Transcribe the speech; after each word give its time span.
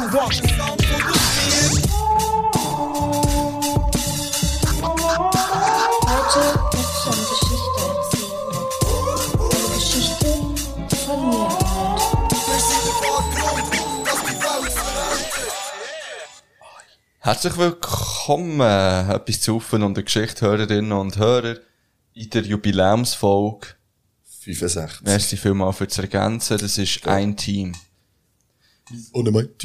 you 0.00 0.12
want. 0.12 0.40
Heute 6.06 6.40
eine 7.06 7.22
Geschichte 7.28 7.80
erzählen. 7.88 8.60
Eine 9.40 9.74
Geschichte 9.74 10.30
von 11.06 11.20
mir. 11.30 11.48
Herzlich 17.22 17.56
willkommen, 17.58 19.10
etwas 19.10 19.40
zu 19.42 19.56
Ufen 19.56 19.82
und 19.82 19.94
der 19.94 20.04
Geschichte 20.04 20.46
Hörerinnen 20.46 20.92
und 20.92 21.18
Hörer 21.18 21.56
in 22.14 22.30
der 22.30 22.42
Jubiläumsfolge. 22.42 23.68
65. 24.40 25.02
Merci 25.02 25.36
vielmals 25.36 25.76
für 25.76 25.86
das 25.86 25.98
Ergänzen, 25.98 26.56
das 26.58 26.78
ist 26.78 27.06
ein 27.06 27.36
Team. 27.36 27.74
Ohne 29.12 29.30
mein. 29.30 29.48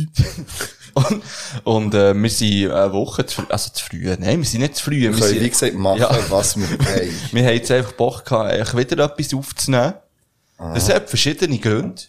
Und, 0.93 1.23
und 1.65 1.93
äh, 1.93 2.13
wir 2.13 2.29
sind 2.29 2.71
eine 2.71 2.93
Woche 2.93 3.25
zu 3.25 3.41
früh, 3.41 3.45
also 3.51 3.69
zu 3.73 3.83
früh, 3.83 4.15
nein, 4.17 4.37
wir 4.39 4.45
sind 4.45 4.61
nicht 4.61 4.77
zu 4.77 4.83
früh. 4.85 5.01
Wir 5.01 5.11
Wir, 5.11 5.19
können, 5.19 5.29
sind, 5.33 5.41
wie 5.43 5.49
gesagt, 5.49 5.73
machen, 5.73 5.99
Ja. 5.99 6.17
was 6.29 6.55
wir 6.55 6.69
wollen. 6.79 7.13
wir 7.33 7.43
haben 7.45 7.53
jetzt 7.53 7.69
einfach 7.69 7.91
Bock 7.91 8.23
gehabt, 8.23 8.77
wieder 8.77 9.03
etwas 9.03 9.33
aufzunehmen. 9.33 9.95
Das 10.57 10.87
hat 10.87 11.09
verschiedene 11.09 11.57
Gründe. 11.59 12.01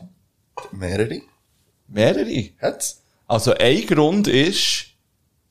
Mehrere? 0.71 1.21
Mehrere. 1.89 2.51
Hat's? 2.63 3.03
Also 3.27 3.55
ein 3.55 3.85
Grund 3.87 4.29
ist, 4.29 4.85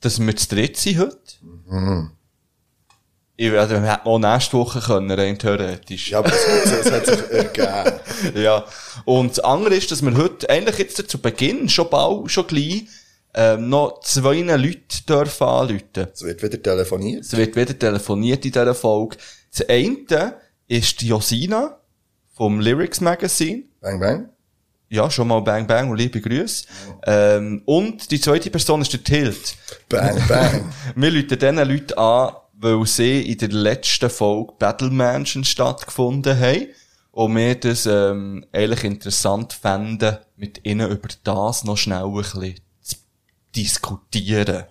dass 0.00 0.18
wir 0.18 0.34
zu 0.34 0.48
dritt 0.48 0.78
sind 0.78 0.98
heute. 0.98 2.15
Ich 3.38 3.52
werde, 3.52 3.82
wir 3.82 3.92
hätten 3.92 4.08
auch 4.08 4.18
nächste 4.18 4.56
Woche 4.56 4.80
können, 4.80 5.10
rein 5.10 5.38
theoretisch. 5.38 6.10
Ja, 6.10 6.20
aber 6.20 6.32
es, 6.32 6.90
hat 6.90 7.06
sich 7.06 7.30
ergeben. 7.30 8.00
Ja. 8.34 8.64
Und 9.04 9.32
das 9.32 9.40
andere 9.40 9.74
ist, 9.74 9.90
dass 9.90 10.00
wir 10.00 10.16
heute 10.16 10.48
eigentlich 10.48 10.78
jetzt 10.78 11.10
zu 11.10 11.18
Beginn, 11.18 11.68
schon 11.68 11.90
bald, 11.90 12.30
schon 12.30 12.46
gleich, 12.46 12.86
ähm, 13.34 13.68
noch 13.68 14.00
zwei 14.00 14.40
Leute 14.40 15.04
dürfen 15.06 15.46
anrufen. 15.46 16.08
Es 16.12 16.22
wird 16.22 16.42
wieder 16.42 16.62
telefoniert. 16.62 17.24
Es 17.24 17.36
wird 17.36 17.54
wieder 17.54 17.78
telefoniert 17.78 18.46
in 18.46 18.52
dieser 18.52 18.74
Folge. 18.74 19.18
Das 19.50 19.68
eine 19.68 20.40
ist 20.66 21.02
die 21.02 21.08
Josina 21.08 21.78
vom 22.34 22.60
Lyrics 22.60 23.02
Magazine. 23.02 23.64
Bang, 23.82 24.00
bang. 24.00 24.28
Ja, 24.88 25.10
schon 25.10 25.28
mal 25.28 25.40
Bang 25.40 25.66
Bang 25.66 25.90
und 25.90 25.98
liebe 25.98 26.20
Grüße. 26.20 26.66
Ähm, 27.04 27.62
und 27.66 28.10
die 28.10 28.20
zweite 28.20 28.50
Person 28.50 28.80
ist 28.80 28.92
der 28.92 29.02
Tilt. 29.02 29.56
Bang, 29.88 30.22
bang. 30.28 30.72
Wir 30.94 31.10
rufen 31.10 31.38
diesen 31.38 31.56
Leuten 31.56 31.98
an, 31.98 32.36
weil 32.58 32.86
sie 32.86 33.22
in 33.22 33.38
der 33.38 33.48
letzten 33.50 34.10
Folge 34.10 34.54
Battle 34.58 34.90
Mansion 34.90 35.44
stattgefunden 35.44 36.38
haben. 36.38 36.68
Und 37.12 37.34
wir 37.34 37.54
das 37.54 37.86
ähm, 37.86 38.44
eigentlich 38.52 38.84
interessant 38.84 39.54
fänden, 39.54 40.18
mit 40.36 40.66
ihnen 40.66 40.90
über 40.90 41.08
das 41.24 41.64
noch 41.64 41.78
schnell 41.78 42.04
ein 42.04 42.12
bisschen 42.12 42.56
zu 42.82 42.96
diskutieren. 43.54 44.64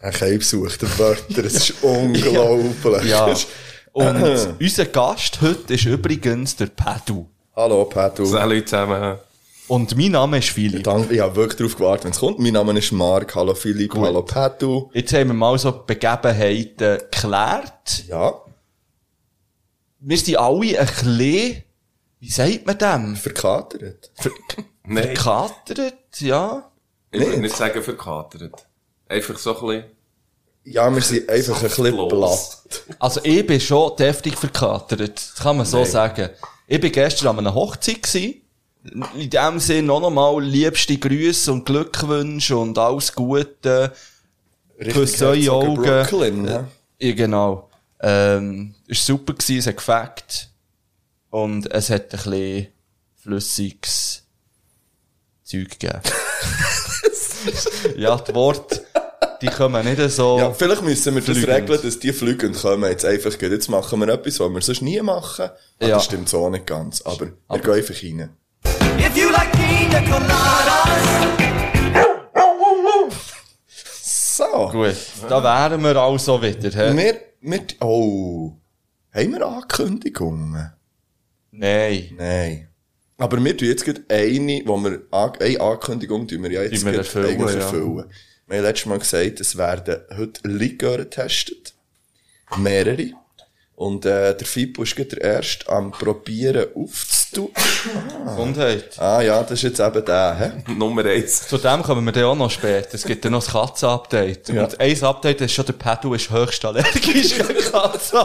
Ein 0.00 0.12
Keib 0.12 0.42
sucht 0.42 0.82
den 0.82 0.98
Wörter. 0.98 1.44
Es 1.44 1.70
ist 1.70 1.82
unglaublich. 1.82 3.04
Ja. 3.04 3.32
Und 3.92 4.56
unser 4.60 4.86
Gast 4.86 5.40
heute 5.40 5.74
ist 5.74 5.84
übrigens 5.84 6.56
der 6.56 6.66
Padu. 6.66 7.28
Hallo, 7.54 7.84
Patu. 7.84 8.26
Salut 8.26 8.68
zusammen. 8.68 9.18
Und 9.66 9.96
mein 9.96 10.10
Name 10.12 10.38
ist 10.38 10.50
Philipp. 10.50 10.84
Danke, 10.84 11.14
ich 11.14 11.20
habe 11.20 11.36
wirklich 11.36 11.56
darauf 11.56 11.76
gewartet, 11.76 12.04
wenn 12.04 12.12
es 12.12 12.18
kommt. 12.18 12.38
Mein 12.38 12.52
Name 12.52 12.78
ist 12.78 12.92
Mark. 12.92 13.34
Hallo, 13.34 13.54
Philipp. 13.54 13.94
Hallo, 13.94 14.22
Patu. 14.22 14.90
Jetzt 14.92 15.12
haben 15.14 15.28
wir 15.28 15.34
mal 15.34 15.58
so 15.58 15.70
die 15.70 15.80
Begebenheiten 15.86 16.98
geklärt. 17.10 18.04
Ja, 18.06 18.34
Wir 20.00 20.18
sind 20.18 20.36
alle 20.36 20.78
ein 20.78 20.86
bisschen, 20.86 21.62
wie 22.20 22.30
sagt 22.30 22.66
man 22.66 22.78
dem? 22.78 23.16
verkatert. 23.16 24.10
Nein, 24.86 25.04
Verkatert, 25.16 25.94
ja. 26.20 26.70
ich 27.10 27.20
würde 27.20 27.40
nicht 27.40 27.56
sagen 27.56 27.82
verkatert. 27.82 28.66
Einfach 29.08 29.38
so 29.38 29.56
ein 29.56 29.66
bisschen. 29.66 29.84
Ja, 30.64 30.94
wir 30.94 31.00
sind 31.00 31.28
einfach 31.28 31.56
ein 31.56 31.62
bisschen 31.68 32.08
platt. 32.08 32.62
Also 32.98 33.20
ich 33.24 33.46
bin 33.46 33.60
schon 33.60 33.96
deftig 33.96 34.36
verkatert, 34.36 35.16
das 35.16 35.34
kann 35.36 35.56
man 35.56 35.64
so 35.64 35.78
Nein. 35.78 35.86
sagen. 35.90 36.30
Ich 36.66 36.80
bin 36.80 36.92
gestern 36.92 37.28
an 37.28 37.38
einer 37.38 37.54
Hochzeit 37.54 38.02
gsi. 38.02 38.43
In 39.14 39.30
dem 39.30 39.58
Sinne 39.60 39.86
noch 39.88 40.00
nochmal 40.00 40.42
liebste 40.42 40.98
Grüße 40.98 41.50
und 41.50 41.64
Glückwünsche 41.64 42.56
und 42.56 42.76
alles 42.76 43.14
Gute. 43.14 43.92
Küss 44.78 45.22
eure 45.22 45.50
Augen. 45.52 45.82
Brooklyn, 45.82 46.42
ne? 46.42 46.68
Ja, 46.98 47.14
genau. 47.14 47.70
Ähm, 48.00 48.74
es 48.86 48.98
war 49.08 49.16
super 49.16 49.32
gewesen, 49.32 49.58
es 49.60 49.66
hat 49.68 49.76
gefällt. 49.76 50.48
Und 51.30 51.70
es 51.72 51.88
hat 51.90 52.02
ein 52.02 52.08
bisschen 52.10 52.66
flüssiges 53.22 54.22
Zeug 55.44 55.70
gegeben. 55.78 56.00
ja, 57.96 58.16
die 58.18 58.34
Worte, 58.34 58.84
die 59.40 59.46
kommen 59.46 59.84
nicht 59.84 60.10
so. 60.10 60.38
Ja, 60.38 60.52
vielleicht 60.52 60.82
müssen 60.82 61.14
wir 61.14 61.22
das 61.22 61.36
Fliegend. 61.38 61.48
regeln, 61.70 61.80
dass 61.82 61.98
die 61.98 62.12
fliegend 62.12 62.56
kommen 62.60 62.90
jetzt 62.90 63.04
einfach 63.04 63.36
gehen. 63.38 63.50
Jetzt 63.52 63.68
machen 63.68 63.98
wir 64.00 64.08
etwas, 64.08 64.38
was 64.40 64.50
wir 64.50 64.60
sonst 64.60 64.82
nie 64.82 65.00
machen. 65.00 65.46
Ah, 65.80 65.86
Ja. 65.86 65.88
Das 65.96 66.04
stimmt 66.04 66.28
so 66.28 66.48
nicht 66.50 66.66
ganz. 66.66 67.00
Aber, 67.02 67.28
wir 67.48 67.58
gehen 67.60 67.72
einfach 67.72 68.02
rein. 68.02 68.36
Pina 69.74 70.00
coladas, 70.08 71.06
So. 74.36 74.68
Gut, 74.72 74.96
da 75.28 75.42
wären 75.42 75.82
wir 75.82 75.96
also 75.96 76.42
wieder. 76.42 76.70
He? 76.70 76.96
Wir, 76.96 77.20
wir, 77.40 77.60
oh. 77.80 78.56
Haben 79.12 79.32
wir 79.32 79.46
Ankündigungen? 79.46 80.72
Nein. 81.52 82.14
Nein. 82.16 82.68
Aber 83.16 83.44
wir 83.44 83.56
tun 83.56 83.68
jetzt 83.68 83.84
gerade 83.84 84.02
eine, 84.08 84.62
wo 84.64 84.76
wir, 84.78 85.02
eine 85.12 85.60
Ankündigung 85.60 86.26
tun 86.26 86.42
wir 86.42 86.50
ja 86.50 86.62
jetzt 86.64 86.84
wir 86.84 86.94
erfüllen, 86.94 87.38
ja. 87.38 87.48
erfüllen. 87.48 88.10
Wir 88.46 88.56
haben 88.56 88.64
letztes 88.64 88.86
Mal 88.86 88.98
gesagt, 88.98 89.40
es 89.40 89.56
werden 89.56 90.00
heute 90.16 90.48
Likör 90.48 90.98
getestet. 90.98 91.74
Mehrere. 92.56 93.12
Und, 93.76 94.06
äh, 94.06 94.36
der 94.36 94.46
Fippo 94.46 94.84
ist 94.84 94.94
gerade 94.94 95.16
der 95.16 95.20
Erste 95.22 95.68
am 95.68 95.90
probieren 95.90 96.68
aufzutun. 96.76 97.50
Gesundheit. 98.24 98.98
Ah 99.00 99.20
ja, 99.20 99.42
das 99.42 99.52
ist 99.52 99.62
jetzt 99.62 99.80
eben 99.80 100.04
der, 100.04 100.36
hä? 100.66 100.72
Nummer 100.72 101.04
eins. 101.04 101.48
Zu 101.48 101.58
dem 101.58 101.82
kommen 101.82 102.04
wir 102.04 102.12
dann 102.12 102.24
auch 102.24 102.36
noch 102.36 102.50
später. 102.50 102.94
Es 102.94 103.04
gibt 103.04 103.24
dann 103.24 103.32
noch 103.32 103.42
das 103.42 103.52
Katzen-Update. 103.52 104.48
Ja. 104.50 104.64
Und 104.64 104.78
ein 104.78 105.02
Update 105.02 105.40
ist 105.40 105.52
schon, 105.52 105.66
der 105.66 105.72
Pedal 105.72 106.14
ist 106.14 106.30
höchst 106.30 106.64
allergisch 106.64 107.36
gegen 107.36 107.58
Katzen. 107.72 108.18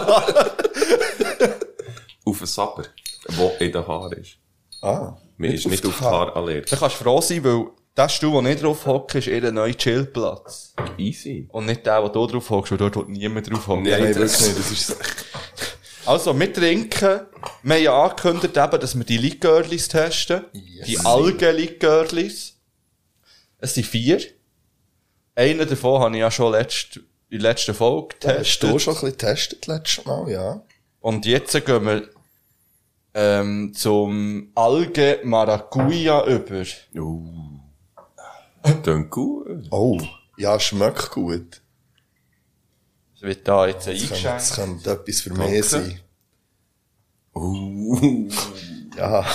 Auf 2.26 2.42
ein 2.42 2.46
Sapper, 2.48 2.84
wo 3.30 3.52
in 3.60 3.72
den 3.72 3.88
Haaren 3.88 4.14
ist. 4.14 4.38
Ah. 4.84 5.18
Mir 5.38 5.54
ist 5.54 5.68
nicht 5.68 5.84
auf 5.86 5.98
die 5.98 6.04
Haare 6.04 6.36
allergisch. 6.36 6.70
Da 6.70 6.78
kannst 6.78 7.00
du 7.00 7.04
froh 7.04 7.22
sein, 7.22 7.44
weil 7.44 7.66
der 7.97 8.07
Stuhl, 8.09 8.31
wo 8.31 8.41
ich 8.41 8.59
drauf 8.59 8.85
hocke, 8.85 9.17
ist 9.19 9.27
eher 9.27 9.44
ein 9.45 9.53
neuer 9.55 9.73
Chillplatz. 9.73 10.73
Easy. 10.97 11.47
Und 11.51 11.66
nicht 11.66 11.85
der, 11.85 12.01
wo 12.03 12.07
du 12.07 12.25
drauf 12.27 12.50
hockst, 12.50 12.72
weil 12.72 12.77
dort 12.77 12.95
will 12.95 13.05
niemand 13.07 13.50
drauf 13.51 13.67
hocken. 13.67 13.83
Nein, 13.83 14.03
Nein, 14.03 14.13
das- 14.13 14.41
wirklich 14.41 14.57
nicht. 14.57 14.59
Das 14.59 14.72
ist, 14.72 14.97
Also, 16.05 16.39
wir 16.39 16.51
trinken, 16.51 17.22
wir 17.61 17.75
haben 17.75 17.83
ja 17.83 18.03
angekündigt 18.03 18.57
eben, 18.57 18.79
dass 18.79 18.97
wir 18.97 19.03
die 19.03 19.17
Likörlis 19.17 19.88
testen. 19.89 20.45
Yes. 20.53 20.88
Die 20.88 21.00
Algen-Likörlis. 21.00 22.55
Es 23.59 23.73
sind 23.75 23.85
vier. 23.85 24.19
Einen 25.35 25.67
davon 25.67 26.01
habe 26.01 26.16
ich 26.16 26.21
ja 26.21 26.31
schon 26.31 26.51
letzt, 26.53 26.97
in 27.29 27.39
der 27.39 27.51
letzten 27.51 27.73
Folge 27.75 28.16
hast 28.16 28.21
getestet. 28.21 28.63
du 28.71 28.79
schon 28.79 28.94
ein 28.94 29.01
bisschen 29.01 29.11
getestet 29.17 29.67
letztes 29.67 30.06
Mal, 30.06 30.29
ja? 30.31 30.61
Und 31.01 31.25
jetzt 31.25 31.53
gehen 31.66 31.85
wir 31.85 32.09
ähm, 33.13 33.73
zum 33.75 34.51
Alge 34.56 35.19
Maracuja 35.23 36.25
über. 36.25 36.63
Uh. 36.95 37.59
Klingt 38.84 39.09
gut. 39.09 39.68
Oh. 39.72 40.00
Ja, 40.38 40.59
schmeckt 40.59 41.12
gut. 41.12 41.62
Das 43.14 43.22
wird 43.24 43.47
da 43.47 43.68
jetzt 43.68 43.88
Das 43.88 43.97
könnte, 44.08 44.24
das 44.24 44.56
könnte 44.56 44.92
etwas 44.92 45.22
für 45.22 45.34
mich 45.34 45.66
sein. 45.66 46.00
Uh. 47.36 48.30
Ja. 48.98 49.25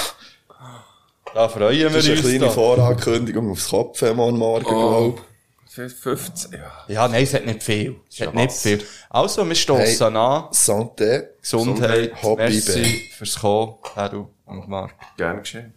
Da 1.34 1.48
freuen 1.48 1.78
wir 1.78 1.90
Das 1.90 1.96
ist 1.98 2.06
eine 2.06 2.12
uns. 2.16 2.22
kleine 2.22 2.38
Da. 2.46 2.50
Vorankündigung 2.50 3.50
aufs 3.50 3.68
Kopf 3.68 4.02
am 4.02 4.16
Morgen, 4.16 4.66
Oh. 4.66 5.12
glaub 5.12 5.24
15, 5.66 6.52
ja. 6.52 6.84
Ja, 6.86 7.08
nein, 7.08 7.24
es 7.24 7.34
hat 7.34 7.44
nicht 7.46 7.62
viel. 7.62 7.96
Es 8.08 8.20
hat 8.20 8.34
nicht 8.34 8.52
viel. 8.52 8.86
Also, 9.10 9.46
wir 9.46 9.54
stoßen 9.56 10.14
Hey. 10.14 10.16
an. 10.16 10.44
Santé. 10.52 11.30
Gesundheit. 11.40 12.22
Hobby 12.22 12.42
Merci 12.42 13.10
fürs 13.16 13.38
Kommen, 13.40 13.74
Heru 13.94 14.28
und 14.46 14.68
Marc. 14.68 14.94
Gern 15.16 15.38
geschehen. 15.40 15.74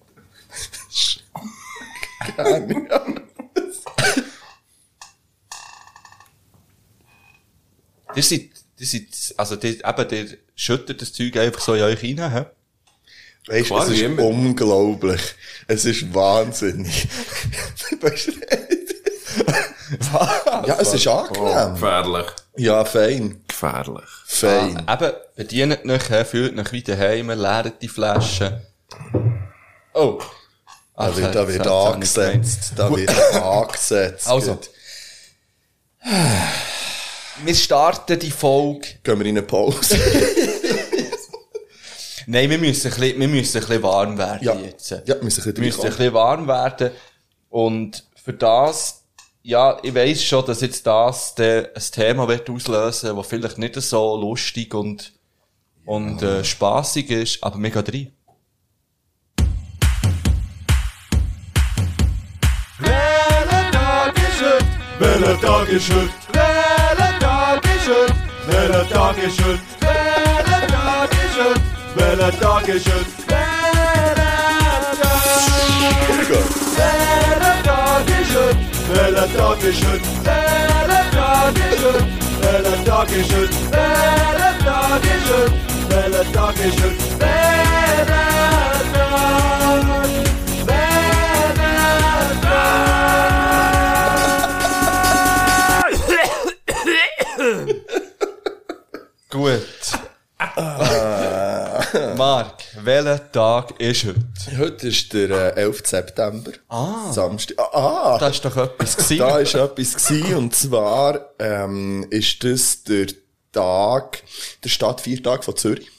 Ihr 8.18 8.24
seid, 8.24 8.50
ihr 8.80 8.88
seid, 8.88 9.36
also, 9.38 9.56
die, 9.58 9.80
eben, 9.86 10.10
ihr 10.10 10.38
schüttet 10.56 11.04
das 11.04 11.14
Zeug 11.14 11.38
einfach 11.38 11.62
so 11.62 11.76
in 11.76 11.84
euch 11.84 12.04
rein, 12.04 12.32
hä? 12.34 12.46
Weißt 13.46 13.70
du, 13.70 13.78
es 13.78 13.90
ist 13.90 14.02
immer. 14.02 14.24
unglaublich. 14.24 15.22
Es 15.68 15.86
ist 15.86 16.14
wahnsinnig. 16.14 17.08
Weißt 18.02 18.28
du, 18.28 18.34
ja, 20.68 20.78
es 20.80 20.94
ist 20.96 21.08
angenehm. 21.08 21.76
Gefährlich. 21.76 22.26
Ja, 22.58 22.84
fein. 22.84 23.44
Gefährlich. 23.48 24.10
Fein. 24.26 24.84
Eben, 24.90 25.12
bedient 25.36 25.86
euch, 25.86 26.28
fühlt 26.28 26.58
euch 26.58 26.72
wieder 26.72 26.98
heim, 26.98 27.30
leert 27.30 27.80
die 27.82 27.88
Flaschen. 27.88 28.62
Oh. 29.94 30.20
Da 30.96 31.16
wird, 31.16 31.36
da 31.36 31.48
wird 31.48 31.68
angesetzt. 31.68 32.74
Da 32.76 32.90
wird 32.90 33.12
angesetzt. 33.36 34.28
Also. 34.28 34.60
Wir 37.44 37.56
starten 37.56 38.18
die 38.20 38.32
Folge. 38.32 38.88
Gehen 39.04 39.20
wir 39.20 39.26
in 39.26 39.38
eine 39.38 39.46
Pause. 39.46 39.98
Nein, 42.26 42.50
wir 42.50 42.58
müssen 42.58 42.92
ein 42.92 43.00
bisschen, 43.00 43.20
wir 43.20 43.28
müssen 43.28 43.58
ein 43.58 43.68
bisschen 43.68 43.84
warm 43.84 44.18
werden 44.18 44.44
ja. 44.44 44.56
jetzt. 44.56 44.90
Ja, 44.90 45.02
wir 45.06 45.24
müssen 45.24 45.48
ein 45.48 45.56
Wir 45.56 45.64
müssen 45.64 45.82
ein 45.82 45.86
bisschen 45.86 45.98
bisschen 45.98 46.14
warm 46.14 46.48
werden. 46.48 46.92
Und 47.50 48.06
für 48.16 48.34
das, 48.34 49.04
ja, 49.44 49.78
ich 49.84 49.94
weiss 49.94 50.24
schon, 50.24 50.46
dass 50.46 50.62
jetzt 50.62 50.86
das 50.88 51.36
der, 51.36 51.72
ein 51.76 51.84
Thema 51.92 52.28
wird 52.28 52.50
auslösen, 52.50 53.16
das 53.16 53.28
vielleicht 53.28 53.60
nicht 53.60 53.76
so 53.76 54.18
lustig 54.18 54.74
und, 54.74 55.14
und 55.86 56.22
äh, 56.24 56.44
spaßig 56.44 57.12
ist, 57.12 57.44
aber 57.44 57.62
wir 57.62 57.70
gehen 57.70 57.86
rein. 57.86 58.12
Welcher 62.80 63.72
Tag 63.72 64.18
ist 64.18 64.42
heute? 64.42 64.66
Welcher 65.00 65.40
Tag 65.40 65.70
ist 65.70 65.94
heute? 65.94 66.27
Welcher 67.88 68.86
Tag 68.90 69.18
ist 69.24 69.40
heute? 69.46 69.60
Welcher 69.80 70.68
Tag 70.68 71.10
ist 71.14 71.40
heute? 71.40 71.62
Welcher 71.96 72.38
Tag 72.38 72.68
ist 72.68 72.86
heute? 72.86 73.06
Welcher 78.88 79.34
Tag 79.34 79.64
ist 79.64 79.86
heute? 79.86 80.04
Welcher 80.26 81.14
Tag 81.16 81.54
ist 81.64 81.86
heute? 81.86 82.04
Welcher 82.34 82.84
Tag 82.86 83.10
ist 83.10 83.34
heute? 83.34 83.54
Welcher 83.72 84.66
Tag 84.66 85.04
ist 85.06 85.32
heute? 85.32 85.54
Welcher 85.90 86.32
Tag 86.34 86.56
ist 86.60 86.84
heute? 86.84 87.20
Welcher 87.20 87.67
Gut. 99.38 99.62
Marc, 102.18 102.64
welcher 102.82 103.32
Tag 103.32 103.80
ist 103.80 104.06
heute? 104.06 104.58
Heute 104.58 104.88
ist 104.88 105.14
der 105.14 105.30
äh, 105.56 105.62
11. 105.62 105.84
September. 105.86 106.52
Ah. 106.70 107.12
Samstag. 107.12 107.56
Ah, 107.60 108.16
ah. 108.16 108.18
Das 108.18 108.34
ist 108.34 108.46
doch 108.46 108.58
etwas 108.58 108.98
gewesen. 108.98 109.20
Da 109.20 109.38
ist 109.38 109.54
etwas 109.54 109.96
gsi 109.96 110.34
und 110.34 110.56
zwar 110.56 111.36
ähm, 111.38 112.08
ist 112.10 112.44
das 112.44 112.84
der 112.84 113.06
Tag, 113.52 114.24
der 114.64 114.70
Stadtviertag 114.70 115.44
von 115.44 115.56
Zürich. 115.56 115.92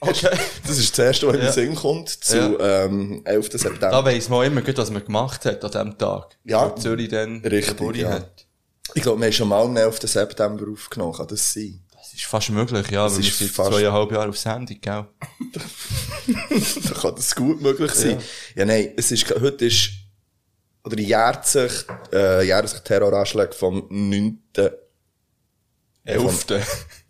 Okay. 0.00 0.36
Das 0.66 0.76
ist 0.76 0.98
das 0.98 1.06
erste, 1.06 1.28
was 1.28 1.34
in 1.34 1.40
den 1.40 1.46
Ja. 1.46 1.52
Sinn 1.52 1.74
kommt, 1.76 2.08
zu 2.08 2.58
ähm, 2.58 3.22
11. 3.24 3.52
September. 3.52 3.90
Da 3.90 4.04
weiss 4.04 4.28
man 4.28 4.46
immer 4.46 4.62
gut, 4.62 4.78
was 4.78 4.90
man 4.90 5.04
gemacht 5.04 5.44
hat 5.44 5.62
an 5.64 5.70
diesem 5.70 5.96
Tag. 5.96 6.36
Ja. 6.42 6.68
Wo 6.68 6.74
Zürich 6.74 7.08
dann 7.08 7.40
Richtig, 7.44 7.96
ja. 7.98 8.10
hat. 8.10 8.46
Ich 8.94 9.02
glaube, 9.02 9.20
wir 9.20 9.26
haben 9.26 9.32
schon 9.32 9.46
mal 9.48 9.62
am 9.62 9.76
11. 9.76 10.00
September 10.02 10.64
aufgenommen, 10.72 11.12
kann 11.12 11.28
das 11.28 11.52
sein? 11.52 11.84
Das 12.20 12.26
ist 12.26 12.30
fast 12.30 12.50
möglich, 12.50 12.90
ja, 12.90 13.10
weil 13.10 13.16
wir 13.22 13.28
ist 13.28 13.42
fast- 13.50 13.70
zweieinhalb 13.72 14.12
Jahre 14.12 14.28
auf 14.28 14.36
Sendung, 14.38 14.78
gell? 14.78 15.06
da 16.84 16.94
kann 17.00 17.14
das 17.16 17.34
gut 17.34 17.62
möglich 17.62 17.92
sein. 17.92 18.18
Ja, 18.54 18.66
nein, 18.66 18.92
es 18.98 19.10
ist, 19.10 19.30
heute 19.40 19.64
ist, 19.64 19.88
oder 20.84 20.98
jährt 20.98 21.46
sich, 21.46 21.72
äh, 22.12 22.44
jährt 22.44 22.68
sich 22.68 22.80
Terroranschlag 22.80 23.54
vom 23.54 23.86
9. 23.88 24.38
Elfte. 26.04 26.58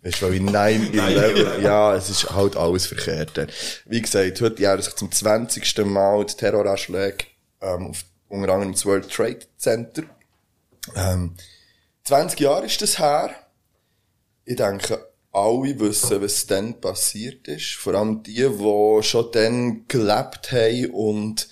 Du, 0.01 0.09
weil 0.21 0.33
ich 0.33 0.41
9-11, 0.41 1.59
ja, 1.59 1.93
es 1.95 2.09
ist 2.09 2.29
halt 2.31 2.55
alles 2.55 2.85
verkehrt. 2.85 3.51
Wie 3.87 4.01
gesagt, 4.01 4.39
heute 4.39 4.61
jährt 4.61 4.81
sich 4.83 4.95
zum 4.95 5.11
20. 5.11 5.85
Mal 5.85 6.25
die 6.25 6.35
Terroranschläge, 6.35 7.25
ähm, 7.59 7.87
auf, 7.87 8.05
unter 8.29 8.53
anderem 8.53 8.71
das 8.71 8.85
World 8.85 9.09
Trade 9.11 9.39
Center. 9.57 10.03
Ähm, 10.95 11.35
20 12.05 12.39
Jahre 12.39 12.65
ist 12.65 12.81
das 12.81 12.97
her. 12.97 13.35
Ich 14.45 14.55
denke, 14.55 15.07
alle 15.31 15.79
wissen, 15.79 16.21
was 16.21 16.45
dann 16.47 16.79
passiert 16.81 17.47
ist. 17.47 17.75
Vor 17.75 17.93
allem 17.93 18.21
die, 18.23 18.33
die 18.49 19.03
schon 19.03 19.31
dann 19.31 19.87
gelebt 19.87 20.51
haben 20.51 20.89
und 20.91 21.47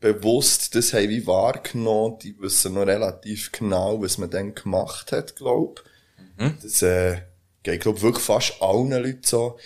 bewusst 0.00 0.74
das 0.74 0.92
haben 0.92 1.08
wie 1.08 1.26
wahrgenommen, 1.26 2.18
die 2.22 2.38
wissen 2.38 2.74
noch 2.74 2.86
relativ 2.86 3.50
genau, 3.50 4.00
was 4.02 4.18
man 4.18 4.30
dann 4.30 4.54
gemacht 4.54 5.10
hat, 5.12 5.34
glaub. 5.36 5.82
Das 6.62 6.82
äh, 6.82 7.22
geht, 7.62 7.80
glaub 7.80 8.02
wirklich 8.02 8.24
fast 8.24 8.60
allen 8.60 8.90
Leuten 8.90 9.22
so. 9.24 9.56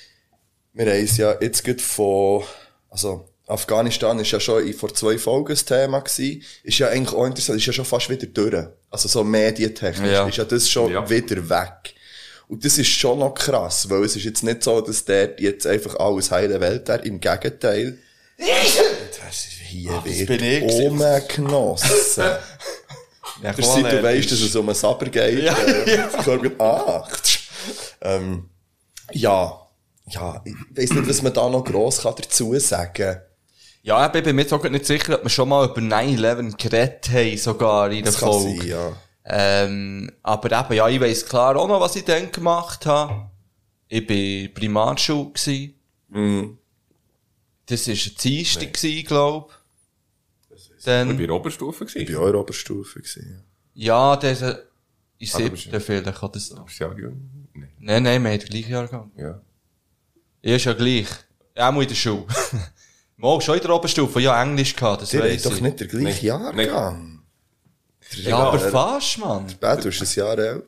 Wir 0.72 0.87
haben 0.87 1.02
es 1.05 1.17
ja 1.17 1.37
jetzt 1.40 1.64
gerade 1.64 1.81
von, 1.81 2.44
also 2.88 3.28
Afghanistan 3.49 4.17
ist 4.20 4.31
ja 4.31 4.38
schon 4.38 4.64
in- 4.64 4.72
vor 4.75 4.94
zwei 4.94 5.19
Folgen 5.19 5.49
das 5.49 5.64
Thema 5.64 5.99
gewesen. 5.99 6.43
Ist 6.62 6.78
ja 6.78 6.87
eigentlich 6.88 7.12
auch 7.12 7.26
interessant, 7.26 7.58
ist 7.58 7.67
ja 7.67 7.72
schon 7.72 7.84
fast 7.84 8.08
wieder 8.08 8.26
durch. 8.28 8.69
Also 8.88 9.08
so 9.08 9.25
medientechnisch 9.25 10.12
Ja. 10.12 10.28
ist 10.28 10.37
ja 10.37 10.44
das 10.44 10.70
schon 10.70 10.93
Ja. 10.93 11.11
wieder 11.11 11.49
weg. 11.50 11.94
Und 12.50 12.64
das 12.64 12.79
ist 12.79 12.88
schon 12.88 13.20
noch 13.20 13.32
krass, 13.32 13.88
weil 13.88 14.02
es 14.02 14.17
ist 14.17 14.25
jetzt 14.25 14.43
nicht 14.43 14.64
so, 14.64 14.81
dass 14.81 15.05
dort 15.05 15.38
jetzt 15.38 15.69
einfach 15.69 15.94
alles 16.00 16.32
heile 16.32 16.61
Welt 16.61 16.88
wäre. 16.88 17.02
Im 17.02 17.20
Gegenteil. 17.20 17.97
Das 18.37 19.37
ist 19.47 19.50
hier 19.69 19.93
wird 20.05 20.26
bin 20.26 20.43
ich 20.43 20.61
gewesen. 20.61 20.87
umgenossen. 20.88 22.25
Ja, 23.43 23.52
Der 23.52 23.64
Seit 23.64 23.93
du 23.93 24.02
weißt, 24.02 24.32
dass 24.32 24.41
es 24.41 24.55
um 24.56 24.69
einen 24.69 24.75
Saber 24.75 25.06
geht. 25.06 25.44
Ja. 25.44 25.55
äh, 25.56 26.08
ich 26.14 26.25
glaube, 26.25 26.52
ah. 26.58 27.08
ähm, 28.02 28.50
ja. 29.12 29.67
Ja, 30.08 30.43
ich 30.44 30.55
weiss 30.76 30.91
nicht, 30.91 31.08
was 31.08 31.23
man 31.23 31.32
da 31.32 31.49
noch 31.49 31.64
gross 31.64 32.03
kann 32.03 32.14
dazu 32.20 32.58
sagen 32.58 32.93
kann. 32.93 33.20
Ja, 33.82 34.05
ich 34.14 34.23
bin 34.23 34.37
mir 34.37 34.43
jetzt 34.43 34.53
auch 34.53 34.62
nicht 34.64 34.85
sicher, 34.85 35.14
ob 35.14 35.23
wir 35.23 35.31
schon 35.31 35.49
mal 35.49 35.64
über 35.67 35.81
9-11 35.81 36.56
geredet 36.56 37.08
haben, 37.12 37.38
sogar 37.38 37.91
in 37.91 38.03
der 38.03 38.12
Das 38.12 38.19
kann 38.20 38.32
Folge. 38.32 38.58
sein, 38.58 38.69
ja. 38.69 38.93
Ähm, 39.32 40.11
aber 40.25 40.61
eben, 40.61 40.75
ja, 40.75 40.88
ich 40.88 41.00
weiss 41.00 41.25
klar 41.25 41.56
auch 41.56 41.69
noch, 41.69 41.81
was 41.81 41.94
ich 41.94 42.05
dann 42.05 42.32
gemacht 42.32 42.85
habe. 42.85 43.31
Ich 43.87 44.09
war 44.09 44.55
Primarschule. 44.55 45.31
gsi. 45.32 45.75
Mhm. 46.09 46.59
Das 47.67 47.87
war 47.87 47.94
ein 47.94 48.17
Dienstag, 48.21 48.82
nee. 48.82 49.03
glaub. 49.03 49.56
Ich 50.53 50.69
war 50.87 51.05
Dann, 51.05 51.17
bei 51.17 51.27
der 51.27 51.35
Oberstufe. 51.37 51.85
Ich 51.85 51.94
war 51.94 52.03
gewesen. 52.03 52.17
auch 52.17 52.27
in 52.27 52.32
der 52.32 52.41
Oberstufe. 52.41 52.99
Gewesen, 52.99 53.44
ja, 53.75 54.17
das 54.17 54.43
ist 54.43 54.43
in 54.43 55.29
Ah, 55.32 55.38
du 55.38 55.50
bist 55.50 55.62
siebten 55.65 55.81
vielleicht 55.81 56.23
oder 56.23 56.41
so. 56.41 56.65
Bist 56.65 56.81
du 56.81 56.85
ja 56.85 56.93
jung? 56.94 57.49
Nein. 57.53 57.71
Nein, 57.79 58.03
nein, 58.03 58.23
wir 58.25 58.31
haben 58.32 58.38
den 58.41 58.49
gleichen 58.49 58.71
Jahrgang. 58.73 59.12
Ja. 59.17 59.41
Ich 60.43 60.53
ist 60.53 60.65
ja 60.65 60.73
gleich. 60.73 61.06
Auch 61.55 61.73
mal 61.73 61.82
in 61.82 61.88
der 61.88 61.94
Schule. 61.94 62.27
Mal 63.17 63.41
schon 63.43 63.56
in 63.56 63.61
der 63.61 63.71
Oberstufe, 63.71 64.19
ja, 64.21 64.43
Englisch 64.43 64.75
gehabt, 64.75 65.03
das 65.03 65.12
ja. 65.12 65.21
Weiss 65.21 65.44
hat 65.44 65.53
doch 65.53 65.56
ich. 65.56 65.62
nicht 65.62 65.81
der 65.81 65.87
gleiche 65.88 66.27
Jahrgang. 66.27 67.19
Ja, 68.17 68.39
aber 68.39 68.59
fast, 68.59 69.19
Mann. 69.19 69.46
Ja, 69.63 69.77
du 69.77 69.84
bist 69.84 70.03
ein 70.03 70.08
Jahr 70.15 70.39
älter. 70.39 70.63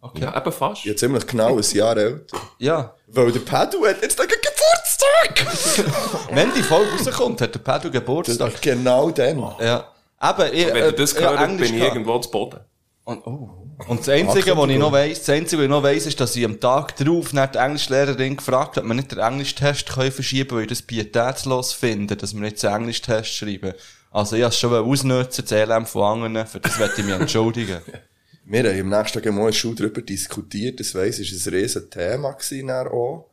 Okay. 0.00 0.22
Ja, 0.22 0.36
eben 0.36 0.52
fast. 0.52 0.84
Ja, 0.84 0.94
ziemlich 0.94 1.26
genau 1.26 1.56
ein 1.56 1.62
Jahr 1.62 1.96
älter. 1.96 2.36
Ja. 2.58 2.94
Weil 3.08 3.32
der 3.32 3.40
Pedro 3.40 3.86
hat 3.86 4.02
jetzt 4.02 4.18
den 4.18 4.26
Geburtstag! 4.28 6.26
Wenn 6.34 6.52
die 6.54 6.62
Folge 6.62 6.90
rauskommt, 6.92 7.40
hat 7.40 7.54
der 7.54 7.58
Pedro 7.60 7.90
Geburtstag. 7.90 8.60
genau 8.62 9.10
dann. 9.10 9.38
Ja. 9.60 9.92
Eben, 10.22 10.54
ich, 10.54 10.66
Wenn 10.66 10.76
ihr 10.76 10.92
das 10.92 11.12
äh, 11.12 11.18
gehört, 11.18 11.56
bin 11.58 11.74
ich 11.74 11.82
irgendwo 11.82 12.18
zu 12.18 12.30
Boden. 12.30 12.60
Und, 13.04 13.26
oh. 13.26 13.66
Und 13.88 14.00
das 14.00 14.08
Einzige, 14.08 14.56
was 14.56 14.70
ich 14.70 14.78
noch 14.78 14.90
weiss, 14.90 15.18
das 15.18 15.28
Einzige, 15.28 15.58
was 15.58 15.64
ich 15.64 15.70
noch 15.70 15.82
weiss, 15.82 16.06
ist, 16.06 16.18
dass 16.18 16.34
ich 16.34 16.44
am 16.44 16.58
Tag 16.58 16.96
drauf 16.96 17.32
nicht 17.32 17.54
die 17.54 17.58
Englischlehrerin 17.58 18.36
gefragt 18.36 18.76
hat, 18.76 18.84
ob 18.84 18.88
wir 18.88 18.94
nicht 18.94 19.12
den 19.12 19.18
Englischtest 19.18 19.88
können 19.90 20.10
verschieben 20.10 20.48
können, 20.48 20.58
weil 20.58 20.64
ich 20.64 20.70
das 20.70 20.82
pietätslos 20.82 21.72
finde, 21.74 22.16
dass 22.16 22.34
wir 22.34 22.40
nicht 22.40 22.62
den 22.62 22.72
Englischtest 22.72 23.34
schreiben. 23.34 23.74
Also, 24.16 24.34
ich 24.34 24.42
habe 24.44 24.50
es 24.50 24.58
schon 24.58 24.72
ausnutzen, 24.72 25.44
das 25.44 25.52
Elend 25.52 25.90
von 25.90 26.24
anderen, 26.24 26.46
für 26.46 26.58
das 26.58 26.78
möchte 26.78 27.02
ich 27.02 27.06
mich 27.06 27.16
entschuldigen. 27.16 27.82
Wir 28.46 28.60
haben 28.60 28.78
im 28.78 28.88
nächsten 28.88 29.22
Tag 29.22 29.30
mal 29.30 29.40
in 29.40 29.46
der 29.48 29.52
Schule 29.52 29.74
darüber 29.74 30.00
diskutiert. 30.00 30.80
Das 30.80 30.94
weiss, 30.94 31.18
ist 31.18 31.46
ein 31.46 31.52
riesen 31.52 31.90
Thema 31.90 32.32
gewesen 32.32 32.70
auch. 32.70 33.28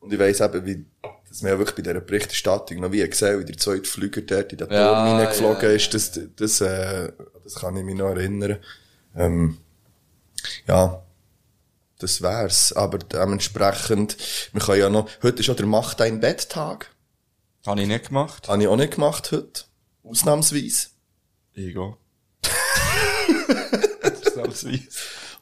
Und 0.00 0.10
ich 0.10 0.18
weiss 0.18 0.40
eben, 0.40 0.64
wie, 0.64 0.86
dass 1.28 1.42
man 1.42 1.52
ja 1.52 1.58
wirklich 1.58 1.76
bei 1.76 1.82
dieser 1.82 2.00
Berichterstattung 2.00 2.80
noch 2.80 2.92
wie 2.92 3.06
gesehen, 3.06 3.40
wie 3.40 3.44
der 3.44 3.58
zweite 3.58 3.84
Flüger 3.84 4.22
dort 4.22 4.52
in 4.52 4.58
den 4.58 4.68
Turm 4.68 4.80
Ja, 4.80 5.16
reingeflogen 5.18 5.68
ja. 5.68 5.76
ist. 5.76 5.92
Das, 5.92 6.18
das, 6.36 6.60
äh, 6.62 7.12
das 7.44 7.56
kann 7.56 7.76
ich 7.76 7.84
mich 7.84 7.96
noch 7.96 8.08
erinnern. 8.08 8.56
Ähm, 9.14 9.58
ja. 10.66 11.02
Das 11.98 12.22
wär's. 12.22 12.72
Aber 12.72 12.96
dementsprechend, 12.96 14.16
wir 14.54 14.62
können 14.62 14.80
ja 14.80 14.88
noch, 14.88 15.10
heute 15.22 15.40
ist 15.40 15.48
ja 15.48 15.52
der 15.52 15.66
Mach 15.66 15.92
dein 15.92 16.20
Bett-Tag. 16.20 16.90
Habe 17.66 17.82
ich 17.82 17.86
nicht 17.86 18.08
gemacht. 18.08 18.48
Habe 18.48 18.62
ich 18.62 18.68
auch 18.68 18.76
nicht 18.76 18.94
gemacht 18.94 19.30
heute. 19.30 19.64
Ausnahmsweise. 20.02 20.88
Ego. 21.54 21.96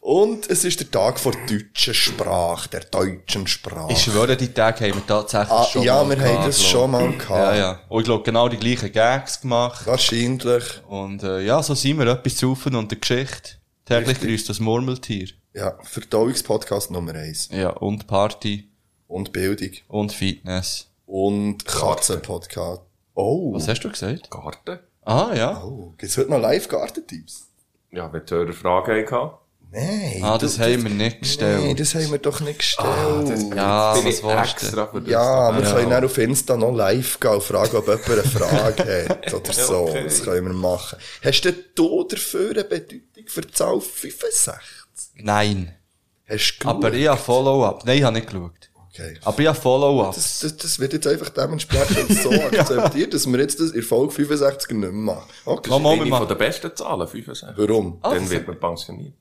Und 0.01 0.49
es 0.49 0.65
ist 0.65 0.81
der 0.81 0.91
Tag 0.91 1.21
vor 1.21 1.33
der 1.33 1.47
deutschen 1.59 1.95
Sprache, 1.95 2.69
der 2.71 2.81
deutschen 2.81 3.47
Sprache. 3.47 3.93
Ich 3.93 4.03
schwöre, 4.03 4.37
die 4.37 4.49
Tage 4.49 4.87
haben 4.89 4.95
wir 4.95 5.07
tatsächlich 5.07 5.51
Ah, 5.51 5.65
schon 5.65 5.83
ja, 5.83 6.03
mal 6.03 6.19
wir 6.19 6.25
haben 6.27 6.47
das 6.47 6.57
glaub 6.59 6.71
schon 6.71 6.91
mal 6.91 7.13
gehabt. 7.13 7.31
Ja, 7.31 7.55
ja. 7.57 7.81
Und 7.89 8.01
ich 8.01 8.05
glaube, 8.07 8.25
genau 8.25 8.49
die 8.49 8.57
gleichen 8.57 8.91
Gags 8.93 9.41
gemacht. 9.43 9.87
Wahrscheinlich. 9.87 10.65
Und 10.89 11.23
äh, 11.23 11.41
ja, 11.45 11.63
so 11.63 11.75
sind 11.75 11.99
wir 11.99 12.07
etwas 12.07 12.37
zu 12.37 12.49
saufen 12.55 12.75
und 12.77 12.91
der 12.91 12.99
Geschichte. 12.99 13.53
Täglich 13.85 14.21
grüßt 14.21 14.49
das 14.49 14.59
Murmeltier. 14.59 15.29
Ja, 15.53 15.77
Verdauungspodcast 15.83 16.91
Nummer 16.91 17.15
eins 17.15 17.49
Ja, 17.53 17.71
und 17.71 18.07
Party 18.07 18.71
Und 19.07 19.33
Bildung. 19.33 19.73
und 19.89 20.13
Fitness. 20.13 20.89
Und 21.07 21.65
Katzenpodcast. 21.67 22.83
Oh. 23.21 23.55
Was 23.55 23.69
hast 23.69 23.81
du 23.85 23.91
gesagt? 23.91 24.31
Garten? 24.31 24.79
Ah, 25.05 25.31
ja. 25.35 25.63
oh. 25.65 25.95
Gibt's 25.99 26.17
heute 26.17 26.31
noch 26.31 26.39
Live-Gartentipps? 26.41 27.47
Ja, 27.91 28.13
wenn 28.13 28.25
die 28.25 28.35
Hörer 28.35 28.53
Fragen 28.53 29.11
hatten. 29.11 29.31
Nein. 29.73 30.21
Ah, 30.23 30.37
das 30.37 30.57
du- 30.57 30.63
haben 30.65 30.83
wir 30.83 30.91
nicht 30.91 31.21
gestellt. 31.21 31.63
Nein, 31.65 31.77
das 31.77 31.95
haben 31.95 32.11
wir 32.11 32.19
doch 32.19 32.41
nicht 32.41 32.59
gestellt. 32.59 33.55
Ja, 33.55 33.95
Bin 33.95 34.05
was 34.05 34.53
extra 34.53 34.87
für 34.89 35.01
das 35.01 35.11
Ja, 35.11 35.53
wir 35.57 35.63
da. 35.63 35.73
können 35.75 35.91
dann 35.91 36.05
auf 36.05 36.19
Insta 36.19 36.57
noch 36.57 36.73
live 36.73 37.21
gehen 37.21 37.31
und 37.35 37.43
fragen, 37.43 37.77
ob 37.77 37.87
jemand 37.87 38.09
eine 38.11 38.23
Frage 38.25 39.07
hat 39.09 39.33
oder 39.35 39.53
so. 39.53 39.77
Okay. 39.89 40.05
Das 40.05 40.25
können 40.25 40.47
wir 40.49 40.55
machen. 40.55 40.99
Hast 41.23 41.43
denn 41.43 41.55
du 41.77 42.03
dafür 42.05 42.51
eine 42.51 42.65
Bedeutung 42.65 43.25
für 43.27 43.41
die 43.43 43.53
Zahl 43.53 43.81
65? 43.81 44.55
Nein. 45.23 45.75
Hast 46.29 46.59
du 46.61 46.69
Aber 46.69 46.91
geschaut? 46.91 47.01
ich 47.03 47.09
habe 47.09 47.21
Follow-up. 47.21 47.85
Nein, 47.85 47.99
ich 47.99 48.03
habe 48.05 48.15
nicht 48.15 48.27
geschaut. 48.29 48.70
Okay. 49.01 49.19
Aber 49.25 49.45
habe 49.45 49.61
Follow-ups. 49.61 50.17
Das, 50.17 50.39
das, 50.41 50.57
das 50.57 50.79
wird 50.79 50.93
jetzt 50.93 51.07
einfach 51.07 51.29
dementsprechend 51.31 52.13
so 52.21 52.31
akzeptiert, 52.59 53.15
dass 53.15 53.27
wir 53.27 53.39
jetzt 53.39 53.61
das 53.61 53.71
in 53.71 53.83
Folge 53.83 54.13
65 54.13 54.71
nicht 54.71 54.81
mehr 54.81 54.93
machen. 54.93 55.29
Okay. 55.45 55.71
Mal, 55.71 55.83
wir 55.83 55.91
Eine 55.91 56.11
machen. 56.11 56.27
von 56.27 56.29
den 56.29 56.39
besten 56.39 56.75
Zahlen, 56.75 57.07
65. 57.09 57.57
Warum? 57.57 57.99
Dann 58.03 58.31
wird 58.31 58.47
man 58.47 58.59
pensioniert. 58.61 59.15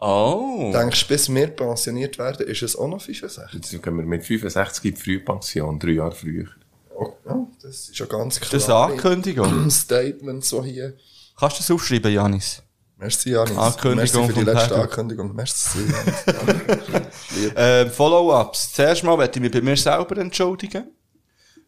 Oh. 0.00 0.70
Denkst 0.72 1.02
du, 1.02 1.08
bis 1.08 1.28
wir 1.34 1.48
pensioniert 1.48 2.18
werden, 2.18 2.46
ist 2.46 2.62
es 2.62 2.76
auch 2.76 2.86
noch 2.86 3.00
65? 3.00 3.54
Jetzt 3.54 3.82
gehen 3.82 3.96
wir 3.96 4.04
mit 4.04 4.24
65 4.24 4.84
in 4.84 4.94
die 4.94 5.00
Frühpension, 5.00 5.78
drei 5.78 5.90
Jahre 5.90 6.12
früher. 6.12 6.46
Oh, 6.94 7.12
ja, 7.26 7.46
das 7.62 7.88
ist 7.88 7.98
ja 7.98 8.06
ganz 8.06 8.38
klar. 8.38 8.50
Das 8.52 8.62
ist 8.62 8.70
eine 8.70 8.92
Ankündigung. 8.92 9.70
Statement 9.70 10.44
so 10.44 10.62
hier. 10.64 10.94
Kannst 11.38 11.56
du 11.56 11.60
das 11.60 11.70
aufschreiben, 11.70 12.12
Janis? 12.12 12.62
Merci, 12.98 13.30
Janis. 13.30 13.56
Ankündigung 13.56 14.26
Merci 14.26 14.26
für 14.26 14.44
die 14.44 14.50
letzte. 14.50 14.74
Ankündigung. 14.74 15.34
Merci, 15.34 15.78
Janis. 15.78 16.24
Ähm, 17.54 17.90
Follow-ups. 17.90 18.72
Zuerst 18.72 19.04
mal 19.04 19.16
möchte 19.16 19.38
ich 19.38 19.42
mich 19.42 19.52
bei 19.52 19.60
mir 19.60 19.76
selber 19.76 20.16
entschuldigen. 20.16 20.90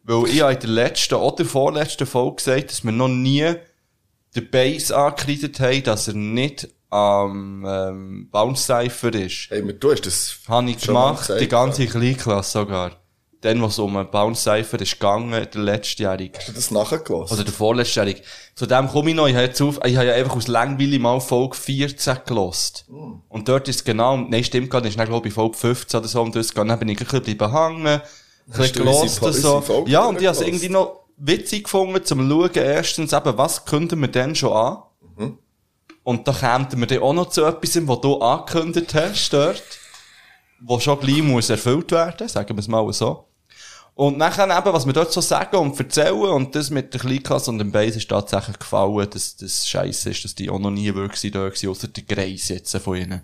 Weil 0.03 0.27
ich 0.27 0.41
habe 0.41 0.53
in 0.53 0.59
der 0.59 0.69
letzten 0.69 1.15
oder 1.15 1.45
vorletzten 1.45 2.05
Folge 2.05 2.35
gesagt, 2.37 2.71
dass 2.71 2.83
wir 2.83 2.91
noch 2.91 3.07
nie 3.07 3.53
den 4.35 4.49
Bass 4.49 4.91
angekreidet 4.91 5.59
haben, 5.59 5.83
dass 5.83 6.07
er 6.09 6.15
nicht 6.15 6.67
am 6.89 7.65
ähm, 7.65 8.29
Bounce 8.29 8.65
Cypher 8.65 9.13
ist. 9.13 9.49
hey, 9.49 9.61
du 9.61 9.91
hast 9.91 10.05
das 10.05 10.39
Habe 10.47 10.69
ich 10.69 10.85
gemacht, 10.85 11.31
die 11.39 11.47
ganze 11.47 11.87
Kleinklasse 11.87 12.59
sogar. 12.59 13.00
Dann, 13.41 13.59
was 13.61 13.79
um 13.79 13.97
einen 13.97 14.11
Bounce 14.11 14.43
Cypher 14.43 14.79
ist 14.79 14.99
gegangen, 14.99 15.47
der 15.51 15.61
letztjährige. 15.61 16.37
Hast 16.37 16.49
du 16.49 16.53
das 16.53 16.69
nachgelassen? 16.69 17.35
Oder 17.35 17.43
der 17.43 17.53
vorletztjährige. 17.53 18.21
Zu 18.53 18.67
dem 18.67 18.87
komme 18.87 19.09
ich 19.09 19.15
noch, 19.15 19.27
ich 19.27 19.33
habe 19.33 19.45
jetzt 19.45 19.59
auf, 19.61 19.79
ich 19.83 19.95
habe 19.95 20.07
ja 20.07 20.13
einfach 20.13 20.35
aus 20.35 20.47
Langweile 20.47 20.99
mal 20.99 21.19
Folge 21.19 21.55
14 21.55 22.19
gelost. 22.25 22.85
Und 23.29 23.49
dort 23.49 23.67
ist 23.67 23.83
genau, 23.83 24.17
nein, 24.17 24.43
stimmt 24.43 24.69
gar 24.69 24.81
nicht, 24.81 24.95
ist 24.95 25.05
glaube 25.05 25.27
ich, 25.27 25.33
Folge 25.33 25.57
15 25.57 25.99
oder 25.99 26.07
so, 26.07 26.21
und 26.21 26.35
das 26.35 26.49
dann 26.49 26.67
bin 26.77 26.89
ich 26.89 26.99
ein 26.99 27.07
bisschen 27.07 27.35
bleiben 27.35 27.51
hängen, 27.51 27.87
ein 27.87 28.01
bisschen 28.45 28.73
gelost 28.73 29.23
unsere 29.23 29.33
so. 29.33 29.61
Folge 29.61 29.89
Ja, 29.89 30.05
und 30.05 30.21
ich 30.21 30.27
habe 30.27 30.37
es 30.37 30.43
irgendwie 30.43 30.69
noch 30.69 31.05
witzig 31.17 31.63
gefunden, 31.63 32.03
zum 32.05 32.29
schauen, 32.29 32.51
erstens 32.53 33.11
eben, 33.11 33.37
was 33.37 33.65
künden 33.65 33.99
wir 34.01 34.07
denn 34.07 34.35
schon 34.35 34.53
an? 34.53 34.83
Und 36.03 36.27
da 36.27 36.33
kämen 36.33 36.67
wir 36.79 36.87
dann 36.87 36.99
auch 36.99 37.13
noch 37.13 37.29
zu 37.29 37.45
etwas, 37.45 37.87
was 37.87 38.01
du 38.01 38.19
angekündigt 38.19 38.93
hast, 38.93 39.31
dort, 39.31 39.63
wo 40.61 40.79
schon 40.79 40.99
gleich 40.99 41.21
muss 41.21 41.49
erfüllt 41.49 41.91
werden, 41.91 42.27
sagen 42.27 42.55
wir 42.55 42.59
es 42.59 42.67
mal 42.67 42.91
so. 42.93 43.27
Und 44.01 44.17
nachher 44.17 44.45
eben, 44.45 44.73
was 44.73 44.87
wir 44.87 44.93
dort 44.93 45.11
so 45.13 45.21
sagen 45.21 45.57
und 45.57 45.79
erzählen, 45.79 46.15
und 46.15 46.55
das 46.55 46.71
mit 46.71 46.91
der 46.91 47.01
Kleinklasse 47.01 47.51
und 47.51 47.59
dem 47.59 47.71
Bass 47.71 47.95
ist 47.95 48.09
tatsächlich 48.09 48.57
gefallen, 48.57 49.07
dass 49.07 49.35
das 49.35 49.67
scheiße 49.67 50.09
ist, 50.09 50.25
dass 50.25 50.33
die 50.33 50.49
auch 50.49 50.57
noch 50.57 50.71
nie 50.71 50.91
wirklich 50.95 51.31
da 51.31 51.41
waren, 51.41 51.69
ausser 51.69 51.87
der 51.87 52.03
Greis 52.05 52.49
jetzt 52.49 52.75
von 52.77 52.97
ihnen. 52.97 53.21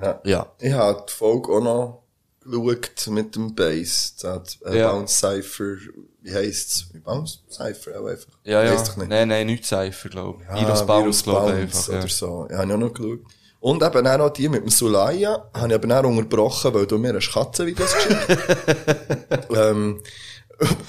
ja. 0.00 0.20
Ja. 0.22 0.52
Ich 0.60 0.72
habe 0.72 1.04
die 1.08 1.12
Folge 1.12 1.48
auch 1.50 1.60
noch 1.60 2.04
geschaut 2.40 3.08
mit 3.08 3.34
dem 3.34 3.52
Bass. 3.52 4.14
Das 4.20 4.30
hat 4.30 4.58
äh, 4.64 4.78
Ja. 4.78 4.92
Bounce 4.92 5.12
Cypher, 5.16 5.76
wie 6.22 6.32
heisst's? 6.32 6.86
Bounce 7.02 7.40
Cypher 7.50 8.00
auch 8.00 8.06
einfach. 8.06 8.30
Ja, 8.44 8.62
ja. 8.62 8.74
Weiss 8.74 8.84
doch 8.84 8.96
nicht. 8.98 9.08
Nein, 9.08 9.26
nein, 9.26 9.46
nicht 9.48 9.64
Cypher, 9.66 10.08
glaube 10.08 10.44
ich. 10.44 10.48
Ah, 10.50 10.60
Virus 10.60 10.86
Bounce, 10.86 11.24
glaube 11.24 11.50
ich 11.50 11.56
einfach. 11.62 11.88
Ja. 11.88 11.98
oder 11.98 12.08
so. 12.08 12.46
Ja, 12.48 12.58
habe 12.58 12.68
ich 12.68 12.72
auch 12.74 12.78
noch 12.78 12.94
geschaut. 12.94 13.20
Und 13.64 13.82
eben 13.82 14.06
auch 14.06 14.18
noch 14.18 14.28
die 14.28 14.46
mit 14.50 14.60
dem 14.62 14.68
Sulaya, 14.68 15.48
habe 15.54 15.68
ich 15.68 15.74
aber 15.74 15.88
dann 15.88 16.04
unterbrochen, 16.04 16.74
weil 16.74 16.86
du 16.86 16.98
mir 16.98 17.14
hast 17.14 17.32
Katzenvideos 17.32 17.94
geschickt 17.94 18.28
ähm, 19.56 20.02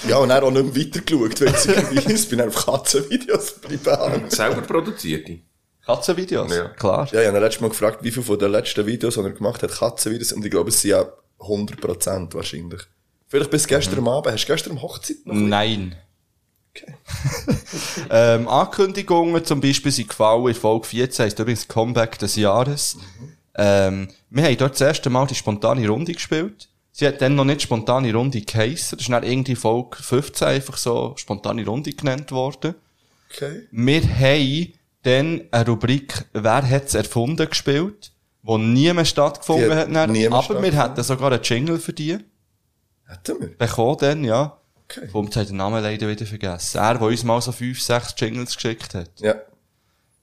Ja, 0.09 0.17
und 0.17 0.27
dann 0.27 0.43
auch 0.43 0.51
nicht 0.51 0.75
mehr 0.75 0.85
weitergeschaut, 0.85 1.39
weil. 1.39 2.13
Ich 2.13 2.29
bin 2.29 2.41
auf 2.41 2.65
Katzenvideos 2.65 3.61
geblieben. 3.61 4.25
Selber 4.29 4.61
produzierte. 4.61 5.39
Katzenvideos? 5.85 6.53
Ja. 6.53 6.67
Klar. 6.67 7.07
Ja, 7.13 7.21
ich 7.21 7.27
habe 7.27 7.39
letztes 7.39 7.61
Mal 7.61 7.69
gefragt, 7.69 7.99
wie 8.01 8.11
viele 8.11 8.25
von 8.25 8.39
den 8.39 8.51
letzten 8.51 8.85
Videos, 8.85 9.13
die 9.13 9.21
er 9.21 9.29
gemacht 9.29 9.63
hat, 9.63 9.71
Katzenvideos, 9.71 10.33
und 10.33 10.43
ich 10.43 10.51
glaube, 10.51 10.67
es 10.69 10.81
sind 10.81 10.91
ja 10.91 11.05
100% 11.39 12.33
wahrscheinlich. 12.33 12.81
Vielleicht 13.29 13.51
bis 13.51 13.67
gestern 13.67 14.01
Mhm. 14.01 14.09
Abend. 14.09 14.33
Hast 14.33 14.43
du 14.43 14.51
gestern 14.51 14.71
am 14.73 14.81
Hochzeit 14.81 15.17
noch? 15.23 15.33
Nein. 15.33 15.95
Okay. 16.75 16.93
Ähm, 18.09 18.47
Ankündigungen 18.47 19.43
zum 19.43 19.59
Beispiel 19.61 19.91
sind 19.91 20.09
gefallen 20.09 20.47
in 20.47 20.53
Folge 20.53 20.85
14, 20.87 21.25
heisst 21.25 21.39
übrigens 21.39 21.67
Comeback 21.67 22.17
des 22.19 22.35
Jahres. 22.35 22.97
Ähm, 23.55 24.09
wir 24.29 24.43
haben 24.43 24.57
dort 24.57 24.73
das 24.73 24.81
erste 24.81 25.09
Mal 25.09 25.25
die 25.27 25.35
spontane 25.35 25.87
Runde 25.87 26.13
gespielt. 26.13 26.69
Sie 26.91 27.07
hat 27.07 27.21
dann 27.21 27.35
noch 27.35 27.45
nicht 27.45 27.61
spontane 27.63 28.13
Runde 28.13 28.41
geheissen. 28.41 28.97
Das 28.97 29.05
ist 29.07 29.11
dann 29.11 29.23
irgendwie 29.23 29.55
Folge 29.55 29.97
15 30.01 30.47
einfach 30.47 30.77
so 30.77 31.13
spontane 31.17 31.65
Runde 31.65 31.91
genannt 31.91 32.31
worden. 32.31 32.75
Okay. 33.31 33.63
Wir 33.71 34.01
haben 34.01 34.73
dann 35.03 35.41
eine 35.51 35.65
Rubrik 35.67 36.25
Wer 36.33 36.69
hat's 36.69 36.93
erfunden 36.93 37.49
gespielt, 37.49 38.11
wo 38.43 38.57
nie 38.57 38.91
mehr 38.93 39.05
stattgefunden 39.05 39.69
Die 39.69 39.75
hat. 39.75 39.87
hat 39.89 39.95
dann. 40.09 40.33
Aber 40.33 40.61
wir 40.61 40.75
hatten 40.75 41.03
sogar 41.03 41.31
einen 41.31 41.43
Jingle 41.43 41.79
für 41.79 41.93
die 41.93 42.17
Hätten 43.07 43.39
wir? 43.41 43.57
bekommen 43.57 43.97
dann, 43.99 44.23
ja. 44.23 44.57
Okay. 44.89 45.09
Wo 45.11 45.23
jetzt 45.23 45.35
hat 45.35 45.49
den 45.49 45.57
Namen 45.57 45.81
leider 45.81 46.07
wieder 46.07 46.25
vergessen. 46.25 46.77
Er, 46.77 46.95
der 46.95 47.07
uns 47.07 47.23
mal 47.23 47.41
so 47.41 47.51
fünf, 47.51 47.81
sechs 47.81 48.13
Jingles 48.17 48.55
geschickt 48.55 48.93
hat. 48.93 49.09
Ja. 49.19 49.35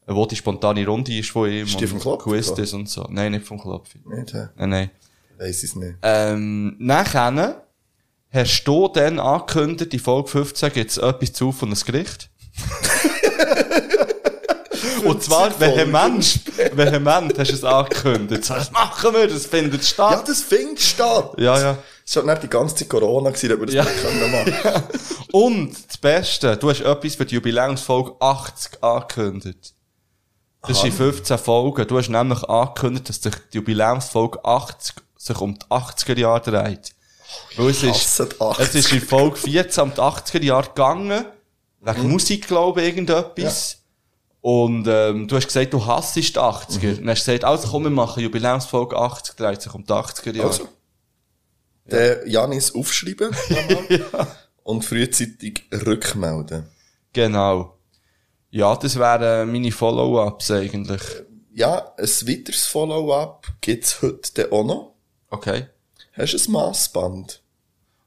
Wo 0.07 0.27
die 0.27 0.37
spontane 0.37 0.87
Runde 0.87 1.17
ist 1.17 1.31
von 1.31 1.51
ihm. 1.51 1.67
Ist 1.67 1.81
die 1.81 1.87
und 1.87 2.01
vom 2.01 2.19
Quiz 2.19 2.51
ist 2.51 2.73
und 2.73 2.89
so. 2.89 3.07
Nein, 3.11 3.33
nicht 3.33 3.47
vom 3.47 3.61
Klopfi. 3.61 4.01
Nicht, 4.05 4.35
hä? 4.35 4.49
Nein, 4.57 4.71
nein. 4.71 4.91
Weiss 5.39 5.63
ich's 5.63 5.75
nicht. 5.75 5.95
Ähm, 6.03 6.77
nachher 6.79 7.63
hast 8.31 8.65
du 8.65 8.89
dann 8.89 9.19
angekündigt, 9.19 9.93
in 9.95 10.01
Folge 10.01 10.29
15 10.29 10.73
gibt's 10.73 10.99
etwas 10.99 11.33
zu 11.33 11.53
von 11.53 11.71
einem 11.71 11.81
Gericht. 11.85 12.29
Und 15.05 15.23
zwar 15.23 15.59
vehement, 15.59 16.41
vehement 16.77 17.37
hast 17.39 17.51
du 17.51 17.55
es 17.55 17.65
angekündigt. 17.65 18.45
Das 18.49 18.71
machen 18.71 19.15
wir, 19.15 19.27
das 19.27 19.47
findet 19.47 19.83
Ja, 19.83 19.89
statt. 19.89 20.29
das 20.29 20.43
findet 20.43 20.81
statt! 20.81 21.33
Ja, 21.39 21.59
ja. 21.59 21.79
Es 22.05 22.17
war 22.17 22.25
nicht 22.25 22.43
die 22.43 22.49
ganze 22.49 22.75
Zeit 22.75 22.89
Corona, 22.89 23.31
gewesen, 23.31 23.49
dass 23.49 23.59
wir 23.59 23.67
das 23.67 23.75
Ja. 23.75 23.85
nicht 23.85 24.03
können 24.03 24.31
machen 24.33 24.83
Und 25.33 25.89
das 25.89 25.97
Beste, 25.99 26.57
du 26.57 26.71
hast 26.71 26.81
etwas 26.81 27.15
für 27.15 27.25
die 27.25 27.35
Jubiläumsfolge 27.37 28.15
80 28.21 28.83
angekündigt. 28.83 29.75
Das 30.63 30.79
ist 30.79 30.85
in 30.85 30.93
15 30.93 31.39
Folgen. 31.39 31.87
Du 31.87 31.99
hast 31.99 32.09
nämlich 32.09 32.43
angekündigt, 32.45 33.09
dass 33.09 33.23
sich 33.23 33.35
die 33.53 33.57
Jubiläumsfolge 33.59 34.45
80 34.45 34.97
sich 35.17 35.41
um 35.41 35.59
die 35.59 35.67
80er 35.67 36.19
Jahre 36.19 36.41
dreht. 36.41 36.95
Weil 37.57 37.71
es 37.71 37.83
ist, 37.83 37.91
hasse 37.95 38.27
die 38.29 38.37
80er. 38.37 38.61
es 38.61 38.75
ist 38.75 38.93
in 38.93 39.01
Folge 39.01 39.37
14 39.37 39.83
um 39.85 39.95
die 39.95 40.01
80er 40.01 40.43
Jahre 40.43 40.69
gegangen. 40.69 41.25
Wegen 41.81 42.09
Musik, 42.11 42.47
glaube 42.47 42.81
ich, 42.83 42.89
irgendetwas. 42.89 43.79
Und, 44.41 44.87
ähm, 44.89 45.27
du 45.29 45.37
hast 45.37 45.47
gesagt, 45.47 45.73
du 45.73 45.85
hasst 45.85 46.17
die 46.17 46.23
80er. 46.23 46.91
Und 46.91 46.99
dann 47.01 47.11
hast 47.11 47.27
du 47.27 47.33
gesagt, 47.33 47.45
also 47.45 47.69
komm, 47.69 47.85
wir 47.85 47.91
machen 47.91 48.23
Jubiläumsfolge 48.23 48.97
80, 48.97 49.37
dreht 49.37 49.63
sich 49.63 49.73
um 49.75 49.85
die 49.85 49.93
80er 49.93 50.35
Jahre. 50.35 50.49
Also. 50.49 50.69
Der 51.85 52.27
Janis 52.29 52.75
aufschreiben. 52.75 53.35
Und 54.63 54.85
frühzeitig 54.85 55.65
rückmelden. 55.73 56.69
Genau. 57.13 57.79
Ja, 58.51 58.77
das 58.77 58.99
wären 58.99 59.51
meine 59.51 59.73
Follow-ups 59.73 60.51
eigentlich. 60.51 61.03
Ja, 61.53 61.93
ein 61.97 62.05
weiteres 62.07 62.67
Follow-up 62.67 63.47
gibt's 63.61 64.01
heute 64.03 64.31
dann 64.35 64.53
auch 64.53 64.65
noch. 64.65 64.95
Okay. 65.31 65.67
Hast 66.13 66.35
du 66.35 66.39
ein 66.39 66.53
Massband? 66.53 67.43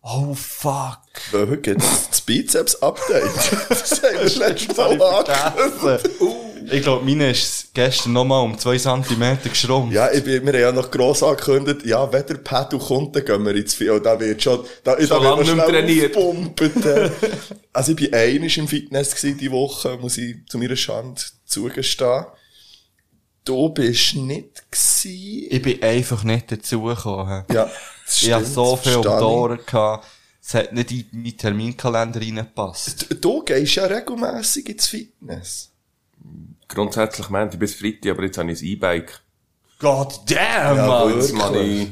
Oh, 0.01 0.33
fuck. 0.35 0.99
Weil 1.31 1.49
heute 1.49 1.61
gibt's 1.61 2.09
das 2.09 2.21
Bizeps-Update. 2.21 3.23
das 3.69 4.03
haben 4.03 4.13
wir 4.13 4.23
das 4.23 4.35
letzte 4.35 4.73
Mal 4.75 5.25
angekündigt. 5.25 6.54
Ich 6.71 6.81
glaube, 6.81 7.05
meine 7.05 7.31
ist 7.31 7.73
gestern 7.73 8.13
nochmal 8.13 8.43
um 8.43 8.57
2 8.57 8.77
cm 8.77 9.37
geschrumpft. 9.43 9.93
Ja, 9.93 10.11
ich 10.11 10.23
bin, 10.23 10.43
wir 10.45 10.53
haben 10.53 10.59
ja 10.59 10.71
noch 10.71 10.89
gross 10.91 11.21
angekündigt, 11.23 11.85
ja, 11.85 12.11
wenn 12.11 12.25
der 12.25 12.35
Pedal 12.35 12.79
kommt, 12.79 13.15
dann 13.15 13.25
gehen 13.25 13.45
wir 13.45 13.55
ins 13.55 13.73
Field. 13.73 14.05
Da 14.05 14.19
wird 14.19 14.41
schon, 14.41 14.65
da, 14.83 14.95
da 14.95 14.99
wird 14.99 15.09
mehr 15.37 15.45
schnell 15.45 15.67
trainiert. 15.67 16.85
äh. 16.85 17.09
Also 17.73 17.91
ich 17.91 17.97
bin 17.97 18.13
einisch 18.13 18.57
im 18.57 18.67
Fitness 18.67 19.15
gewesen 19.15 19.37
die 19.37 19.51
Woche, 19.51 19.97
muss 20.01 20.17
ich 20.17 20.37
zu 20.47 20.57
meiner 20.57 20.75
Schande 20.77 21.21
zugestehen. 21.45 22.25
Du 23.43 23.69
bist 23.69 24.15
nicht 24.15 24.63
gewesen. 24.71 25.47
Ich 25.51 25.61
bin 25.61 25.83
einfach 25.83 26.23
nicht 26.23 26.51
dazugekommen. 26.51 27.43
Ja, 27.51 27.69
das 28.05 28.23
Ich 28.23 28.31
hatte 28.33 28.45
so 28.45 28.75
viel 28.77 28.95
um. 28.95 29.05
Ohren 29.07 29.59
gehabt. 29.65 30.07
Es 30.41 30.53
hat 30.53 30.73
nicht 30.73 30.91
in 30.91 31.05
meinen 31.11 31.37
Terminkalender 31.37 32.21
reingepasst. 32.21 33.07
Du- 33.11 33.15
Du 33.15 33.43
gehst 33.43 33.75
ja 33.75 33.85
regelmässig 33.85 34.69
ins 34.69 34.87
Fitness. 34.87 35.71
Grundsätzlich 36.67 37.29
meinte 37.29 37.55
ich 37.55 37.59
bis 37.59 37.75
Freitag, 37.75 38.11
aber 38.11 38.23
jetzt 38.23 38.37
habe 38.37 38.51
ich 38.51 38.61
ein 38.61 38.65
E-Bike. 38.65 39.21
God 39.79 40.19
damn, 40.29 40.77
Ja, 40.77 40.87
Mann! 40.87 41.15
Jetzt 41.15 41.33
Wirklich? 41.33 41.81
ich 41.83 41.89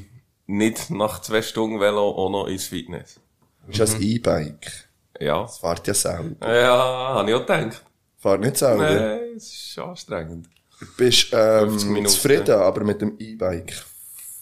nicht 0.47 0.89
nach 0.89 1.21
zwei 1.21 1.41
Stunden 1.41 1.79
Velo 1.79 2.09
auch 2.09 2.29
noch 2.29 2.47
ins 2.47 2.65
Fitness. 2.65 3.19
Du 3.67 3.77
bist 3.77 3.95
ein 3.95 4.01
E-Bike. 4.01 4.89
Ja. 5.19 5.41
Das 5.43 5.57
fährt 5.59 5.87
ja 5.87 5.93
selber. 5.93 6.35
Ja, 6.61 6.77
habe 7.15 7.29
ich 7.29 7.35
auch 7.35 7.41
gedacht. 7.45 7.83
Fährt 8.17 8.41
nicht 8.41 8.57
selber. 8.57 8.89
Nein, 8.89 9.19
es 9.35 9.53
ist 9.53 9.79
anstrengend. 9.79 10.49
Du 10.79 10.85
bist 10.97 11.27
ähm, 11.31 11.69
50 11.69 11.89
Minuten. 11.89 12.07
zufrieden, 12.07 12.55
aber 12.59 12.83
mit 12.83 13.01
dem 13.01 13.15
E-Bike. 13.19 13.73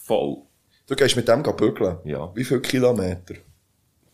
Voll. 0.04 0.38
Du 0.86 0.96
gehst 0.96 1.14
mit 1.14 1.28
dem 1.28 1.42
bügeln. 1.42 1.98
Ja. 2.04 2.34
Wie 2.34 2.44
viele 2.44 2.60
Kilometer? 2.60 3.34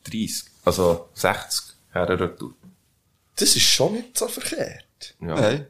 30. 0.04 0.44
Also 0.64 1.08
60 1.14 1.74
her. 1.92 2.06
Das 3.36 3.56
ist 3.56 3.60
schon 3.62 3.94
nicht 3.94 4.18
so 4.18 4.28
verkehrt. 4.28 5.14
Ja. 5.20 5.34
Nein. 5.34 5.66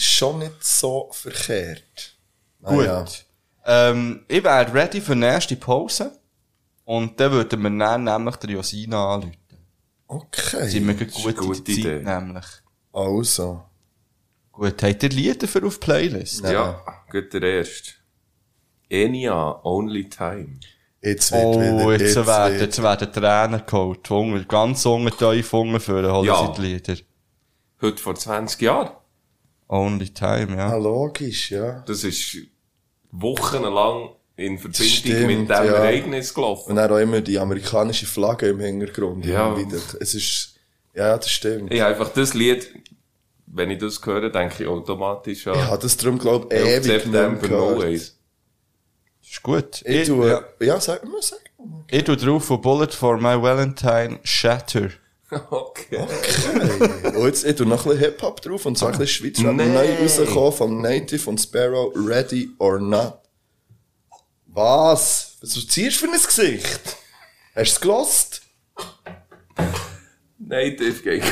Das 0.00 0.06
ist 0.06 0.14
schon 0.14 0.38
nicht 0.38 0.64
so 0.64 1.10
verkehrt. 1.12 2.16
Ah, 2.62 2.74
Gut. 2.74 2.84
ja. 2.86 3.04
Ähm, 3.66 4.24
ich 4.28 4.42
wäre 4.42 4.72
ready 4.72 4.98
für 4.98 5.12
die 5.12 5.18
nächste 5.20 5.56
Pause. 5.56 6.18
Und 6.86 7.20
dann 7.20 7.32
würden 7.32 7.60
wir 7.62 7.78
dann 7.78 8.04
nämlich 8.04 8.36
der 8.36 8.48
Josina 8.50 9.12
anrufen. 9.14 9.36
Okay. 10.06 10.68
Sind 10.68 10.86
wir 10.88 10.94
gut 10.94 11.08
ist 11.08 11.18
eine 11.26 11.28
in 11.28 11.36
gute 11.36 11.60
der 11.62 11.74
Zeit, 11.74 11.84
Idee. 11.84 12.02
nämlich. 12.02 12.44
Also. 12.94 13.62
Gut, 14.52 14.82
habt 14.82 15.02
ihr 15.02 15.08
Lieder 15.10 15.46
für 15.46 15.66
auf 15.66 15.78
Playlist? 15.78 16.44
Ja, 16.44 16.80
gut 17.10 17.32
der 17.34 17.42
erste. 17.42 17.90
Enya, 18.88 19.60
Only 19.64 20.08
Time. 20.08 20.60
Jetzt 21.02 21.30
wird 21.30 21.44
Oh, 21.44 21.60
wieder, 21.60 21.92
jetzt, 22.04 22.16
werden, 22.26 22.52
wird- 22.54 22.60
jetzt 22.62 22.82
werden 22.82 23.12
Tränen 23.12 23.66
geholt. 23.66 24.08
Hunger, 24.08 24.44
ganz 24.44 24.86
unter 24.86 25.32
tief 25.34 25.52
Hunger 25.52 25.78
für 25.78 26.10
holen 26.10 26.24
Ja. 26.24 26.46
sie 26.54 26.60
die 26.62 26.66
Lieder. 26.68 26.96
Heute 27.82 28.02
vor 28.02 28.14
20 28.14 28.62
Jahren. 28.62 28.90
Only 29.72 30.08
time, 30.10 30.52
Ah, 30.58 30.70
ja. 30.70 30.76
logisch, 30.76 31.50
ja. 31.52 31.82
Das 31.86 32.02
ist 32.04 32.36
wochenlang 33.12 34.10
in 34.36 34.58
Verbindung 34.58 34.86
Stimmt, 34.86 35.26
mit 35.26 35.38
dem 35.38 35.48
ja. 35.48 35.62
Ereignis 35.64 36.30
Und 36.30 36.34
gelaufen. 36.34 36.76
dann 36.76 36.90
auch 36.90 36.96
immer 36.98 37.20
die 37.20 37.38
amerikanische 37.38 38.06
Flagge 38.06 38.48
im 38.48 38.60
Hintergrund. 38.60 39.24
Ja. 39.26 39.56
Wieder. 39.56 39.78
Es 40.00 40.14
ist, 40.14 40.54
ja, 40.94 41.16
das 41.16 41.30
stimmt. 41.30 41.72
Ich 41.72 41.80
habe 41.80 41.90
einfach 41.94 42.12
das 42.12 42.34
Lied, 42.34 42.68
wenn 43.46 43.70
ich 43.70 43.78
das 43.78 44.00
höre, 44.04 44.30
denke 44.30 44.62
ich 44.64 44.68
automatisch 44.68 45.46
an 45.46 45.54
Ich 45.54 45.62
habe 45.64 45.82
das 45.82 45.96
darum, 45.96 46.18
glaub 46.18 46.52
ich, 46.52 46.58
11. 46.58 46.68
ewig 46.86 47.02
September 47.02 47.48
No 47.48 47.78
Way. 47.78 47.92
gehört. 47.92 48.12
Ist 49.22 49.42
gut. 49.42 49.82
Ich 49.84 50.08
tue, 50.08 50.28
ja. 50.30 50.42
ja, 50.66 50.80
sag 50.80 51.04
mal, 51.04 51.22
sag 51.22 51.38
mal. 51.58 51.84
ich 51.88 52.02
tue 52.04 52.16
drauf 52.16 52.44
von 52.44 52.60
Bullet 52.60 52.88
for 52.90 53.18
my 53.18 53.40
Valentine 53.40 54.18
Shatter. 54.24 54.88
Okay. 55.50 55.98
Okay. 56.00 57.16
Und 57.16 57.26
jetzt, 57.26 57.44
ich 57.44 57.54
tue 57.56 57.66
noch 57.66 57.84
ein 57.86 57.90
bisschen 57.92 57.98
Hip-Hop 58.10 58.40
drauf, 58.40 58.66
und 58.66 58.76
zwar 58.76 58.92
ein 58.92 58.98
bisschen 58.98 59.32
Schweizer, 59.32 59.52
Nee. 59.52 59.66
neu 59.66 59.94
rausgekommen 60.02 60.52
vom 60.52 60.82
Native 60.82 61.30
und 61.30 61.38
Sparrow, 61.40 61.92
Ready 61.94 62.50
or 62.58 62.80
Not. 62.80 63.18
Was? 64.46 65.36
Was 65.40 65.50
ziehst 65.68 66.02
du 66.02 66.06
für 66.06 66.12
ein 66.12 66.20
Gesicht? 66.20 66.96
Hast 67.54 67.56
du 67.56 67.60
es 67.74 67.80
gelost? 67.80 68.42
Native 70.38 71.02
gegen. 71.02 71.26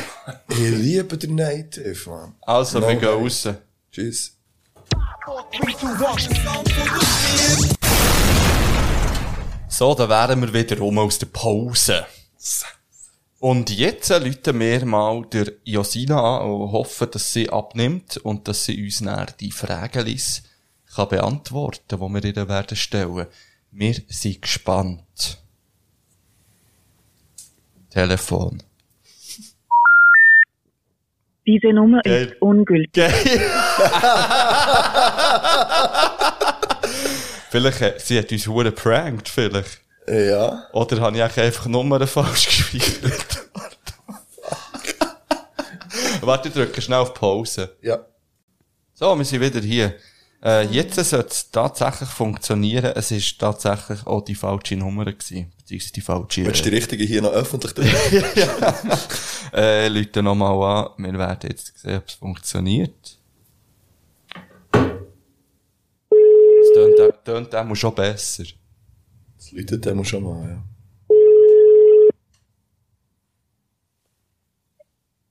Ich 0.50 0.58
liebe 0.58 1.18
den 1.18 1.34
Native, 1.34 2.08
man. 2.08 2.34
Also, 2.42 2.78
No 2.78 2.86
wir 2.88 2.94
gehen 2.96 3.08
raus. 3.08 3.48
Tschüss. 3.90 4.36
So, 9.68 9.94
da 9.94 10.08
wären 10.08 10.40
wir 10.40 10.52
wieder 10.52 10.78
rum 10.78 10.98
aus 10.98 11.18
der 11.18 11.26
Pause. 11.26 12.06
Und 13.40 13.70
jetzt 13.70 14.08
läuten 14.08 14.58
wir 14.58 14.84
mal 14.84 15.24
der 15.26 15.52
Josina 15.64 16.38
an 16.40 16.50
und 16.50 16.72
hoffen, 16.72 17.08
dass 17.12 17.32
sie 17.32 17.48
abnimmt 17.50 18.16
und 18.16 18.48
dass 18.48 18.64
sie 18.64 18.82
uns 18.84 18.98
dann 18.98 19.28
die 19.38 19.52
Fragen 19.52 20.18
kann 20.94 21.08
beantworten, 21.08 21.82
die 21.88 21.98
wir 22.00 22.24
ihr 22.24 22.48
werden 22.48 22.76
stellen. 22.76 23.26
Wir 23.70 23.94
sind 24.08 24.42
gespannt. 24.42 25.38
Telefon. 27.90 28.60
Diese 31.46 31.68
Nummer 31.72 32.00
Geil. 32.02 32.26
ist 32.32 32.42
ungültig. 32.42 32.92
vielleicht, 37.50 37.80
hat- 37.80 38.00
sie 38.00 38.18
hat 38.18 38.30
uns 38.32 38.46
hure 38.46 38.72
prankt, 38.72 39.28
vielleicht. 39.28 39.80
Ja. 40.10 40.68
Oder 40.72 41.00
habe 41.00 41.16
ich 41.16 41.22
einfach 41.22 41.66
Nummern 41.66 42.06
falsch 42.06 42.46
gespeichert? 42.46 43.48
Warte, 46.22 46.48
ich 46.48 46.54
drücke 46.54 46.80
schnell 46.80 46.98
auf 46.98 47.14
Pause. 47.14 47.76
Ja. 47.82 48.00
So, 48.94 49.16
wir 49.16 49.24
sind 49.24 49.40
wieder 49.40 49.60
hier. 49.60 49.94
Äh, 50.42 50.66
jetzt 50.66 50.94
sollte 50.94 51.28
es 51.28 51.50
tatsächlich 51.50 52.08
funktionieren. 52.08 52.92
Es 52.94 53.10
ist 53.10 53.38
tatsächlich 53.38 54.06
auch 54.06 54.22
die 54.22 54.34
falsche 54.34 54.76
Nummer 54.76 55.04
gewesen. 55.04 55.52
Beziehungsweise 55.56 55.92
die 55.92 56.00
falsche. 56.00 56.44
Willst 56.46 56.64
du 56.64 56.70
die 56.70 56.76
richtige 56.76 57.04
hier 57.04 57.22
noch 57.22 57.32
öffentlich 57.32 57.72
drin? 57.72 57.88
äh, 59.52 59.88
Leute 59.88 60.22
nochmal 60.22 60.86
an. 60.96 61.04
Wir 61.04 61.18
werden 61.18 61.50
jetzt 61.50 61.78
sehen, 61.78 61.98
ob 61.98 62.08
es 62.08 62.14
funktioniert. 62.14 63.18
Es 66.60 66.72
tönt, 66.74 67.24
tönt 67.24 67.54
auch 67.54 67.74
schon 67.74 67.94
besser. 67.94 68.44
Das 69.38 69.52
läutet 69.52 69.84
dem 69.86 70.04
schon 70.04 70.24
mal, 70.24 70.48
ja. 70.48 70.62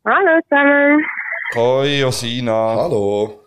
Hallo 0.05 0.39
zusammen. 0.47 1.05
Hoi, 1.55 1.99
Josina. 1.99 2.51
Hallo. 2.77 3.41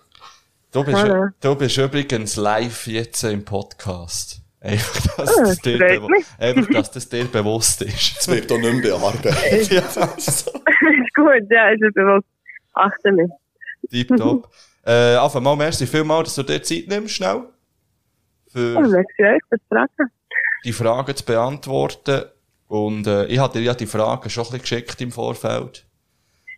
Du 0.72 0.84
bist, 0.84 0.98
Hallo. 0.98 1.28
du 1.40 1.54
bist 1.56 1.78
übrigens 1.78 2.36
live 2.36 2.86
jetzt 2.86 3.22
im 3.24 3.44
Podcast. 3.44 4.42
Einfach, 4.60 5.16
dass, 5.16 5.38
Ah, 5.38 5.42
das 5.44 5.58
dir, 5.60 5.78
bewu- 5.78 6.10
mich. 6.10 6.26
einfach, 6.38 6.66
dass 6.70 6.90
das 6.90 7.08
dir 7.08 7.24
bewusst 7.24 7.80
ist. 7.80 8.18
Es 8.20 8.28
wird 8.28 8.52
auch 8.52 8.58
nicht 8.58 8.74
mehr 8.74 8.98
bearbeitet. 8.98 9.34
ja, 9.70 9.80
ist 10.16 10.44
gut, 11.14 11.50
ja, 11.50 11.70
ist 11.70 11.82
es 11.82 11.94
bewusst. 11.94 12.26
Achte 12.74 13.12
mich. 13.12 13.30
tipptopp. 13.90 14.50
äh, 14.84 15.16
einfach 15.16 15.40
mal 15.40 15.56
merci 15.56 15.86
vielmal, 15.86 16.24
dass 16.24 16.34
du 16.34 16.42
dir 16.42 16.62
Zeit 16.62 16.84
nimmst, 16.88 17.14
schnell. 17.14 17.36
Oh, 17.38 18.50
Für 18.52 18.80
merci 18.82 19.22
euch 19.24 19.40
fürs 19.48 19.60
Fragen. 19.70 20.10
Die 20.64 20.72
Fragen 20.72 21.16
zu 21.16 21.24
beantworten. 21.24 22.24
Und, 22.68 23.06
äh, 23.06 23.26
ich 23.26 23.38
hatte 23.38 23.58
dir 23.58 23.66
ja 23.66 23.74
die 23.74 23.86
Fragen 23.86 24.30
schon 24.30 24.44
ein 24.44 24.46
bisschen 24.46 24.62
geschickt 24.62 25.00
im 25.00 25.12
Vorfeld. 25.12 25.86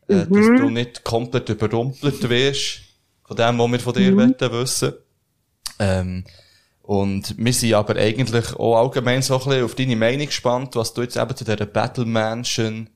Äh, 0.09 0.27
Dass 0.27 0.29
du 0.29 0.71
nicht 0.71 1.05
komplett 1.05 1.49
überrumpelt 1.49 2.29
wirst 2.29 2.81
von 3.25 3.37
dem, 3.37 3.59
was 3.59 3.71
wir 3.71 3.81
von 3.81 3.95
dir 3.95 4.17
wollen 4.17 4.35
wissen. 4.41 4.93
Ähm, 5.79 6.25
und 6.83 7.35
wir 7.39 7.53
sind 7.53 7.75
aber 7.75 7.97
eigentlich 7.97 8.55
auch 8.57 8.77
allgemein 8.77 9.23
so 9.23 9.35
ein 9.35 9.45
bisschen 9.45 9.65
auf 9.65 9.75
deine 9.75 9.97
Meinung 9.97 10.27
gespannt, 10.27 10.75
was 10.77 10.93
du 10.93 11.03
jetzt 11.03 11.17
eben 11.17 11.37
zu 11.37 11.45
dieser 11.45 11.65
Battle 11.67 12.05
Mansion 12.05 12.91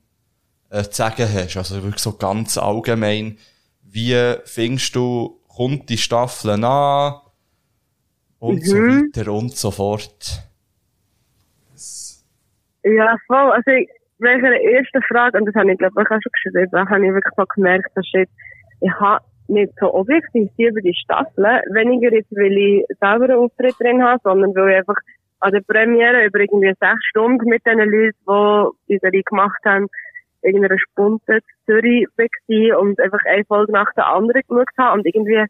äh, 0.69 0.83
zu 0.83 0.91
sagen 0.91 1.27
hast. 1.33 1.57
Also 1.57 1.81
wirklich 1.81 2.01
so 2.01 2.13
ganz 2.13 2.57
allgemein. 2.57 3.37
Wie 3.81 4.35
findest 4.43 4.93
du, 4.95 5.39
kommt 5.47 5.89
die 5.89 5.97
Staffel 5.97 6.63
an? 6.63 7.15
Und 8.39 8.63
so 8.63 8.75
weiter 8.75 9.31
und 9.31 9.55
so 9.55 9.71
fort. 9.71 10.43
Ja, 12.95 13.15
voll. 13.27 13.51
Also, 13.51 13.71
ich, 13.71 13.89
wegen 14.19 14.41
der 14.41 14.63
ersten 14.63 15.01
Frage, 15.03 15.37
und 15.37 15.45
das 15.45 15.55
habe 15.55 15.71
ich 15.71 15.77
glaube 15.77 16.01
ich 16.01 16.07
auch 16.07 16.19
schon 16.21 16.31
geschrieben, 16.31 16.89
habe 16.89 17.05
ich 17.05 17.13
wirklich 17.13 17.33
so 17.35 17.43
gemerkt, 17.55 17.89
dass 17.95 18.05
ich, 18.13 18.29
ich 18.81 18.93
habe 18.99 19.23
nicht 19.47 19.73
so 19.79 19.93
objektiv 19.93 20.49
über 20.57 20.81
die 20.81 20.95
Staffeln, 21.03 21.61
weniger 21.73 22.11
jetzt, 22.11 22.31
weil 22.31 22.57
ich 22.57 22.85
selber 22.99 23.25
einen 23.25 23.43
Auftritt 23.43 23.79
drin 23.79 24.03
habe, 24.03 24.19
sondern 24.23 24.55
weil 24.55 24.71
ich 24.71 24.77
einfach 24.77 24.99
an 25.39 25.51
der 25.51 25.61
Premiere 25.61 26.25
über 26.25 26.39
irgendwie 26.39 26.73
sechs 26.79 27.05
Stunden 27.09 27.47
mit 27.47 27.65
den 27.65 27.79
Leuten, 27.79 28.77
die 28.89 28.99
die 28.99 29.23
gemacht 29.23 29.59
haben, 29.65 29.87
in 30.41 30.63
einer 30.63 30.77
Spunte 30.79 31.39
Zürich 31.65 32.07
war 32.17 32.79
und 32.79 32.99
einfach 32.99 33.23
eine 33.25 33.45
Folge 33.45 33.71
nach 33.71 33.91
der 33.95 34.07
anderen 34.07 34.41
geschaut 34.47 34.69
habe 34.77 34.99
und 34.99 35.05
irgendwie 35.05 35.45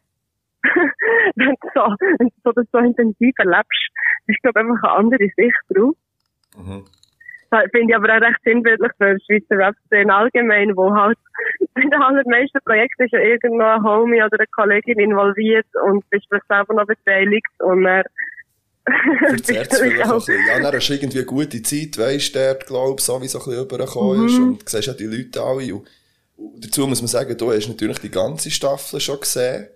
wenn 1.36 1.50
du 1.50 1.70
so, 1.74 1.82
wenn 2.20 2.30
du 2.44 2.52
das 2.52 2.66
so 2.72 2.80
intensiv 2.80 3.34
erlebst, 3.38 3.90
ist 4.28 4.42
glaube 4.42 4.60
ich 4.60 4.66
einfach 4.66 4.90
eine 4.90 4.98
andere 5.00 5.30
Sicht 5.36 5.58
drauf. 5.70 5.96
Das 6.56 6.97
finde 7.72 7.92
ich 7.92 7.96
aber 7.96 8.16
auch 8.16 8.22
recht 8.22 8.40
sinnbildlich 8.44 8.92
für 8.98 9.16
die 9.16 9.24
Schweizer 9.26 9.58
Rap-Szene 9.58 10.14
allgemein, 10.14 10.76
wo 10.76 10.94
halt 10.94 11.18
in 11.76 11.90
den 11.90 12.02
allermeisten 12.02 12.60
Projekten 12.66 13.04
ist 13.04 13.14
ja 13.14 13.20
irgendwo 13.20 13.64
ein 13.64 13.84
Homie 13.84 14.22
oder 14.24 14.38
eine 14.40 14.48
Kollegin 14.48 15.00
involviert 15.00 15.68
und 15.86 16.10
bist 16.10 16.26
vielleicht 16.30 16.48
selber 16.48 16.74
noch 16.74 16.88
beteiligt 16.88 17.46
und 17.60 17.86
er 17.86 18.04
Verzerrt 19.28 19.72
es 19.74 19.80
vielleicht 19.80 20.06
auch 20.06 20.12
ein 20.12 20.16
bisschen. 20.18 20.48
Ja, 20.48 20.62
dann 20.62 20.74
hast 20.74 20.88
du 20.88 20.94
irgendwie 20.94 21.18
eine 21.18 21.26
gute 21.26 21.62
Zeit, 21.62 21.98
weisst 21.98 22.36
du, 22.36 22.40
dort, 22.40 22.68
glaub, 22.68 23.02
so 23.02 23.22
wie 23.22 23.28
so 23.28 23.40
ein 23.40 23.44
bisschen 23.46 23.60
rübergekommen 23.62 24.26
ist. 24.26 24.40
Und 24.40 24.60
du 24.62 24.66
siehst 24.66 24.88
ja 24.88 24.94
die 24.94 25.06
Leute 25.06 25.42
alle. 25.42 25.76
Und, 25.76 25.88
und 26.38 26.66
dazu 26.66 26.88
muss 26.88 27.02
man 27.02 27.08
sagen, 27.10 27.38
du 27.38 27.52
hast 27.52 27.68
natürlich 27.68 28.00
die 28.00 28.12
ganze 28.12 28.50
Staffel 28.50 29.00
schon 29.02 29.20
gesehen. 29.20 29.68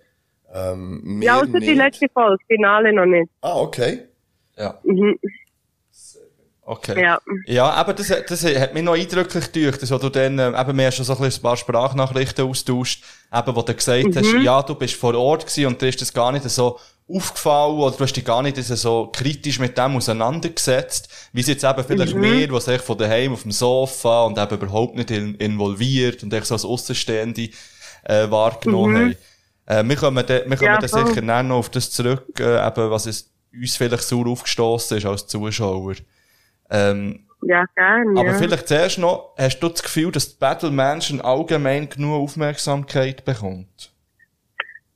Ähm, 0.54 1.20
Ja, 1.22 1.36
außer 1.36 1.46
die 1.46 1.58
nicht. 1.58 1.76
letzte 1.76 2.06
Folge, 2.12 2.42
Finale 2.46 2.92
noch 2.92 3.06
nicht. 3.06 3.30
Ah, 3.42 3.60
okay. 3.60 4.00
Ja. 4.56 4.78
Mhm. 4.84 5.18
Okay. 6.72 7.02
Ja. 7.02 7.20
Ja, 7.46 7.70
aber 7.70 7.92
das, 7.92 8.08
das 8.26 8.44
hat 8.44 8.72
mich 8.72 8.82
noch 8.82 8.94
eindrücklich 8.94 9.52
gedacht, 9.52 9.82
dass 9.82 9.90
du 9.90 10.08
dann, 10.08 10.38
ähm, 10.38 10.54
eben, 10.54 10.78
wir 10.78 10.84
haben 10.84 10.92
schon 10.92 11.04
so 11.04 11.16
ein, 11.18 11.32
paar 11.42 11.56
Sprachnachrichten 11.56 12.48
austauscht, 12.48 13.04
eben, 13.32 13.56
wo 13.56 13.62
du 13.62 13.74
gesagt 13.74 14.16
hast, 14.16 14.32
ja, 14.42 14.62
du 14.62 14.74
bist 14.74 14.94
vor 14.94 15.14
Ort 15.14 15.46
gewesen 15.46 15.66
und 15.66 15.82
dir 15.82 15.88
ist 15.88 16.00
das 16.00 16.12
gar 16.12 16.32
nicht 16.32 16.48
so 16.48 16.78
aufgefallen 17.08 17.78
oder 17.78 17.96
du 17.96 18.04
hast 18.04 18.14
dich 18.14 18.24
gar 18.24 18.42
nicht 18.42 18.56
so 18.56 19.10
kritisch 19.12 19.58
mit 19.58 19.76
dem 19.76 19.96
auseinandergesetzt, 19.96 21.08
wie 21.32 21.40
es 21.40 21.46
jetzt 21.48 21.64
eben 21.64 21.84
vielleicht 21.84 22.14
mir, 22.14 22.50
was 22.52 22.68
ich 22.68 22.80
von 22.80 22.96
daheim 22.96 23.34
auf 23.34 23.42
dem 23.42 23.52
Sofa 23.52 24.24
und 24.24 24.38
eben 24.38 24.54
überhaupt 24.54 24.96
nicht 24.96 25.10
in, 25.10 25.34
involviert 25.34 26.22
und 26.22 26.32
ich 26.32 26.44
so 26.44 26.54
als 26.54 26.64
Außenstehende 26.64 27.50
äh, 28.04 28.30
wahrgenommen 28.30 28.96
haben. 28.96 29.16
Äh, 29.66 29.88
wir 29.88 29.96
kommen, 29.96 30.24
da, 30.26 30.34
wir 30.46 30.56
kommen 30.56 30.62
Ja, 30.62 30.78
da 30.78 30.88
voll. 30.88 31.06
sicher 31.06 31.20
näher 31.20 31.42
noch 31.42 31.58
auf 31.58 31.68
das 31.68 31.90
zurück, 31.90 32.40
äh, 32.40 32.66
eben, 32.66 32.90
was 32.90 33.06
es 33.06 33.30
uns 33.52 33.76
vielleicht 33.76 34.04
sauer 34.04 34.28
aufgestoßen 34.28 34.96
ist 34.96 35.06
als 35.06 35.26
Zuschauer. 35.26 35.94
Ähm, 36.72 37.20
Ja, 37.42 37.64
gerne. 37.76 38.18
aber 38.18 38.28
ja. 38.28 38.34
vielleicht 38.34 38.68
zuerst 38.68 38.98
noch, 38.98 39.34
hast 39.36 39.60
du 39.60 39.68
das 39.68 39.82
Gefühl, 39.82 40.10
dass 40.10 40.34
die 40.34 40.40
Battle 40.40 40.70
Mansion 40.70 41.20
allgemein 41.20 41.88
genug 41.88 42.22
Aufmerksamkeit 42.22 43.24
bekommt? 43.24 43.92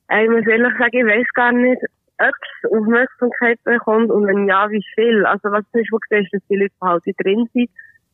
Ey, 0.09 0.23
Ich 0.25 0.29
muss 0.31 0.47
ehrlich 0.47 0.73
sagen, 0.79 0.97
ich 0.97 1.05
weiß 1.05 1.27
gar 1.33 1.51
nicht, 1.51 1.81
ob 2.19 2.33
es 2.63 2.71
Aufmerksamkeit 2.71 3.63
bekommt 3.63 4.09
und 4.09 4.25
wenn 4.25 4.47
ja, 4.47 4.69
wie 4.71 4.83
viel. 4.95 5.25
Also 5.25 5.51
was 5.51 5.63
du 5.71 5.83
schon 5.85 5.99
gesehen 5.99 6.25
hast, 6.25 6.33
dass 6.33 6.47
die 6.49 6.55
Leute 6.55 6.73
halt 6.81 7.03
drin 7.23 7.49
sind, 7.53 7.69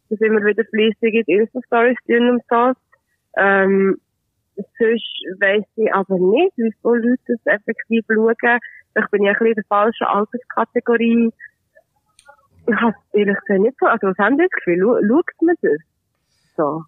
dass 0.09 0.19
immer 0.19 0.43
wieder 0.43 0.63
fleissig 0.65 1.13
in 1.13 1.23
die 1.27 1.33
Insta-Stories 1.33 1.97
tun 2.07 2.29
und 2.31 2.43
so. 2.49 2.73
Ähm, 3.37 3.97
sonst 4.55 5.39
weiss 5.39 5.63
ich 5.75 5.93
aber 5.93 6.17
nicht, 6.17 6.53
wie 6.57 6.73
viele 6.81 7.09
Leute 7.09 7.17
das 7.27 7.45
effektiv 7.45 8.05
schauen. 8.07 8.59
Ich 8.95 9.07
bin 9.09 9.23
ja 9.23 9.31
ein 9.31 9.37
bisschen 9.37 9.47
in 9.47 9.55
der 9.55 9.63
falschen 9.69 10.07
Alterskategorie. 10.07 11.31
Ich 12.67 12.75
habe 12.75 12.95
ehrlich 13.13 13.35
gesagt 13.45 13.59
nicht 13.61 13.75
so, 13.79 13.85
also 13.87 14.07
was 14.07 14.17
haben 14.17 14.37
Sie 14.37 14.43
das 14.43 14.51
Gefühl? 14.51 14.79
Schau- 14.81 15.07
Schaut 15.07 15.41
man 15.41 15.55
das? 15.61 15.71
So. 16.57 16.83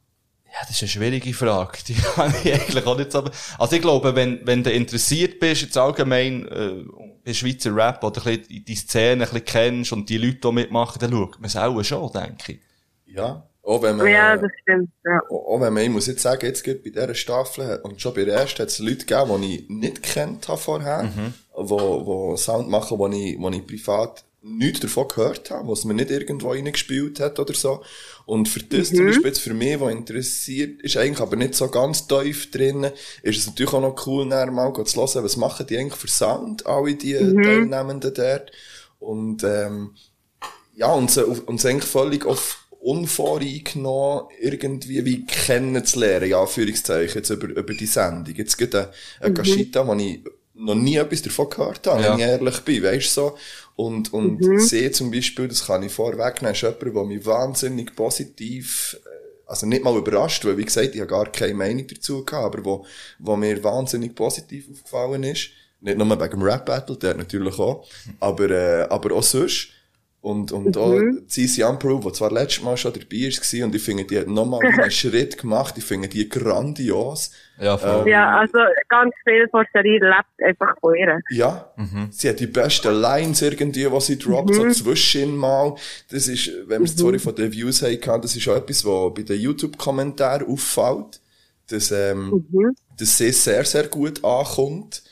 Ja, 0.45 0.61
das 0.61 0.71
ist 0.71 0.81
eine 0.83 0.89
schwierige 0.89 1.33
Frage. 1.33 1.77
Die 1.87 1.95
kann 1.95 2.33
ich 2.43 2.53
eigentlich 2.53 2.85
auch 2.85 2.97
nicht 2.97 3.11
so. 3.11 3.23
Also 3.59 3.75
ich 3.75 3.81
glaube, 3.81 4.15
wenn, 4.15 4.39
wenn 4.47 4.63
du 4.63 4.71
interessiert 4.71 5.39
bist, 5.39 5.63
jetzt 5.63 5.77
allgemein, 5.77 6.47
äh, 6.47 6.83
bei 7.25 7.33
Schweizer 7.33 7.75
Rap 7.75 8.03
oder 8.03 8.25
ein 8.25 8.39
bisschen 8.39 8.63
die 8.65 8.75
Szene 8.75 9.23
ein 9.25 9.29
bisschen 9.29 9.45
kennst 9.45 9.91
und 9.91 10.07
die 10.09 10.17
Leute, 10.17 10.37
die 10.37 10.51
mitmachen, 10.51 10.99
dann 10.99 11.11
schaut 11.11 11.35
man 11.39 11.45
es 11.45 11.57
auch 11.57 11.83
schon, 11.83 12.11
denke 12.13 12.53
ich. 12.53 12.59
Ja. 13.07 13.43
Auch 13.63 13.81
wenn 13.81 13.97
man, 13.97 14.05
Ja, 14.07 14.37
das 14.37 14.51
stimmt, 14.61 14.91
ja. 15.03 15.19
auch 15.27 15.59
wenn 15.59 15.73
man, 15.73 15.81
ich 15.83 15.89
muss 15.89 16.05
jetzt 16.05 16.21
sagen, 16.21 16.45
jetzt 16.45 16.63
gibt 16.63 16.83
bei 16.83 16.91
dieser 16.91 17.15
Staffel, 17.15 17.79
und 17.81 17.99
schon 17.99 18.13
bei 18.13 18.23
der 18.23 18.35
ersten 18.37 18.61
hat 18.61 18.69
es 18.69 18.77
Leute 18.77 19.05
gegeben, 19.07 19.41
die 19.41 19.55
ich 19.63 19.69
nicht 19.69 20.03
kennt 20.03 20.47
habe 20.47 20.59
vorher, 20.59 21.09
wo, 21.55 22.05
wo 22.05 22.37
Sound 22.37 22.69
machen, 22.69 22.99
wo 22.99 23.07
ich, 23.07 23.39
wo 23.39 23.49
ich 23.49 23.65
privat 23.65 24.23
nichts 24.47 24.81
davon 24.81 25.07
gehört 25.07 25.49
habe, 25.49 25.67
was 25.69 25.85
mir 25.85 25.95
nicht 25.95 26.11
irgendwo 26.11 26.51
reingespielt 26.51 27.19
hat 27.19 27.39
oder 27.39 27.53
so. 27.55 27.81
Und 28.27 28.47
für 28.47 28.59
das 28.61 28.89
zum 28.89 29.05
Beispiel 29.07 29.25
jetzt 29.27 29.39
für 29.39 29.53
mich, 29.53 29.79
was 29.79 29.91
interessiert, 29.91 30.81
ist 30.83 30.97
eigentlich 30.97 31.19
aber 31.19 31.35
nicht 31.35 31.55
so 31.55 31.67
ganz 31.67 32.07
tief 32.07 32.51
drin, 32.51 32.87
ist 33.23 33.39
es 33.39 33.47
natürlich 33.47 33.73
auch 33.73 33.81
noch 33.81 34.05
cool, 34.07 34.25
nachher 34.25 34.51
mal 34.51 34.71
zu 34.85 35.01
hören, 35.01 35.23
was 35.23 35.37
machen 35.37 35.65
die 35.67 35.77
eigentlich 35.77 35.99
für 35.99 36.07
Sound, 36.07 36.65
alle 36.67 36.93
die 36.95 37.13
Teilnehmenden 37.13 38.13
dort. 38.13 38.51
Und, 38.99 39.43
ähm, 39.43 39.95
ja, 40.75 40.91
und 40.93 41.09
sie 41.09 41.23
eigentlich 41.23 41.83
völlig 41.85 42.25
auf 42.25 42.61
unvoreingenommen 42.79 44.25
irgendwie 44.39 45.03
wie 45.05 45.25
kennenzulernen, 45.25 46.29
ja, 46.29 46.39
Anführungszeichen, 46.41 47.15
jetzt 47.15 47.29
über, 47.31 47.47
über 47.47 47.73
die 47.73 47.87
Sendung. 47.87 48.35
Jetzt 48.35 48.57
gibt 48.57 48.75
eine, 48.75 48.91
eine 49.19 49.33
Gashita, 49.33 49.87
wo 49.87 49.93
ich 49.95 50.19
noch 50.53 50.75
nie 50.75 50.95
etwas 50.97 51.21
davon 51.23 51.49
gehört 51.49 51.85
habe, 51.87 52.01
Ja. 52.03 52.11
wenn 52.11 52.19
ich 52.19 52.25
ehrlich 52.25 52.59
bin, 52.61 52.83
weißt 52.83 53.07
du 53.07 53.09
so. 53.09 53.37
Und, 53.75 54.13
und 54.13 54.61
sie 54.61 54.89
zum 54.91 55.11
Beispiel, 55.11 55.49
das 55.49 55.67
kann 55.67 55.83
ich 55.83 55.91
vorwegnehmen, 55.91 56.53
ist 56.53 56.61
jemand, 56.61 56.81
der 56.81 57.03
mich 57.03 57.25
wahnsinnig 57.25 57.95
positiv, 57.95 58.97
äh, 59.05 59.09
also 59.47 59.65
nicht 59.65 59.83
mal 59.83 59.97
überrascht, 59.97 60.45
weil 60.45 60.57
wie 60.57 60.63
gesagt, 60.63 60.95
ich 60.95 61.01
habe 61.01 61.09
gar 61.09 61.31
keine 61.31 61.55
Meinung 61.55 61.85
dazu 61.85 62.23
gehabt, 62.23 62.55
aber 62.55 62.65
wo, 62.65 62.85
wo 63.19 63.35
mir 63.35 63.61
wahnsinnig 63.63 64.15
positiv 64.15 64.69
aufgefallen 64.71 65.23
ist. 65.23 65.49
Nicht 65.81 65.97
nur 65.97 66.09
wegen 66.09 66.29
dem 66.29 66.41
Rap-Battle, 66.41 66.97
der 66.97 67.15
natürlich 67.15 67.59
auch, 67.59 67.85
aber, 68.19 68.49
äh, 68.49 68.87
aber 68.89 69.13
auch 69.13 69.23
sonst. 69.23 69.69
Und, 70.25 70.51
und 70.51 70.75
auch 70.75 70.99
Cici 71.29 71.61
Unprove, 71.61 72.07
die 72.07 72.13
zwar 72.13 72.31
letztes 72.31 72.63
Mal 72.63 72.75
schon 72.77 72.93
dabei 72.93 73.29
war, 73.29 73.65
und 73.67 73.75
ich 73.75 73.81
finde, 73.83 74.05
die 74.05 74.17
hat 74.17 74.27
nochmal 74.27 74.59
einen 74.65 74.89
Schritt 74.89 75.37
gemacht, 75.37 75.75
ich 75.77 75.83
finde 75.83 76.07
die 76.07 76.27
grandios. 76.27 77.29
Ja, 77.61 77.77
voll. 77.77 78.09
Ja, 78.09 78.39
also 78.39 78.57
ganz 78.89 79.13
viel 79.23 79.47
von 79.49 79.63
der 79.71 79.83
Serie 79.83 79.99
lebt 79.99 80.43
einfach 80.43 80.79
von 80.79 80.95
ihr. 80.95 81.19
Ja, 81.29 81.71
sie 82.09 82.29
hat 82.29 82.39
die 82.39 82.47
besten 82.47 82.95
Lines 82.95 83.43
irgendwie, 83.43 83.87
die 83.87 84.01
sie 84.01 84.17
droppt, 84.17 84.55
so 84.55 84.67
zwischen 84.71 85.37
mal. 85.37 85.75
Das 86.09 86.27
ist, 86.27 86.51
wenn 86.65 86.81
wir 86.81 86.85
es 86.85 86.99
vorhin 86.99 87.19
von 87.19 87.35
den 87.35 87.51
Views 87.51 87.83
haben, 87.83 88.21
das 88.23 88.35
ist 88.35 88.47
auch 88.47 88.55
etwas, 88.55 88.83
was 88.83 89.13
bei 89.13 89.21
den 89.21 89.39
YouTube-Kommentaren 89.39 90.47
auffällt, 90.47 91.21
dass, 91.69 91.91
ähm, 91.91 92.47
dass 92.97 93.15
sie 93.19 93.31
sehr, 93.31 93.63
sehr 93.63 93.87
gut 93.89 94.25
ankommt. 94.25 95.03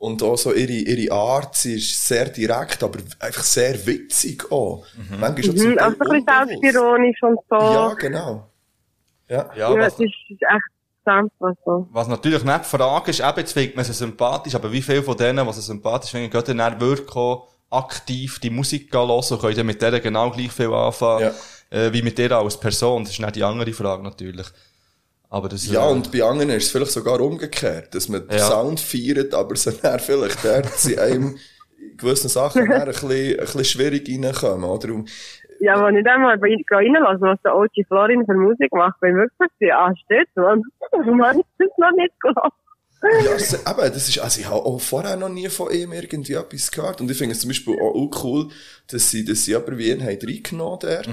Und 0.00 0.22
auch 0.22 0.36
so 0.38 0.54
ihre, 0.54 0.72
ihre 0.72 1.12
Art, 1.12 1.54
sie 1.56 1.74
ist 1.74 2.08
sehr 2.08 2.30
direkt, 2.30 2.82
aber 2.82 3.00
einfach 3.18 3.42
sehr 3.42 3.74
witzig 3.84 4.50
auch. 4.50 4.86
Manchmal 5.20 5.44
schon 5.44 5.54
Mhm, 5.56 5.78
also 5.78 5.96
ein 5.96 5.98
bisschen 5.98 6.26
selbstironisch 6.26 7.22
und 7.22 7.38
so. 7.50 7.56
Ja, 7.56 7.94
genau. 7.94 8.50
Ja. 9.28 9.50
Ja, 9.54 9.74
Ja, 9.74 9.78
was, 9.78 9.96
das 9.96 10.06
ist 10.06 10.40
echt 10.40 10.70
sanft, 11.04 11.34
was 11.38 11.54
so. 11.66 11.86
was 11.92 12.08
natürlich 12.08 12.42
nicht 12.42 12.64
die 12.64 12.76
Frage 12.78 13.10
ist, 13.10 13.20
eben, 13.20 13.38
jetzt 13.40 13.52
findet 13.52 13.76
man 13.76 13.84
sie 13.84 13.92
sympathisch, 13.92 14.54
aber 14.54 14.72
wie 14.72 14.80
viele 14.80 15.02
von 15.02 15.18
denen, 15.18 15.46
die 15.46 15.52
sie 15.52 15.60
sympathisch 15.60 16.12
finden, 16.12 16.30
gehen 16.30 16.56
dann 16.56 16.80
wirklich 16.80 17.14
auch 17.14 17.48
aktiv 17.70 18.38
die 18.40 18.50
Musik 18.50 18.92
hören 18.94 19.10
und 19.10 19.40
können 19.40 19.56
dann 19.56 19.66
mit 19.66 19.82
denen 19.82 20.00
genau 20.00 20.30
gleich 20.30 20.50
viel 20.50 20.72
anfangen, 20.72 21.30
äh, 21.68 21.92
wie 21.92 22.00
mit 22.02 22.16
der 22.16 22.32
als 22.32 22.58
Person. 22.58 23.04
Das 23.04 23.12
ist 23.12 23.20
nicht 23.20 23.36
die 23.36 23.44
andere 23.44 23.72
Frage 23.74 24.02
natürlich. 24.02 24.46
Aber 25.30 25.48
das 25.48 25.66
Ja, 25.66 25.86
und 25.86 26.10
bei 26.12 26.22
anderen 26.24 26.50
ist 26.50 26.64
es 26.66 26.70
vielleicht 26.72 26.90
sogar 26.90 27.20
umgekehrt, 27.20 27.94
dass 27.94 28.08
man 28.08 28.26
den 28.26 28.36
Ja. 28.38 28.44
Sound 28.48 28.80
feiert, 28.80 29.32
aber 29.32 29.54
so 29.56 29.70
dann 29.70 30.00
vielleicht 30.00 30.44
dort 30.44 30.66
sie 30.78 30.98
einem 30.98 31.36
in 31.80 31.96
gewissen 31.96 32.28
Sachen 32.28 32.70
ein 32.70 32.84
bisschen, 32.86 33.10
ein 33.10 33.36
bisschen 33.36 33.64
schwierig 33.64 34.08
reinkommen, 34.08 34.64
oder? 34.68 34.92
Und, 34.92 35.08
Ja, 35.60 35.84
wenn 35.86 35.96
ich 35.96 36.04
dann 36.04 36.20
mal 36.22 36.36
reinlasse, 36.38 37.20
was 37.20 37.38
der 37.44 37.54
OG 37.56 37.86
Florin 37.86 38.24
für 38.26 38.34
Musik 38.34 38.72
macht, 38.72 38.98
bin 39.00 39.10
ich 39.10 39.16
wirklich 39.16 39.50
so, 39.60 39.66
ah, 39.72 39.94
steht 40.04 40.28
so. 40.34 40.42
Warum 40.42 41.24
habe 41.24 41.38
ich 41.40 41.46
das 41.58 41.68
noch 41.78 41.92
nicht 41.96 42.14
gelassen? 42.20 42.56
ja, 43.24 43.32
es- 43.34 43.54
eben, 43.54 43.92
das 43.94 44.08
ist, 44.08 44.18
also 44.18 44.40
ich 44.40 44.46
habe 44.46 44.56
auch 44.56 44.78
vorher 44.80 45.16
noch 45.16 45.28
nie 45.28 45.48
von 45.48 45.70
ihm 45.72 45.92
irgendwie 45.92 46.34
etwas 46.34 46.70
gehört. 46.72 47.00
Und 47.00 47.10
ich 47.10 47.16
finde 47.16 47.32
es 47.34 47.40
zum 47.40 47.48
Beispiel 47.50 47.74
auch, 47.80 48.10
cool, 48.24 48.48
dass 48.90 49.10
sie, 49.10 49.24
dass 49.24 49.44
sie 49.44 49.54
aber 49.54 49.78
wie 49.78 49.90
ihn 49.90 50.02
haben 50.02 50.18
reingenommen 50.22 50.78
dort. 50.82 51.08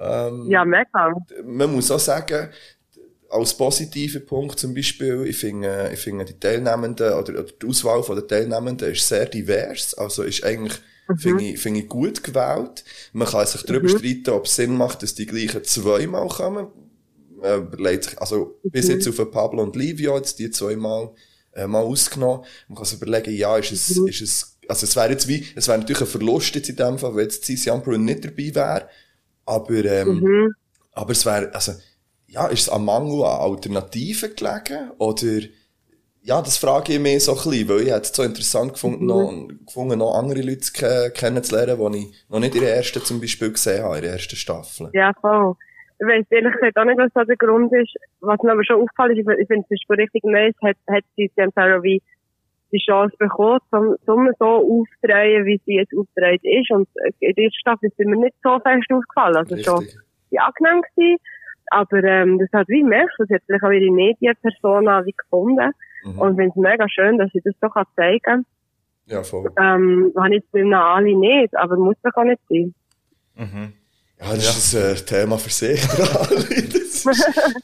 Ähm, 0.00 0.46
Ja, 0.48 0.64
mega. 0.64 1.12
man 1.44 1.72
muss 1.72 1.90
auch 1.90 1.98
sagen, 1.98 2.50
als 3.30 3.56
positiver 3.56 4.20
Punkt 4.20 4.58
zum 4.58 4.74
Beispiel, 4.74 5.24
ich 5.26 5.36
finde, 5.36 5.90
ich 5.92 6.00
finde 6.00 6.24
die 6.24 6.38
Teilnehmenden 6.38 7.12
oder, 7.12 7.40
oder 7.40 7.44
die 7.44 7.66
Auswahl 7.66 8.02
von 8.02 8.16
den 8.16 8.26
Teilnehmenden 8.26 8.92
ist 8.92 9.06
sehr 9.06 9.26
divers. 9.26 9.94
Also 9.94 10.22
ist 10.22 10.44
eigentlich, 10.44 10.78
finde 11.16 11.44
ich, 11.44 11.58
finde 11.58 11.80
ich 11.80 11.88
gut 11.88 12.22
gewählt. 12.22 12.84
Man 13.12 13.28
kann 13.28 13.46
sich 13.46 13.62
darüber 13.62 13.88
streiten, 13.88 14.30
ob 14.30 14.46
es 14.46 14.56
Sinn 14.56 14.76
macht, 14.76 15.02
dass 15.02 15.14
die 15.14 15.26
gleichen 15.26 15.64
zweimal 15.64 16.28
kommen. 16.28 16.68
Äh, 17.42 17.58
überlegt 17.58 18.04
sich, 18.04 18.20
also, 18.20 18.58
bis 18.64 18.88
jetzt 18.88 19.06
auf 19.08 19.30
Pablo 19.30 19.62
und 19.62 19.76
Livio, 19.76 20.16
jetzt 20.16 20.38
die 20.38 20.50
zweimal, 20.50 21.10
äh, 21.52 21.66
mal 21.66 21.82
ausgenommen. 21.82 22.44
Man 22.66 22.76
kann 22.76 22.86
sich 22.86 23.00
überlegen, 23.00 23.32
ja, 23.36 23.56
ist 23.56 23.70
es, 23.70 23.90
ist 23.96 24.20
es, 24.20 24.58
also 24.66 24.84
es 24.84 24.96
wäre 24.96 25.10
jetzt 25.10 25.28
wie, 25.28 25.46
es 25.54 25.68
wäre 25.68 25.78
natürlich 25.78 26.00
ein 26.00 26.08
Verlust 26.08 26.54
jetzt 26.56 26.68
in 26.68 26.76
dem 26.76 26.98
Fall, 26.98 27.14
wenn 27.14 27.24
jetzt 27.24 27.44
Cici 27.44 27.70
Ampro 27.70 27.96
nicht 27.96 28.24
dabei 28.24 28.54
wäre. 28.54 28.88
Aber, 29.44 29.84
ähm, 29.84 30.54
aber 30.92 31.12
es 31.12 31.24
wäre, 31.24 31.54
also, 31.54 31.74
ja, 32.28 32.46
ist 32.46 32.62
es 32.62 32.68
am 32.68 32.84
Mangel 32.84 33.24
an 33.24 33.40
Alternativen 33.40 34.36
gelegen? 34.36 34.90
Oder, 34.98 35.48
ja, 36.22 36.40
das 36.42 36.58
frage 36.58 36.92
ich 36.92 37.00
mich 37.00 37.24
so 37.24 37.32
ein 37.32 37.36
bisschen, 37.38 37.68
weil 37.68 37.80
ich 37.80 37.90
hätte 37.90 38.02
es 38.02 38.14
so 38.14 38.22
interessant 38.22 38.74
gefunden, 38.74 39.06
noch, 39.06 39.48
gefunden, 39.66 39.98
noch 39.98 40.14
andere 40.14 40.42
Leute 40.42 40.70
ke 40.72 41.10
kennenzulernen, 41.14 41.92
die 41.92 41.98
ich 41.98 42.24
noch 42.28 42.40
nicht 42.40 42.54
in 42.54 42.60
der 42.60 42.76
ersten 42.76 43.02
zum 43.02 43.20
Beispiel 43.20 43.50
gesehen 43.50 43.82
habe, 43.82 43.96
in 43.96 44.02
der 44.02 44.12
ersten 44.12 44.36
Staffel. 44.36 44.90
Ja, 44.92 45.12
voll. 45.20 45.54
Ich 46.00 46.06
weiss 46.06 46.26
ehrlich 46.30 46.52
gesagt 46.52 46.76
auch 46.76 46.84
nicht, 46.84 46.98
was 46.98 47.10
da 47.14 47.24
der 47.24 47.36
Grund 47.36 47.72
ist. 47.72 47.94
Was 48.20 48.40
mir 48.42 48.52
aber 48.52 48.64
schon 48.64 48.82
auffällt, 48.82 49.18
ist, 49.18 49.26
ich 49.26 49.48
finde 49.48 49.66
es 49.68 49.80
ist 49.80 49.90
richtig 49.90 50.22
nice, 50.24 50.54
hat, 50.62 50.76
hat 50.88 51.04
sie 51.16 51.30
Sam 51.34 51.82
wie 51.82 52.02
die 52.70 52.78
Chance 52.78 53.16
bekommen, 53.18 53.58
zum, 53.70 53.96
zum 54.04 54.30
so 54.38 54.44
aufzudrehen, 54.44 55.46
wie 55.46 55.60
sie 55.64 55.76
jetzt 55.76 55.92
aufgedreht 55.96 56.42
ist. 56.44 56.70
Und 56.70 56.86
äh, 56.96 57.10
in 57.20 57.34
der 57.34 57.44
ersten 57.44 57.58
Staffel 57.60 57.88
ist 57.88 57.98
mir 57.98 58.16
nicht 58.16 58.36
so 58.42 58.60
fest 58.60 58.86
aufgefallen. 58.92 59.36
Also 59.36 59.56
schon 59.56 59.78
Richtig. 59.78 60.00
die 60.30 60.38
angenehm 60.38 60.82
gewesen. 60.82 61.18
Aber, 61.70 62.02
ähm, 62.04 62.38
das 62.38 62.48
hat 62.52 62.68
wie 62.68 62.82
merkst, 62.82 63.16
das 63.18 63.28
hat 63.30 63.42
vielleicht 63.46 63.64
auch 63.64 63.70
ihre 63.70 63.92
Medienpersona 63.92 65.04
wie 65.04 65.12
gefunden. 65.12 65.72
Und 66.04 66.30
ich 66.30 66.36
finde 66.36 66.50
es 66.50 66.56
mega 66.56 66.88
schön, 66.88 67.18
dass 67.18 67.30
sie 67.32 67.42
das 67.44 67.54
doch 67.60 67.74
zeigen 67.96 68.20
kann. 68.22 68.46
Ja, 69.06 69.22
voll. 69.22 69.50
Ähm, 69.58 70.12
habe 70.16 70.28
ich 70.28 70.42
jetzt 70.42 70.52
bei 70.52 70.62
Ali 70.62 71.14
nicht, 71.14 71.56
aber 71.56 71.76
muss 71.76 71.96
doch 72.02 72.14
auch 72.14 72.24
nicht 72.24 72.40
sein. 72.48 72.74
Ja, 74.20 74.34
das 74.34 74.56
ist 74.56 74.74
ein 74.74 74.92
äh, 74.92 74.94
Thema 74.96 75.38
für 75.38 75.50
sich, 75.50 75.80
Ali. 75.90 76.68
Das 76.68 77.06
ist, 77.06 77.06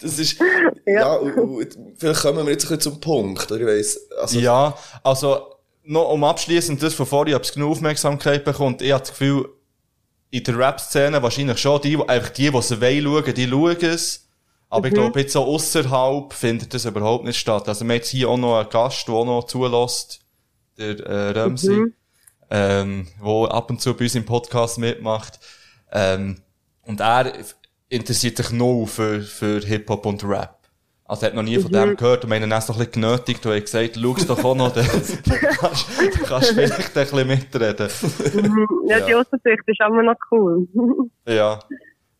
das 0.00 0.18
ist 0.18 0.40
ja, 0.86 1.14
und, 1.14 1.36
und, 1.36 1.76
vielleicht 1.96 2.22
kommen 2.22 2.46
wir 2.46 2.52
jetzt 2.52 2.64
ein 2.64 2.76
bisschen 2.76 2.80
zum 2.80 3.00
Punkt, 3.00 3.50
oder? 3.50 3.60
Ich 3.60 3.66
weiss, 3.66 4.10
also, 4.20 4.38
Ja, 4.38 4.74
also, 5.02 5.56
noch 5.82 6.12
um 6.12 6.22
abschließend 6.22 6.82
das 6.82 6.94
von 6.94 7.06
vorhin, 7.06 7.34
ob 7.34 7.42
es 7.42 7.52
genug 7.52 7.72
Aufmerksamkeit 7.72 8.44
bekommt, 8.44 8.82
ich 8.82 8.92
habe 8.92 9.00
das 9.00 9.10
Gefühl, 9.10 9.48
in 10.36 10.44
der 10.44 10.58
Rap-Szene 10.58 11.22
wahrscheinlich 11.22 11.58
schon, 11.58 11.80
die, 11.82 11.96
die- 11.96 12.08
einfach 12.08 12.30
die, 12.30 12.50
die 12.50 12.56
es 12.56 12.80
wollen 12.80 13.02
schauen, 13.24 13.34
die 13.34 13.48
schauen 13.48 13.76
es. 13.82 14.28
Aber 14.70 14.88
ich 14.88 14.94
glaube, 14.94 15.20
jetzt 15.20 15.32
so 15.32 15.44
ausserhalb 15.44 16.32
findet 16.32 16.74
das 16.74 16.84
überhaupt 16.84 17.24
nicht 17.24 17.38
statt. 17.38 17.68
Also, 17.68 17.84
wir 17.84 17.90
haben 17.90 17.96
jetzt 17.96 18.08
hier 18.10 18.28
auch 18.28 18.36
noch 18.36 18.58
einen 18.58 18.68
Gast, 18.70 19.06
der 19.06 19.14
auch 19.14 19.24
noch 19.24 19.44
zulässt, 19.44 20.20
der, 20.78 20.98
äh, 21.00 21.30
Ramsey. 21.38 21.84
ähm, 22.50 23.06
wo 23.20 23.46
ab 23.46 23.70
und 23.70 23.80
zu 23.80 23.94
bei 23.94 24.04
uns 24.04 24.14
im 24.16 24.24
Podcast 24.24 24.78
mitmacht. 24.78 25.38
Ähm, 25.92 26.40
und 26.82 27.00
er 27.00 27.32
interessiert 27.88 28.36
sich 28.36 28.50
null 28.50 28.86
für, 28.86 29.22
für 29.22 29.60
Hip-Hop 29.60 30.04
und 30.06 30.24
Rap. 30.24 30.58
Also 31.14 31.26
hat 31.26 31.34
noch 31.34 31.44
nie 31.44 31.60
von 31.60 31.70
dem 31.70 31.96
gehört 31.96 32.24
und 32.24 32.30
wir 32.30 32.36
haben 32.36 32.42
ihn 32.42 32.50
erst 32.50 32.68
noch 32.68 32.76
ein 32.76 32.86
bisschen 32.86 33.02
genötigt 33.02 33.46
und 33.46 33.52
er 33.52 33.56
hat 33.58 33.64
gesagt, 33.64 33.98
schau 34.00 34.14
es 34.16 34.26
doch 34.26 34.44
auch 34.44 34.54
noch, 34.56 34.72
dann 34.72 34.84
kannst, 34.84 35.88
du 35.88 36.54
vielleicht 36.54 36.96
ein 36.96 37.06
bisschen 37.06 37.28
mitreden. 37.28 37.88
Ja, 38.88 38.98
die 38.98 39.14
Aussicht 39.14 39.44
ist 39.44 39.80
immer 39.80 40.02
noch 40.02 40.16
cool. 40.32 40.66
Ja, 41.28 41.60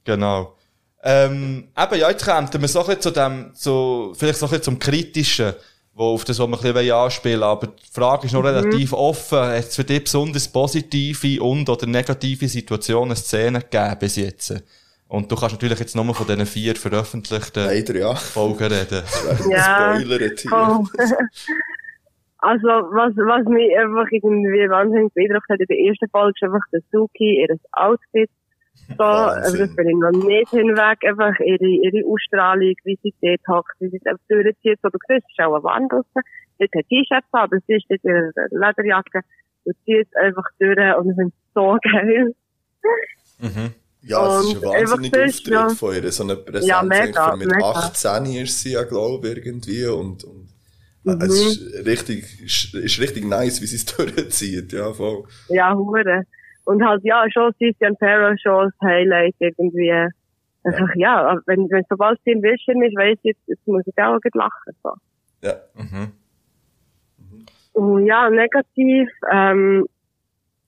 genau. 0.05 0.55
Ähm, 1.03 1.69
eben, 1.77 2.01
ja, 2.01 2.11
jetzt 2.11 2.25
kommen 2.25 2.49
wir 2.53 2.69
so 2.69 2.81
ein 2.81 2.87
bisschen 2.87 3.01
zu 3.03 3.11
dem, 3.11 3.55
zu, 3.55 4.13
vielleicht 4.17 4.39
so 4.39 4.47
ein 4.47 4.51
bisschen 4.51 4.63
zum 4.63 4.79
Kritischen, 4.79 5.55
wo 5.93 6.15
auf 6.15 6.25
das, 6.25 6.39
was 6.39 6.49
wir 6.49 6.57
ein 6.57 6.73
bisschen 6.73 6.93
anspielen. 6.93 7.43
Aber 7.43 7.67
die 7.67 7.93
Frage 7.93 8.27
ist 8.27 8.33
noch 8.33 8.45
relativ 8.45 8.93
offen. 8.93 9.39
Hat 9.39 9.59
es 9.59 9.77
für 9.77 9.85
dich 9.85 10.05
besonders 10.05 10.49
positive 10.49 11.43
und 11.43 11.69
oder 11.69 11.87
negative 11.87 12.49
Situationen, 12.49 13.17
Szenen 13.17 13.61
gegeben 13.61 13.97
bis 13.99 14.17
jetzt? 14.17 14.55
Und 15.15 15.31
du 15.31 15.37
kannst 15.37 15.55
natürlich 15.55 15.79
jetzt 15.79 15.95
nur 15.95 16.13
von 16.13 16.27
diesen 16.27 16.45
vier 16.45 16.75
veröffentlichten 16.75 17.67
Leider, 17.67 17.95
ja. 17.95 18.15
Folgen 18.17 18.67
reden. 18.67 19.03
Ja. 19.51 19.97
Oh. 20.51 20.85
Also, 22.47 22.69
was, 22.69 23.17
was 23.17 23.47
mich 23.49 23.73
einfach 23.79 24.05
irgendwie 24.11 24.69
wahnsinnig 24.69 25.15
beeindruckt 25.15 25.49
hat 25.49 25.61
in 25.61 25.67
der 25.67 25.79
ersten 25.79 26.11
Folge, 26.11 26.35
ist 26.37 26.43
einfach 26.43 26.67
der 26.75 26.81
Suki, 26.93 27.41
ihr 27.41 27.57
Outfit. 27.73 28.31
So, 28.99 29.05
also 29.05 29.57
das 29.57 29.75
bin 29.77 29.89
ich 29.89 29.97
noch 29.97 30.11
nicht 30.11 30.51
hinweg, 30.51 30.99
einfach 31.09 31.39
ihre, 31.41 31.65
ihre 31.65 32.07
Ausstrahlung, 32.07 32.75
wie 32.85 32.99
sie 33.03 33.15
dort 33.23 33.41
hockt, 33.49 33.73
wie 33.81 33.89
sie 33.89 33.97
es 33.97 34.05
einfach 34.05 34.25
durchzieht. 34.29 34.79
So, 34.83 34.91
du 34.91 34.99
siehst, 35.09 35.25
es 35.25 35.39
ist 35.39 35.41
auch 35.41 35.55
ein 35.55 35.63
Wand 35.63 35.91
draussen. 35.91 36.23
Dort 36.59 36.75
hat 36.75 36.89
T-Shirts 36.91 37.33
an, 37.33 37.41
aber 37.41 37.57
sie 37.67 37.77
ist 37.77 37.87
dort 37.89 38.05
in 38.05 38.11
ihrer 38.11 38.33
Lederjacke. 38.51 39.21
Du 39.65 39.73
ziehst 39.87 40.15
einfach 40.17 40.45
durch 40.59 40.97
und 40.99 41.09
ich 41.09 41.17
finde 41.17 41.33
es 41.33 41.55
so 41.55 41.79
geil. 41.81 42.35
Ja, 44.07 44.41
es 44.41 44.47
ist 44.47 44.65
einfach 44.65 44.97
sonst, 44.97 45.17
Auftritt 45.17 45.49
ja. 45.49 45.69
von 45.71 45.95
ihr. 45.95 46.13
So 46.13 46.25
eine 46.25 46.37
Präsenz. 46.37 46.67
Ja, 46.67 46.83
mega, 46.83 47.37
mit 47.37 47.49
mega. 47.49 47.71
18 47.71 48.27
ist 48.27 48.61
sie 48.61 48.73
ja, 48.73 48.85
glaube 48.85 49.29
ich, 49.29 49.37
irgendwie. 49.37 49.87
Und, 49.87 50.25
und 50.25 50.55
Mhm. 51.05 51.21
es 51.21 51.59
ist 51.59 51.87
richtig, 51.87 52.41
ist, 52.41 53.01
richtig 53.01 53.27
nice, 53.27 53.61
wie 53.61 53.67
sie 53.67 53.77
es 53.77 53.85
durchzieht. 53.97 54.73
Ja, 54.73 54.93
voll. 54.93 55.25
Ja, 55.49 55.75
hure. 55.75 56.23
Und 56.65 56.83
halt, 56.83 57.05
ja, 57.05 57.25
schon 57.31 57.53
und 57.61 57.99
Para 57.99 58.35
schon 58.39 58.53
als 58.53 58.75
Highlight 58.83 59.35
irgendwie. 59.39 59.93
Einfach, 60.65 60.95
ja, 60.95 61.39
wenn, 61.45 61.69
wenn 61.71 61.85
sobald 61.91 62.19
sie 62.25 62.31
im 62.31 62.41
Bildschirm 62.41 62.83
ist, 62.83 62.97
weiss 62.97 63.19
ich, 63.23 63.37
jetzt, 63.37 63.43
jetzt 63.47 63.67
muss 63.67 63.83
ich 63.87 64.03
auch 64.03 64.19
gleich 64.19 64.35
lachen, 64.35 64.77
so. 64.83 64.93
Ja. 65.43 65.57
Und 67.75 68.07
ja, 68.07 68.31
negativ, 68.31 69.11
ähm, 69.31 69.87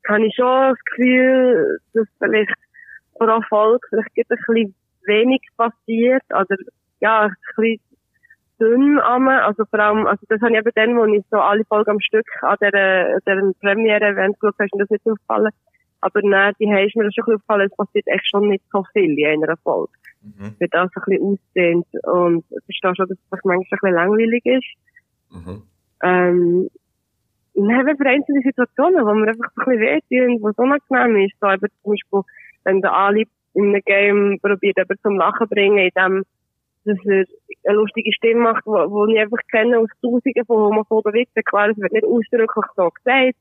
habe 0.07 0.27
ich 0.27 0.35
schon 0.35 0.70
das 0.70 0.85
Gefühl, 0.85 1.79
dass 1.94 2.07
vielleicht 2.18 2.53
pro 3.18 3.40
Folge 3.48 3.87
vielleicht 3.88 4.14
gibt 4.14 4.31
ein 4.31 4.38
bisschen 4.46 4.74
wenig 5.07 5.40
passiert, 5.57 6.22
oder, 6.31 6.57
ja, 7.00 7.24
ein 7.24 7.35
bisschen 7.57 7.81
dünn 8.59 8.98
am, 9.00 9.29
also 9.29 9.64
vor 9.66 9.79
allem, 9.79 10.07
also 10.07 10.24
das 10.29 10.40
habe 10.40 10.52
ich 10.52 10.59
eben 10.59 10.70
dann, 10.74 10.96
wo 10.96 11.05
ich 11.05 11.24
so 11.31 11.38
alle 11.38 11.64
Folgen 11.64 11.90
am 11.90 12.00
Stück 12.00 12.26
an 12.42 12.57
dieser, 12.61 13.20
dieser 13.20 13.52
Premiere-Event 13.61 14.40
geschaut 14.40 14.55
habe, 14.59 14.66
ist 14.66 14.74
mir 14.74 14.83
das 14.83 14.90
nicht 14.90 15.07
aufgefallen. 15.07 15.52
Aber 16.00 16.20
nein, 16.22 16.52
die 16.59 16.66
haben 16.66 16.90
mir 16.94 17.05
das 17.05 17.14
schon 17.14 17.24
ein 17.24 17.26
bisschen 17.26 17.35
aufgefallen, 17.35 17.68
es 17.70 17.76
passiert 17.76 18.07
echt 18.07 18.29
schon 18.29 18.48
nicht 18.48 18.64
so 18.72 18.85
viel 18.92 19.18
in 19.18 19.44
einer 19.44 19.57
Folge. 19.59 19.92
Wird 20.59 20.74
das 20.74 20.90
ein 20.94 21.02
bisschen 21.07 21.22
ausdehnt 21.22 21.87
und 22.05 22.44
ich 22.50 22.64
verstehe 22.64 22.96
schon, 22.96 23.09
dass 23.09 23.18
es 23.18 23.31
manchmal 23.31 23.57
ein 23.57 23.66
bisschen 23.70 23.94
langweilig 23.94 24.44
ist. 24.44 24.66
Mhm. 25.31 25.62
Ähm, 26.02 26.70
dann 27.55 27.74
haben 27.74 27.87
wir 27.87 28.11
einzelne 28.11 28.42
Situationen, 28.42 29.07
wo 29.07 29.14
wir 29.14 29.29
einfach 29.29 29.50
ein 29.57 29.64
bisschen 29.64 29.81
wehtun, 29.81 30.42
wo 30.42 30.48
es 30.48 30.59
unangenehm 30.59 31.24
ist. 31.24 31.35
So 31.40 31.48
eben 31.48 31.68
zum 31.83 31.92
Beispiel, 31.92 32.20
wenn 32.66 32.83
der 32.83 32.92
Ali 32.92 33.26
in 33.55 33.68
einem 33.68 33.83
Game 33.85 34.38
probiert, 34.42 34.79
eben 34.79 34.98
zum 35.02 35.16
Lachen 35.16 35.48
bringen, 35.48 35.79
indem 35.79 36.24
dass 36.85 36.98
er 37.05 37.24
eine 37.64 37.76
lustige 37.79 38.12
Stimme 38.12 38.42
macht, 38.42 38.64
wo, 38.64 38.72
wo 38.90 39.07
ich 39.07 39.18
einfach 39.18 39.40
kenne 39.50 39.79
aus 39.79 39.88
Tausenden 40.00 40.44
von 40.46 40.57
homophoben 40.57 41.14
Witzen. 41.14 41.42
Klar, 41.44 41.70
es 41.70 41.76
wird 41.79 41.92
nicht 41.92 42.05
ausdrücklich 42.05 42.66
so 42.76 42.90
gesagt, 42.90 43.35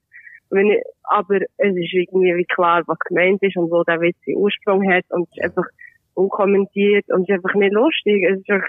wenn 0.49 0.71
ich, 0.71 0.81
aber 1.03 1.41
es 1.57 1.75
ist 1.75 1.93
irgendwie 1.93 2.35
wie 2.35 2.45
klar, 2.45 2.81
was 2.87 2.97
gemeint 2.99 3.43
ist 3.43 3.57
und 3.57 3.69
wo 3.69 3.83
der 3.83 4.01
Witz 4.01 4.17
seinen 4.25 4.37
Ursprung 4.37 4.91
hat 4.91 5.05
und 5.09 5.27
es 5.29 5.37
ist 5.37 5.43
einfach 5.43 5.67
unkommentiert 6.15 7.05
und 7.09 7.23
es 7.23 7.29
ist 7.29 7.35
einfach 7.35 7.53
nicht 7.55 7.73
lustig. 7.73 8.23
Es 8.23 8.39
ist 8.39 8.49
einfach 8.49 8.67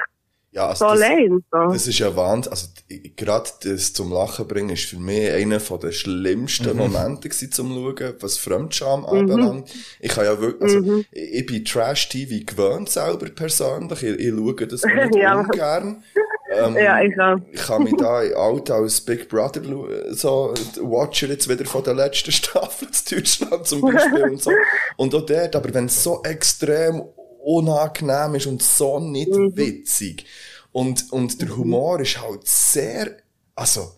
Ja, 0.56 0.68
also 0.68 0.86
so 0.86 0.90
das, 0.92 1.00
lame. 1.00 1.40
So. 1.52 1.58
das 1.74 1.86
ist 1.86 1.98
ja 1.98 2.16
Wahnsinn. 2.16 2.50
Also, 2.50 2.66
gerade 3.14 3.50
das 3.62 3.92
zum 3.92 4.10
Lachen 4.10 4.48
bringen 4.48 4.70
ist 4.70 4.86
für 4.86 4.96
mich 4.98 5.30
einer 5.30 5.60
von 5.60 5.78
der 5.80 5.92
schlimmsten 5.92 6.70
Mhm. 6.70 6.78
Momente 6.78 7.28
gewesen 7.28 7.52
zum 7.52 7.72
Schauen, 7.74 8.14
was 8.20 8.38
Fremdscham 8.38 9.04
anbelangt. 9.04 9.68
Ich 10.00 10.10
kann 10.12 10.24
ja 10.24 10.40
wirklich, 10.40 10.62
also, 10.74 10.80
Mhm. 10.80 11.04
ich, 11.12 11.32
ich 11.40 11.46
bin 11.46 11.62
Trash-TV 11.64 12.44
gewöhnt 12.46 12.88
selber 12.88 13.26
persönlich. 13.26 14.02
Ich, 14.02 14.18
ich 14.18 14.30
schaue 14.34 14.66
das 14.66 14.82
auch 14.84 14.88
nicht 14.94 15.14
Ja. 15.16 15.40
ungern. 15.40 16.02
Ähm, 16.50 16.76
Ja, 16.76 17.02
ich 17.02 17.20
auch. 17.20 17.36
ich 17.52 17.60
kann 17.60 17.82
mich 17.82 17.94
da 17.98 18.14
alt 18.20 18.70
als 18.70 19.00
Big 19.02 19.28
Brother 19.28 19.60
so 20.14 20.54
Watcher 20.80 21.26
jetzt 21.26 21.50
wieder 21.50 21.66
von 21.66 21.84
der 21.84 21.92
letzten 21.94 22.32
Staffel 22.32 22.90
zu 22.92 23.14
Deutschland 23.14 23.66
zum 23.66 23.82
Beispiel 23.82 24.22
und 24.22 24.42
so. 24.42 24.50
Und 24.96 25.14
auch 25.14 25.26
dort, 25.26 25.54
aber 25.54 25.74
wenn 25.74 25.84
es 25.86 26.02
so 26.02 26.22
extrem 26.22 27.02
unangenehm 27.44 28.34
ist 28.36 28.46
und 28.46 28.62
so 28.62 28.98
nicht 28.98 29.30
Mhm. 29.30 29.56
witzig 29.56 30.24
und, 30.76 31.10
und 31.10 31.40
der 31.40 31.56
Humor 31.56 32.00
ist 32.00 32.20
halt 32.20 32.46
sehr, 32.46 33.16
also, 33.54 33.92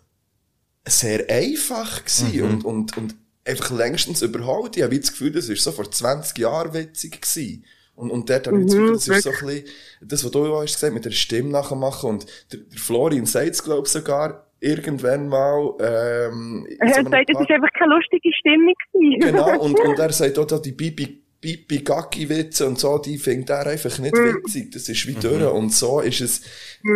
sehr 0.86 1.28
einfach 1.28 2.04
gewesen 2.04 2.42
und, 2.44 2.64
und, 2.64 2.96
und 2.96 3.16
einfach 3.44 3.72
längstens 3.72 4.22
überholt. 4.22 4.76
Ich 4.76 4.84
habe 4.84 4.94
jetzt 4.94 5.08
das 5.08 5.12
Gefühl, 5.12 5.32
das 5.32 5.48
ist 5.48 5.64
so 5.64 5.72
vor 5.72 5.90
20 5.90 6.38
Jahren 6.38 6.72
witzig 6.72 7.20
gewesen. 7.20 7.64
Und, 7.96 8.12
und 8.12 8.30
dort 8.30 8.46
habe 8.46 8.60
ich 8.60 8.66
das 8.66 8.76
Gefühl, 8.76 8.92
das 8.92 9.08
ist 9.08 9.22
so 9.24 9.30
ein 9.30 9.36
bisschen, 9.40 9.64
das, 10.02 10.24
was 10.24 10.30
du 10.30 10.46
auch 10.46 10.62
hast 10.62 10.74
gesagt, 10.74 10.94
mit 10.94 11.04
der 11.04 11.10
Stimme 11.10 11.48
nachmachen 11.48 12.10
und 12.10 12.26
der, 12.52 12.60
der 12.60 12.78
Florian 12.78 13.26
sagt 13.26 13.48
es, 13.48 13.64
glaube 13.64 13.82
ich, 13.84 13.92
sogar, 13.92 14.46
irgendwann 14.60 15.26
mal, 15.26 15.74
ähm, 15.80 16.64
Er 16.78 16.94
so 16.94 17.02
gesagt, 17.02 17.28
es 17.28 17.40
ist 17.40 17.50
einfach 17.50 17.72
keine 17.76 17.96
lustige 17.96 18.32
Stimmung 18.38 18.74
gewesen. 18.92 19.20
Genau, 19.20 19.58
und, 19.64 19.80
und 19.80 19.98
er 19.98 20.12
sagt 20.12 20.38
auch, 20.38 20.46
da 20.46 20.60
die 20.60 20.70
Bibi, 20.70 21.24
Bibi 21.40 21.78
Gacki 21.84 22.28
Witze 22.28 22.66
und 22.66 22.78
so, 22.78 22.98
die 22.98 23.16
findet 23.16 23.50
er 23.50 23.66
einfach 23.66 23.96
nicht 24.00 24.14
witzig. 24.16 24.72
Das 24.72 24.88
ist 24.88 25.06
wie 25.06 25.14
durch. 25.14 25.44
Und 25.52 25.72
so 25.72 26.00
ist 26.00 26.20
es, 26.20 26.42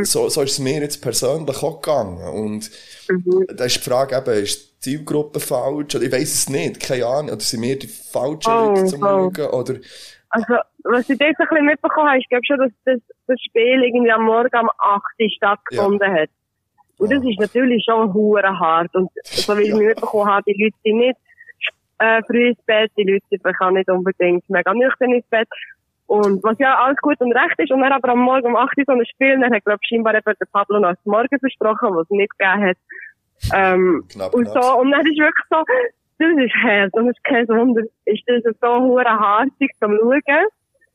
so, 0.03 0.29
so 0.29 0.43
ist 0.43 0.53
es 0.53 0.59
mir 0.59 0.81
jetzt 0.81 1.01
persönlich 1.01 1.63
auch 1.63 1.81
gegangen. 1.81 2.19
Und 2.29 2.71
da 3.55 3.65
ist 3.65 3.77
die 3.85 3.89
Frage 3.91 4.17
eben, 4.17 4.43
ist 4.43 4.69
die 4.77 4.81
Zielgruppe 4.81 5.39
falsch? 5.39 5.95
Oder 5.95 6.05
ich 6.05 6.13
weiss 6.13 6.35
es 6.35 6.49
nicht, 6.49 6.81
keine 6.81 7.07
Ahnung. 7.07 7.31
Oder 7.31 7.41
sind 7.41 7.63
wir 7.63 7.79
die 7.79 7.87
falschen 7.87 8.51
Oh, 8.53 8.69
Leute 8.75 8.85
zum 8.87 9.03
oh. 9.03 9.31
Schauen? 9.37 9.51
Oder, 9.51 9.75
Also, 10.31 10.55
was 10.85 11.09
ich 11.09 11.21
jetzt 11.21 11.39
ein 11.41 11.47
bisschen 11.49 11.67
mitbekommen 11.67 12.09
habe, 12.09 12.19
ich 12.19 12.29
glaube 12.29 12.45
schon, 12.45 12.59
dass 12.59 12.73
das, 12.85 12.99
das 13.29 13.41
Spiel 13.43 13.85
irgendwie 13.85 14.11
am 14.11 14.25
Morgen 14.25 14.59
um 14.59 14.71
8 14.77 15.03
Uhr 15.21 15.31
stattgefunden 15.37 16.13
hat. 16.13 16.31
Und 16.99 17.13
das 17.13 17.23
ist 17.25 17.39
natürlich 17.39 17.85
schon 17.85 18.13
hure 18.13 18.59
hart. 18.59 18.95
Und 18.95 19.09
so 19.25 19.57
wie 19.57 19.63
ich 19.63 19.69
Ja. 19.69 19.77
mitbekommen 19.77 20.27
habe, 20.31 20.43
die 20.53 20.63
Leute 20.65 20.77
sind 20.85 20.97
nicht 20.99 21.17
äh, 22.03 22.23
früh 22.27 22.49
ins 22.49 22.63
Bett, 22.67 22.91
die 22.97 23.05
Leute 23.05 23.25
sind 23.31 23.47
auch 23.61 23.71
nicht 23.71 23.89
unbedingt 23.89 24.49
mega 24.51 24.75
nüchtern 24.75 25.13
ins 25.13 25.27
Bett. 25.27 25.49
Und 26.07 26.43
was 26.43 26.59
ja 26.59 26.77
alles 26.79 26.99
gut 26.99 27.19
und 27.21 27.33
recht 27.33 27.59
ist, 27.59 27.71
und 27.71 27.81
dann 27.81 27.93
aber 27.93 28.11
am 28.11 28.19
Morgen 28.21 28.49
um 28.49 28.57
8 28.57 28.77
Uhr 28.79 28.85
so 28.87 28.93
ein 28.93 29.07
Spiel, 29.07 29.39
dann 29.41 29.55
hat, 29.55 29.65
glaube 29.65 29.79
ich, 29.83 29.89
scheinbar 29.89 30.15
eben 30.15 30.35
der 30.39 30.47
Pablo 30.53 30.79
noch 30.81 30.91
das 30.91 31.07
Morgen 31.07 31.39
versprochen, 31.39 31.95
was 31.95 32.05
es 32.05 32.11
nicht 32.11 32.37
gegeben 32.39 32.67
hat. 32.67 32.77
Ähm, 33.55 34.05
Knapp, 34.11 34.35
und 34.35 34.45
knapp. 34.45 34.63
so, 34.63 34.79
und 34.81 34.91
dann 34.91 35.07
ist 35.07 35.19
wirklich 35.19 35.47
so, 35.49 35.65
das 36.19 36.45
ist 36.45 36.55
hart, 36.63 36.93
und 36.95 37.09
es 37.09 37.17
ist 37.17 37.25
kein 37.25 37.49
Wunder, 37.49 37.83
ist 38.05 38.23
das 38.27 38.55
so 38.61 38.81
hure 38.83 39.05
harzig 39.05 39.71
zum 39.81 39.97
Schauen. 39.99 40.47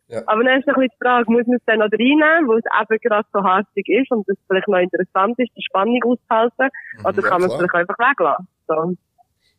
Ja. 0.10 0.22
Aber 0.28 0.44
dann 0.44 0.60
ist 0.60 0.68
ein 0.68 0.76
bisschen 0.76 0.92
die 0.94 1.04
Frage, 1.04 1.32
muss 1.32 1.48
man 1.48 1.58
es 1.58 1.66
dann 1.66 1.80
noch 1.80 1.92
reinnehmen, 1.92 2.48
weil 2.48 2.60
es 2.60 2.66
eben 2.66 3.00
gerade 3.02 3.28
so 3.34 3.44
harzig 3.44 3.90
ist 3.90 4.12
und 4.12 4.28
es 4.30 4.38
vielleicht 4.48 4.68
noch 4.68 4.80
interessant 4.80 5.38
ist, 5.40 5.52
die 5.56 5.64
Spannung 5.64 6.00
auszuhalten, 6.04 6.70
oder 7.04 7.12
Mhm. 7.12 7.20
ja, 7.24 7.30
kann 7.30 7.42
man 7.42 7.50
es 7.50 7.56
vielleicht 7.56 7.76
einfach 7.76 8.00
weglassen. 8.00 8.48
So. 8.68 8.94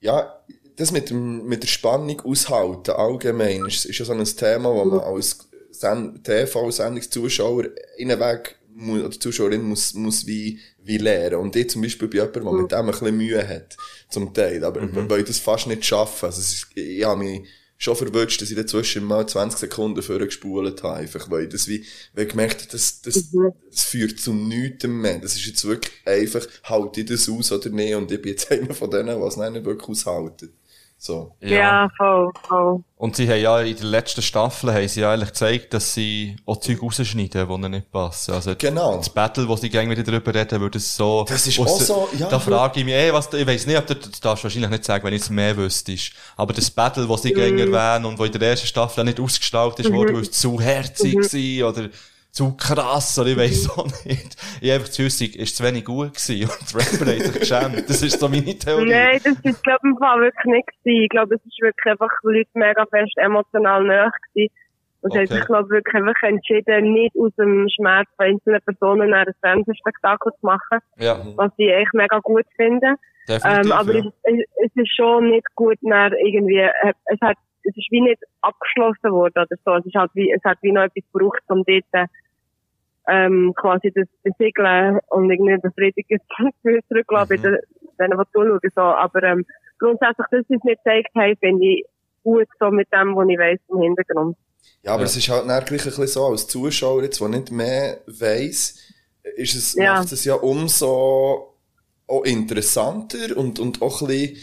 ja, 0.01 0.37
das 0.79 0.93
mit, 0.93 1.11
dem, 1.11 1.47
mit 1.47 1.63
der 1.63 1.69
Spannung 1.69 2.21
aushalten, 2.21 2.93
allgemein, 2.93 3.67
ist, 3.67 3.85
ist 3.85 3.99
ja 3.99 4.05
so 4.05 4.13
ein 4.13 4.25
Thema, 4.25 4.73
wo 4.73 4.85
man 4.85 5.01
als 5.01 5.39
Sen 5.73 6.23
TV-Sendungszuschauer 6.23 7.65
in 7.97 8.09
den 8.09 8.21
Weg 8.21 8.57
muss, 8.75 9.03
oder 9.03 9.19
Zuschauerin 9.19 9.63
muss, 9.63 9.95
muss 9.95 10.27
wie, 10.27 10.61
wie 10.83 10.99
lernen. 10.99 11.41
Und 11.41 11.57
ich 11.57 11.71
zum 11.71 11.83
Beispiel 11.83 12.09
bin 12.09 12.21
jemand, 12.21 12.37
der 12.37 12.53
mit 12.53 12.73
dem 12.73 12.79
ein 12.79 12.87
bisschen 12.87 13.17
Mühe 13.17 13.47
hat, 13.47 13.77
zum 14.09 14.33
Teil. 14.33 14.65
Aber 14.65 14.89
weil 15.09 15.21
ich 15.21 15.27
das 15.27 15.39
fast 15.39 15.67
nicht 15.67 15.85
schaffe. 15.85 16.27
Also 16.27 16.41
es 16.41 16.53
ist, 16.53 16.67
ich 16.77 17.05
habe 17.05 17.25
mich 17.25 17.43
schon 17.77 17.97
verwünscht, 17.97 18.41
dass 18.41 18.51
ich 18.51 18.57
dazwischen 18.57 19.05
mal 19.05 19.27
20 19.27 19.59
Sekunden 19.59 20.03
vorgespult 20.03 20.83
habe. 20.83 20.95
Einfach, 20.95 21.29
weil 21.31 21.45
ich 21.45 21.49
das 21.49 21.67
wie, 21.69 21.85
weil 22.15 22.25
ich 22.25 22.31
gemerkt 22.31 22.61
habe, 22.61 22.73
das, 22.73 23.03
das, 23.03 23.31
das 23.71 23.85
führt 23.85 24.19
zu 24.21 24.33
nichts 24.33 24.87
mehr. 24.87 25.19
Das 25.19 25.35
ist 25.35 25.47
jetzt 25.47 25.65
wirklich 25.65 25.93
einfach, 26.05 26.47
halte 26.65 27.01
ich 27.01 27.07
das 27.07 27.29
aus 27.29 27.51
oder 27.51 27.71
nicht? 27.71 27.95
Und 27.95 28.13
ich 28.13 28.23
bin 28.23 28.33
jetzt 28.33 28.51
einer 28.53 28.75
von 28.75 28.91
denen, 28.91 29.21
was 29.21 29.37
es 29.37 29.51
nicht 29.51 29.65
wirklich 29.65 29.89
aushalten. 29.89 30.53
So. 31.01 31.33
Ja, 31.41 31.89
voll, 31.97 32.31
voll. 32.49 32.81
Und 32.97 33.15
sie 33.15 33.29
haben 33.31 33.41
ja 33.41 33.61
in 33.61 33.77
der 33.77 33.87
letzten 33.87 34.21
Staffel 34.21 34.75
haben 34.75 34.89
sie 34.89 35.03
ja 35.03 35.13
eigentlich 35.13 35.29
gezeigt, 35.29 35.73
dass 35.73 35.95
sie 35.95 36.35
auch 36.45 36.57
Zeug 36.57 36.83
rausschneiden, 36.83 37.47
die 37.49 37.55
ihnen 37.55 37.71
nicht 37.71 37.93
passen. 37.93 38.35
Also 38.35 38.57
Genau. 38.59 38.97
das 38.97 39.09
Battle, 39.09 39.47
wo 39.49 39.55
sie 39.55 39.71
gerne 39.71 39.89
wieder 39.89 40.03
drüber 40.03 40.35
reden, 40.35 40.61
würde 40.61 40.79
es 40.79 40.97
so... 40.97 41.25
Das 41.29 41.47
ist 41.47 41.61
auch 41.61 41.69
so, 41.69 42.09
ja, 42.19 42.29
Da 42.29 42.41
frage 42.41 42.81
ich 42.81 42.85
mich, 42.85 42.95
ey, 42.95 43.13
was, 43.13 43.33
ich 43.33 43.47
weiss 43.47 43.65
nicht, 43.65 43.79
ob 43.79 43.87
du, 43.87 43.95
das 43.95 44.19
darfst 44.19 44.43
wahrscheinlich 44.43 44.71
nicht 44.71 44.85
sagen, 44.85 45.05
wenn 45.05 45.15
ich 45.15 45.23
es 45.23 45.31
mehr 45.31 45.57
wüsstest. 45.57 46.15
Aber 46.37 46.53
das 46.53 46.69
Battle, 46.69 47.09
was 47.09 47.23
sie 47.23 47.33
gerne 47.33 47.61
erwähnen 47.61 48.05
und 48.05 48.19
wo 48.19 48.25
in 48.25 48.33
der 48.33 48.43
ersten 48.43 48.67
Staffel 48.67 49.01
auch 49.03 49.05
nicht 49.05 49.21
ausgestaltet 49.21 49.87
ist 49.87 49.93
worden, 49.93 50.17
weil 50.17 50.23
es 50.23 50.33
zu 50.33 50.61
herzig 50.61 51.15
war 51.15 51.69
oder 51.71 51.89
zu 52.31 52.57
krass, 52.57 53.19
oder 53.19 53.31
ich 53.31 53.37
weiss 53.37 53.71
auch 53.71 53.87
nicht. 54.05 54.37
Ich 54.61 54.73
einfach 54.73 54.89
zu 54.89 55.05
hüssig, 55.05 55.37
ist 55.37 55.57
zu 55.57 55.65
wenig 55.65 55.85
gut 55.85 56.15
gewesen 56.15 56.49
und 56.51 56.71
die 56.71 56.77
Rapper 56.77 57.11
haben 57.11 57.21
sich 57.21 57.41
geschämt. 57.41 57.89
Das 57.89 58.03
ist 58.03 58.21
so 58.21 58.29
meine 58.29 58.59
Theorie. 58.59 58.91
Nein, 58.91 59.21
das 59.25 59.37
ist, 59.43 59.63
glaube 59.63 59.81
ich, 59.83 59.91
im 59.91 59.99
Fall 59.99 60.21
wirklich 60.21 60.45
nicht 60.45 60.69
gewesen. 60.69 61.03
Ich 61.03 61.09
glaube, 61.09 61.35
es 61.35 61.45
ist 61.45 61.61
wirklich 61.61 61.87
einfach 61.87 62.11
Leute 62.23 62.51
mega 62.55 62.87
fest 62.87 63.17
emotional 63.17 63.85
nahe 63.85 64.11
gewesen. 64.35 64.55
Und 65.01 65.13
Okay. 65.13 65.27
sich, 65.27 65.47
glaube 65.47 65.65
ich, 65.65 65.71
wirklich 65.71 65.95
einfach 65.95 66.23
entschieden, 66.23 66.93
nicht 66.93 67.15
aus 67.17 67.33
dem 67.39 67.69
Schmerz 67.69 68.09
von 68.17 68.27
einzelnen 68.27 68.61
Personen 68.63 69.15
ein 69.15 69.33
Fernsehspektakel 69.41 70.33
zu 70.41 70.47
machen, 70.47 70.79
Ja, 70.97 71.21
was 71.37 71.53
ich 71.57 71.71
echt 71.71 71.95
mega 71.95 72.19
gut 72.19 72.47
finde. 72.57 72.95
Ähm, 73.29 73.73
aber 73.73 73.95
ja. 73.95 74.05
es, 74.23 74.45
es, 74.65 74.71
ist 74.75 74.97
schon 74.97 75.31
nicht 75.31 75.47
gut, 75.55 75.77
irgendwie, 75.83 76.61
äh, 76.61 76.93
es 77.07 77.21
hat, 77.21 77.37
es 77.69 77.77
ist 77.77 77.91
wie 77.91 78.01
nicht 78.01 78.23
abgeschlossen 78.41 79.13
worden 79.13 79.35
oder 79.45 79.57
so. 79.65 79.75
Es 79.77 79.87
ist 79.87 79.95
halt 79.95 80.11
wie, 80.15 80.33
es 80.33 80.43
hat 80.45 80.59
wie 80.63 80.73
noch 80.73 80.83
etwas 80.83 81.05
gebraucht, 81.13 81.43
um 81.49 81.65
dort, 81.65 82.09
ähm, 83.09 83.55
quasi 83.57 83.91
das 83.95 84.07
besiegeln 84.23 84.99
und 85.09 85.31
irgendwie 85.31 85.57
befriedigen 85.59 86.19
zu 86.63 86.79
zurücklassen 86.89 87.37
Mhm. 87.37 87.43
bei 87.43 87.49
den, 87.51 87.59
denen, 87.99 88.19
die 88.19 88.25
zuschauen, 88.33 88.61
so. 88.75 88.81
Aber, 88.83 89.23
ähm, 89.23 89.47
grundsätzlich, 89.79 90.27
dass 90.31 90.47
sie 90.49 90.55
es 90.55 90.65
nicht 90.65 90.85
gezeigt 90.85 91.15
haben, 91.15 91.37
finde 91.41 91.65
ich 91.67 91.85
gut 92.23 92.49
so 92.61 92.71
mit 92.71 92.89
dem, 92.93 93.17
was 93.17 93.29
ich 93.29 93.39
weiss 93.39 93.61
im 93.69 93.81
Hintergrund. 93.81 94.37
Ja, 94.83 94.93
aber 94.93 95.03
Ja. 95.03 95.07
es 95.07 95.17
ist 95.17 95.29
halt 95.29 95.45
gleich 95.47 95.81
ein 95.81 95.87
bisschen 95.87 96.07
so, 96.07 96.27
als 96.27 96.47
Zuschauer 96.49 97.03
jetzt, 97.03 97.21
der 97.21 97.29
nicht 97.29 97.51
mehr 97.51 97.99
weiss, 98.07 98.79
ist 99.37 99.55
es, 99.55 99.75
Ja. 99.75 99.95
macht 99.95 100.13
es 100.13 100.25
ja 100.25 100.35
umso 100.35 101.55
auch 102.07 102.25
interessanter 102.25 103.37
und, 103.37 103.59
und 103.59 103.83
auch 103.83 104.01
ein 104.03 104.09
bisschen, 104.09 104.37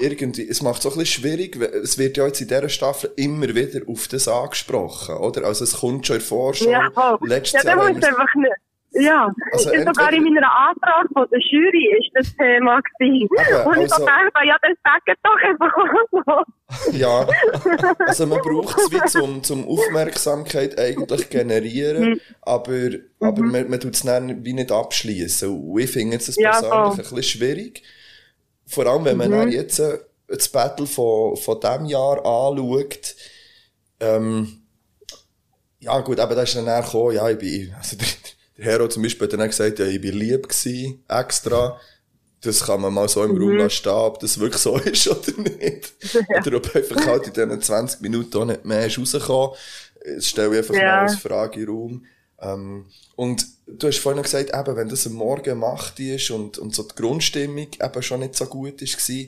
irgendwie, 0.00 0.48
es 0.48 0.62
macht 0.62 0.80
es 0.80 0.86
auch 0.86 0.92
ein 0.92 0.98
bisschen 0.98 1.22
schwierig, 1.22 1.56
es 1.56 1.98
wird 1.98 2.16
ja 2.16 2.26
jetzt 2.26 2.40
in 2.40 2.48
dieser 2.48 2.68
Staffel 2.68 3.10
immer 3.16 3.48
wieder 3.54 3.80
auf 3.88 4.08
das 4.08 4.28
angesprochen, 4.28 5.16
oder? 5.16 5.44
Also 5.44 5.64
es 5.64 5.74
kommt 5.80 6.06
schon 6.06 6.16
in 6.16 6.22
Vorschau. 6.22 6.70
Ja, 6.70 6.90
voll. 6.92 7.18
Letztes 7.28 7.62
Ja, 7.64 7.70
Jahr 7.76 7.84
einfach 7.86 8.34
nicht. 8.36 8.52
Ja, 8.92 9.30
Also 9.52 9.70
ist 9.70 9.84
sogar 9.84 10.10
in 10.12 10.16
entweder- 10.26 10.40
meiner 10.40 10.58
Antrag 10.70 11.06
von 11.12 11.26
der 11.30 11.38
Jury 11.40 11.88
ist 12.00 12.10
das 12.14 12.34
Thema 12.36 12.80
gewesen. 12.80 13.28
Eben, 13.36 13.66
Und 13.68 13.82
ich 13.84 13.88
so 13.90 13.94
also- 13.96 14.06
dachte, 14.06 14.46
ja, 14.46 14.56
das 14.62 14.78
sagt 14.82 15.18
doch 15.22 15.36
einfach 15.46 15.74
so. 16.10 16.92
Ja, 16.98 17.26
also 18.06 18.26
man 18.26 18.40
braucht 18.40 18.78
es 18.78 18.90
wie 18.90 19.04
zum, 19.08 19.42
zum 19.42 19.68
Aufmerksamkeit 19.68 20.78
eigentlich 20.78 21.28
generieren, 21.30 22.20
aber, 22.42 22.90
aber 23.20 23.42
man, 23.42 23.68
man 23.70 23.78
tut 23.78 23.94
es 23.94 24.02
dann 24.02 24.42
wie 24.44 24.54
nicht 24.54 24.72
abschließen. 24.72 25.48
Und 25.50 25.78
ich 25.80 25.90
finde 25.90 26.14
jetzt 26.14 26.28
das 26.28 26.36
Ja, 26.36 26.50
persönlich 26.52 26.72
voll. 26.72 26.90
ein 26.90 26.96
bisschen 26.96 27.22
schwierig. 27.22 27.82
Vor 28.68 28.86
allem, 28.86 29.04
wenn 29.04 29.16
man 29.16 29.30
dann 29.30 29.50
jetzt 29.50 29.78
äh, 29.78 29.98
das 30.28 30.48
Battle 30.48 30.86
von, 30.86 31.36
von 31.36 31.58
diesem 31.60 31.86
Jahr 31.86 32.18
anschaut, 32.18 33.14
ähm, 34.00 34.62
ja 35.80 35.98
gut, 36.00 36.20
aber 36.20 36.34
da 36.34 36.42
ist 36.42 36.54
dann 36.56 36.82
gekommen, 36.84 37.14
ja, 37.14 37.28
ich 37.30 37.38
bin, 37.38 37.72
also 37.76 37.96
der, 37.96 38.06
der 38.56 38.64
Hero 38.64 38.88
zum 38.88 39.02
Beispiel 39.02 39.26
hat 39.26 39.38
dann 39.38 39.48
gesagt, 39.48 39.78
ja, 39.78 39.86
ich 39.86 40.00
bin 40.00 40.16
lieb 40.18 40.48
gewesen, 40.48 41.04
extra. 41.08 41.80
Das 42.40 42.64
kann 42.64 42.80
man 42.80 42.94
mal 42.94 43.08
so 43.08 43.24
im 43.24 43.32
Raum 43.36 43.56
lassen 43.56 43.88
ob 43.88 44.20
das 44.20 44.38
wirklich 44.38 44.62
so 44.62 44.76
ist 44.78 45.08
oder 45.08 45.40
nicht. 45.42 45.92
Oder 46.46 46.58
ob 46.58 46.74
einfach 46.76 47.06
halt 47.06 47.26
in 47.26 47.32
diesen 47.32 47.62
20 47.62 48.00
Minuten 48.00 48.36
auch 48.38 48.44
nicht 48.44 48.64
mehr 48.64 48.86
ist 48.86 48.96
rausgekommen. 48.98 49.56
Das 50.04 50.26
stelle 50.26 50.52
ich 50.52 50.58
einfach 50.58 50.74
Ja. 50.74 50.80
mal 50.82 50.98
als 51.00 51.16
Frage 51.16 51.58
den 51.60 51.68
Raum. 51.68 52.06
Ähm, 52.40 52.86
und 53.16 53.44
du 53.68 53.88
hast 53.88 53.98
vorhin 53.98 54.22
gesagt, 54.22 54.50
eben, 54.54 54.76
wenn 54.76 54.88
das 54.88 55.06
am 55.06 55.14
Morgen 55.14 55.58
Macht 55.58 56.00
ist 56.00 56.30
und, 56.30 56.58
und 56.58 56.74
so 56.74 56.82
die 56.82 56.94
Grundstimmung 56.94 57.68
eben 57.80 58.02
schon 58.02 58.20
nicht 58.20 58.36
so 58.36 58.46
gut 58.46 58.80
ist, 58.82 59.08
war, 59.08 59.24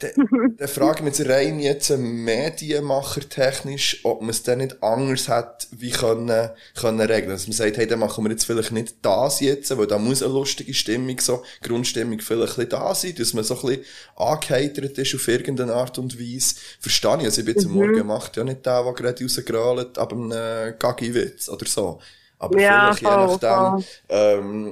dann, 0.00 0.56
dann 0.58 0.68
frage 0.68 0.98
ich 0.98 1.04
mich 1.04 1.18
jetzt 1.18 1.30
rein 1.30 1.60
jetzt 1.60 1.90
Medienmacher 1.96 3.26
technisch, 3.28 4.00
ob 4.04 4.20
man 4.20 4.30
es 4.30 4.42
dann 4.42 4.58
nicht 4.58 4.82
anders 4.82 5.28
hat, 5.28 5.68
wie 5.70 5.90
können, 5.90 6.50
können 6.74 7.00
regeln. 7.00 7.30
Dass 7.30 7.46
man 7.46 7.54
sagt, 7.54 7.76
hey, 7.76 7.86
dann 7.86 8.00
machen 8.00 8.24
wir 8.24 8.30
jetzt 8.30 8.44
vielleicht 8.44 8.72
nicht 8.72 8.96
das 9.02 9.40
jetzt, 9.40 9.76
weil 9.76 9.86
da 9.86 9.98
muss 9.98 10.22
eine 10.22 10.32
lustige 10.32 10.74
Stimmung, 10.74 11.18
so 11.20 11.42
Grundstimmung 11.62 12.20
vielleicht 12.20 12.58
ein 12.58 12.66
bisschen 12.66 12.70
da 12.70 12.94
sein, 12.94 13.14
dass 13.16 13.34
man 13.34 13.44
so 13.44 13.54
ein 13.54 13.60
bisschen 13.62 13.84
angeheitert 14.16 14.98
ist 14.98 15.14
auf 15.14 15.28
irgendeine 15.28 15.74
Art 15.74 15.98
und 15.98 16.18
Weise. 16.18 16.56
Verstehe 16.80 17.18
ich. 17.18 17.24
Also 17.24 17.40
ich 17.40 17.46
bin 17.46 17.54
jetzt 17.54 17.66
am 17.66 17.72
Morgen 17.72 18.06
macht 18.06 18.36
ja 18.36 18.44
nicht 18.44 18.66
der, 18.66 18.82
der 18.82 18.92
gerade 18.92 19.22
rausgrölt, 19.22 19.98
aber 19.98 20.16
einem 20.16 20.78
Gaggi-Witz 20.78 21.48
oder 21.48 21.66
so. 21.66 22.00
Aber 22.38 22.60
Ja, 22.60 22.92
vielleicht 22.92 23.02
je 23.02 23.08
voll, 23.08 23.26
nachdem, 23.26 23.82
voll. 23.82 23.84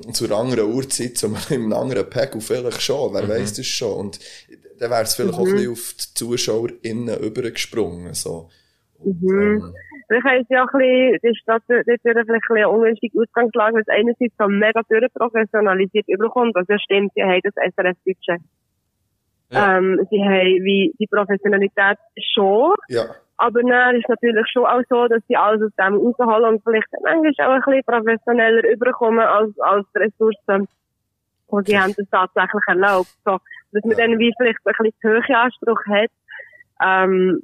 ähm, 0.05 0.13
zu 0.15 0.25
einer 0.27 0.37
anderen 0.37 0.73
Uhrzeit, 0.73 1.17
zu 1.17 1.27
einem 1.27 1.73
anderen 1.73 2.09
Pegel 2.09 2.41
vielleicht 2.41 2.81
schon, 2.83 3.13
wer 3.15 3.29
weiss 3.29 3.55
das 3.55 3.67
schon. 3.67 3.99
Und 3.99 4.21
dann 4.79 4.91
wäre 4.91 5.03
es 5.03 5.15
vielleicht 5.15 5.35
auch 5.35 5.47
ein 5.47 5.53
bisschen 5.53 5.73
auf 5.73 5.95
die 5.95 6.15
ZuschauerInnen 6.15 7.19
übergesprungen, 7.21 8.15
so. 8.15 8.49
Und, 8.99 9.23
ähm, 9.31 9.75
Ich 10.09 10.25
weiss 10.25 10.47
ja 10.49 10.63
auch 10.65 10.73
ein 10.73 10.79
bisschen, 10.79 11.19
das 11.23 11.33
ist 11.33 11.43
dort 11.47 11.63
vielleicht 11.67 12.07
ein 12.07 12.27
bisschen 12.27 12.57
eine 12.57 12.69
ungünstige 12.69 13.21
Ausgangslage, 13.21 13.75
weil 13.75 13.83
es 13.83 13.89
einerseits 13.89 14.35
so 14.39 14.47
mega 14.47 14.81
durchprofessionalisiert 14.89 16.07
überkommt, 16.09 16.55
was 16.55 16.67
ja 16.69 16.79
stimmt, 16.79 17.13
sie 17.15 17.23
haben 17.23 17.41
das 17.43 17.55
SRF-Budget. 17.55 18.41
Ja. 19.51 19.79
Ähm, 19.79 20.07
sie 20.11 20.21
haben 20.23 20.65
wie 20.65 20.93
die 21.01 21.07
Professionalität 21.09 21.99
schon, 22.35 22.75
ja, 22.89 23.07
aber 23.39 23.63
dann 23.63 23.97
ist 23.97 24.09
natürlich 24.09 24.47
schon 24.51 24.65
auch 24.65 24.83
so, 24.89 25.09
dass 25.09 25.23
sie 25.29 25.37
alles 25.37 25.63
aus 25.63 25.73
dem 25.79 25.95
rausholen 25.95 26.55
und 26.55 26.63
vielleicht 26.65 26.87
manchmal 27.03 27.47
auch 27.47 27.53
ein 27.53 27.63
bisschen 27.65 27.83
professioneller 27.85 28.69
überkommen 28.71 29.21
als, 29.21 29.59
als 29.61 29.87
die 29.95 29.99
Ressourcen, 29.99 30.69
die 31.51 31.71
sie 31.71 31.79
haben 31.79 31.95
das 31.97 32.09
tatsächlich 32.11 32.63
erlaubt. 32.67 33.15
So, 33.25 33.39
dass 33.73 33.85
man 33.85 33.97
dann 33.97 34.19
wie 34.19 34.33
vielleicht 34.39 34.59
ein 34.65 34.73
bisschen 34.73 35.01
zu 35.01 35.09
hohe 35.09 35.39
Anspruch 35.39 35.81
hat. 35.87 36.11
Ähm, 36.83 37.43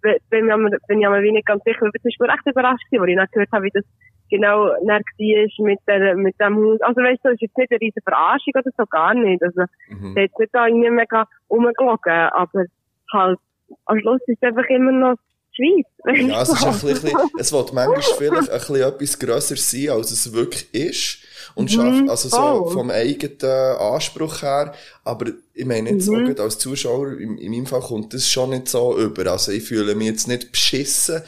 bin 0.00 0.16
bin 0.30 0.48
ich 0.48 0.56
mir, 0.56 0.78
bin 0.86 1.00
ich 1.00 1.08
mir 1.08 1.22
wie 1.22 1.32
nicht 1.32 1.46
ganz 1.46 1.62
sicher. 1.64 1.76
Ich 1.76 1.82
war 1.82 1.92
zum 1.92 2.02
Beispiel 2.04 2.30
recht 2.30 2.46
überrascht 2.46 2.90
gewesen, 2.90 3.18
als 3.18 3.30
ich 3.30 3.34
dann 3.34 3.44
gehört 3.44 3.52
habe, 3.52 3.64
wie 3.64 3.70
das 3.70 3.84
genau 4.30 4.68
dann 4.86 5.02
war 5.02 5.66
mit 5.66 5.78
der, 5.86 6.16
mit 6.16 6.40
dem 6.40 6.56
Haus. 6.56 6.80
Also 6.82 7.00
weißt 7.00 7.24
du, 7.24 7.28
es 7.28 7.34
ist 7.34 7.42
jetzt 7.42 7.58
nicht 7.58 7.70
eine 7.70 7.80
riesige 7.80 8.02
Verarschung 8.02 8.52
oder 8.54 8.70
so, 8.76 8.84
gar 8.86 9.14
nicht. 9.14 9.42
Also, 9.42 9.62
mhm. 9.88 10.14
der 10.14 10.24
hat 10.24 10.38
nicht 10.38 10.54
da 10.54 10.66
irgendwie 10.66 10.90
mega 10.90 11.26
rumgelogen, 11.50 12.28
aber 12.32 12.64
halt, 13.12 13.38
am 13.86 14.00
Schluss 14.00 14.20
ist 14.26 14.38
es 14.40 14.48
einfach 14.48 14.68
immer 14.68 14.92
noch 14.92 15.16
Schweiz. 15.58 15.86
Ja, 16.28 16.42
es 16.42 16.48
ist 16.48 16.64
ein 16.64 16.78
bisschen, 16.80 17.18
es 17.38 17.52
wird 17.52 17.72
manchmal 17.74 18.02
vielleicht 18.16 18.50
ein 18.50 18.58
bisschen 18.58 18.76
etwas 18.76 19.18
grösser 19.18 19.56
sein, 19.56 19.90
als 19.90 20.10
es 20.10 20.32
wirklich 20.32 20.72
ist. 20.72 21.18
Und 21.54 21.70
schafft, 21.70 22.08
also 22.08 22.28
so 22.28 22.36
voll. 22.36 22.72
vom 22.72 22.90
eigenen 22.90 23.76
Anspruch 23.78 24.42
her. 24.42 24.74
Aber 25.04 25.26
ich 25.52 25.64
meine 25.66 25.90
jetzt 25.90 26.08
auch 26.08 26.14
gerade 26.14 26.42
als 26.42 26.58
Zuschauer, 26.58 27.18
in, 27.18 27.36
in 27.36 27.50
meinem 27.50 27.66
Fall 27.66 27.80
kommt 27.80 28.14
das 28.14 28.30
schon 28.30 28.50
nicht 28.50 28.68
so 28.68 28.96
über. 28.96 29.30
Also 29.32 29.52
ich 29.52 29.64
fühle 29.64 29.94
mich 29.94 30.06
jetzt 30.06 30.28
nicht 30.28 30.52
beschissen, 30.52 31.22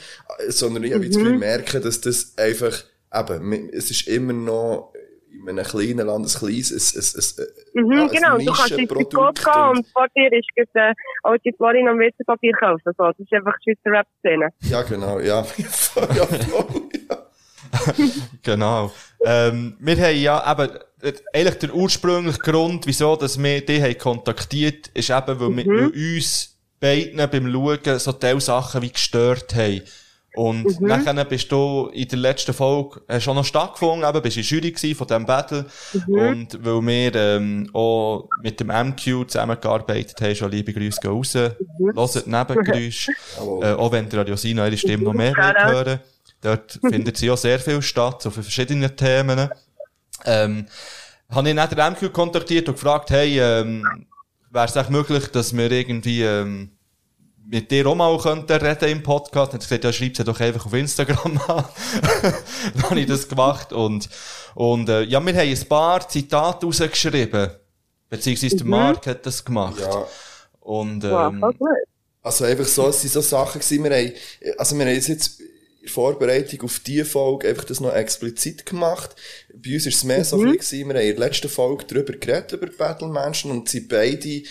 sondern 0.47 0.83
ich 0.83 0.93
habe 0.93 1.05
das 1.05 1.17
Gefühl, 1.17 1.37
merken, 1.37 1.83
dass 1.83 2.01
das 2.01 2.33
einfach, 2.37 2.83
eben, 3.13 3.69
es 3.73 3.91
ist 3.91 4.07
immer 4.07 4.33
noch 4.33 4.93
in 5.33 5.47
einem 5.49 5.63
kleinen 5.65 6.05
Land, 6.07 6.25
ein 6.25 6.39
kleines, 6.39 6.71
ein, 6.95 7.01
ein, 7.01 7.45
ein, 7.47 7.85
Mhm, 7.85 7.91
ja, 7.97 8.07
genau, 8.07 8.35
ein 8.37 8.45
du 8.45 8.51
kannst 8.53 8.71
ins 8.71 8.89
Trikot 8.89 9.31
gehen 9.33 9.69
und- 9.77 9.87
vor 9.93 10.07
dir 10.15 10.31
ist 10.33 10.47
gerade, 10.55 10.89
äh, 10.89 10.93
Auditorium 11.23 11.87
am 11.87 11.99
WC-Papier 11.99 12.53
kaufen. 12.53 12.91
So, 12.97 13.03
das 13.05 13.19
ist 13.19 13.31
einfach 13.33 13.55
die 13.65 13.71
Schweizer 13.83 13.97
Rap-Szene. 13.97 14.49
Ja, 14.63 14.81
genau, 14.83 15.19
ja. 15.19 15.45
ja, 15.57 15.65
voll, 15.65 16.07
ja. 17.09 17.17
Genau. 18.43 18.91
Ähm, 19.23 19.77
wir 19.79 19.95
haben 19.97 20.17
ja 20.17 20.51
eben, 20.51 20.75
äh, 21.01 21.13
eigentlich 21.33 21.59
der 21.59 21.73
ursprüngliche 21.73 22.39
Grund, 22.39 22.85
wieso, 22.87 23.15
dass 23.15 23.41
wir 23.41 23.65
die 23.65 23.81
haben 23.81 23.97
kontaktiert, 23.97 24.87
ist 24.93 25.09
eben, 25.09 25.39
weil, 25.39 25.55
wir, 25.57 25.65
weil 25.65 26.15
uns 26.17 26.57
beiden 26.79 27.17
beim 27.29 27.51
Schauen 27.51 27.99
so 27.99 28.11
Teil 28.13 28.41
Sachen 28.41 28.81
wie 28.81 28.91
gestört 28.91 29.53
haben. 29.55 29.81
Und 30.33 30.79
nachher 30.79 31.25
bist 31.25 31.51
du 31.51 31.89
in 31.93 32.07
der 32.07 32.19
letzten 32.19 32.53
Folge, 32.53 33.01
hast 33.07 33.27
auch 33.27 33.35
noch 33.35 33.43
stattgefunden, 33.43 34.07
eben, 34.07 34.21
bist 34.21 34.37
in 34.37 34.43
Jury 34.43 34.71
gewesen 34.71 34.95
von 34.95 35.07
diesem 35.07 35.25
Battle. 35.25 35.65
Und 36.07 36.57
weil 36.63 36.81
wir, 36.81 37.15
ähm, 37.15 37.69
auch 37.73 38.29
mit 38.41 38.59
dem 38.59 38.67
MQ 38.67 39.27
zusammengearbeitet 39.27 40.21
haben, 40.21 40.35
schon 40.35 40.51
liebe 40.51 40.73
Grüße 40.73 41.01
gehen 41.01 41.11
raus. 41.11 41.35
Hört 41.35 42.27
Nebengeräusche. 42.27 43.11
Äh, 43.61 43.73
auch 43.73 43.91
wenn 43.91 44.07
die 44.07 44.15
Radiosina 44.15 44.67
ihre 44.67 44.77
Stimme 44.77 45.03
noch 45.03 45.13
mehr 45.13 45.33
Shoutout. 45.35 45.67
will 45.67 45.73
hören. 45.73 45.99
Dort 46.41 46.79
findet 46.81 47.17
sie 47.17 47.29
auch 47.29 47.37
sehr 47.37 47.59
viel 47.59 47.81
statt, 47.81 48.21
so 48.21 48.31
für 48.31 48.41
verschiedene 48.41 48.95
Themen. 48.95 49.49
Ähm, 50.25 50.65
habe 51.29 51.49
ich 51.49 51.55
dann 51.55 51.69
den 51.69 51.93
MQ 51.93 52.13
kontaktiert 52.13 52.67
und 52.67 52.75
gefragt, 52.75 53.11
hey, 53.11 53.39
ähm, 53.39 53.85
wäre 54.49 54.65
es 54.65 54.75
echt 54.75 54.89
möglich, 54.89 55.27
dass 55.27 55.55
wir 55.55 55.71
irgendwie, 55.71 56.23
ähm, 56.23 56.71
mit 57.45 57.69
dir 57.71 57.87
auch 57.87 57.95
mal 57.95 58.17
könnten 58.17 58.51
reden 58.51 58.89
im 58.89 59.03
Podcast. 59.03 59.53
Dann 59.53 59.59
hat 59.59 59.71
er 59.71 59.77
gesagt, 59.77 59.83
ja, 59.83 59.93
schreib 59.93 60.17
sie 60.17 60.23
doch 60.23 60.39
einfach 60.39 60.65
auf 60.65 60.73
Instagram 60.73 61.39
an. 61.47 61.65
Dann 62.73 62.83
habe 62.83 62.99
ich 62.99 63.07
das 63.07 63.27
gemacht 63.27 63.73
und, 63.73 64.09
und, 64.55 64.89
äh, 64.89 65.03
ja, 65.03 65.19
wir 65.25 65.33
haben 65.33 65.49
ein 65.49 65.67
paar 65.67 66.07
Zitate 66.07 66.65
rausgeschrieben. 66.65 67.49
Beziehungsweise 68.09 68.57
der 68.57 68.65
Mark 68.65 69.07
hat 69.07 69.25
das 69.25 69.43
gemacht. 69.43 69.79
Ja. 69.79 70.05
Und, 70.59 71.03
ähm, 71.03 71.41
gut. 71.41 71.67
Also 72.23 72.45
einfach 72.45 72.65
so, 72.65 72.87
es 72.89 73.01
sind 73.01 73.13
so 73.13 73.21
Sachen 73.21 73.59
gewesen, 73.59 73.83
wir 73.83 73.91
haben, 73.91 74.13
also 74.57 74.77
wir 74.77 74.85
haben 74.85 74.93
jetzt 74.93 75.07
jetzt 75.07 75.39
in 75.39 75.47
der 75.87 75.91
Vorbereitung 75.91 76.61
auf 76.61 76.79
diese 76.79 77.05
Folge 77.05 77.49
einfach 77.49 77.63
das 77.63 77.79
noch 77.79 77.93
explizit 77.93 78.67
gemacht. 78.67 79.15
Bei 79.51 79.73
uns 79.73 79.87
ist 79.87 79.95
es 79.95 80.03
mehr 80.03 80.23
so 80.23 80.35
ein 80.39 80.51
bisschen 80.51 80.83
gewesen, 80.83 80.89
wir 80.89 80.95
haben 80.95 81.09
in 81.09 81.15
der 81.15 81.27
letzten 81.27 81.49
Folge 81.49 81.85
darüber 81.87 82.13
geredet, 82.13 82.51
über 82.51 82.67
Battle-Menschen, 82.67 83.49
und 83.49 83.69
sie 83.69 83.81
beide 83.81 84.43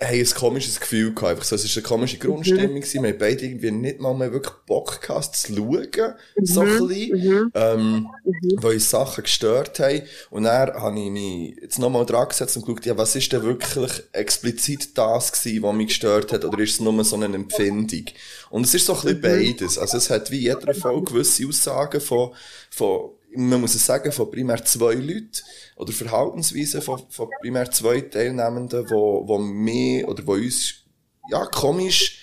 haben 0.00 0.18
ein 0.18 0.30
komisches 0.34 0.80
Gefühl 0.80 1.14
gehabt. 1.14 1.32
Einfach 1.32 1.44
so, 1.44 1.56
es 1.56 1.64
ist 1.64 1.76
eine 1.76 1.82
komische 1.86 2.18
Grundstimmung 2.18 2.80
gewesen. 2.80 3.02
Wir 3.02 3.10
haben 3.10 3.18
beide 3.18 3.44
irgendwie 3.44 3.70
nicht 3.70 4.00
mal 4.00 4.14
mehr 4.14 4.32
wirklich 4.32 4.54
Bock 4.66 5.00
gehabt 5.00 5.36
zu 5.36 5.54
schauen. 5.54 6.14
So 6.42 6.60
ein 6.60 6.86
bisschen. 6.88 7.50
Ähm, 7.54 8.08
weil 8.56 8.74
uns 8.74 8.90
Sachen 8.90 9.24
gestört 9.24 9.78
haben. 9.80 10.02
Und 10.30 10.44
dann 10.44 10.72
habe 10.74 10.98
ich 10.98 11.10
mich 11.10 11.56
jetzt 11.60 11.78
nochmal 11.78 12.06
dran 12.06 12.28
gesetzt 12.28 12.56
und 12.56 12.64
geschaut, 12.66 12.86
ja, 12.86 12.96
was 12.96 13.16
ist 13.16 13.32
denn 13.32 13.42
wirklich 13.42 13.92
explizit 14.12 14.96
das 14.96 15.32
gewesen, 15.32 15.62
was 15.62 15.74
mich 15.74 15.88
gestört 15.88 16.32
hat? 16.32 16.44
Oder 16.44 16.58
ist 16.60 16.72
es 16.72 16.80
nur 16.80 17.04
so 17.04 17.16
eine 17.16 17.26
Empfindung? 17.26 18.04
Und 18.50 18.64
es 18.64 18.74
ist 18.74 18.86
so 18.86 18.94
ein 18.94 19.00
bisschen 19.02 19.20
beides. 19.20 19.78
Also 19.78 19.98
es 19.98 20.10
hat 20.10 20.30
wie 20.30 20.40
jeder 20.40 20.74
Folge 20.74 21.12
gewisse 21.12 21.46
Aussagen 21.46 22.00
von, 22.00 22.32
von 22.70 23.10
man 23.36 23.60
muss 23.60 23.74
es 23.74 23.86
sagen, 23.86 24.10
von 24.12 24.30
primär 24.30 24.64
zwei 24.64 24.94
Leuten 24.94 25.42
oder 25.76 25.92
Verhaltensweisen 25.92 26.82
von, 26.82 27.02
von 27.08 27.28
primär 27.40 27.70
zwei 27.70 28.00
Teilnehmenden, 28.00 28.90
wo, 28.90 29.26
wo 29.26 29.38
mir 29.38 30.08
oder 30.08 30.26
wo 30.26 30.32
uns 30.32 30.84
ja, 31.30 31.44
komisch 31.46 32.20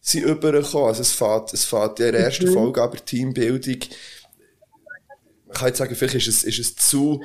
sind 0.00 0.24
übergekommen. 0.24 0.88
Also 0.88 1.02
es 1.02 1.12
fährt, 1.12 1.52
es 1.52 1.64
fährt 1.64 2.00
in 2.00 2.12
der 2.12 2.24
ersten 2.24 2.52
Folge 2.52 2.82
aber 2.82 2.96
Teambildung. 2.96 3.78
Man 5.46 5.54
kann 5.54 5.68
jetzt 5.68 5.78
sagen, 5.78 5.94
vielleicht 5.94 6.16
ist 6.16 6.28
es, 6.28 6.44
ist 6.44 6.58
es 6.58 6.76
zu 6.76 7.22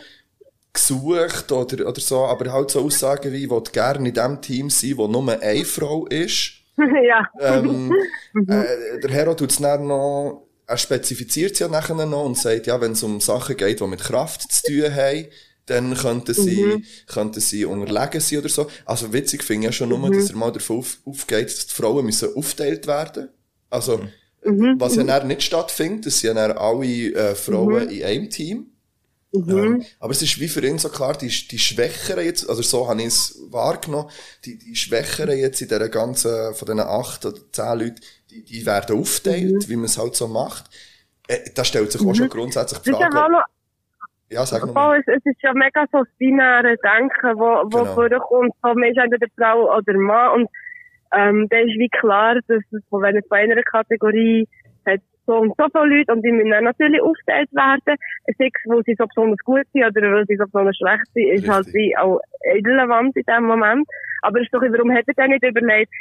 gesucht 0.73 1.51
oder, 1.51 1.87
oder 1.87 1.99
so, 1.99 2.25
aber 2.25 2.51
halt 2.51 2.71
so 2.71 2.81
Aussagen 2.81 3.33
wie, 3.33 3.43
ich 3.43 3.49
will 3.49 3.61
gerne 3.71 4.07
in 4.07 4.13
dem 4.13 4.41
Team 4.41 4.69
sein, 4.69 4.97
wo 4.97 5.07
nur 5.07 5.29
eine 5.41 5.65
Frau 5.65 6.05
ist. 6.07 6.53
ja. 6.77 7.29
Ähm, 7.39 7.93
äh, 8.47 8.99
der 8.99 9.11
Hero 9.11 9.33
tut 9.35 9.51
es 9.51 9.57
dann 9.57 9.87
noch, 9.87 10.47
er 10.71 10.77
spezifiziert 10.77 11.53
es 11.53 11.59
ja 11.59 11.67
nachher 11.67 12.05
noch 12.05 12.25
und 12.25 12.37
sagt, 12.37 12.67
ja, 12.67 12.79
wenn 12.79 12.93
es 12.93 13.03
um 13.03 13.19
Sachen 13.19 13.57
geht, 13.57 13.79
die 13.79 13.87
mit 13.87 14.01
Kraft 14.01 14.51
zu 14.51 14.63
tun 14.63 14.95
haben, 14.95 15.27
dann 15.65 15.95
könnten 15.95 16.33
sie, 16.33 16.83
könnten 17.07 17.39
sie 17.39 17.65
unterlegen 17.65 18.19
sein 18.19 18.39
oder 18.39 18.49
so. 18.49 18.67
Also 18.85 19.13
witzig 19.13 19.43
finde 19.43 19.61
ich 19.61 19.65
ja 19.67 19.71
schon 19.73 19.89
nur, 19.89 20.09
dass 20.11 20.29
er 20.29 20.35
mal 20.35 20.51
davon 20.51 20.79
auf, 20.79 20.97
aufgeht, 21.05 21.47
dass 21.47 21.67
die 21.67 21.73
Frauen 21.73 22.05
müssen 22.05 22.35
aufteilt 22.35 22.87
werden. 22.87 23.29
Also, 23.69 24.01
was 24.43 24.95
ja 24.95 25.03
dann 25.03 25.27
nicht 25.27 25.43
stattfindet, 25.43 26.07
das 26.07 26.19
sind 26.19 26.35
ja 26.35 26.47
dann 26.47 26.57
alle 26.57 27.13
äh, 27.13 27.35
Frauen 27.35 27.89
in 27.89 28.03
einem 28.03 28.29
Team. 28.29 28.67
Ähm, 29.33 29.83
aber 29.99 30.11
es 30.11 30.21
ist 30.21 30.39
wie 30.41 30.49
für 30.49 30.65
ihn 30.65 30.77
so 30.77 30.89
klar, 30.89 31.17
die, 31.17 31.29
die 31.29 31.59
Schwächeren 31.59 32.25
jetzt, 32.25 32.49
also 32.49 32.61
so 32.61 32.89
habe 32.89 32.99
ich 32.99 33.07
es 33.07 33.39
wahrgenommen, 33.49 34.09
die, 34.43 34.57
die 34.57 34.75
Schwächeren 34.75 35.37
jetzt 35.37 35.61
in 35.61 35.69
dieser 35.69 35.87
ganzen, 35.87 36.53
von 36.53 36.65
diesen 36.65 36.79
acht 36.81 37.25
oder 37.25 37.39
zehn 37.53 37.79
Leuten, 37.79 38.01
die, 38.31 38.43
die 38.43 38.65
werden 38.65 38.99
aufteilt, 38.99 39.69
wie 39.69 39.75
man 39.75 39.85
es 39.85 39.97
halt 39.97 40.15
so 40.15 40.27
macht. 40.27 40.65
Äh, 41.27 41.39
da 41.55 41.63
stellt 41.63 41.91
sich 41.91 42.01
auch 42.01 42.13
schon 42.15 42.29
grundsätzlich 42.29 42.79
die 42.81 42.91
Frage. 42.91 43.43
ja 44.29 44.45
sag 44.45 44.73
mal. 44.73 44.99
es, 44.99 45.07
es 45.07 45.25
ist 45.25 45.41
ja 45.41 45.53
mega 45.53 45.85
so 45.91 45.99
das 45.99 46.07
binäre 46.17 46.77
Denken, 46.77 47.37
wo, 47.37 47.63
wo 47.65 47.83
Genau. 47.83 47.93
vorkommt, 47.93 48.53
so, 48.63 48.73
man 48.73 48.89
ist 48.89 48.97
entweder 48.97 49.27
Frau 49.37 49.77
oder 49.77 49.93
Mann 49.97 50.41
und 50.41 50.49
ähm, 51.13 51.47
da 51.49 51.57
ist 51.57 51.77
wie 51.77 51.89
klar, 51.89 52.35
dass 52.35 52.65
es 52.71 52.83
von 52.89 53.01
wenn 53.01 53.17
es 53.17 53.27
bei 53.27 53.39
einer 53.43 53.61
Kategorie 53.63 54.47
hat 54.85 55.01
so 55.27 55.37
und 55.37 55.53
so 55.57 55.65
viele 55.71 55.97
Leute 55.97 56.13
und 56.13 56.23
die 56.23 56.31
müssen 56.31 56.51
dann 56.51 56.63
natürlich 56.63 57.01
aufgeteilt 57.01 57.51
werden. 57.51 57.97
Sei 58.37 58.47
es, 58.47 58.69
weil 58.69 58.83
sie 58.85 58.95
so 58.97 59.05
besonders 59.07 59.39
gut 59.43 59.67
sind 59.73 59.85
oder 59.85 60.01
weil 60.11 60.25
sie 60.25 60.37
so 60.37 60.45
besonders 60.45 60.77
schlecht 60.77 61.05
sind, 61.13 61.27
ist 61.27 61.47
halt 61.49 61.67
Richtig. 61.67 61.73
wie 61.73 61.97
auch 61.97 62.19
irrelevant 62.55 63.15
in 63.15 63.23
dem 63.23 63.43
Moment. 63.43 63.87
Aber 64.21 64.39
es 64.39 64.45
ist 64.45 64.53
doch, 64.53 64.61
warum 64.61 64.91
hat 64.93 65.03
er 65.07 65.13
denn 65.13 65.31
nicht 65.31 65.43
überlegt, 65.43 65.91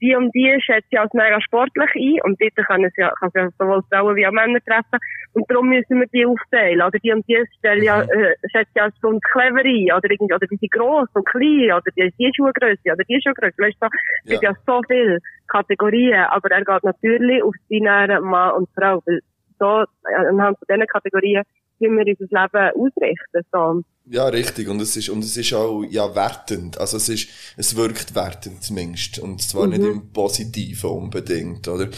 die 0.00 0.14
und 0.14 0.34
die 0.34 0.56
schätzt 0.60 0.88
sie 0.90 0.98
als 0.98 1.12
mega 1.12 1.40
sportlich 1.40 1.90
ein. 1.94 2.20
Und 2.24 2.40
dort 2.40 2.66
können 2.66 2.90
sie 2.94 3.00
ja, 3.00 3.10
kann 3.18 3.30
sie 3.32 3.40
ja 3.40 3.48
sowohl 3.58 3.82
Frauen 3.90 4.16
wie 4.16 4.26
auch 4.26 4.32
Männer 4.32 4.60
treffen. 4.60 4.98
Und 5.32 5.50
darum 5.50 5.68
müssen 5.68 6.00
wir 6.00 6.06
die 6.08 6.26
aufteilen. 6.26 6.82
Oder 6.82 6.98
die 6.98 7.12
und 7.12 7.26
die 7.28 7.42
stellen 7.58 7.82
ja, 7.82 8.02
äh, 8.02 8.34
schätzt 8.50 8.72
sie 8.74 8.80
als 8.80 8.94
besonders 8.96 9.22
clever 9.30 9.60
ein. 9.64 9.92
Oder 9.96 10.10
irgendwie, 10.10 10.34
oder 10.34 10.46
die 10.46 10.56
sind 10.56 10.72
gross 10.72 11.08
und 11.14 11.26
klein. 11.26 11.72
Oder 11.72 11.90
die, 11.96 12.12
die 12.18 12.32
Schuhgröße 12.36 12.92
oder 12.92 13.04
die 13.08 13.20
Schuhgröße. 13.22 13.56
Weißt 13.58 13.76
du, 13.80 13.86
es 14.24 14.30
gibt 14.30 14.42
Ja. 14.42 14.50
ja 14.50 14.56
so 14.66 14.80
viele 14.86 15.18
Kategorien, 15.48 16.24
aber 16.30 16.50
er 16.50 16.64
geht 16.64 16.84
natürlich 16.84 17.42
auf 17.42 17.54
die 17.68 17.78
binäre 17.78 18.20
Mann 18.20 18.52
und 18.54 18.68
Frau, 18.74 19.02
weil 19.06 19.20
so, 19.58 19.84
anhand 20.04 20.58
von 20.58 20.66
diesen 20.68 20.86
Kategorien 20.86 21.42
müssen 21.80 21.96
wir 21.96 22.16
unser 22.18 22.42
Leben 22.42 22.80
ausrichten, 22.80 23.46
so. 23.52 23.82
Ja, 24.08 24.26
richtig. 24.28 24.68
Und 24.68 24.80
es 24.80 24.96
ist, 24.96 25.08
und 25.08 25.24
es 25.24 25.36
ist 25.36 25.52
auch, 25.52 25.82
ja, 25.82 26.14
wertend. 26.14 26.78
Also 26.78 26.96
es 26.96 27.08
ist, 27.08 27.28
es 27.56 27.74
wirkt 27.74 28.14
wertend 28.14 28.62
zumindest. 28.62 29.18
Und 29.18 29.42
zwar 29.42 29.66
nicht 29.66 29.82
im 29.82 30.12
Positiven 30.12 30.90
unbedingt, 30.90 31.66
oder? 31.66 31.88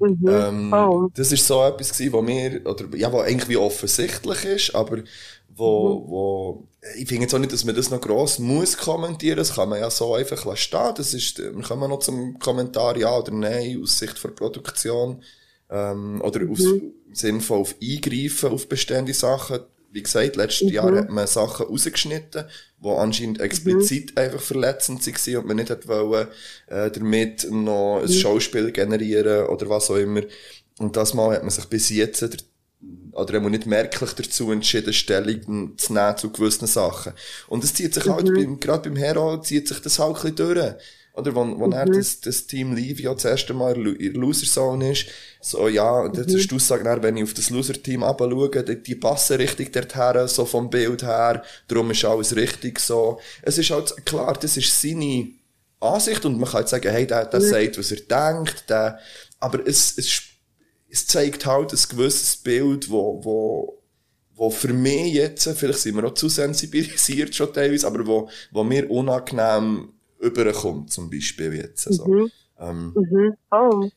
Ähm, 0.00 0.72
Oh. 0.72 1.08
Das 1.14 1.32
ist 1.32 1.46
so 1.46 1.64
etwas 1.64 1.92
gewesen, 1.92 2.12
wo 2.12 2.22
mir, 2.22 2.60
oder, 2.64 2.96
ja, 2.96 3.12
wo 3.12 3.20
eigentlich 3.20 3.48
wie 3.48 3.56
offensichtlich 3.56 4.44
ist, 4.44 4.74
aber 4.74 4.98
wo, 5.48 6.04
wo, 6.06 6.68
ich 6.96 7.08
finde 7.08 7.22
jetzt 7.22 7.34
auch 7.34 7.38
nicht, 7.38 7.52
dass 7.52 7.64
man 7.64 7.74
das 7.74 7.90
noch 7.90 8.00
gross 8.00 8.38
muss 8.38 8.76
kommentieren. 8.76 9.38
Das 9.38 9.54
kann 9.54 9.68
man 9.68 9.80
ja 9.80 9.90
so 9.90 10.14
einfach 10.14 10.44
lassen 10.44 10.56
stehen. 10.58 10.94
Das 10.96 11.14
ist, 11.14 11.38
wir 11.38 11.62
kommen 11.62 11.88
noch 11.90 12.00
zum 12.00 12.38
Kommentar 12.38 12.96
ja 12.96 13.16
oder 13.16 13.32
nein 13.32 13.80
aus 13.82 13.98
Sicht 13.98 14.22
der 14.22 14.28
Produktion, 14.28 15.22
ähm, 15.70 16.20
oder 16.22 16.48
aus, 16.50 16.60
im 16.60 16.92
Sinn 17.12 17.40
von 17.40 17.60
auf 17.60 17.74
Eingreifen 17.82 18.50
auf 18.50 18.68
bestehende 18.68 19.14
Sachen. 19.14 19.60
Wie 19.90 20.02
gesagt, 20.02 20.36
letztes 20.36 20.70
Jahr 20.70 20.94
hat 20.94 21.10
man 21.10 21.26
Sachen 21.26 21.66
rausgeschnitten, 21.66 22.44
die 22.84 22.88
anscheinend 22.88 23.40
explizit 23.40 24.16
einfach 24.18 24.40
verletzend 24.40 25.06
waren 25.06 25.36
und 25.36 25.46
man 25.46 25.56
nicht 25.56 25.70
hat 25.70 25.88
wollen, 25.88 26.28
äh, 26.66 26.90
damit 26.90 27.50
noch 27.50 28.02
ein 28.02 28.12
Schauspiel 28.12 28.72
generieren 28.72 29.46
oder 29.46 29.68
was 29.70 29.90
auch 29.90 29.96
immer. 29.96 30.22
Und 30.78 30.96
das 30.96 31.14
Mal 31.14 31.36
hat 31.36 31.42
man 31.42 31.50
sich 31.50 31.64
bis 31.66 31.88
jetzt, 31.88 32.20
der, 32.20 32.30
oder 33.12 33.40
man 33.40 33.52
nicht 33.52 33.64
merklich 33.66 34.12
dazu 34.12 34.52
entschieden, 34.52 34.92
Stellung 34.92 35.78
zu 35.78 35.92
nehmen 35.94 36.18
zu 36.18 36.30
gewissen 36.30 36.66
Sachen. 36.66 37.14
Und 37.48 37.64
es 37.64 37.72
zieht 37.72 37.94
sich 37.94 38.06
halt, 38.06 38.26
beim, 38.26 38.60
gerade 38.60 38.90
beim 38.90 38.96
Hero 38.96 39.40
zieht 39.40 39.68
sich 39.68 39.80
das 39.80 39.98
halt 39.98 40.16
ein 40.16 40.34
bisschen 40.34 40.54
durch. 40.54 40.74
Oder, 41.16 41.34
wenn, 41.34 41.58
wenn 41.58 41.72
er 41.72 41.86
das, 41.86 42.20
das 42.20 42.46
Team 42.46 42.74
Livio 42.74 43.14
das 43.14 43.24
erste 43.24 43.54
Mal 43.54 43.74
in 43.74 44.12
der 44.12 44.20
Loser-Zone 44.20 44.92
ist, 44.92 45.06
so, 45.40 45.66
ja, 45.66 46.06
das 46.08 46.26
ist 46.26 46.50
die 46.50 46.56
Aussage, 46.56 46.84
dann, 46.84 47.02
wenn 47.02 47.16
ich 47.16 47.22
auf 47.22 47.32
das 47.32 47.48
Loser-Team 47.48 48.02
abschaue, 48.02 48.50
die, 48.62 48.82
die 48.82 48.94
passen 48.96 49.38
richtig 49.38 49.72
dorthin, 49.72 50.28
so 50.28 50.44
vom 50.44 50.68
Bild 50.68 51.02
her, 51.02 51.42
darum 51.68 51.90
ist 51.90 52.04
alles 52.04 52.36
richtig 52.36 52.78
so. 52.78 53.18
Es 53.40 53.56
ist 53.56 53.70
halt, 53.70 54.04
klar, 54.04 54.36
das 54.38 54.58
ist 54.58 54.80
seine 54.80 55.28
Ansicht 55.80 56.22
und 56.26 56.38
man 56.38 56.50
kann 56.50 56.60
jetzt 56.60 56.70
sagen, 56.70 56.90
hey, 56.90 57.06
der, 57.06 57.24
der 57.24 57.40
sagt, 57.40 57.78
was 57.78 57.92
er 57.92 58.00
denkt, 58.00 58.68
der, 58.68 58.98
aber 59.40 59.66
es, 59.66 59.96
es, 59.96 60.20
es 60.90 61.06
zeigt 61.06 61.46
halt 61.46 61.72
ein 61.72 61.96
gewisses 61.96 62.36
Bild, 62.36 62.90
wo, 62.90 63.24
wo, 63.24 63.82
wo 64.34 64.50
für 64.50 64.74
mich 64.74 65.14
jetzt, 65.14 65.48
vielleicht 65.48 65.78
sind 65.78 65.96
wir 65.96 66.04
auch 66.04 66.14
zu 66.14 66.28
sensibilisiert 66.28 67.34
schon 67.34 67.54
teilweise, 67.54 67.86
aber 67.86 68.06
wo, 68.06 68.28
wo 68.50 68.64
mir 68.64 68.90
unangenehm 68.90 69.94
überkommt, 70.20 70.92
zum 70.92 71.10
Beispiel 71.10 71.54
jetzt. 71.54 71.84
So. 71.84 72.28
Ähm, 72.58 72.92
Mhm. 72.94 73.36
Oh. 73.50 73.88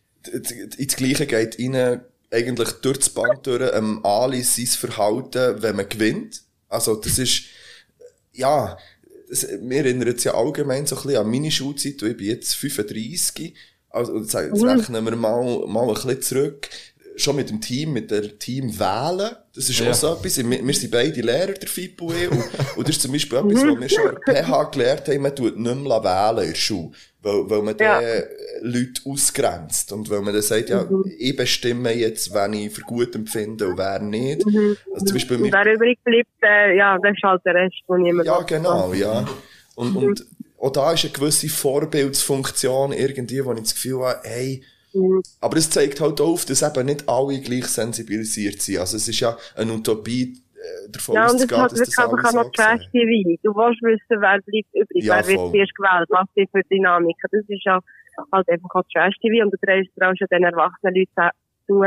ins 0.77 0.95
Gleiche 0.95 1.25
geht 1.25 1.57
ihnen 1.59 2.01
eigentlich 2.31 2.71
durch 2.81 2.97
das 2.99 3.09
Band 3.09 3.47
durch, 3.47 3.71
ähm, 3.73 4.03
Ali 4.03 4.43
sein 4.43 4.67
Verhalten, 4.67 5.61
wenn 5.61 5.75
man 5.75 5.89
gewinnt. 5.89 6.41
Also, 6.67 6.95
das 6.95 7.17
ist, 7.17 7.43
ja, 8.33 8.77
das, 9.29 9.47
mir 9.61 9.77
erinnert 9.77 10.17
es 10.17 10.23
ja 10.25 10.33
allgemein 10.33 10.85
so 10.85 10.95
ein 10.97 11.03
bisschen 11.03 11.21
an 11.21 11.31
meine 11.31 11.51
Schulzeit, 11.51 12.01
ich 12.01 12.17
bin 12.17 12.27
jetzt 12.27 12.53
35. 12.55 13.55
Also, 13.89 14.17
jetzt, 14.19 14.33
jetzt 14.33 14.63
rechnen 14.63 15.05
wir 15.05 15.15
mal, 15.15 15.65
mal 15.67 15.87
ein 15.87 15.93
bisschen 15.95 16.21
zurück. 16.21 16.69
Schon 17.19 17.35
mit 17.35 17.49
dem 17.49 17.59
Team, 17.61 17.93
mit 17.93 18.09
der 18.11 18.39
Team 18.39 18.79
wählen. 18.79 19.31
Das 19.53 19.69
ist 19.69 19.79
Ja. 19.79 19.91
auch 19.91 19.93
so 19.93 20.13
etwas. 20.13 20.37
Wir, 20.37 20.65
wir 20.65 20.73
sind 20.73 20.91
beide 20.91 21.19
Lehrer, 21.21 21.51
der 21.53 21.67
Fippo 21.67 22.05
und 22.07 22.15
ich. 22.15 22.29
Und, 22.31 22.43
und 22.77 22.87
das 22.87 22.95
ist 22.95 23.01
zum 23.01 23.11
Beispiel 23.11 23.37
etwas, 23.39 23.53
was 23.65 23.79
wir 23.79 23.89
schon 23.89 24.17
der 24.27 24.33
PH 24.45 24.63
gelernt 24.71 25.07
haben, 25.07 25.21
man 25.21 25.35
tut 25.35 25.57
nicht 25.59 25.75
mehr 25.75 26.03
wählen 26.03 26.43
in 26.45 26.49
der 26.53 26.55
Schule. 26.59 26.91
Weil, 27.21 27.49
weil 27.49 27.61
man 27.61 27.75
Ja. 27.77 27.99
dann 27.99 28.23
Leute 28.61 29.01
ausgrenzt. 29.05 29.91
Und 29.91 30.09
weil 30.09 30.21
man 30.21 30.33
dann 30.33 30.41
sagt, 30.41 30.69
ja, 30.69 30.87
ich 31.17 31.35
bestimme 31.35 31.91
jetzt, 31.93 32.33
wen 32.33 32.53
ich 32.53 32.71
für 32.73 32.81
gut 32.83 33.13
empfinde 33.15 33.67
und 33.67 33.77
wer 33.77 33.99
nicht. 33.99 34.45
Also 34.93 35.05
zum 35.07 35.15
Beispiel 35.15 35.37
Und 35.41 35.51
wer 35.51 35.73
übrig 35.73 35.99
bleibt, 36.05 36.29
äh, 36.41 36.77
ja, 36.77 36.97
das 36.97 37.11
ist 37.11 37.23
halt 37.23 37.41
der 37.45 37.55
Rest, 37.55 37.75
den 37.89 38.01
niemand 38.03 38.25
ja, 38.27 38.41
genau, 38.43 38.93
ja. 38.93 39.27
Und, 39.75 39.95
und 39.97 40.25
auch 40.57 40.71
da 40.71 40.93
ist 40.93 41.03
eine 41.03 41.11
gewisse 41.13 41.47
Vorbildsfunktion 41.49 42.91
irgendwie, 42.93 43.43
wo 43.43 43.53
ich 43.53 43.59
das 43.61 43.73
Gefühl 43.75 43.99
habe, 44.03 44.19
hey, 44.23 44.63
aber 45.41 45.57
es 45.57 45.69
zeigt 45.69 46.01
halt 46.01 46.19
auch 46.21 46.33
auf, 46.33 46.45
dass 46.45 46.61
eben 46.61 46.85
nicht 46.85 47.07
alle 47.07 47.39
gleich 47.39 47.65
sensibilisiert 47.65 48.61
sind. 48.61 48.79
Also 48.79 48.97
es 48.97 49.07
ist 49.07 49.19
ja 49.19 49.37
eine 49.55 49.73
Utopie, 49.73 50.33
äh, 50.55 50.89
davon 50.91 51.15
Ja, 51.15 51.23
und 51.29 51.35
es 51.35 51.43
auszugehen, 51.43 51.61
dass 51.63 51.71
wirklich 51.73 51.95
das 51.95 52.05
einfach 52.05 52.23
alle 52.23 52.39
auch 52.41 52.43
noch 52.45 52.51
Trash. 52.51 52.85
TV. 52.91 53.37
Du 53.43 53.53
willst 53.55 53.81
wissen, 53.81 54.21
wer 54.21 54.39
bleibt 54.41 54.73
übrig, 54.73 55.03
Ja, 55.05 55.15
wer 55.15 55.27
wird 55.27 55.51
zuerst 55.51 55.75
gewählt, 55.75 56.09
was 56.09 56.27
die 56.35 56.47
für 56.51 56.61
Dynamiken. 56.69 57.29
Das 57.31 57.45
ist 57.47 57.63
ja 57.65 57.79
halt 58.31 58.49
einfach 58.49 58.69
auch 58.75 58.83
Trash 58.93 59.15
TV 59.21 59.45
und 59.45 59.51
du 59.53 59.57
drehst 59.61 59.89
dir 59.95 60.09
auch 60.09 60.15
schon 60.17 60.27
den 60.31 60.43
erwachsenen 60.43 60.95
Leuten 60.95 61.29
zu, 61.67 61.81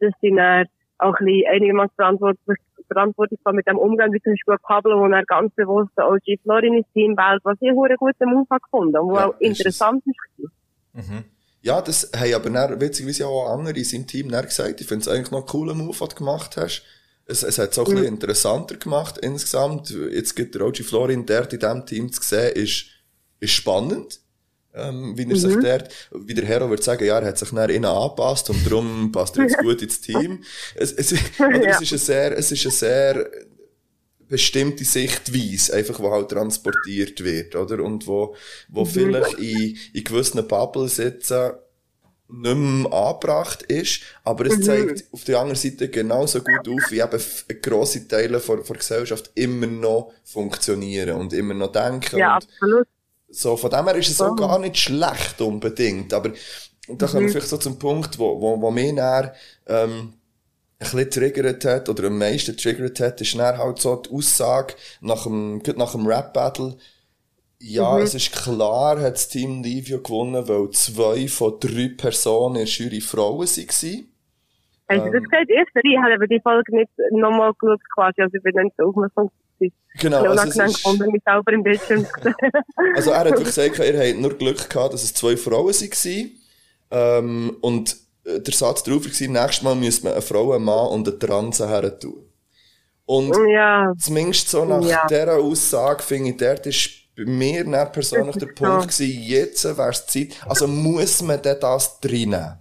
dass 0.00 0.12
sie 0.20 0.30
dann 0.30 0.66
auch 0.98 1.18
ein 1.18 1.26
bisschen 1.26 1.50
einigermaßen 1.50 1.94
verantwortlich, 1.96 3.38
sind 3.44 3.54
mit 3.56 3.66
dem 3.66 3.78
Umgang, 3.78 4.12
wie 4.12 4.20
zum 4.22 4.32
Beispiel 4.32 4.56
Pablo, 4.62 5.00
wo 5.00 5.06
er 5.12 5.24
ganz 5.24 5.52
bewusst 5.54 5.90
OG 5.98 6.38
Florin 6.42 6.74
ins 6.74 6.86
Team 6.92 7.16
wählt, 7.16 7.40
was 7.44 7.58
ich 7.60 7.68
einen 7.68 7.76
guten 7.96 8.30
Move 8.30 8.46
habe 8.50 8.60
gefunden 8.60 8.96
und 8.96 9.08
wo 9.10 9.16
Ja, 9.16 9.26
auch 9.26 9.40
ist 9.40 9.50
es. 9.52 9.58
interessant 9.60 10.04
ist. 10.06 11.35
Ja, 11.66 11.82
das 11.82 12.10
haben 12.14 12.32
aber 12.32 12.48
dann, 12.48 12.80
witzigerweise 12.80 13.26
auch 13.26 13.50
andere 13.52 13.76
in 13.76 13.84
seinem 13.84 14.06
Team 14.06 14.30
dann 14.30 14.44
gesagt, 14.44 14.80
ich 14.80 14.86
finde 14.86 15.02
es 15.02 15.08
eigentlich 15.08 15.32
noch 15.32 15.40
einen 15.40 15.48
coolen 15.48 15.76
Move, 15.76 15.98
was 15.98 16.10
du 16.10 16.14
gemacht 16.14 16.56
hast. 16.56 16.82
Es, 17.26 17.42
es 17.42 17.58
hat 17.58 17.72
es 17.72 17.78
auch 17.80 17.88
ein 17.88 17.94
bisschen 17.96 18.06
interessanter 18.14 18.76
gemacht 18.76 19.18
insgesamt. 19.18 19.90
Jetzt 19.90 20.36
gibt 20.36 20.54
der 20.54 20.62
OG 20.62 20.76
Florin, 20.84 21.26
der 21.26 21.50
in 21.50 21.58
diesem 21.58 21.84
Team 21.84 22.12
zu 22.12 22.22
sehen, 22.22 22.52
ist, 22.54 22.84
ist 23.40 23.50
spannend. 23.50 24.20
Ähm, 24.74 25.18
wie 25.18 25.28
er 25.28 25.36
sich 25.36 25.56
dort, 25.60 25.88
wie 26.14 26.34
der 26.34 26.44
Hero 26.44 26.68
würde 26.68 26.82
sagen, 26.84 27.04
ja, 27.04 27.18
er 27.18 27.26
hat 27.26 27.38
sich 27.38 27.50
nach 27.50 27.66
innen 27.68 27.86
angepasst 27.86 28.48
und 28.50 28.64
darum 28.64 29.10
passt 29.10 29.36
er 29.36 29.44
jetzt 29.44 29.58
gut 29.62 29.82
ins 29.82 30.00
Team. 30.02 30.44
Es, 30.76 30.92
es, 30.92 31.14
oder 31.40 31.64
Ja. 31.64 31.70
es 31.70 31.80
ist 31.80 31.92
ein 31.94 31.98
sehr, 31.98 32.38
es 32.38 32.52
ist 32.52 32.64
ein 32.64 32.70
sehr 32.70 33.28
bestimmte 34.28 34.84
Sichtweise, 34.84 35.74
einfach, 35.74 36.00
wo 36.00 36.10
halt 36.10 36.30
transportiert 36.30 37.22
wird, 37.22 37.54
oder? 37.54 37.82
Und 37.82 38.06
wo, 38.06 38.34
wo 38.68 38.84
vielleicht 38.84 39.34
in, 39.34 39.76
in 39.92 40.04
gewissen 40.04 40.46
Bubbles 40.46 40.96
jetzt, 40.96 41.30
äh, 41.30 41.52
nicht 42.28 42.56
mehr 42.56 42.92
angebracht 42.92 43.62
ist, 43.64 44.02
aber 44.24 44.46
es 44.46 44.60
zeigt 44.60 45.04
auf 45.12 45.24
der 45.24 45.38
anderen 45.38 45.56
Seite 45.56 45.88
genauso 45.88 46.40
gut 46.40 46.68
auf, 46.68 46.90
wie 46.90 47.00
eben 47.00 47.62
grosse 47.62 48.08
Teile 48.08 48.40
von, 48.40 48.64
von 48.64 48.74
der 48.74 48.78
Gesellschaft 48.78 49.30
immer 49.36 49.68
noch 49.68 50.12
funktionieren 50.24 51.20
und 51.20 51.32
immer 51.32 51.54
noch 51.54 51.70
denken 51.70 52.18
Ja, 52.18 52.34
und 52.34 52.42
absolut. 52.42 52.88
so, 53.28 53.56
von 53.56 53.70
dem 53.70 53.84
her 53.84 53.94
ist 53.94 54.10
es 54.10 54.20
auch 54.20 54.34
gar 54.34 54.58
nicht 54.58 54.76
schlecht 54.76 55.40
unbedingt, 55.40 56.12
aber 56.12 56.32
da 56.88 57.06
kommen 57.06 57.22
wir 57.22 57.30
vielleicht 57.30 57.48
so 57.48 57.58
zum 57.58 57.78
Punkt, 57.78 58.18
wo, 58.18 58.40
wo, 58.40 58.60
wo 58.60 58.70
mich 58.70 58.94
dann, 58.94 59.30
ähm, 59.66 60.14
ein 60.78 60.90
bisschen 60.90 61.10
triggert 61.10 61.64
hat, 61.64 61.88
oder 61.88 62.04
am 62.08 62.18
meisten 62.18 62.56
triggert 62.56 63.00
hat, 63.00 63.20
ist 63.20 63.34
dann 63.38 63.56
halt 63.58 63.78
so 63.78 63.96
die 63.96 64.10
Aussage 64.10 64.74
nach 65.00 65.22
dem, 65.24 65.62
nach 65.76 65.92
dem 65.92 66.06
Rap-Battle, 66.06 66.76
ja, 67.58 67.98
es 67.98 68.14
ist 68.14 68.32
klar, 68.32 69.00
hat 69.00 69.14
das 69.14 69.28
Team 69.28 69.62
Livio 69.62 70.02
gewonnen, 70.02 70.46
weil 70.46 70.70
zwei 70.72 71.26
von 71.26 71.58
drei 71.58 71.90
Personen 71.96 72.56
in 72.56 72.64
der 72.66 72.68
Jury 72.68 73.00
Frauen 73.00 73.38
waren. 73.38 73.46
Hast 73.46 75.04
du 75.06 75.10
das 75.10 75.22
gesagt? 75.22 75.48
Ich, 75.48 75.90
ich 75.90 75.96
habe 75.98 76.14
aber 76.14 76.26
die 76.26 76.40
Folge 76.40 76.76
nicht 76.76 76.90
nochmal 77.12 77.52
geschaut, 77.58 77.80
quasi. 77.94 78.20
Also 78.20 78.36
ich 78.36 78.42
bin 78.42 78.54
nicht 78.62 78.76
so 78.76 78.84
aufmerksam. 78.84 79.30
gewesen. 79.58 79.74
Genau, 79.98 80.22
Ich 80.22 80.28
also 80.28 80.60
es 80.60 80.76
ist- 80.76 80.86
mich 81.06 81.22
selber 81.24 81.52
im 81.54 81.62
Bildschirm. 81.62 82.06
Also 82.94 83.10
er 83.10 83.18
hat 83.20 83.26
wirklich 83.28 83.46
gesagt, 83.46 83.78
er 83.78 84.08
hat 84.10 84.16
nur 84.16 84.34
Glück 84.34 84.68
gehabt, 84.68 84.92
dass 84.92 85.02
es 85.02 85.14
zwei 85.14 85.36
Frauen 85.38 85.66
waren. 85.74 86.30
Ähm, 86.90 87.56
und 87.62 87.96
der 88.26 88.54
Satz 88.54 88.82
drauf 88.82 89.04
war, 89.04 89.28
nächstes 89.28 89.62
Mal 89.62 89.74
müssen 89.74 90.04
wir 90.04 90.12
eine 90.12 90.22
Frau, 90.22 90.52
einen 90.52 90.64
Mann 90.64 90.88
und 90.88 91.08
eine 91.08 91.18
Transe 91.18 91.68
her 91.68 91.98
tun. 91.98 92.22
Und 93.04 93.32
ja, 93.52 93.92
zumindest 93.98 94.48
so 94.50 94.64
nach 94.64 94.82
Ja. 94.82 95.06
dieser 95.08 95.38
Aussage 95.38 96.02
finde 96.02 96.30
ich, 96.30 96.36
dort 96.36 96.66
ist 96.66 96.90
bei 97.16 97.24
mir 97.24 97.64
dann 97.64 97.92
persönlich 97.92 98.36
der 98.36 98.46
Punkt 98.46 98.92
so. 98.92 99.04
gewesen, 99.04 99.22
jetzt 99.22 99.64
wäre 99.64 99.90
es 99.90 100.06
Zeit, 100.06 100.36
also 100.46 100.66
muss 100.66 101.22
man 101.22 101.40
denn 101.40 101.56
das 101.60 101.98
reinnehmen? 102.04 102.58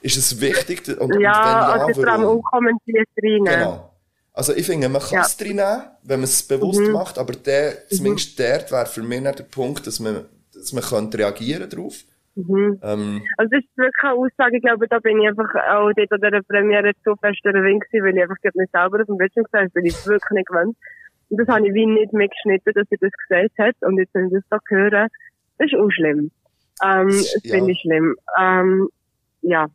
Ist 0.00 0.16
es 0.16 0.40
wichtig? 0.40 0.88
Und, 0.88 1.12
und 1.14 1.20
ja, 1.20 1.74
wenn 1.74 1.80
also 1.82 2.00
ja, 2.02 2.06
warum? 2.18 2.36
unkommentiert 2.38 3.08
rein. 3.22 3.44
Genau. 3.44 3.88
Also 4.32 4.54
ich 4.54 4.64
finde, 4.66 4.88
man 4.88 5.02
kann 5.02 5.12
Ja. 5.12 5.26
es 5.26 5.36
reinnehmen, 5.38 5.82
wenn 6.02 6.20
man 6.20 6.24
es 6.24 6.42
bewusst 6.42 6.80
macht, 6.80 7.18
aber 7.18 7.34
der, 7.34 7.86
zumindest 7.88 8.40
dort 8.40 8.72
wäre 8.72 8.86
für 8.86 9.02
mich 9.02 9.22
dann 9.22 9.36
der 9.36 9.44
Punkt, 9.44 9.86
dass 9.86 10.00
man, 10.00 10.24
dass 10.54 10.72
man 10.72 10.82
könnte 10.82 11.18
reagieren 11.18 11.68
drauf. 12.36 12.76
Ähm, 12.82 13.22
Also 13.36 13.50
das 13.50 13.60
ist 13.64 13.76
wirklich 13.76 14.02
eine 14.02 14.12
Aussage, 14.14 14.56
ich 14.56 14.62
glaube, 14.62 14.88
da 14.88 14.98
bin 14.98 15.20
ich 15.20 15.28
einfach 15.28 15.48
auch 15.54 15.90
dort 15.96 16.12
an 16.12 16.20
der 16.20 16.42
Premiere 16.42 16.92
zu 17.04 17.14
fest 17.16 17.42
gewesen, 17.42 18.04
weil 18.04 18.16
ich 18.16 18.22
einfach 18.22 18.40
gerade 18.42 18.58
mich 18.58 18.70
selber 18.72 19.00
auf 19.00 19.06
dem 19.06 19.16
Bildschirm 19.18 19.44
gesehen 19.44 19.58
habe, 19.60 19.66
das 19.66 19.72
bin 19.74 19.86
ich 19.86 20.06
wirklich 20.06 20.30
nicht 20.32 20.48
gewöhnt. 20.48 20.76
Und 21.30 21.38
das 21.40 21.48
habe 21.48 21.66
ich 21.66 21.72
wie 21.74 21.86
nicht 21.86 22.12
mitgeschnitten, 22.12 22.72
dass 22.74 22.86
sie 22.90 22.98
das 23.00 23.10
gesagt 23.28 23.58
hat. 23.58 23.74
Und 23.88 23.98
jetzt, 23.98 24.12
wenn 24.14 24.26
ich 24.26 24.32
das 24.34 24.42
da 24.50 24.58
höre, 24.68 24.90
das 25.58 25.66
ist 25.66 25.74
auch 25.74 25.90
schlimm. 25.90 26.30
Ähm, 26.84 27.08
das 27.08 27.40
Ja. 27.44 27.54
finde 27.54 27.72
ich 27.72 27.80
schlimm. 27.80 28.16
Ähm, 28.38 28.88
ja. 29.42 29.66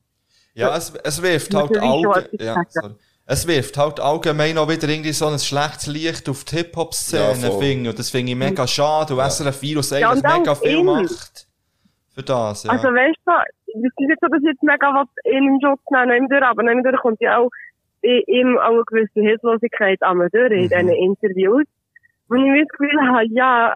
Ja, 0.54 0.76
es, 0.76 0.94
es 1.04 1.22
wirft 1.22 1.54
halt 1.56 1.72
ich 1.72 1.78
etwas 1.78 2.28
ja, 2.40 2.64
sorry. 2.70 2.94
Es 3.30 3.46
wirft 3.48 3.78
halt 3.78 4.00
allgemein 4.00 4.58
auch 4.58 4.70
wieder 4.70 4.88
irgendwie 4.88 5.12
so 5.12 5.28
ein 5.28 5.38
schlechtes 5.38 5.88
Licht 5.88 6.30
auf 6.30 6.46
die 6.46 6.56
Ja, 6.56 6.62
Hip-Hop-Szene, 6.62 7.52
voll. 7.52 7.60
finde 7.62 7.84
ich. 7.84 7.90
Und 7.90 8.00
das 8.00 8.10
finde 8.10 8.32
ich 8.32 8.38
mega 8.38 8.66
schade. 8.66 9.14
Und 9.16 9.20
SRF 9.20 9.62
Virus 9.62 9.90
Ja, 9.92 10.10
eigentlich 10.12 10.26
auch 10.26 10.38
mega 10.40 10.56
viel 10.56 10.78
ihn. 10.80 10.86
macht. 10.86 11.47
Für 12.18 12.24
das, 12.24 12.64
ja. 12.64 12.72
Also 12.72 12.88
weißt 12.88 13.18
du, 13.26 13.32
es 13.68 13.76
ist 13.84 14.00
nicht 14.00 14.20
so, 14.20 14.28
dass 14.28 14.42
ich 14.42 14.48
jetzt 14.50 14.64
mega 14.64 14.88
was 14.94 15.08
in 15.24 15.46
den 15.46 15.62
Schutz 15.62 15.82
nehmen 15.92 16.10
nicht 16.10 16.30
mehr 16.32 16.40
durch, 16.40 16.50
aber 16.50 16.64
nicht 16.64 16.76
mehr 16.84 16.92
durch 16.92 17.02
kommt 17.02 17.22
ja 17.22 17.38
auch 17.38 17.50
ihm 18.02 18.58
auch 18.58 18.72
eine 18.74 18.84
gewisse 18.86 19.22
Hilflosigkeit 19.22 20.02
an 20.02 20.18
mir 20.18 20.30
durch 20.30 20.52
in 20.52 20.70
diesen 20.70 20.90
Interviews. 20.90 21.66
wo 22.30 22.36
ich 22.36 22.42
mir 22.44 22.64
das 22.66 22.78
Gefühl 22.78 23.02
habe, 23.08 23.26
ja, 23.30 23.76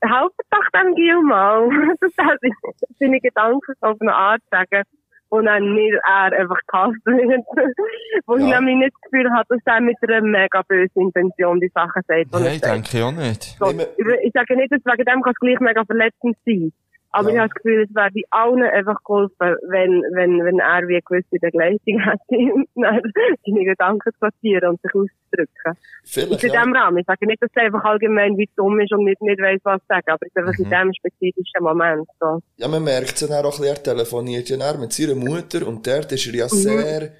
helft 0.00 0.40
doch 0.50 0.68
dem 0.80 0.94
Gil 0.94 1.20
mal. 1.22 1.68
das 2.00 2.12
sind 2.40 2.54
seine 2.98 3.20
Gedanken 3.20 3.74
auf 3.80 3.96
eine 4.00 4.14
Art 4.14 4.42
sagen, 4.50 4.82
wo 5.30 5.40
dann 5.42 5.74
nicht 5.74 5.94
er 6.06 6.32
einfach 6.32 6.58
gehasst 6.66 7.04
wird. 7.04 7.44
wo 8.26 8.36
ich 8.36 8.46
Ja. 8.46 8.60
nämlich 8.60 8.76
nicht 8.76 8.94
das 8.94 9.10
Gefühl 9.10 9.30
habe, 9.32 9.44
dass 9.48 9.60
er 9.66 9.80
mit 9.80 9.96
einer 10.02 10.20
mega 10.22 10.62
bösen 10.62 11.02
Intention 11.02 11.60
die 11.60 11.68
Sachen 11.74 12.02
sagt. 12.06 12.32
Nein, 12.32 12.60
denke 12.60 12.88
ich 12.96 13.02
auch 13.02 13.12
nicht. 13.12 13.42
So, 13.58 13.66
Nehmen- 13.66 13.86
ich, 13.96 14.06
ich 14.26 14.32
sage 14.32 14.56
nicht, 14.56 14.72
dass 14.72 14.84
wegen 14.84 15.04
dem 15.04 15.22
kann 15.22 15.32
es 15.32 15.40
gleich 15.40 15.60
mega 15.60 15.84
verletzend 15.84 16.36
sein. 16.46 16.72
Aber 17.10 17.28
Ja. 17.30 17.34
ich 17.34 17.40
habe 17.40 17.48
das 17.48 17.54
Gefühl, 17.62 17.82
es 17.88 17.94
wäre 17.94 18.10
allen 18.30 18.62
einfach 18.62 18.96
geholfen, 19.04 19.56
wenn, 19.68 20.02
wenn, 20.14 20.44
wenn 20.44 20.58
er 20.60 20.86
wie 20.88 20.94
eine 20.94 21.02
gewisse 21.02 21.38
Begleitung 21.40 21.98
hätte, 22.04 23.12
seine 23.44 23.64
Gedanken 23.64 24.12
zu 24.12 24.18
sortieren 24.20 24.70
und 24.70 24.80
sich 24.82 24.92
auszudrücken. 24.94 25.72
vielleicht, 26.04 26.44
In 26.44 26.50
ja. 26.50 26.56
diesem 26.60 26.74
Rahmen. 26.76 26.98
Ich 26.98 27.06
sage 27.06 27.26
nicht, 27.26 27.42
dass 27.42 27.50
er 27.54 27.62
einfach 27.64 27.84
allgemein 27.84 28.36
wie 28.36 28.48
dumm 28.56 28.78
ist 28.80 28.92
und 28.92 29.04
nicht, 29.04 29.20
nicht 29.22 29.40
weiss, 29.40 29.60
was 29.64 29.80
sagen, 29.88 30.08
aber 30.10 30.18
es 30.26 30.28
ist 30.28 30.36
einfach 30.36 30.58
in 30.58 30.64
diesem 30.64 30.92
spezifischen 30.94 31.62
Moment 31.62 32.08
so. 32.20 32.40
Ja, 32.56 32.68
man 32.68 32.84
merkt 32.84 33.12
es 33.20 33.20
ja 33.28 33.28
auch 33.40 33.44
ein 33.44 33.50
bisschen, 33.50 33.64
er 33.64 33.82
telefoniert 33.82 34.48
ja 34.50 34.56
mit 34.78 34.92
seiner 34.92 35.14
Mutter 35.14 35.66
und 35.66 35.86
dort 35.86 36.12
ist 36.12 36.26
er 36.26 36.32
Mhm. 36.32 36.38
ja 36.38 36.48
sehr, 36.48 37.10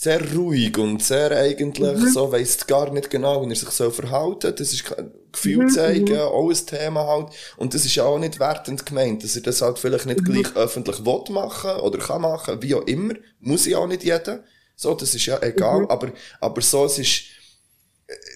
sehr 0.00 0.20
ruhig 0.34 0.78
und 0.78 1.02
sehr 1.02 1.32
eigentlich 1.32 1.98
Mhm. 1.98 2.06
so, 2.06 2.30
weiss 2.30 2.66
gar 2.66 2.90
nicht 2.92 3.10
genau, 3.10 3.44
wie 3.44 3.50
er 3.50 3.56
sich 3.56 3.70
so 3.70 3.90
verhalten. 3.90 4.54
Das 4.56 4.72
ist 4.72 4.84
kein 4.84 5.10
Mhm, 5.10 5.12
Gefühl 5.32 5.66
zeigen, 5.66 6.18
auch 6.20 6.48
ein 6.50 6.66
Thema 6.66 7.04
halt. 7.06 7.30
Und 7.56 7.74
das 7.74 7.84
ist 7.84 7.96
ja 7.96 8.04
auch 8.04 8.18
nicht 8.18 8.38
wertend 8.38 8.86
gemeint, 8.86 9.24
dass 9.24 9.34
er 9.36 9.42
das 9.42 9.60
halt 9.60 9.78
vielleicht 9.78 10.06
nicht 10.06 10.24
Mhm. 10.24 10.24
gleich 10.24 10.54
öffentlich 10.56 11.04
will 11.04 11.24
machen 11.34 11.80
oder 11.80 11.98
kann 11.98 12.22
machen, 12.22 12.62
wie 12.62 12.74
auch 12.76 12.86
immer. 12.86 13.14
Muss 13.40 13.66
ja 13.66 13.78
auch 13.78 13.88
nicht 13.88 14.04
jeder. 14.04 14.44
So, 14.76 14.94
das 14.94 15.14
ist 15.16 15.26
ja 15.26 15.42
egal, 15.42 15.82
Mhm. 15.82 15.86
aber, 15.88 16.12
aber 16.40 16.60
so, 16.62 16.84
es 16.84 16.98
ist, 17.00 17.22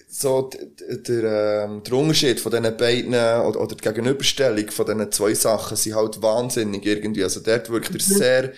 so 0.09 0.43
d- 0.49 0.57
d- 0.79 0.97
der, 1.21 1.65
ähm, 1.65 1.83
der 1.83 1.93
Unterschied 1.93 2.39
von 2.39 2.51
diesen 2.51 2.77
beiden 2.77 3.09
oder, 3.13 3.59
oder 3.61 3.75
die 3.75 3.81
Gegenüberstellung 3.83 4.69
von 4.71 4.85
diesen 4.85 5.11
zwei 5.11 5.33
Sachen 5.33 5.77
sind 5.77 5.95
halt 5.95 6.21
wahnsinnig 6.21 6.85
irgendwie. 6.85 7.23
Also 7.23 7.39
dort 7.39 7.69
wirkt 7.69 7.93
er 7.95 8.01
sehr 8.01 8.53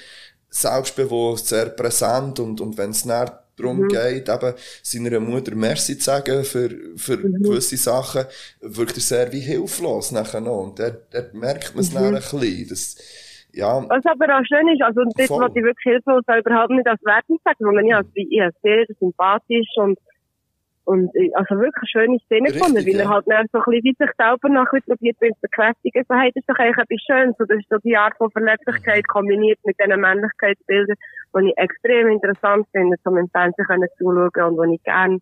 selbstbewusst, 0.49 1.47
sehr 1.47 1.67
präsent 1.67 2.39
und, 2.39 2.61
und 2.61 2.77
wenn 2.77 2.91
es 2.91 3.03
dann 3.03 3.29
darum 3.57 3.87
geht, 3.87 4.29
eben 4.29 4.53
seiner 4.83 5.19
Mutter 5.19 5.55
Merci 5.55 5.97
zu 5.97 6.03
sagen 6.03 6.43
für, 6.43 6.69
für 6.97 7.17
gewisse 7.17 7.77
Sachen, 7.77 8.25
wirkt 8.61 8.97
er 8.97 9.01
sehr 9.01 9.31
wie 9.31 9.39
hilflos 9.39 10.11
nachher 10.11 10.41
noch. 10.41 10.63
Und 10.63 10.79
dort, 10.79 11.13
dort 11.13 11.33
merkt 11.33 11.73
man 11.73 11.83
es 11.83 11.93
dann 11.93 12.05
ein 12.05 12.13
bisschen. 12.15 12.67
Das, 12.69 12.97
ja, 13.53 13.81
Was 13.87 14.05
aber 14.05 14.37
auch 14.37 14.43
schön 14.45 14.67
ist, 14.67 14.81
also 14.81 15.01
das, 15.15 15.27
Voll. 15.27 15.41
was 15.41 15.55
ich 15.55 15.63
wirklich 15.63 15.83
hilflos 15.83 16.23
überhaupt 16.27 16.71
nicht 16.71 16.87
als 16.87 17.01
Wertung 17.05 17.39
sagen, 17.45 17.57
sondern 17.59 17.85
ich 17.85 17.93
habe 17.93 18.07
ich 18.13 18.41
habe 18.41 18.53
sehr 18.61 18.85
sympathisch 18.99 19.69
und 19.77 19.97
und 20.85 21.11
also 21.33 21.55
wirklich 21.59 21.81
eine 21.81 22.05
schöne 22.05 22.19
Szene 22.25 22.45
Richtig, 22.45 22.61
gefunden, 22.61 22.85
weil 22.85 22.93
ja. 22.93 22.99
er 23.01 23.09
halt 23.09 23.25
dann 23.27 23.47
so 23.51 23.57
ein 23.57 23.63
bisschen 23.65 23.83
wie 23.83 23.95
sich 23.97 24.11
selber 24.17 24.49
bisschen 24.49 24.81
probiert 24.85 25.17
zu 25.19 25.41
bekräftigen. 25.41 26.05
So, 26.07 26.15
hey, 26.15 26.31
das 26.33 26.41
ist 26.41 26.49
doch 26.49 26.59
eigentlich 26.59 26.77
etwas 26.77 27.01
Schönes. 27.05 27.35
Und 27.39 27.49
das 27.49 27.57
ist 27.57 27.69
so 27.69 27.77
die 27.83 27.97
Art 27.97 28.15
von 28.17 28.29
Verletzlichkeit 28.29 29.07
kombiniert 29.07 29.59
mit 29.63 29.75
diesen 29.79 29.99
Männlichkeitsbildern, 29.99 30.95
die 31.35 31.49
ich 31.49 31.57
extrem 31.57 32.09
interessant 32.09 32.67
finde, 32.71 32.97
um 33.03 33.17
im 33.17 33.29
Fernsehen 33.29 33.65
können 33.65 33.89
zuschauen 33.97 34.59
und 34.59 34.69
die 34.69 34.75
ich 34.75 34.83
gerne 34.83 35.19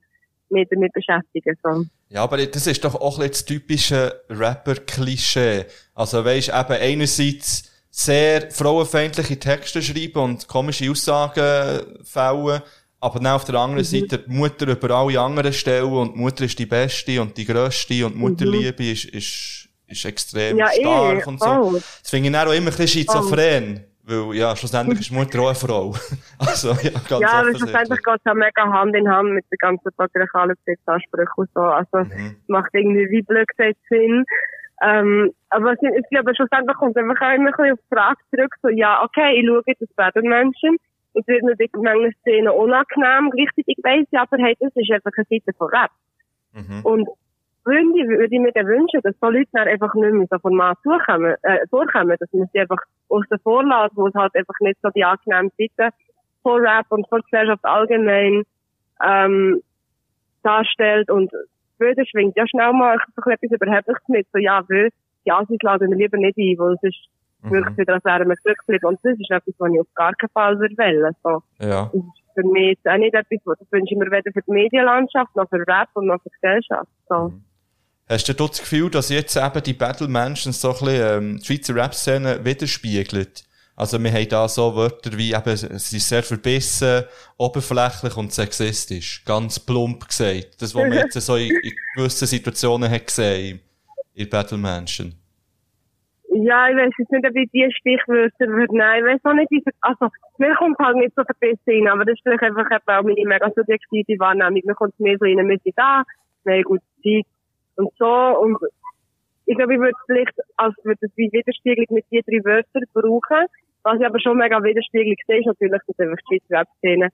mich 0.50 0.68
damit 0.70 0.92
beschäftige. 0.92 1.54
So. 1.64 1.86
Ja, 2.10 2.24
aber 2.24 2.38
das 2.46 2.68
ist 2.68 2.84
doch 2.84 2.96
auch 2.96 3.20
ein 3.20 3.30
das 3.30 3.46
typische 3.46 4.22
Rapper-Klischee. 4.30 5.66
Also 5.96 6.26
weisst, 6.26 6.50
eben 6.50 6.78
einerseits 6.80 7.72
sehr 7.90 8.52
frauenfeindliche 8.52 9.40
Texte 9.40 9.82
schreiben 9.82 10.20
und 10.20 10.48
komische 10.48 10.90
Aussagen 10.90 12.04
fällen, 12.04 12.62
aber 13.04 13.20
dann 13.20 13.34
auf 13.34 13.44
der 13.44 13.56
anderen 13.56 13.84
Seite 13.84 14.20
die 14.20 14.32
Mutter 14.32 14.68
über 14.68 14.90
alle 14.96 15.20
anderen 15.20 15.52
stellen 15.54 15.92
und 15.92 16.14
die 16.16 16.20
Mutter 16.20 16.46
ist 16.46 16.58
die 16.58 16.66
Beste 16.66 17.22
und 17.22 17.36
die 17.38 17.46
Grösste 17.46 18.06
und 18.06 18.14
die 18.14 18.20
Mutterliebe 18.20 18.84
ist, 18.92 19.06
ist, 19.06 19.70
ist 19.88 20.06
extrem 20.06 20.58
Ja, 20.58 20.68
stark 20.68 21.22
eh, 21.26 21.30
und 21.30 21.40
so. 21.40 21.46
voll. 21.72 21.80
Das 22.02 22.10
finde 22.10 22.30
ich 22.30 22.34
dann 22.34 22.48
auch 22.48 22.52
immer 22.54 22.62
ein 22.72 22.78
bisschen 22.78 22.88
schizophren, 22.88 23.84
weil, 24.04 24.36
ja, 24.36 24.56
schlussendlich 24.56 25.02
ist 25.02 25.10
die 25.10 25.16
Mutter 25.16 25.40
auch 25.42 25.48
eine 25.48 25.56
Frau. 25.56 25.94
also, 26.40 26.70
ja, 26.82 26.92
ganz 27.10 27.22
Ja, 27.22 27.40
aber 27.40 27.50
schlussendlich 27.58 28.00
geht 28.04 28.16
es 28.16 28.22
ja 28.26 28.34
mega 28.34 28.64
Hand 28.72 28.96
in 28.96 29.08
Hand 29.10 29.32
mit 29.32 29.46
den 29.52 29.58
ganzen 29.60 29.92
patriarchalen 29.98 30.56
Besitzansprüchen 30.66 31.34
und 31.36 31.50
so. 31.54 31.62
Also, 31.62 31.98
Mhm. 31.98 32.38
es 32.42 32.48
macht 32.48 32.70
irgendwie 32.74 33.10
wie 33.10 33.22
blöd 33.22 33.48
gesagt 33.50 33.78
Sinn. 33.90 34.24
Ähm, 34.82 35.32
aber 35.50 35.74
es, 35.74 35.80
ich 35.82 36.10
glaube, 36.10 36.34
schlussendlich 36.36 36.76
kommt 36.78 36.98
einfach 36.98 37.22
auch 37.22 37.36
immer 37.36 37.50
ein 37.50 37.52
bisschen 37.58 37.74
auf 37.74 37.80
die 37.80 37.96
Frage 37.96 38.18
zurück, 38.34 38.54
so, 38.62 38.70
ja, 38.70 39.02
okay, 39.04 39.40
ich 39.40 39.48
schaue 39.48 39.62
jetzt 39.66 39.82
das 39.82 39.98
werden 39.98 40.30
Menschen. 40.30 40.78
Es 41.14 41.28
wird 41.28 41.44
mir 41.44 41.56
in 41.60 41.82
manchen 41.82 42.14
Szenen 42.22 42.50
unangenehm. 42.50 43.30
Gleichzeitig 43.32 43.78
weiss 43.84 44.08
ich 44.10 44.20
aber, 44.20 44.38
hey, 44.38 44.56
das 44.60 44.72
ist 44.76 44.92
einfach 44.92 45.12
eine 45.16 45.26
Seite 45.30 45.54
von 45.58 45.70
Rap. 45.70 45.92
Mhm. 46.54 46.82
Und 46.84 47.10
Freunde 47.64 48.08
würde 48.08 48.36
ich 48.36 48.42
mir 48.42 48.52
dann 48.52 48.68
wünschen, 48.68 49.00
dass 49.04 49.16
so 49.22 49.30
Leute 49.30 49.50
dann 49.54 49.68
einfach 49.68 49.94
nicht 49.94 50.14
mehr 50.14 50.28
so 50.30 50.38
Format 50.40 50.78
zukommen, 50.84 51.36
äh, 51.44 51.66
vorkommen, 51.70 52.16
dass 52.20 52.32
man 52.34 52.50
sie 52.52 52.60
einfach 52.60 52.82
aus 53.10 53.24
der 53.32 53.40
Vorlage, 53.40 53.96
wo 53.96 54.08
es 54.08 54.14
halt 54.16 54.36
einfach 54.36 54.56
nicht 54.60 54.80
so 54.82 54.90
die 54.90 55.06
angenehmen 55.06 55.52
Seiten 55.58 55.96
von 56.42 56.62
Rap 56.62 56.88
und 56.90 57.08
von 57.08 57.22
Gesellschaft 57.22 57.64
allgemein, 57.64 58.44
ähm, 59.02 59.62
darstellt 60.44 61.10
und 61.10 61.32
Böden 61.80 62.06
schwingt 62.06 62.36
ja 62.36 62.46
schnell 62.48 62.74
mal 62.74 62.98
so 63.16 63.30
etwas 63.30 63.52
Überhebliches 63.52 64.08
mit, 64.08 64.28
so 64.32 64.40
ja, 64.40 64.68
will, 64.68 64.90
die 65.26 65.32
Assis 65.32 65.58
laden 65.62 65.90
wir 65.90 65.98
lieber 65.98 66.18
nicht 66.18 66.38
ein, 66.38 66.58
weil 66.58 66.74
es 66.76 66.84
ist 66.84 67.10
wirklich 67.52 67.78
wieder, 67.78 67.96
als 67.96 68.06
wären 68.06 68.30
wir 68.30 68.36
zurückgeblieben 68.38 68.90
und 68.90 69.00
das 69.04 69.14
ist 69.20 69.32
etwas, 69.32 69.54
was 69.58 69.72
ich 69.72 69.80
auf 69.80 69.94
gar 69.96 70.14
keinen 70.14 70.30
Fall 70.30 70.60
würde 70.60 70.78
wollen, 70.78 71.16
so. 71.24 71.44
Ja. 71.60 71.86
Das 71.86 71.94
ist 71.94 72.34
für 72.36 72.48
mich 72.48 72.78
auch 72.86 72.98
nicht 72.98 73.14
etwas, 73.14 73.40
was 73.46 73.60
das 73.60 73.72
wünsche 73.72 73.94
ich 73.94 74.00
mir 74.00 74.12
weder 74.12 74.32
für 74.32 74.42
die 74.42 74.52
Medienlandschaft, 74.52 75.36
noch 75.36 75.50
für 75.50 75.60
Rap 75.68 75.90
und 75.94 76.08
noch 76.08 76.22
für 76.22 76.30
die 76.30 76.36
Gesellschaft, 76.42 76.90
so. 77.10 77.34
Hast 78.10 78.28
du 78.28 78.34
das 78.34 78.60
Gefühl, 78.60 78.90
dass 78.90 79.10
jetzt 79.10 79.36
eben 79.38 79.64
die 79.64 79.74
Battle 79.74 80.08
Mansions 80.10 80.60
so 80.60 80.70
ein 80.70 80.74
bisschen, 80.74 81.24
ähm, 81.24 81.40
die 81.40 81.46
Schweizer 81.46 81.76
Rap-Szene 81.76 82.44
widerspiegelt? 82.44 83.46
Also, 83.76 83.98
wir 84.04 84.12
haben 84.12 84.30
da 84.30 84.48
so 84.48 84.76
Wörter 84.76 85.18
wie 85.18 85.34
eben, 85.34 85.50
es 85.50 85.64
ist 85.64 86.08
sehr 86.08 86.22
verbissen, 86.22 87.06
oberflächlich 87.38 88.16
und 88.18 88.32
sexistisch. 88.32 89.24
Ganz 89.26 89.60
plump 89.60 90.08
gesagt. 90.08 90.62
Das, 90.62 90.76
was 90.76 90.84
man 90.84 90.94
jetzt 90.94 91.20
so 91.20 91.36
in, 91.38 91.50
in 91.50 91.72
gewissen 91.96 92.28
Situationen 92.28 92.92
hat 92.92 93.08
gesehen, 93.08 93.62
in 94.14 94.30
Battle 94.30 94.58
Mansion. 94.58 95.16
Ja, 96.36 96.68
ich 96.68 96.76
weiß 96.76 96.94
jetzt 96.98 97.12
nicht, 97.12 97.28
ob 97.28 97.36
ich 97.36 97.52
die 97.52 97.72
Stichwörter 97.72 98.48
würde 98.48 98.76
nein, 98.76 99.06
ich 99.06 99.14
weiß 99.14 99.26
auch 99.26 99.34
nicht, 99.34 99.52
wie, 99.52 99.64
also, 99.82 100.08
mir 100.40 100.56
kommt 100.56 100.80
halt 100.80 100.98
nicht 100.98 101.14
so 101.16 101.24
verbissen 101.24 101.62
rein, 101.68 101.88
aber 101.88 102.06
das 102.06 102.16
ist 102.16 102.24
vielleicht 102.24 102.42
einfach 102.42 102.66
auch 102.72 103.04
meine 103.04 103.26
mega 103.26 103.52
subjektive 103.56 104.18
Wahrnehmung. 104.20 104.62
Mir 104.66 104.74
kommt 104.74 105.00
mehr 105.00 105.16
so 105.20 105.26
rein, 105.26 105.48
wir 105.48 105.60
sind 105.64 105.78
da, 105.78 106.04
wir 106.46 106.56
haben 106.56 106.64
gute 106.64 106.84
Zeit 107.04 107.26
und 107.76 107.92
so, 108.00 108.40
und 108.40 108.58
ich 109.46 109.58
glaube, 109.58 109.74
ich 109.76 109.80
würde 109.80 109.98
vielleicht, 110.08 110.34
als 110.58 110.74
würde 110.84 111.06
es 111.06 111.12
wie 111.18 111.32
Widerspiegelung 111.32 111.88
mit 111.92 112.06
die 112.10 112.24
drei 112.26 112.44
Wörtern 112.44 112.84
brauchen. 112.94 113.46
Was 113.84 114.00
ich 114.00 114.06
aber 114.06 114.20
schon 114.20 114.38
mega 114.38 114.64
widerspiegelig 114.64 115.20
sehe, 115.28 115.40
ist 115.40 115.46
natürlich, 115.46 115.82
dass 115.86 116.00
einfach 116.00 116.18
die 116.18 116.40
Schweizer 116.40 116.62
Rap-Szene 116.62 117.10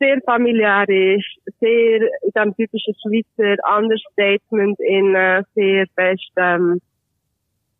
sehr 0.00 0.20
familiär 0.24 0.88
ist, 0.88 1.38
sehr 1.60 2.00
in 2.00 2.30
diesem 2.34 2.56
typischen 2.56 2.94
Schweizer 3.00 3.56
Understatement 3.78 4.80
in 4.80 5.14
äh, 5.14 5.42
sehr 5.54 5.86
fest, 5.94 6.32
ähm, 6.36 6.80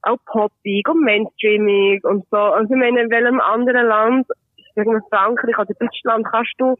auch 0.06 0.18
poppig 0.26 0.88
und 0.88 1.04
mainstreamig 1.04 2.04
und 2.04 2.24
so. 2.30 2.36
Also 2.36 2.72
ich 2.72 2.80
meine, 2.80 3.02
in 3.02 3.10
welchem 3.10 3.40
anderen 3.40 3.86
Land, 3.86 4.26
sagen 4.74 4.92
wir 4.92 5.02
Frankreich 5.10 5.58
oder 5.58 5.74
Deutschland, 5.78 6.26
kannst 6.30 6.52
du 6.58 6.74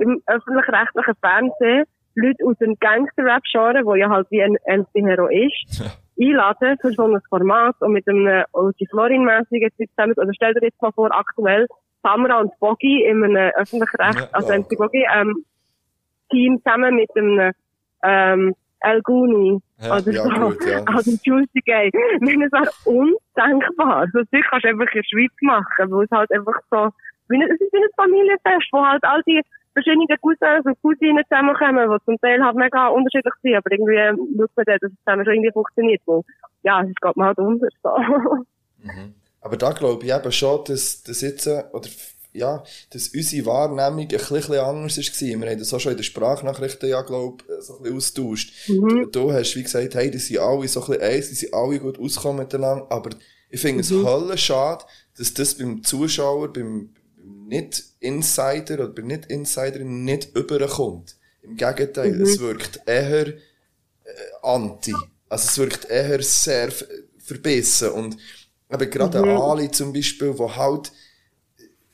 im 0.00 0.22
öffentlich-rechtlichen 0.26 1.14
Fernsehen 1.20 1.84
Leute 2.16 2.44
aus 2.46 2.56
dem 2.58 2.76
Gangster-Rap-Genre, 2.80 3.84
wo 3.84 3.94
ja 3.94 4.08
halt 4.08 4.26
wie 4.30 4.42
ein 4.42 4.56
MC 4.66 5.06
Hero 5.06 5.28
ist, 5.28 5.82
einladen 6.20 6.76
für 6.80 6.92
so 6.92 7.04
ein 7.04 7.20
Format 7.28 7.76
und 7.80 7.92
mit 7.92 8.08
einem 8.08 8.44
Ulti 8.52 8.86
Florin-mässigen 8.90 9.70
Typ 9.76 9.90
zusammen, 9.90 10.14
oder 10.16 10.32
stell 10.34 10.54
dir 10.54 10.64
jetzt 10.64 10.80
mal 10.80 10.92
vor, 10.92 11.10
aktuell 11.12 11.66
Samra 12.02 12.40
und 12.40 12.58
Boggy 12.58 13.04
in 13.04 13.22
einem 13.22 13.52
öffentlich-recht, 13.56 14.28
also. 14.32 14.52
MC 14.52 14.76
Boggy, 14.78 15.04
ähm, 15.14 15.44
Team 16.30 16.58
zusammen 16.64 16.96
mit 16.96 17.10
einem, 17.16 17.52
ähm, 18.02 18.54
El 18.86 19.02
Guni, 19.02 19.60
Ja, 19.80 19.96
oder 19.96 20.12
ja, 20.12 20.22
so, 20.22 20.30
gut, 20.30 20.64
ja. 20.66 20.82
also 20.86 21.10
Juicy 21.22 21.60
Gay. 21.64 21.88
Ich 21.88 22.20
meine, 22.20 22.46
es 22.46 22.52
wäre 22.52 22.70
undenkbar. 22.84 24.06
So 24.12 24.20
das 24.20 24.40
kannst 24.48 24.64
du 24.64 24.68
einfach 24.68 24.86
in 24.94 25.02
der 25.02 25.08
Schweiz 25.08 25.32
machen, 25.42 25.90
wo 25.90 26.02
es 26.02 26.10
halt 26.10 26.30
einfach 26.30 26.60
so, 26.70 26.86
es 26.86 27.60
ist 27.60 27.72
wie 27.72 27.76
ein 27.76 27.90
Familienfest, 27.96 28.68
wo 28.72 28.84
halt 28.84 29.02
all 29.04 29.22
die 29.26 29.42
verschiedenen 29.72 30.06
Cousins 30.22 30.64
und 30.64 30.80
Cousinen 30.82 31.24
zusammenkommen, 31.28 31.90
die 31.90 32.04
zum 32.04 32.18
Teil 32.20 32.42
halt 32.42 32.56
mega 32.56 32.88
unterschiedlich 32.88 33.34
sind, 33.42 33.56
aber 33.56 33.70
irgendwie 33.72 33.96
schaut 34.38 34.50
man 34.56 34.64
dann, 34.64 34.78
dass 34.80 34.92
es 34.92 34.98
zusammen 35.04 35.24
schon 35.24 35.34
irgendwie 35.34 35.52
funktioniert, 35.52 36.02
wo, 36.06 36.24
ja, 36.62 36.80
es 36.82 36.94
geht 36.94 37.16
mir 37.16 37.24
halt 37.24 37.38
unter, 37.38 37.68
so. 37.82 37.90
Aber 39.42 39.56
da 39.56 39.70
glaube 39.70 40.04
ich 40.04 40.12
eben 40.12 40.32
schon, 40.32 40.64
dass, 40.66 41.04
dass 41.04 41.20
jetzt, 41.20 41.46
äh, 41.46 41.62
oder, 41.72 41.88
ja, 42.36 42.62
dass 42.90 43.08
unsere 43.08 43.46
Wahrnehmung 43.46 44.00
ein 44.00 44.08
bisschen, 44.08 44.58
anders 44.58 44.98
war. 44.98 45.40
Wir 45.40 45.50
haben 45.50 45.58
das 45.58 45.72
auch 45.74 45.80
schon 45.80 45.92
in 45.92 45.98
den 45.98 46.04
Sprachnachrichten, 46.04 46.88
ja, 46.88 47.02
glaub, 47.02 47.44
so 47.60 47.76
ein 47.76 47.82
bisschen 47.82 47.96
austauscht. 47.96 48.52
Du, 48.66 49.06
du 49.06 49.32
hast, 49.32 49.56
wie 49.56 49.62
gesagt, 49.62 49.94
hey, 49.94 50.10
die 50.10 50.18
sind 50.18 50.38
alle 50.38 50.68
so 50.68 50.80
ein 50.80 50.86
bisschen 50.86 51.02
eins, 51.02 51.28
die 51.28 51.34
sind 51.34 51.54
alle 51.54 51.78
gut 51.80 51.98
ausgekommen 51.98 52.38
miteinander, 52.42 52.86
aber 52.90 53.10
ich 53.50 53.60
finde 53.60 53.80
es 53.80 53.90
hölle 53.90 54.36
schade, 54.36 54.84
dass 55.16 55.32
das 55.34 55.54
beim 55.54 55.82
Zuschauer, 55.82 56.52
beim, 56.52 56.90
beim 57.16 57.46
Nicht-Insider 57.48 58.74
oder 58.74 58.88
bei 58.88 59.02
Nicht-Insiderin 59.02 60.04
nicht 60.04 60.36
überkommt. 60.36 61.16
Im 61.42 61.56
Gegenteil, 61.56 62.20
es 62.20 62.40
wirkt 62.40 62.80
eher, 62.86 63.28
äh, 63.28 63.34
anti. 64.42 64.94
Also 65.28 65.48
es 65.48 65.58
wirkt 65.58 65.88
eher 65.88 66.22
sehr 66.22 66.72
verbissen 67.18 67.90
und 67.90 68.16
eben 68.72 68.90
gerade 68.90 69.22
Mhm. 69.22 69.28
Ali 69.28 69.70
zum 69.70 69.92
Beispiel, 69.92 70.36
wo 70.38 70.54
halt 70.54 70.92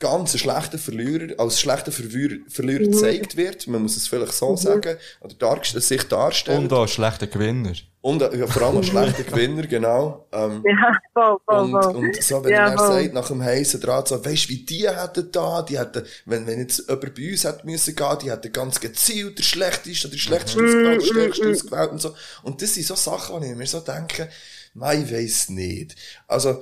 ganz 0.03 0.33
ein 0.35 0.39
schlechter 0.39 0.77
Verlierer, 0.77 1.39
als 1.39 1.59
schlechter 1.59 1.91
Verlierer, 1.91 2.35
Verlierer 2.47 2.81
Mhm. 2.85 2.91
gezeigt 2.91 3.35
wird, 3.37 3.67
man 3.67 3.81
muss 3.81 3.97
es 3.97 4.07
vielleicht 4.07 4.33
so 4.33 4.55
sagen, 4.55 4.97
oder 5.21 5.33
dargestellt, 5.35 5.83
sich 5.83 6.03
darstellt. 6.03 6.59
Und 6.59 6.73
auch 6.73 6.87
schlechter 6.87 7.27
Gewinner. 7.27 7.73
Und 8.01 8.21
äh, 8.21 8.37
ja, 8.37 8.47
vor 8.47 8.63
allem 8.63 8.77
ein 8.77 8.83
schlechter 8.83 9.23
Gewinner, 9.23 9.65
genau. 9.65 10.27
Ähm, 10.33 10.61
ja, 10.67 10.91
voll, 11.13 11.37
voll, 11.45 11.61
und, 11.63 11.71
voll. 11.71 11.95
und 11.95 12.21
so, 12.21 12.43
wenn 12.43 12.51
Ja, 12.51 12.67
er 12.69 12.77
sagt, 12.77 13.13
nach 13.13 13.27
dem 13.29 13.41
heißen 13.41 13.79
Draht, 13.79 14.09
so, 14.09 14.23
weisst 14.25 14.49
wie 14.49 14.57
die 14.65 14.89
hätten 14.89 15.31
da, 15.31 15.61
die 15.61 15.79
hätten, 15.79 16.03
wenn, 16.25 16.45
wenn 16.45 16.59
jetzt 16.59 16.79
jemand 16.89 17.15
bei 17.15 17.31
uns 17.31 17.43
hätte 17.45 17.65
müssen 17.65 17.95
gehen, 17.95 18.17
die 18.21 18.29
hätten 18.31 18.51
ganz 18.51 18.79
gezielt 18.81 19.37
der 19.39 19.43
schlechteste 19.43 20.07
oder 20.07 20.15
der 20.15 20.19
schlechteste 20.21 20.59
Mhm. 20.59 20.65
ausgewählt, 20.67 21.01
der 21.01 21.05
stärkste 21.05 21.49
ausgewählt 21.49 21.91
und 21.91 22.01
so. 22.01 22.13
Und 22.43 22.61
das 22.61 22.73
sind 22.73 22.85
so 22.85 22.95
Sachen, 22.95 23.35
wo 23.35 23.45
ich 23.45 23.55
mir 23.55 23.65
so 23.67 23.79
denke, 23.79 24.29
nein, 24.73 25.03
ich 25.05 25.13
weiss 25.13 25.47
nicht. 25.49 25.95
Also, 26.27 26.61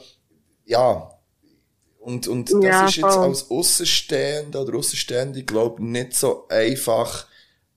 ja. 0.66 1.12
Und, 2.02 2.28
und 2.28 2.50
das 2.64 2.64
Ja, 2.64 2.86
ist 2.88 2.96
jetzt 2.96 3.16
voll. 3.16 3.28
als 3.28 3.50
Aussenstehender 3.52 4.64
oder 4.64 4.78
Aussenstehende, 4.78 5.44
glaube 5.44 5.84
nicht 5.86 6.16
so 6.16 6.48
einfach 6.50 7.28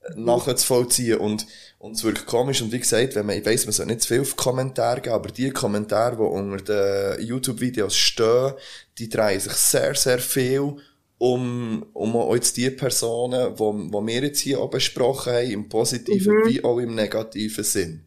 äh, 0.03 0.15
nachzuvollziehen. 0.19 1.19
Und, 1.19 1.47
und 1.79 1.97
es 1.97 2.05
wirkt 2.05 2.27
komisch. 2.27 2.63
Und 2.63 2.73
wie 2.73 2.81
gesagt, 2.81 3.15
wenn 3.17 3.27
man, 3.27 3.37
ich 3.39 3.45
weiss, 3.45 3.67
man 3.67 3.73
soll 3.75 3.87
nicht 3.87 4.01
zu 4.03 4.09
viel 4.09 4.23
auf 4.23 4.35
Kommentare 4.37 5.03
geben, 5.03 5.15
aber 5.15 5.31
die 5.31 5.51
Kommentare, 5.51 6.17
die 6.17 6.23
unter 6.23 7.17
den 7.17 7.27
YouTube-Videos 7.27 7.95
stehen, 7.97 8.55
die 8.99 9.11
drehen 9.11 9.41
sich 9.41 9.53
sehr, 9.53 9.95
sehr 9.95 10.19
viel 10.19 10.77
um, 11.19 11.85
um 11.93 12.17
auch 12.17 12.35
jetzt 12.35 12.57
die 12.57 12.71
Personen, 12.71 13.55
die, 13.55 13.89
die 13.91 14.07
wir 14.07 14.23
jetzt 14.25 14.41
hier 14.41 14.61
auch 14.61 14.71
besprochen 14.71 15.33
haben, 15.35 15.51
im 15.51 15.69
positiven 15.69 16.45
wie 16.45 16.65
auch 16.65 16.79
im 16.79 16.95
negativen 16.95 17.65
Sinn. 17.65 18.05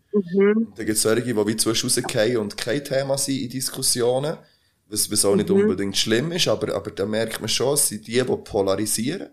Da 0.76 0.84
gibt 0.84 0.98
es 0.98 1.04
solche, 1.04 1.24
die 1.24 1.36
wie 1.48 1.58
zwischen 1.58 1.90
rausgehen 1.90 2.38
und 2.38 2.58
kein 2.58 2.84
Thema 2.84 3.18
sind 3.18 3.38
in 3.42 3.50
Diskussionen, 3.50 4.38
was, 4.90 5.12
was 5.12 5.26
auch 5.26 5.36
nicht 5.36 5.50
unbedingt 5.50 5.98
schlimm 5.98 6.32
ist, 6.32 6.48
aber, 6.48 6.74
aber 6.76 6.92
da 6.92 7.06
merkt 7.06 7.40
man 7.40 7.50
schon, 7.50 7.74
es 7.74 7.88
sind 7.90 8.08
die, 8.08 8.14
die 8.14 8.24
polarisieren. 8.24 9.30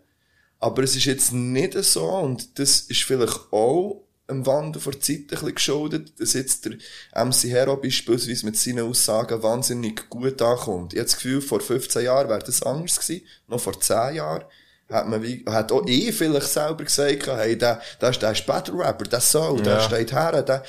Aber 0.61 0.82
es 0.82 0.96
ist 0.96 1.05
jetzt 1.05 1.32
nicht 1.32 1.74
so, 1.84 2.07
und 2.09 2.59
das 2.59 2.80
ist 2.80 3.02
vielleicht 3.02 3.38
auch 3.52 4.02
im 4.26 4.46
Wandel 4.46 4.80
vor 4.80 4.92
der 4.92 5.02
Zeit 5.02 5.16
ein 5.18 5.26
bisschen 5.26 5.55
geschuldet, 5.55 6.12
dass 6.18 6.32
jetzt 6.32 6.64
der 6.64 6.78
MC 7.24 7.44
Hero 7.44 7.76
beispielsweise 7.76 8.46
mit 8.46 8.57
seinen 8.57 8.88
Aussagen 8.88 9.42
wahnsinnig 9.42 10.09
gut 10.09 10.40
ankommt. 10.40 10.94
Ich 10.94 10.98
habe 10.98 11.07
das 11.07 11.16
Gefühl, 11.16 11.42
vor 11.42 11.61
15 11.61 12.05
Jahren 12.05 12.28
wäre 12.30 12.38
das 12.38 12.62
anders 12.62 12.98
gewesen, 12.98 13.26
noch 13.48 13.61
vor 13.61 13.78
10 13.78 14.14
Jahren. 14.14 14.44
Hat 14.90 15.09
man 15.09 15.22
wie, 15.22 15.44
hat 15.46 15.72
auch 15.72 15.84
ich 15.86 16.14
vielleicht 16.14 16.46
selber 16.46 16.84
gesagt, 16.84 17.26
hey, 17.26 17.57
der, 17.59 17.82
der 18.00 18.11
ist, 18.11 18.22
der 18.22 18.32
ist 18.32 18.46
Battle 18.46 18.78
Rapper, 18.78 19.05
der 19.05 19.20
soll, 19.20 19.61
der 19.62 19.74
Ja. 19.74 19.80
steht 19.80 20.12
her, 20.12 20.42
der, 20.42 20.62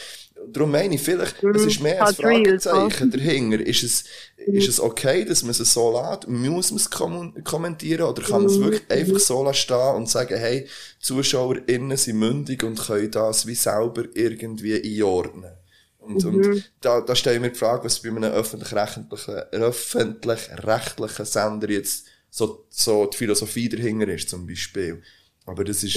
darum 0.52 0.72
meine 0.72 0.96
ich 0.96 1.02
vielleicht, 1.02 1.44
es 1.44 1.66
ist 1.66 1.82
mehr 1.82 2.00
ein 2.00 2.06
halt. 2.06 2.16
Fragezeichen 2.18 3.12
dahinter. 3.12 3.60
Ist 3.66 3.84
es, 3.84 4.04
ist 4.38 4.70
es 4.70 4.80
okay, 4.80 5.26
dass 5.26 5.44
man 5.44 5.52
es 5.52 5.58
so 5.58 5.92
lässt? 5.92 6.28
Muss 6.28 6.72
man 6.72 6.80
es 6.80 6.90
kommen- 6.90 7.44
kommentieren? 7.44 8.04
Oder 8.10 8.22
kann 8.24 8.44
man 8.44 8.52
es 8.52 8.60
wirklich 8.60 8.84
einfach 8.90 9.20
so 9.20 9.44
lassen 9.44 9.58
stehen 9.58 9.96
und 9.96 10.10
sagen, 10.10 10.38
hey, 10.38 10.68
ZuschauerInnen 11.00 11.98
sind 11.98 12.20
mündig 12.20 12.64
und 12.64 12.80
können 12.80 13.12
das 13.12 13.46
wie 13.48 13.56
selber 13.56 14.04
irgendwie 14.14 14.82
einordnen? 14.82 15.52
Und, 16.00 16.24
und 16.24 16.72
da, 16.82 17.02
da 17.02 17.16
stelle 17.16 17.38
ich 17.38 17.42
mir 17.42 17.50
die 17.52 17.58
Frage, 17.58 17.86
was 17.86 18.00
bei 18.00 18.10
einem 18.10 18.26
öffentlich-rechtlichen, 18.26 19.46
öffentlich-rechtlichen 19.52 21.26
Sender 21.26 21.70
jetzt 21.70 22.06
so, 22.30 22.66
so 22.70 23.08
die 23.08 23.18
Philosophie 23.18 23.70
dahinter 23.70 24.08
ist, 24.10 24.30
zum 24.30 24.46
Beispiel. 24.46 25.02
Aber 25.48 25.64
das 25.64 25.84
ist 25.84 25.96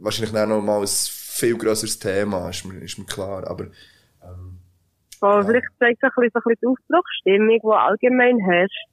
wahrscheinlich 0.00 0.32
dann 0.32 0.48
noch 0.48 0.62
mal 0.62 0.80
ein 0.80 0.86
viel 1.32 1.56
grösseres 1.56 1.98
Thema, 1.98 2.48
ist 2.50 2.64
mir, 2.64 2.78
ist 2.82 2.98
mir 2.98 3.06
klar. 3.06 3.48
Aber, 3.48 3.66
Voll, 5.18 5.44
vielleicht 5.44 5.68
zeigt 5.78 6.02
es 6.02 6.10
ein 6.10 6.10
bisschen, 6.16 6.30
so 6.34 6.38
ein 6.38 6.42
bisschen 6.42 6.58
die 6.60 6.66
Aufbruchsstimmung, 6.66 7.60
die 7.62 7.76
allgemein 7.76 8.38
herrscht. 8.38 8.88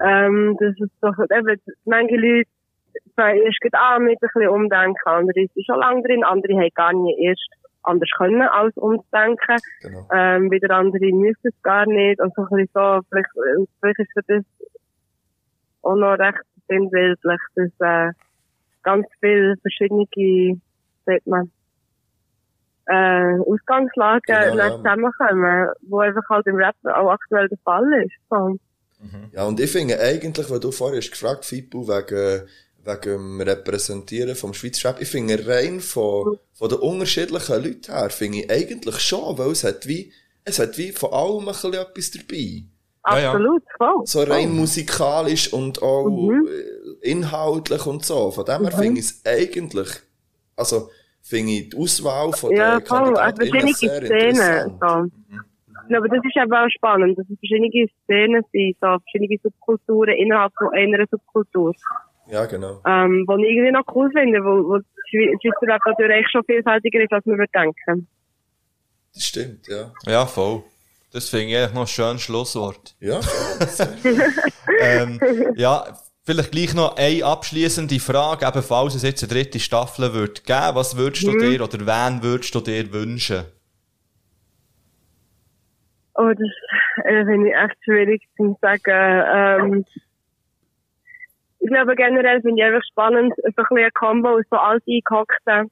Ähm, 0.00 0.56
das 0.58 0.74
ist 0.78 0.92
doch, 1.00 1.14
eben, 1.18 1.60
manche 1.84 2.16
Leute 2.16 2.50
fangen 3.14 3.42
erst 3.42 3.60
gerade 3.60 3.78
an 3.78 4.04
mit 4.04 4.18
ein 4.22 4.28
bisschen 4.32 4.48
Umdenken, 4.48 4.96
andere 5.04 5.46
sind 5.54 5.66
schon 5.66 5.78
lange 5.78 6.02
drin, 6.02 6.24
andere 6.24 6.54
haben 6.54 6.70
gar 6.74 6.92
nicht 6.92 7.18
erst 7.20 7.48
anders 7.84 8.08
können 8.16 8.42
als 8.42 8.76
umdenken. 8.76 9.56
genau. 9.82 10.08
Ähm, 10.12 10.50
wieder 10.50 10.70
andere 10.70 11.12
müssen 11.12 11.48
es 11.48 11.62
gar 11.62 11.86
nicht. 11.86 12.20
Und 12.20 12.34
so 12.34 12.42
ein 12.42 12.48
bisschen 12.48 12.70
so, 12.72 13.00
vielleicht, 13.10 13.30
vielleicht 13.80 13.98
ist 13.98 14.12
für 14.14 14.22
das 14.26 14.44
auch 15.82 15.96
noch 15.96 16.18
recht 16.18 16.40
sinnbildlich, 16.66 17.40
dass, 17.54 17.70
äh, 17.80 18.12
ganz 18.82 19.06
viele 19.20 19.56
verschiedene, 19.62 20.06
sagt 21.06 21.26
man, 21.26 21.50
äh, 22.86 23.38
Ausgangslagen 23.40 24.20
Genau, 24.26 24.54
nicht 24.54 24.64
ja. 24.64 24.76
zusammenkommen, 24.76 25.68
wo 25.82 25.98
einfach 26.00 26.22
halt 26.28 26.46
im 26.46 26.56
Rap 26.56 26.76
auch 26.84 27.10
aktuell 27.10 27.48
der 27.48 27.58
Fall 27.64 27.84
ist. 28.04 28.14
So. 28.30 28.58
Ja, 29.32 29.44
und 29.44 29.60
ich 29.60 29.70
finde 29.70 29.98
eigentlich, 30.00 30.48
weil 30.50 30.60
du 30.60 30.70
vorher 30.70 30.98
hast 30.98 31.10
gefragt, 31.10 31.44
Fipu, 31.44 31.86
wegen, 31.88 32.46
wegen 32.84 33.00
dem 33.02 33.40
Repräsentieren 33.40 34.34
vom 34.34 34.54
Schweizer 34.54 34.90
Rap, 34.90 35.00
ich 35.00 35.08
finde 35.08 35.46
rein 35.46 35.80
von, 35.80 36.38
von 36.52 36.68
den 36.68 36.78
unterschiedlichen 36.78 37.62
Leuten 37.62 37.92
her, 37.92 38.10
finde 38.10 38.38
ich 38.38 38.50
eigentlich 38.50 38.98
schon, 39.00 39.36
weil 39.38 39.50
es 39.50 39.64
hat 39.64 39.86
wie, 39.86 40.12
es 40.44 40.58
hat 40.58 40.76
wie 40.78 40.92
von 40.92 41.12
allem 41.12 41.40
ein 41.40 41.46
bisschen 41.46 41.74
etwas 41.74 42.10
dabei. 42.12 42.64
Ja, 43.06 43.18
ja. 43.18 43.32
Absolut, 43.32 43.62
voll. 43.76 44.06
So 44.06 44.22
rein 44.22 44.54
musikalisch 44.56 45.52
und 45.52 45.82
auch 45.82 46.08
Mhm. 46.08 46.48
inhaltlich 47.02 47.84
und 47.86 48.04
so. 48.04 48.30
Von 48.30 48.44
dem 48.46 48.62
her 48.62 48.72
finde 48.72 49.00
ich 49.00 49.06
es 49.06 49.20
eigentlich, 49.26 49.88
also, 50.56 50.90
finde 51.22 51.52
ich 51.52 51.68
die 51.70 51.76
Auswahl 51.76 52.32
von 52.32 52.50
Ja, 52.54 52.78
den 52.78 52.86
voll. 52.86 53.16
Also 53.16 53.44
verschiedene 53.46 53.74
Szenen. 53.74 54.78
So. 54.80 55.04
Ich 55.82 55.88
glaube, 55.88 56.08
das 56.08 56.18
ist 56.24 56.36
eben 56.36 56.52
auch 56.52 56.68
spannend, 56.70 57.18
dass 57.18 57.26
es 57.28 57.38
verschiedene 57.38 57.86
Szenen 58.04 58.42
sind, 58.52 58.76
so 58.80 58.96
verschiedene 59.10 59.38
Subkulturen 59.42 60.14
innerhalb 60.16 60.52
von 60.56 60.68
einer 60.72 61.04
Subkultur. 61.10 61.74
Ja, 62.26 62.46
genau. 62.46 62.80
Ähm, 62.86 63.24
was 63.26 63.38
ich 63.38 63.50
irgendwie 63.50 63.70
noch 63.72 63.84
cool 63.94 64.10
finde, 64.10 64.40
wo, 64.42 64.66
wo 64.68 64.78
die 64.78 64.84
Schwe- 65.10 65.36
Schweizer 65.42 65.74
Rap 65.74 65.82
natürlich 65.84 66.16
echt 66.16 66.30
schon 66.32 66.42
vielfältiger 66.44 67.02
ist, 67.02 67.12
als 67.12 67.26
man 67.26 67.38
würde 67.38 67.52
denken. 67.54 68.08
Das 69.12 69.24
stimmt, 69.24 69.68
ja. 69.68 69.92
Ja, 70.06 70.24
voll. 70.24 70.62
Das 71.12 71.28
finde 71.28 71.46
ich 71.46 71.56
eigentlich 71.56 71.74
noch 71.74 71.82
ein 71.82 71.86
schönes 71.86 72.22
Schlusswort. 72.22 72.96
Ja, 72.98 73.20
ähm, 74.80 75.20
ja, 75.54 75.84
vielleicht 76.24 76.52
gleich 76.52 76.74
noch 76.74 76.96
eine 76.96 77.24
abschließende 77.24 78.00
Frage, 78.00 78.46
eben 78.46 78.62
falls 78.62 78.94
es 78.94 79.02
jetzt 79.02 79.22
eine 79.22 79.32
dritte 79.32 79.60
Staffel 79.60 80.12
wird 80.14 80.44
geben, 80.44 80.74
was 80.74 80.96
würdest 80.96 81.24
du 81.24 81.38
dir 81.38 81.62
oder 81.62 81.78
wen 81.80 82.22
würdest 82.22 82.54
du 82.54 82.60
dir 82.60 82.92
wünschen? 82.92 83.44
Oh, 86.16 86.30
das 86.30 87.04
äh, 87.04 87.24
finde 87.24 87.48
ich 87.48 87.54
echt 87.54 87.76
schwierig 87.84 88.22
zu 88.36 88.56
sagen. 88.60 88.82
Ähm, 88.86 89.84
ich 91.58 91.68
glaube, 91.68 91.96
generell 91.96 92.40
finde 92.40 92.62
ich 92.62 92.66
einfach 92.66 92.86
spannend, 92.90 93.34
so 93.36 93.42
ein 93.42 93.52
bisschen 93.54 93.78
ein 93.78 93.90
Combo 93.94 94.36
aus 94.36 94.44
so 94.50 94.56
alt 94.56 94.82
eingehockten 94.86 95.70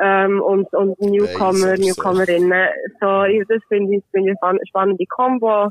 ähm, 0.00 0.40
und, 0.40 0.72
und 0.72 0.98
Newcomer, 1.00 1.66
aber 1.66 1.76
Newcomerinnen. 1.76 2.68
So, 3.00 3.24
ich, 3.24 3.46
das 3.48 3.62
finde 3.68 3.96
ich, 3.96 4.04
finde 4.10 4.32
ich 4.32 4.42
eine 4.42 4.58
spannende 4.66 5.04
Combo. 5.06 5.70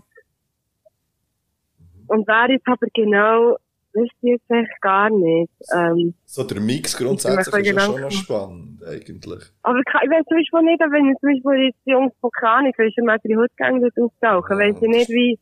Und 2.08 2.28
wer 2.28 2.52
jetzt 2.52 2.68
aber 2.68 2.88
genau, 2.94 3.58
wisst 3.94 4.16
ihr 4.22 4.34
jetzt 4.34 4.50
echt 4.50 4.82
gar 4.82 5.10
nicht. 5.10 5.52
Ähm, 5.74 6.14
So 6.26 6.44
der 6.44 6.60
Mix 6.62 6.94
Ich 6.94 7.06
grundsätzlich 7.06 7.68
ist 7.68 7.74
ja 7.76 7.80
schon 7.80 8.02
noch 8.02 8.12
spannend, 8.12 8.84
eigentlich. 8.84 9.44
aber 9.64 9.80
ich 9.80 9.86
ich 10.04 10.10
weiß 10.10 10.26
zum 10.28 10.38
Beispiel 10.38 10.62
nicht, 10.64 10.80
wenn 10.82 11.12
ich 11.12 11.18
zum 11.20 11.30
Beispiel 11.34 11.66
jetzt 11.68 11.80
die 11.86 11.92
Jungs 11.92 12.14
von 12.22 12.32
Kranik, 12.32 12.78
wenn 12.78 12.88
ich 12.88 12.98
mal 13.04 13.18
die 13.24 13.36
Hautgänge 13.36 13.82
dort 13.82 13.98
auftauchen, 14.00 14.60
weiss 14.60 14.82
ich 14.82 14.88
nicht, 14.90 15.10
wie, 15.10 15.40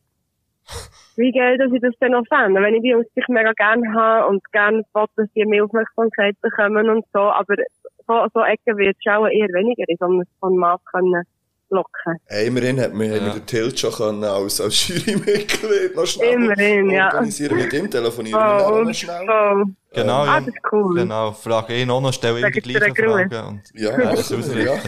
wie 1.16 1.32
geil, 1.32 1.58
dass 1.58 1.72
ich 1.72 1.80
das 1.80 1.94
dann 2.00 2.12
noch 2.12 2.26
fände. 2.26 2.60
Wenn 2.60 2.74
ich 2.74 2.82
die 2.82 2.90
Jungs 2.90 3.06
sich 3.14 3.24
mega 3.28 3.52
gerne 3.52 3.92
habe 3.94 4.28
und 4.28 4.42
gerne 4.52 4.82
will, 4.94 5.06
dass 5.16 5.32
die 5.34 5.44
mehr 5.46 5.64
Aufmerksamkeit 5.64 6.40
bekommen 6.40 6.88
und 6.90 7.04
so, 7.12 7.20
aber 7.20 7.54
so, 8.06 8.26
so 8.34 8.40
Ecken 8.44 8.76
wird 8.76 8.96
es 8.98 9.12
auch 9.12 9.26
eher 9.26 9.48
weniger 9.48 9.84
in 9.88 9.96
so 9.98 10.06
einem 10.06 10.22
Format 10.40 10.80
können 10.90 11.24
locken. 11.70 12.16
Hey, 12.26 12.46
immerhin 12.48 12.80
hat 12.80 12.92
man, 12.94 13.06
Ja. 13.08 13.16
haben 13.16 13.26
wir 13.26 13.32
den 13.34 13.46
Tilt 13.46 13.78
schon 13.80 13.92
können 13.92 14.24
als, 14.24 14.60
als 14.60 14.88
Jurymitglied 14.88 15.94
noch 15.96 16.06
schnell 16.06 16.34
Immerhin, 16.34 16.90
ja. 16.90 17.06
organisieren. 17.06 17.56
Mit 17.56 17.72
ihm 17.72 17.90
telefonieren 17.90 18.38
wir 18.40 18.66
Oh, 18.72 18.82
noch 18.82 18.92
schnell. 18.94 19.26
so. 19.26 19.70
Genau, 19.92 20.20
Ah, 20.22 20.26
ja. 20.26 20.40
das 20.40 20.48
ist 20.48 20.56
cool. 20.72 20.94
Genau, 20.94 21.32
frage 21.32 21.76
ihn 21.80 21.90
auch 21.90 22.00
noch, 22.00 22.12
stelle 22.12 22.40
ihm 22.46 22.52
die 22.52 22.60
gleichen. 22.60 22.94
Fragen. 22.94 23.46
Und 23.48 23.62
Ja, 23.74 23.90
ja, 23.98 24.14
ja. 24.62 24.78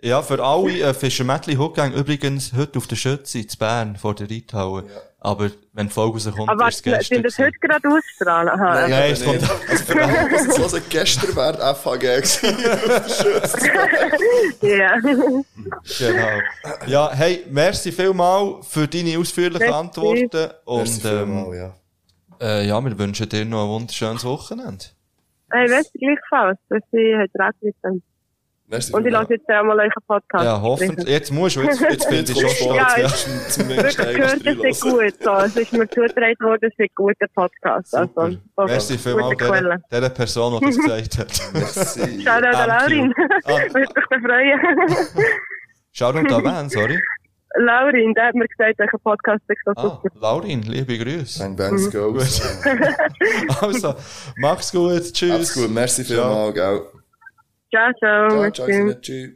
Ja, 0.00 0.22
für 0.22 0.42
alle 0.42 0.80
äh, 0.80 0.94
Fischermättli 0.94 1.54
Hochgang 1.54 1.92
übrigens 1.92 2.52
heute 2.56 2.78
auf 2.78 2.86
der 2.88 2.96
Schütze 2.96 3.38
in 3.38 3.46
Bern 3.58 3.96
vor 3.96 4.14
der 4.14 4.28
Reithalle. 4.30 4.84
Aber 5.20 5.50
wenn 5.72 5.88
die 5.88 5.92
Folge 5.92 6.14
rauskommt, 6.18 6.48
Aber 6.48 6.68
ist 6.68 6.76
es 6.76 6.82
gestern. 6.82 7.02
sind 7.04 7.24
das 7.26 7.38
heute 7.38 7.58
gerade 7.60 7.88
ausstrahlen? 7.88 8.48
Aha. 8.48 8.88
Nein, 8.88 9.12
es 9.12 9.24
kommt, 9.24 9.42
Also 9.68 9.84
für 9.84 10.02
alle, 10.04 10.28
was 10.32 10.46
jetzt 10.46 10.58
hören, 10.72 10.82
gestern 10.88 11.36
wäre 11.36 11.52
die 11.52 11.74
FHG 11.74 12.00
gewesen. 12.00 12.56
Ja. 14.62 14.96
genau. 15.98 16.40
Ja, 16.86 17.10
hey, 17.12 17.44
merci 17.50 17.92
vielmal 17.92 18.56
für 18.62 18.86
deine 18.88 19.18
ausführlichen 19.18 19.58
Merci. 19.66 19.74
Antworten. 19.74 20.28
Merci 20.32 20.54
Und 20.64 21.04
ähm, 21.04 21.18
vielmal, 21.44 21.56
ja. 21.56 21.74
Äh, 22.40 22.66
ja, 22.66 22.82
wir 22.84 22.98
wünschen 22.98 23.28
dir 23.28 23.44
noch 23.44 23.64
ein 23.64 23.68
wunderschönes 23.68 24.24
Wochenende. 24.24 24.84
Hey, 25.50 25.70
weißt 25.70 25.94
du, 25.94 25.98
gleichfalls, 25.98 26.58
dass 26.68 26.82
sie 26.92 27.14
heute 27.16 27.52
reden. 27.62 28.02
Merci 28.68 28.92
Und 28.92 29.06
ich 29.06 29.12
lasse 29.12 29.34
jetzt 29.34 29.48
einmal 29.48 29.78
euren 29.78 29.90
Podcast. 30.08 30.44
Ja, 30.44 30.60
hoffentlich. 30.60 31.06
Jetzt 31.08 31.32
musst 31.32 31.54
du, 31.54 31.60
jetzt, 31.62 31.80
jetzt 31.80 32.06
finde 32.06 32.32
ich 32.32 32.40
schon 32.40 32.50
stolz. 32.50 32.76
Ja, 32.76 32.96
Ja, 32.96 33.02
jetzt- 33.04 33.52
Zumindest 33.52 33.98
Wirklich 33.98 34.16
gehört, 34.16 34.44
das 34.44 34.64
ist 34.64 34.80
gut. 34.82 35.22
So. 35.22 35.32
Es 35.36 35.56
ist 35.56 35.72
mir 35.72 35.88
zugetragen 35.88 36.36
worden, 36.40 36.58
es 36.62 36.72
ist 36.72 36.80
ein 36.80 36.88
guter 36.96 37.26
Podcast. 37.32 37.90
Super. 37.92 38.22
Also, 38.22 38.38
so 38.56 38.64
Merci 38.64 38.98
vielmals 38.98 39.36
der, 39.38 40.00
der 40.00 40.08
Person, 40.08 40.58
die 40.60 40.66
das 40.66 40.76
gesagt 40.78 41.18
hat. 41.18 41.40
Merci. 41.52 42.22
Ciao, 42.24 42.40
der 42.40 42.52
Thank 42.52 42.66
Laurin. 42.66 43.06
you. 43.06 43.12
Ah. 43.44 43.50
Würde 43.72 43.92
mich 44.10 44.26
freuen. 44.26 45.26
Schau 45.92 46.12
doch 46.12 46.24
da 46.24 46.38
wen, 46.44 46.68
sorry. 46.68 47.00
Laurin, 47.58 48.12
der 48.14 48.26
hat 48.26 48.34
mir 48.34 48.46
gesagt, 48.46 48.78
euer 48.80 48.98
Podcast 49.02 49.42
ist 49.48 49.58
so 49.64 49.72
Ah, 49.76 49.82
super. 50.02 50.08
Laurin, 50.20 50.62
liebe 50.62 50.98
Grüße. 50.98 51.44
Ein 51.44 51.56
Bands 51.56 51.90
Goes. 51.90 52.42
Also, 53.60 53.94
mach's 54.36 54.70
gut, 54.72 55.12
tschüss. 55.12 55.30
Alles 55.32 55.54
gut, 55.54 55.70
merci 55.70 56.04
vielmal, 56.04 56.52
gell. 56.52 56.82
Ciao, 57.70 57.92
ciao. 57.98 58.28
Ciao, 58.28 58.40
merci. 58.40 58.62
ciao, 58.62 59.00
tschüss. 59.00 59.30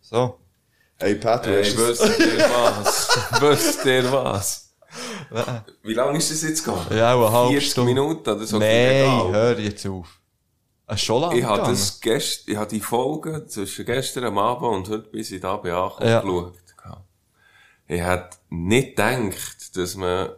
So. 0.00 0.38
Hey 1.00 1.14
Pat, 1.16 1.44
du 1.44 1.50
Hey, 1.50 1.64
hast 1.64 1.78
es. 1.78 2.00
wisst 2.00 2.20
ihr 2.20 2.38
was? 2.38 3.18
wisst 3.40 3.84
ihr 3.84 4.12
was? 4.12 4.74
Wie 5.82 5.92
lange 5.94 6.18
ist 6.18 6.30
das 6.30 6.42
jetzt 6.42 6.64
gegangen? 6.64 6.86
Ja, 6.90 7.14
eine 7.14 7.32
halbe 7.32 7.50
40 7.52 7.70
Stunde. 7.72 7.92
Minuten 7.94 8.30
oder 8.30 8.44
so? 8.46 8.58
Nein, 8.58 9.32
hör 9.32 9.58
jetzt 9.58 9.86
auf. 9.88 10.20
Schon 10.96 11.22
lang 11.22 11.36
Ich 11.36 11.44
habe 11.44 11.62
das 11.62 12.00
gest, 12.00 12.48
ich 12.48 12.56
habe 12.56 12.68
die 12.68 12.80
Folge 12.80 13.46
zwischen 13.46 13.84
gestern 13.86 14.24
am 14.24 14.38
Abend 14.38 14.68
und 14.68 14.88
heute 14.90 15.08
bis 15.08 15.30
ich 15.30 15.40
da 15.40 15.56
bin 15.56 15.72
angekommen 15.72 16.08
Ja. 16.10 16.20
geschaut. 16.20 16.54
Ich 17.86 18.00
hätte 18.00 18.36
nicht 18.50 18.96
gedacht, 18.96 19.76
dass 19.76 19.94
man 19.94 20.30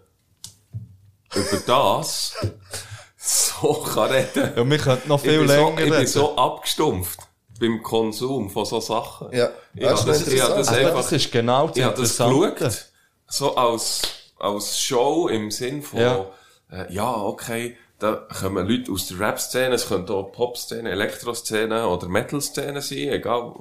über 1.35 1.57
das 1.67 2.35
so 3.17 3.73
kann 3.75 4.11
reden. 4.11 4.53
Ja, 4.57 4.69
wir 4.69 4.79
könnten 4.79 5.09
noch 5.09 5.23
Ich 5.23 5.31
viel 5.31 5.39
bin, 5.41 5.49
so, 5.49 5.55
länger 5.55 5.79
ich 5.79 5.85
bin 5.85 5.93
reden. 5.93 6.07
so 6.07 6.37
abgestumpft 6.37 7.21
beim 7.61 7.83
Konsum 7.83 8.51
von 8.51 8.65
so 8.65 8.81
Sachen. 8.81 9.33
Ja, 9.33 9.51
Ich 9.75 9.83
das 9.85 10.05
das, 10.05 10.27
ich 10.29 10.41
habe 10.41 10.55
das. 10.57 10.69
Aber 10.69 10.77
einfach 10.79 10.97
das 10.97 11.13
ist 11.13 11.31
genau 11.33 11.69
das 11.69 11.77
ich 11.77 11.85
habe 11.85 12.01
das 12.01 12.17
geschaut, 12.17 12.87
so 13.29 13.57
als, 13.57 14.03
als 14.39 14.81
Show 14.81 15.29
im 15.29 15.51
Sinn 15.51 15.83
von, 15.83 16.01
ja, 16.01 16.27
äh, 16.71 16.93
ja 16.93 17.15
okay, 17.15 17.77
da 17.99 18.27
kommen 18.41 18.69
Leute 18.69 18.93
aus 18.93 19.09
der 19.09 19.21
Rap-Szene, 19.21 19.75
es 19.75 19.89
könnte 19.89 20.13
auch 20.13 20.33
Pop-Szene, 20.33 20.91
Elektro-Szene 20.91 21.87
oder 21.87 22.09
Metal-Szene 22.09 22.81
sein, 22.83 23.09
egal. 23.09 23.55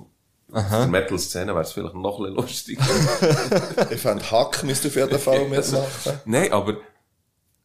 Aus 0.52 0.70
der 0.70 0.88
Metal-Szene 0.88 1.54
wäre 1.54 1.64
es 1.64 1.72
vielleicht 1.72 1.96
noch 1.96 2.20
ein 2.20 2.26
bisschen 2.26 2.36
lustiger. 2.36 2.84
Ich 3.92 4.02
fände, 4.02 4.30
Hack 4.30 4.64
müsste 4.64 4.90
auf 4.90 4.96
jeden 4.96 5.20
Fall 5.20 5.46
mitmachen. 5.50 6.20
Nein, 6.26 6.52
aber, 6.52 6.78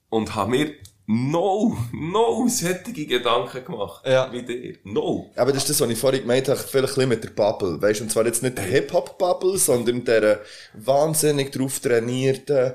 und 0.09 0.35
habe 0.35 0.51
mir 0.51 0.75
no, 1.07 1.77
no 1.93 2.47
sättige 2.49 3.07
Gedanken 3.07 3.64
gemacht. 3.64 4.07
Ja. 4.07 4.33
Wie 4.33 4.43
dir. 4.43 4.77
No. 4.85 5.31
Aber 5.35 5.53
das 5.53 5.62
ist 5.64 5.71
das, 5.71 5.81
was 5.81 5.91
ich 5.91 5.99
vorhin 5.99 6.23
gemeint 6.23 6.49
habe, 6.49 6.59
vielleicht 6.59 6.75
ein 6.75 6.95
bisschen 6.95 7.09
mit 7.09 7.25
der 7.25 7.31
Bubble. 7.31 7.83
Weißt 7.83 8.01
du, 8.01 8.05
und 8.05 8.11
zwar 8.11 8.25
jetzt 8.27 8.43
nicht 8.43 8.57
der 8.57 8.64
Hip-Hop-Bubble, 8.64 9.59
sondern 9.59 10.05
der 10.05 10.41
wahnsinnig 10.75 11.51
drauf 11.51 11.81
trainierten, 11.81 12.75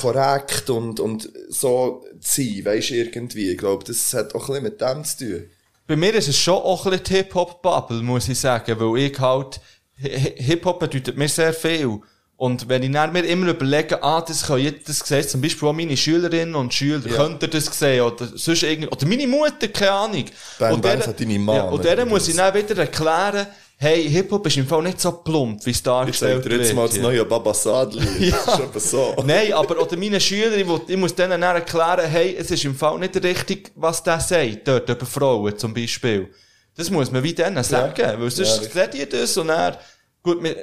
korrekt 0.00 0.70
und, 0.70 1.00
und 1.00 1.28
so 1.48 2.04
zu 2.20 2.42
sein, 2.42 2.62
du, 2.64 2.94
irgendwie. 2.94 3.50
Ich 3.52 3.58
glaube, 3.58 3.84
das 3.84 4.14
hat 4.14 4.34
auch 4.34 4.48
ein 4.48 4.62
bisschen 4.62 4.62
mit 4.64 4.80
dem 4.80 5.04
zu 5.04 5.18
tun. 5.18 5.44
Bei 5.86 5.96
mir 5.96 6.14
ist 6.14 6.28
es 6.28 6.38
schon 6.38 6.54
auch 6.54 6.84
ein 6.86 6.90
bisschen 6.90 7.04
die 7.06 7.14
Hip-Hop-Bubble, 7.14 8.02
muss 8.02 8.28
ich 8.28 8.38
sagen, 8.38 8.76
weil 8.78 9.02
ich 9.02 9.18
halt, 9.18 9.60
Hi- 10.02 10.34
Hip-Hop 10.36 10.78
bedeutet 10.80 11.16
mir 11.16 11.28
sehr 11.28 11.52
viel. 11.52 11.98
Und 12.36 12.68
wenn 12.68 12.84
ich 12.84 12.92
dann 12.92 13.12
mir 13.12 13.24
immer 13.24 13.48
überlege, 13.48 14.00
ah, 14.00 14.20
das 14.20 14.46
kann 14.46 14.60
ich, 14.60 14.84
das 14.84 15.00
sehen 15.00 15.26
zum 15.26 15.40
Beispiel 15.40 15.66
auch 15.68 15.72
meine 15.72 15.96
Schülerinnen 15.96 16.54
und 16.54 16.72
Schüler, 16.72 17.00
könnten 17.00 17.50
das 17.50 17.64
sehen, 17.76 18.02
oder 18.02 18.26
sonst 18.32 18.62
irgendwie, 18.62 18.88
oder 18.88 19.06
meine 19.06 19.26
Mutter, 19.26 19.66
keine 19.68 19.90
Ahnung. 19.90 20.24
Bang, 20.58 20.74
und 20.74 20.82
bang, 20.82 20.98
der- 20.98 21.06
hat 21.08 21.18
deine 21.20 21.38
Mama 21.38 21.58
Ja, 21.58 21.64
und 21.64 21.84
der 21.84 22.06
muss 22.06 22.28
ich 22.28 22.36
dann 22.36 22.54
wieder 22.54 22.76
erklären, 22.78 23.46
hey, 23.80 24.10
Hip-Hop 24.10 24.44
ist 24.46 24.56
im 24.56 24.66
Fall 24.66 24.82
nicht 24.82 25.00
so 25.00 25.12
plump, 25.12 25.64
wie 25.64 25.70
es 25.70 25.76
Ich 25.76 25.82
dargestellt 25.84 26.42
sage 26.42 26.56
dir 26.56 26.62
jetzt 26.62 26.74
mal 26.74 26.88
das 26.88 26.98
neue 26.98 27.24
Baba 27.24 27.54
Sadli. 27.54 28.06
Ja. 28.28 28.68
So. 28.74 29.14
Nein, 29.24 29.52
aber 29.52 29.80
oder 29.80 29.96
meine 29.96 30.20
Schüler, 30.20 30.56
ich, 30.56 30.66
ich 30.88 30.96
muss 30.96 31.14
denen 31.14 31.40
dann 31.40 31.56
erklären, 31.56 32.10
hey, 32.10 32.36
es 32.36 32.50
ist 32.50 32.64
im 32.64 32.74
Fall 32.74 32.98
nicht 32.98 33.22
richtig, 33.22 33.70
was 33.76 34.02
der 34.02 34.18
sagt, 34.18 34.66
dort 34.66 34.88
über 34.88 35.06
Frauen 35.06 35.56
zum 35.56 35.72
Beispiel. 35.72 36.28
Das 36.76 36.90
muss 36.90 37.10
man 37.10 37.22
wie 37.22 37.32
denen 37.32 37.62
sagen, 37.62 38.20
weil 38.20 38.30
sonst 38.30 38.60
richtig. 38.60 38.72
seht 38.72 38.94
ihr 38.94 39.08
das 39.08 39.36
und 39.36 39.48
dann, 39.48 39.76
gut, 40.22 40.42
man, 40.42 40.54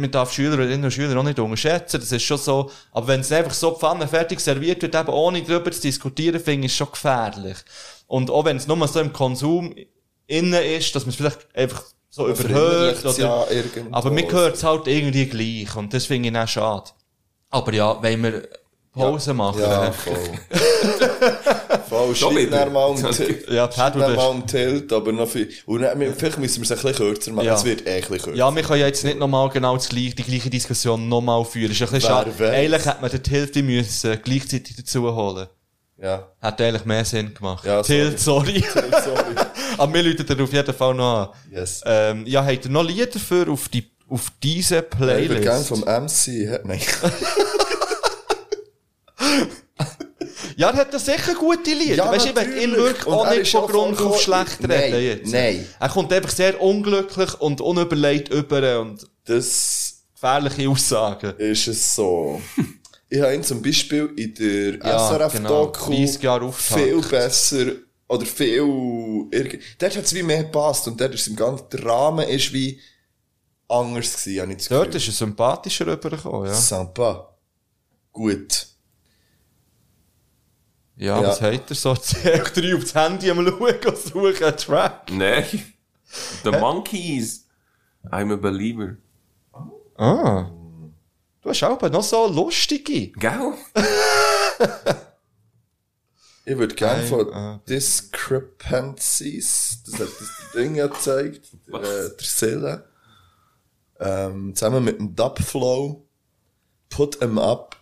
man, 0.00 0.10
darf 0.10 0.32
Schülerinnen 0.32 0.84
und 0.84 0.90
Schüler 0.90 1.18
auch 1.18 1.22
nicht 1.22 1.38
unterschätzen, 1.38 2.00
das 2.00 2.10
ist 2.10 2.22
schon 2.22 2.38
so, 2.38 2.70
aber 2.92 3.08
wenn 3.08 3.20
es 3.20 3.30
einfach 3.30 3.52
so 3.52 3.74
pfannenfertig 3.74 4.40
serviert 4.40 4.80
wird, 4.80 4.94
eben 4.94 5.08
ohne 5.08 5.42
drüber 5.42 5.70
zu 5.70 5.82
diskutieren, 5.82 6.40
finde 6.40 6.66
ich 6.66 6.72
es 6.72 6.76
schon 6.76 6.90
gefährlich. 6.90 7.58
Und 8.06 8.30
auch 8.30 8.46
wenn 8.46 8.56
es 8.56 8.66
nur 8.66 8.88
so 8.88 9.00
im 9.00 9.12
Konsum 9.12 9.74
innen 10.26 10.62
ist, 10.62 10.94
dass 10.94 11.04
man 11.04 11.10
es 11.10 11.16
vielleicht 11.16 11.46
einfach 11.54 11.82
so 12.10 12.28
überhört. 12.28 12.98
verinnerlicht's 12.98 13.18
Oder, 13.18 13.18
ja 13.18 13.46
aber 13.92 14.10
mir 14.10 14.24
gehört 14.24 14.56
es 14.56 14.64
halt 14.64 14.86
irgendwie 14.86 15.26
gleich. 15.26 15.76
Und 15.76 15.92
das 15.92 16.06
finde 16.06 16.28
ich 16.30 16.36
auch 16.36 16.48
schade. 16.48 16.90
Aber 17.50 17.72
ja, 17.72 18.00
wenn 18.02 18.22
wir 18.22 18.48
Pause 18.92 19.34
machen. 19.34 19.60
Ja, 19.60 19.92
voll. 19.92 20.14
voll, 21.88 22.14
wieder. 22.36 22.60
dann 22.60 22.72
mal 22.72 22.84
um 22.86 22.96
Tilt. 23.10 23.50
Ja, 23.50 23.66
das- 23.66 23.76
mal 23.92 24.16
um 24.28 24.46
Tilt, 24.46 24.90
aber 24.92 25.12
noch 25.12 25.28
viel. 25.28 25.50
Und 25.66 25.82
dann, 25.82 25.98
vielleicht 26.14 26.38
müssen 26.38 26.62
wir 26.62 26.62
es 26.62 26.70
ein 26.72 26.76
bisschen 26.92 26.94
kürzer 26.94 27.32
machen. 27.32 27.46
Ja. 27.46 27.54
Es 27.54 27.64
wird 27.64 27.86
eh 27.86 27.96
ein 27.96 28.00
bisschen 28.00 28.18
kürzer. 28.18 28.34
Ja, 28.34 28.54
wir 28.54 28.62
können 28.62 28.80
ja 28.80 28.86
jetzt 28.86 29.04
nicht 29.04 29.18
nochmal 29.18 29.50
genau 29.50 29.74
das 29.76 29.88
gleiche, 29.90 30.14
die 30.14 30.22
gleiche 30.22 30.48
Diskussion 30.48 31.08
nochmal 31.08 31.44
führen. 31.44 31.72
Ist 31.72 31.82
ein 31.82 31.88
bisschen 31.90 32.02
Wer 32.02 32.08
schade. 32.08 32.38
weiß. 32.38 32.50
Eigentlich 32.54 32.86
hätte 32.86 33.00
man 33.02 33.10
den 33.10 33.22
Tilti 33.22 33.62
müssen 33.62 34.22
gleichzeitig 34.22 34.76
dazu 34.76 35.14
holen. 35.14 35.46
Ja. 35.98 36.28
Hat 36.40 36.60
eigentlich 36.60 36.84
mehr 36.86 37.04
Sinn 37.04 37.34
gemacht. 37.34 37.64
Ja, 37.66 37.84
sorry. 37.84 37.86
Tilt, 37.86 38.20
sorry. 38.20 38.64
Sorry. 38.72 39.34
Aber 39.78 39.94
wir 39.94 40.02
läuten 40.02 40.26
dann 40.26 40.40
auf 40.40 40.52
jeden 40.52 40.74
Fall 40.74 40.94
noch 40.94 41.32
an. 41.32 41.52
Yes. 41.52 41.80
Ähm, 41.84 42.24
ja, 42.26 42.44
habt 42.44 42.64
ihr 42.64 42.70
noch 42.70 42.82
Lieder 42.84 43.18
für 43.18 43.48
auf 43.50 43.68
die, 43.68 43.90
auf 44.08 44.30
diese 44.42 44.78
Ich 44.78 44.98
würde 44.98 45.40
gerne 45.40 45.64
Playlist? 45.64 45.68
vom 45.68 45.80
MC, 45.80 46.60
nein. 46.64 46.80
Ja, 50.58 50.70
er 50.70 50.76
hat 50.76 50.94
da 50.94 50.98
sicher 50.98 51.34
gute 51.34 51.70
Lieder. 51.72 51.96
Ja, 51.96 52.10
weißt 52.10 52.26
du, 52.34 52.40
ich 52.40 52.62
ihn 52.62 52.72
wirklich 52.74 53.06
auch 53.06 53.26
er 53.26 53.38
nicht 53.38 53.50
von 53.50 53.66
Grund 53.66 54.00
auf 54.00 54.20
schlecht 54.22 54.62
Nein, 54.62 54.70
reden 54.94 55.02
jetzt. 55.22 55.32
nein. 55.32 55.66
Er 55.78 55.88
kommt 55.90 56.10
einfach 56.12 56.30
sehr 56.30 56.58
unglücklich 56.62 57.34
und 57.40 57.60
unüberlegt 57.60 58.30
über 58.32 58.80
und 58.80 59.06
Das 59.26 59.98
gefährliche 60.14 60.68
Aussagen. 60.70 61.34
ist 61.36 61.66
es 61.68 61.94
so. 61.94 62.40
Ich 63.10 63.20
habe 63.20 63.34
ihn 63.34 63.42
zum 63.44 63.60
Beispiel 63.60 64.08
in 64.16 64.34
der 64.34 64.78
Ja, 64.78 65.08
SRF-Doku 65.10 65.90
genau. 65.90 66.00
30 66.06 66.22
Jahre 66.22 66.44
Auftakt. 66.46 66.80
viel 66.82 67.00
besser 67.02 67.66
oder 68.08 68.24
viel, 68.26 68.60
irg- 68.62 69.60
dort 69.78 69.96
hat 69.96 70.04
es 70.04 70.14
wie 70.14 70.22
mehr 70.22 70.44
gepasst 70.44 70.86
und 70.86 71.00
dort 71.00 71.14
ist 71.14 71.26
im 71.26 71.36
ganzen, 71.36 71.68
der 71.70 71.84
Rahmen 71.84 72.28
ist 72.28 72.52
wie 72.52 72.80
anders 73.68 74.12
gewesen, 74.22 74.40
habe 74.42 74.52
ich 74.52 74.58
das 74.58 74.68
Dort 74.68 74.94
ist 74.94 75.06
er 75.08 75.12
sympathischer 75.12 75.86
rübergekommen, 75.86 76.46
ja. 76.46 76.54
Sympa. 76.54 77.34
Gut. 78.12 78.66
Ja, 80.96 81.20
Ja. 81.20 81.28
was 81.28 81.40
hat 81.42 81.68
er 81.68 81.74
so? 81.76 81.94
Zählt 81.94 82.56
drei 82.56 82.74
aufs 82.76 82.94
Handy 82.94 83.30
am 83.30 83.44
Schauen 83.44 83.74
und 83.86 83.98
suchen 83.98 84.44
einen 84.44 84.56
Track. 84.56 85.10
Nein. 85.12 85.44
The 86.44 86.50
Monkeys. 86.52 87.44
I'm 88.10 88.32
a 88.32 88.36
believer. 88.36 88.96
Ah. 89.96 90.48
Du 91.42 91.50
hast 91.50 91.62
auch 91.64 91.80
noch 91.90 92.02
so 92.02 92.26
lustige. 92.28 93.08
Gell? 93.12 93.52
Ich 96.48 96.56
würde 96.56 96.76
gerne 96.76 97.02
von 97.02 97.34
ah. 97.34 97.60
Discrepancies, 97.68 99.82
das 99.84 99.94
hat 99.94 100.08
das 100.20 100.30
Ding 100.54 100.76
ja 100.76 100.86
gezeigt, 100.86 101.48
der, 101.66 101.80
äh, 101.80 102.10
der 102.16 102.18
Seele, 102.20 102.88
ähm, 103.98 104.54
zusammen 104.54 104.84
mit 104.84 105.00
dem 105.00 105.16
Dubflow, 105.16 106.06
Put 106.88 107.20
'em 107.20 107.38
Up. 107.38 107.76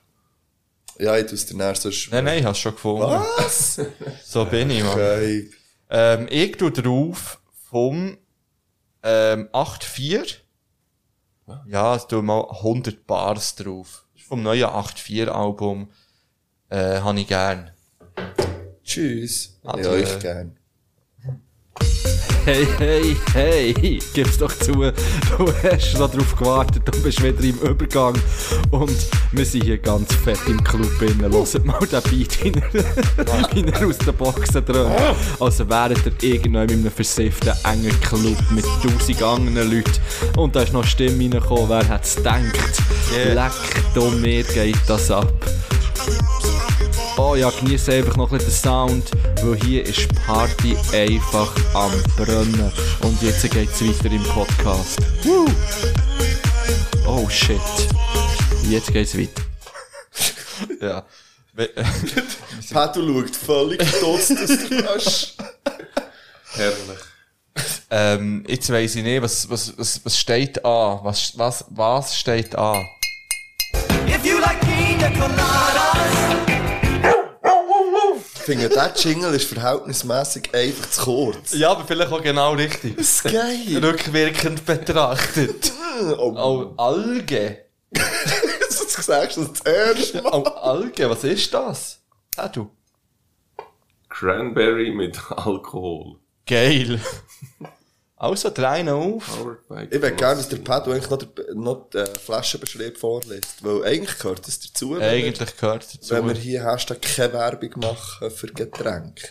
Ja, 0.98 1.18
ich 1.18 1.26
tu's 1.26 1.44
dir 1.44 1.58
näher 1.58 1.74
so 1.74 1.90
Nein, 2.10 2.24
nein, 2.24 2.46
hast 2.46 2.60
schon 2.60 2.74
gefunden. 2.74 3.02
Was? 3.02 3.82
So 4.24 4.46
bin 4.46 4.70
ich, 4.70 4.82
Mann. 4.82 4.92
Okay. 4.92 5.50
Ähm, 5.90 6.26
ich 6.30 6.56
tu 6.56 6.70
drauf 6.70 7.42
vom 7.68 8.16
ähm, 9.02 9.50
8.4. 9.52 10.36
Ja, 11.66 11.96
ich 11.96 12.04
tu 12.04 12.22
mal 12.22 12.48
100 12.48 13.06
Bars 13.06 13.56
drauf. 13.56 14.06
Das 14.14 14.22
ist 14.22 14.28
vom 14.28 14.42
neuen 14.42 14.64
8.4-Album. 14.64 15.90
Äh, 16.70 17.00
habe 17.00 17.20
ich 17.20 17.26
gern. 17.26 17.70
Tschüss. 18.94 19.50
Ja, 19.64 19.76
äh, 19.76 20.02
ich 20.02 20.18
gern. 20.20 20.52
Hey, 22.44 22.68
hey, 22.78 23.16
hey, 23.32 23.98
gib's 24.12 24.38
doch 24.38 24.56
zu, 24.56 24.72
du 24.72 24.92
hast 25.64 25.94
drauf 25.94 26.36
gewartet, 26.36 26.82
du 26.84 27.02
bist 27.02 27.20
wieder 27.20 27.42
im 27.42 27.58
Übergang 27.58 28.14
und 28.70 28.96
wir 29.32 29.44
sind 29.46 29.64
hier 29.64 29.78
ganz 29.78 30.14
fett 30.14 30.38
im 30.46 30.62
Club 30.62 31.02
innen. 31.02 31.32
Hört 31.32 31.64
mal 31.64 31.80
den 31.80 32.02
Beat, 32.02 32.44
wie 32.44 32.52
er, 32.52 33.86
aus 33.88 33.98
den 33.98 34.14
Boxen 34.14 34.64
dröhnt. 34.64 34.94
Also 35.40 35.68
wäret 35.68 36.22
ihr 36.22 36.34
irgendwann 36.34 36.68
in 36.68 36.80
einem 36.80 36.90
versifften, 36.92 37.54
engen 37.64 38.00
Club 38.00 38.36
mit 38.50 38.64
tausend 38.80 39.22
anderen 39.22 39.72
Leuten 39.72 40.38
und 40.38 40.54
da 40.54 40.62
ist 40.62 40.72
noch 40.72 40.82
eine 40.82 40.88
Stimme 40.88 41.24
reingekommen, 41.24 41.68
wer 41.68 41.88
hat's 41.88 42.14
gedacht? 42.14 42.54
Yeah. 43.12 43.46
Leck, 43.46 44.20
mir 44.20 44.44
geht 44.44 44.76
das 44.86 45.10
ab. 45.10 45.32
Oh 47.16 47.36
ja, 47.36 47.50
genieße 47.50 47.92
einfach 47.92 48.16
noch 48.16 48.30
ein 48.32 48.38
bisschen 48.38 48.50
den 48.52 48.56
Sound, 48.56 49.10
weil 49.42 49.54
hier 49.64 49.84
ist 49.86 50.08
Party 50.26 50.76
einfach 50.92 51.52
am 51.74 51.92
Brennen. 52.16 52.72
Und 53.02 53.22
jetzt 53.22 53.48
geht's 53.50 53.80
weiter 53.82 54.12
im 54.12 54.22
Podcast. 54.24 54.98
Woo! 55.22 55.46
Oh 57.06 57.28
shit. 57.28 57.60
Jetzt 58.68 58.92
geht's 58.92 59.16
weiter. 59.16 59.42
Ja. 60.80 61.04
We- 61.52 61.70
Pat, 62.72 62.96
du 62.96 63.22
schaut 63.22 63.36
völlig 63.36 63.78
dotzt 64.00 64.32
aus 64.32 64.68
der 64.68 64.84
Tasche. 64.84 65.26
Herrlich. 66.54 66.98
ähm, 67.90 68.44
jetzt 68.48 68.70
weiss 68.72 68.96
ich 68.96 69.04
nicht, 69.04 69.22
was, 69.22 69.48
was, 69.48 69.72
was, 69.76 70.00
was 70.04 70.18
steht 70.18 70.64
an? 70.64 70.98
Was, 71.04 71.38
was, 71.38 71.64
was 71.68 72.16
steht 72.16 72.56
an? 72.56 72.84
Ich 74.06 74.14
finde, 78.44 78.68
der 78.68 78.92
Jingle 78.96 79.34
ist 79.34 79.52
verhältnismäßig 79.52 80.54
einfach 80.54 80.90
zu 80.90 81.02
kurz. 81.02 81.52
Ja, 81.54 81.70
aber 81.72 81.84
vielleicht 81.86 82.12
auch 82.12 82.22
genau 82.22 82.52
richtig. 82.52 82.96
Das 82.96 83.06
ist 83.06 83.24
geil. 83.24 83.78
Rückwirkend 83.82 84.64
betrachtet. 84.64 85.72
Oh, 86.18 86.34
Oh, 86.36 86.74
Alge. 86.76 87.66
das 87.92 89.06
sagst 89.06 89.36
du 89.36 89.44
das 89.44 89.60
erste 89.60 90.22
Mal. 90.22 90.32
Oh, 90.32 90.42
Alge, 90.42 91.08
was 91.08 91.22
ist 91.22 91.54
das? 91.54 92.00
Ah, 92.36 92.48
du. 92.48 92.68
Cranberry 94.08 94.90
mit 94.90 95.16
Alkohol. 95.30 96.16
Geil. 96.46 97.00
Also, 98.24 98.50
drei 98.50 98.82
noch 98.82 98.94
auf. 99.00 99.38
Ich 99.90 100.00
würde 100.02 100.12
gerne, 100.12 100.36
dass 100.36 100.48
der 100.48 100.56
Pat 100.58 100.86
eigentlich 100.88 101.10
noch, 101.10 101.18
der, 101.18 101.54
noch 101.54 101.90
den 101.90 102.06
Flaschenbeschrieb 102.06 102.96
vorliest. 102.98 103.62
Weil 103.62 103.84
eigentlich 103.84 104.18
gehört 104.18 104.46
das 104.46 104.60
dazu, 104.60 104.92
wenn, 104.92 105.00
wir, 105.00 105.08
Eigentlich 105.08 105.56
gehört 105.56 105.94
dazu. 105.94 106.14
wenn 106.14 106.26
wir 106.28 106.34
hier 106.34 106.64
Hashtag 106.64 107.02
keine 107.02 107.32
Werbung 107.32 107.70
machen 107.76 108.30
für 108.30 108.46
Getränke. 108.48 109.28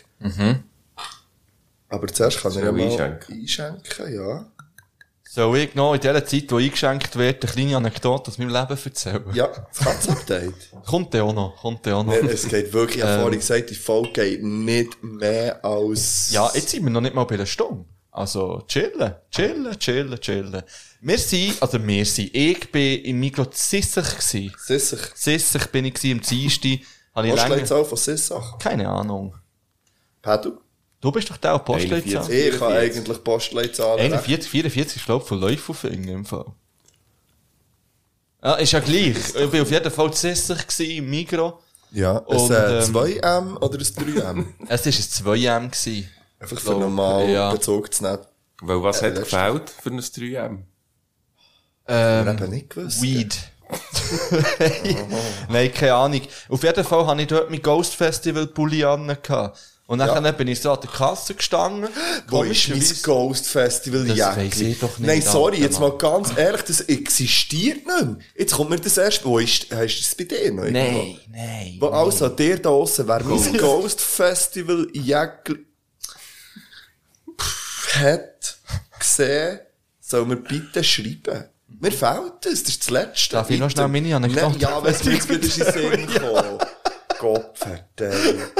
Aber 1.88 2.06
zuerst 2.08 2.40
kann 2.40 2.52
er 2.56 2.64
ja 2.64 2.72
mal 2.72 2.82
einschenken? 2.82 3.34
einschenken, 3.40 4.14
ja. 4.14 4.46
Soll 5.34 5.58
ich 5.58 5.74
noch 5.74 5.94
in 5.94 6.00
der 6.00 6.24
Zeit, 6.24 6.44
wo 6.50 6.58
eingeschenkt 6.58 7.16
wird, 7.16 7.42
eine 7.44 7.52
kleine 7.52 7.76
Anekdote 7.76 8.30
aus 8.30 8.38
meinem 8.38 8.50
Leben 8.50 8.78
erzählen? 8.84 9.24
Ja, 9.32 9.48
das 9.48 9.78
Katz-Update. 9.84 10.54
Kommt 10.86 11.12
der 11.12 11.24
auch 11.24 11.32
noch, 11.32 11.56
kommt 11.56 11.84
der 11.86 11.96
auch 11.96 12.04
noch. 12.04 12.12
Nee, 12.12 12.28
es 12.30 12.46
geht 12.46 12.72
wirklich, 12.72 12.98
ich 12.98 13.02
habe 13.02 13.14
Ähm. 13.14 13.20
vorhin 13.22 13.40
gesagt, 13.40 13.70
die 13.70 13.74
Folge 13.74 14.12
geht 14.12 14.44
nicht 14.44 15.02
mehr 15.02 15.64
als... 15.64 16.30
Ja, 16.30 16.48
jetzt 16.54 16.68
sind 16.70 16.84
wir 16.84 16.90
noch 16.90 17.00
nicht 17.00 17.16
mal 17.16 17.24
bei 17.24 17.36
der 17.36 17.46
Stunde. 17.46 17.84
Also, 18.14 18.62
chillen, 18.68 19.12
chillen, 19.28 19.76
chillen, 19.76 20.20
chillen. 20.20 20.62
Wir 21.00 21.18
sind, 21.18 21.60
also 21.60 21.84
wir 21.84 22.04
sind, 22.06 22.32
ich 22.32 22.70
bin 22.70 23.02
im 23.02 23.18
Mikro 23.18 23.44
Sissach 23.50 24.16
gsi. 24.18 24.52
Sissach. 24.56 25.16
Sissach 25.16 25.66
bin 25.66 25.86
ich 25.86 25.94
gsi, 25.94 26.12
im 26.12 26.20
Dienstag. 26.20 26.78
Habe 27.12 27.26
ich 27.26 27.34
länger, 27.34 27.48
Postleitzahl 27.48 27.84
von 27.84 27.98
Sissach. 27.98 28.58
keine 28.60 28.88
Ahnung. 28.88 29.34
Pat, 30.22 30.44
du? 30.44 31.10
Bist 31.10 31.28
doch 31.28 31.36
der 31.38 31.58
Postleitzahl. 31.58 32.22
41. 32.22 32.54
Ich 32.54 32.60
habe 32.60 32.74
eigentlich 32.74 33.24
Postleitzahlen. 33.24 33.98
41, 34.12 34.48
44, 34.48 34.96
ich 34.96 35.04
glaube, 35.04 35.24
von 35.24 35.40
Läufelfingen 35.40 36.08
im 36.08 36.24
Fall. 36.24 36.46
Ja, 38.44 38.54
ist 38.54 38.70
ja 38.70 38.78
gleich. 38.78 39.16
Ich 39.34 39.50
bin 39.50 39.60
auf 39.60 39.70
jeden 39.72 39.90
Fall 39.90 40.12
zu 40.12 40.20
Sissach 40.20 40.64
gsi, 40.68 40.98
im 40.98 41.10
Mikro. 41.10 41.58
Ja, 41.90 42.18
ein 42.18 42.24
Und, 42.26 42.50
äh, 42.52 42.78
ähm, 42.78 42.94
2M 42.94 43.56
oder 43.56 43.76
ein 43.76 43.84
3M? 43.84 44.46
Es 44.68 44.86
ist 44.86 45.20
ein 45.20 45.26
2M 45.26 45.70
gsi. 45.70 46.08
Einfach 46.44 46.58
für 46.60 46.66
glaub, 46.68 46.80
normal 46.80 47.28
ja. 47.28 47.52
Bezug 47.52 47.92
zu 47.94 48.04
nehmen. 48.04 48.18
Weil 48.60 48.82
was 48.82 49.02
Äh, 49.02 49.06
hat 49.08 49.16
das 49.18 49.24
gefällt 49.24 49.70
für 49.70 49.90
ein 49.90 50.00
3M? 50.00 50.58
Ich 51.86 51.94
Ähm, 51.94 52.26
habe 52.26 52.48
nicht 52.48 52.70
gewusst. 52.70 53.02
Weed. 53.02 53.36
Nein, 55.48 55.72
keine 55.72 55.94
Ahnung. 55.94 56.20
Auf 56.48 56.62
jeden 56.62 56.84
Fall 56.84 57.06
hatte 57.06 57.22
ich 57.22 57.28
dort 57.28 57.50
mein 57.50 57.62
Ghost 57.62 57.94
Festival 57.94 58.46
Pulli 58.46 58.84
an. 58.84 59.16
Und 59.86 59.98
dann 59.98 60.24
Ja. 60.24 60.32
bin 60.32 60.48
ich 60.48 60.60
so 60.60 60.72
an 60.72 60.78
der 60.82 60.90
Kasse 60.90 61.34
gestanden. 61.34 61.90
Wo 62.28 62.42
ist 62.42 62.68
mein 62.70 62.82
Ghost 63.02 63.46
Festival 63.46 64.06
Das 64.06 64.16
Jäckli? 64.16 64.46
weiss 64.50 64.60
ich 64.60 64.78
doch 64.78 64.98
nicht, 64.98 65.06
Nein, 65.06 65.22
sorry, 65.22 65.58
jetzt 65.60 65.78
mal 65.78 65.92
ganz 65.98 66.34
ehrlich, 66.36 66.62
das 66.62 66.80
existiert 66.82 67.86
nicht 67.86 67.86
mehr. 67.86 68.16
Jetzt 68.36 68.54
kommt 68.54 68.70
mir 68.70 68.78
das 68.80 68.96
erst, 68.96 69.24
wo 69.24 69.38
ist, 69.38 69.66
hast 69.74 69.96
du 69.96 70.02
das 70.02 70.14
bei 70.14 70.24
dir 70.24 70.52
noch? 70.52 70.64
Nein, 70.64 71.18
nein. 71.30 71.76
Wo, 71.80 71.88
also, 71.88 72.28
der 72.30 72.56
da 72.56 72.62
draussen, 72.70 73.06
wer 73.08 73.22
mein 73.24 73.56
Ghost 73.58 74.00
Festival 74.00 74.86
Jäckli 74.94 75.66
hat 77.96 78.58
gesehen, 78.98 79.60
soll 80.00 80.26
mir 80.26 80.36
bitte 80.36 80.84
schreiben. 80.84 81.44
Mir 81.80 81.92
fehlt 81.92 82.34
das, 82.42 82.62
das 82.62 82.68
ist 82.70 82.82
das 82.82 82.90
Letzte. 82.90 83.36
Darf 83.36 83.50
ich 83.50 83.58
noch 83.58 83.70
schnell 83.70 83.88
meine 83.88 84.14
Anekdote 84.14 84.58
Ja, 84.58 84.82
wenn 84.82 84.92
es 84.92 85.04
mir 85.04 85.14
jetzt 85.14 85.28
wieder 85.28 85.42
in 85.42 86.06
den 86.06 86.08
Sinn 86.08 86.20
kommt. 86.20 86.66
Gott 87.18 87.58
verdammt. 87.58 88.52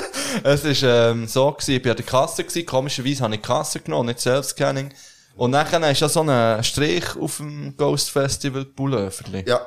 Es 0.43 0.65
ist 0.65 0.83
ähm, 0.85 1.29
so 1.29 1.53
gewesen, 1.53 1.75
ich 1.75 1.83
bin 1.83 1.91
an 1.91 1.97
der 1.97 2.07
Kasse 2.07 2.43
gewesen, 2.43 2.67
komischerweise 2.67 3.23
habe 3.23 3.35
ich 3.35 3.41
die 3.41 3.47
Kasse 3.47 3.81
genommen, 3.81 4.09
nicht 4.09 4.21
Self-Scanning. 4.21 4.93
Und 5.37 5.51
nachher 5.51 5.91
ist 5.91 6.01
ja 6.01 6.09
so 6.09 6.23
ein 6.23 6.65
Strich 6.65 7.17
auf 7.17 7.39
dem 7.39 7.77
Ghost 7.77 8.11
Festival 8.11 8.65
Pulloverli. 8.65 9.45
Ja. 9.47 9.59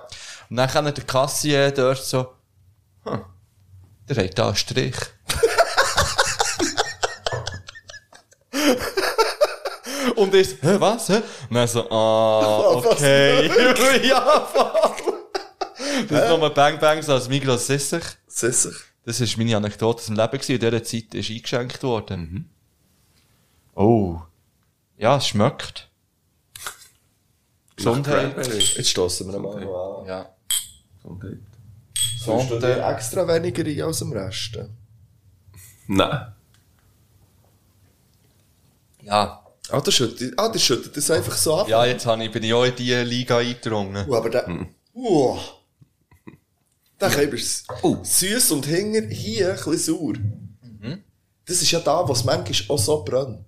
Und 0.50 0.56
nachher 0.56 0.82
der 0.82 1.04
Kassier 1.04 1.72
dort 1.72 2.04
so, 2.04 2.34
hm, 3.04 3.22
der 4.10 4.24
hat 4.26 4.38
da 4.38 4.48
einen 4.48 4.56
Strich. 4.56 4.96
Und 10.16 10.34
ich 10.34 10.50
so, 10.50 10.56
hä, 10.62 10.76
was, 10.80 11.10
hä? 11.10 11.22
Und 11.50 11.56
dann 11.56 11.68
so, 11.68 11.90
ah, 11.90 12.72
okay. 12.76 13.48
ja, 14.08 14.42
voll. 14.42 15.14
Das 16.10 16.24
ist 16.24 16.30
nochmal 16.30 16.52
Bang 16.52 16.80
Bang, 16.80 17.02
so 17.02 17.14
als 17.14 17.28
Migros 17.30 17.68
Sissich. 17.68 18.04
Sicher. 18.28 18.72
Das 19.06 19.22
war 19.22 19.28
meine 19.38 19.58
Anekdote 19.58 20.00
aus 20.00 20.06
dem 20.08 20.16
Leben. 20.16 20.32
gewesen. 20.32 20.52
In 20.54 20.60
dieser 20.60 20.84
Zeit 20.84 21.14
ist 21.14 21.30
eingeschenkt 21.30 21.84
worden. 21.84 22.50
Oh. 23.76 24.20
Ja, 24.98 25.18
es 25.18 25.28
schmeckt. 25.28 25.90
Gesundheit. 27.76 28.36
Jetzt 28.48 28.90
stossen 28.90 29.32
wir 29.32 29.40
mal 29.40 29.64
an. 29.64 30.06
Ja. 30.06 30.30
Gesundheit. 31.02 31.40
Sonst 32.20 32.52
du 32.52 32.60
dir 32.60 32.86
extra 32.86 33.28
weniger 33.28 33.64
ein 33.64 33.82
als 33.84 34.02
am 34.02 34.12
Rest? 34.12 34.60
Nein. 35.88 36.34
Ja. 39.02 39.47
Ah, 39.70 39.82
der 39.82 39.92
schüttet, 39.92 40.34
ah, 40.38 40.50
der 40.50 40.60
schüttet 40.60 40.96
das 40.96 41.12
einfach 41.12 41.36
so 41.38 41.56
ab. 41.58 41.68
Ja, 41.68 41.86
jetzt 41.86 42.06
habe 42.06 42.24
ich, 42.24 42.32
bin 42.32 42.44
ich 42.44 42.54
auch 42.54 42.64
in 42.64 42.76
diese 42.76 43.04
Liga 43.04 43.38
eingedrungen. 43.40 44.08
Uh, 44.08 44.16
aber 44.16 44.30
der, 44.30 44.48
uh, 44.96 45.38
der 47.00 47.10
Käfer 47.10 47.34
ist 47.34 47.66
süß 48.04 48.52
und 48.52 48.66
hinger 48.66 49.08
hier 49.10 49.50
ein 49.50 49.56
bisschen 49.56 49.78
sauer. 49.78 50.14
Das 51.46 51.62
ist 51.62 51.72
ja 51.72 51.80
da, 51.80 52.08
was 52.08 52.26
manchmal 52.26 52.76
auch 52.76 52.80
so 52.82 53.04
brennt. 53.04 53.46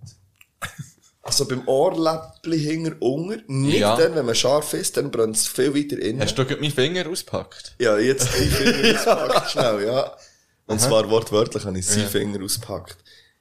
Also 1.22 1.46
beim 1.48 1.68
Ohrläppli 1.68 2.58
hinger 2.60 2.94
unter, 3.02 3.38
nicht 3.48 3.80
Ja. 3.80 3.96
dann, 3.98 4.16
wenn 4.16 4.26
man 4.26 4.36
scharf 4.36 4.74
ist, 4.74 4.96
dann 4.98 5.12
brennt 5.12 5.36
es 5.36 5.48
viel 5.48 5.76
weiter 5.76 6.00
innen. 6.00 6.22
Hast 6.22 6.38
du 6.38 6.46
gerade 6.46 6.62
meinen 6.62 6.72
Finger 6.72 7.08
ausgepackt? 7.08 7.76
Ja, 7.78 7.98
jetzt 8.00 8.30
die 8.40 8.46
Finger 8.48 8.98
auspackt, 8.98 9.52
schnell, 9.52 9.86
ja. 9.86 10.16
Und 10.66 10.80
zwar 10.80 11.10
wortwörtlich 11.10 11.66
habe 11.66 11.78
ich 11.78 11.86
sie 11.88 12.06
Finger 12.06 12.44
auspackt. 12.44 12.98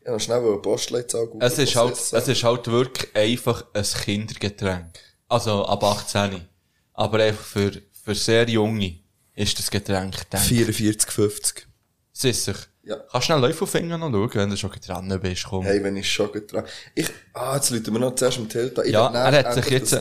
Ja, 0.08 0.14
noch 0.14 0.20
schnell 0.20 0.38
eine 0.38 0.56
Postleitzahl 0.56 1.26
googeln, 1.26 1.42
Es 1.42 1.58
ist 1.58 1.76
halt, 1.76 1.92
es 1.92 2.28
ist 2.28 2.42
halt 2.42 2.66
wirklich 2.66 3.14
einfach 3.14 3.66
ein 3.74 3.84
Kindergetränk. 3.84 4.98
Also 5.28 5.66
ab 5.66 5.84
18. 5.84 6.48
Aber 6.94 7.22
einfach 7.22 7.44
für, 7.44 7.72
für 7.92 8.14
sehr 8.14 8.48
Junge 8.48 9.00
ist 9.34 9.58
das 9.58 9.70
Getränk 9.70 10.16
gedacht. 10.16 10.48
44,50. 10.48 11.64
Sicher. 12.10 12.54
Ja. 12.88 12.96
Kannst 12.96 13.14
du 13.14 13.20
schnell 13.32 13.40
Läufelfinger 13.40 13.98
noch 13.98 14.10
schauen, 14.10 14.30
wenn 14.34 14.50
du 14.50 14.56
schon 14.56 14.70
dran 14.86 15.20
bist, 15.20 15.44
komm. 15.44 15.64
Hey, 15.64 15.82
wenn 15.84 15.96
ich 15.96 16.10
schon 16.10 16.30
dran. 16.46 16.64
Ich, 16.94 17.06
ah, 17.34 17.56
jetzt 17.56 17.68
läuten 17.70 17.92
wir 17.92 18.00
noch 18.00 18.14
zuerst 18.14 18.40
Tilt 18.48 18.78
an. 18.78 18.86
Ich 18.86 18.92
Ja, 18.92 19.08
er 19.12 19.44
hat 19.44 19.54
sich 19.54 19.66
jetzt, 19.70 19.92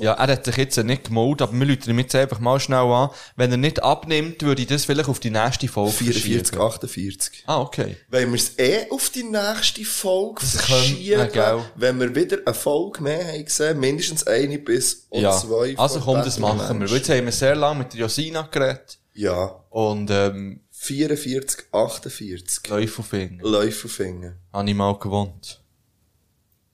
ja, 0.00 0.12
er 0.14 0.32
hat 0.32 0.44
sich 0.44 0.56
jetzt 0.56 0.76
nicht 0.78 1.04
gemeldet, 1.04 1.42
aber 1.42 1.52
wir 1.52 1.66
läuten 1.66 1.90
ihm 1.90 1.98
jetzt 2.00 2.14
einfach 2.16 2.40
mal 2.40 2.58
schnell 2.58 2.78
an. 2.80 3.10
Wenn 3.36 3.52
er 3.52 3.58
nicht 3.58 3.82
abnimmt, 3.82 4.42
würde 4.42 4.62
ich 4.62 4.68
das 4.68 4.84
vielleicht 4.84 5.08
auf 5.08 5.20
die 5.20 5.30
nächste 5.30 5.68
Folge 5.68 5.92
44, 5.92 6.48
verschieben. 6.48 6.60
48. 6.62 7.44
Ah, 7.46 7.60
okay. 7.60 7.96
Wenn 8.08 8.30
wir 8.30 8.36
es 8.36 8.58
eh 8.58 8.90
auf 8.90 9.10
die 9.10 9.22
nächste 9.22 9.84
Folge 9.84 10.40
Das 10.40 10.56
verschieben, 10.64 11.16
könnte- 11.20 11.38
ja, 11.38 11.64
wenn 11.76 12.00
wir 12.00 12.12
wieder 12.14 12.38
eine 12.44 12.54
Folge 12.54 13.02
mehr 13.02 13.24
haben 13.24 13.44
gesehen, 13.44 13.78
mindestens 13.78 14.26
eine 14.26 14.58
bis 14.58 15.06
oder 15.10 15.22
Ja. 15.22 15.32
zwei. 15.38 15.74
Also 15.78 16.00
komm, 16.00 16.16
das 16.18 16.38
machen 16.40 16.80
wir. 16.80 16.88
Jetzt 16.88 17.08
haben 17.08 17.24
wir 17.24 17.32
sehr 17.32 17.54
lange 17.54 17.80
mit 17.80 17.92
der 17.92 18.00
Josina 18.00 18.42
geredet. 18.50 18.98
Ja. 19.14 19.60
Und, 19.70 20.10
ähm, 20.10 20.60
44, 20.84 21.66
48. 21.70 22.66
Läufelfinger. 22.68 23.42
Läufelfinger. 23.44 24.34
Habe 24.52 24.68
ich 24.68 24.74
mal 24.74 24.98
gewohnt. 24.98 25.60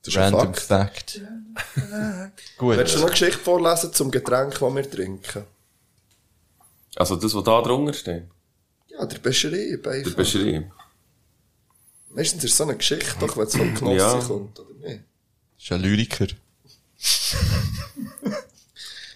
Das 0.00 0.14
ist 0.14 0.16
ein 0.18 0.32
Random 0.32 0.54
Fakt. 0.54 1.20
Fact. 1.20 1.20
Gut. 2.56 2.78
Willst 2.78 2.94
du 2.94 2.98
noch 3.00 3.04
eine 3.08 3.10
Geschichte 3.12 3.38
vorlesen 3.38 3.92
zum 3.92 4.10
Getränk, 4.10 4.58
das 4.58 4.74
wir 4.74 4.90
trinken? 4.90 5.44
Also 6.96 7.16
das, 7.16 7.34
was 7.34 7.44
da 7.44 7.60
drunter 7.60 7.92
steht. 7.92 8.24
Ja, 8.88 9.04
der 9.04 9.18
Beschrieb 9.18 9.82
Der 9.82 9.92
einfach. 9.92 10.14
Beschrieb. 10.14 10.70
Meistens 12.08 12.44
ist 12.44 12.52
es 12.52 12.56
so 12.56 12.64
eine 12.64 12.76
Geschichte, 12.78 13.14
doch, 13.20 13.36
wenn 13.36 13.44
es 13.46 13.56
vom 13.56 13.74
Knossi 13.74 13.96
Ja. 13.98 14.18
kommt, 14.20 14.58
oder 14.58 14.72
nicht? 14.88 15.02
Das 15.56 15.64
ist 15.64 15.72
ein 15.72 15.82
Lyriker. 15.82 16.28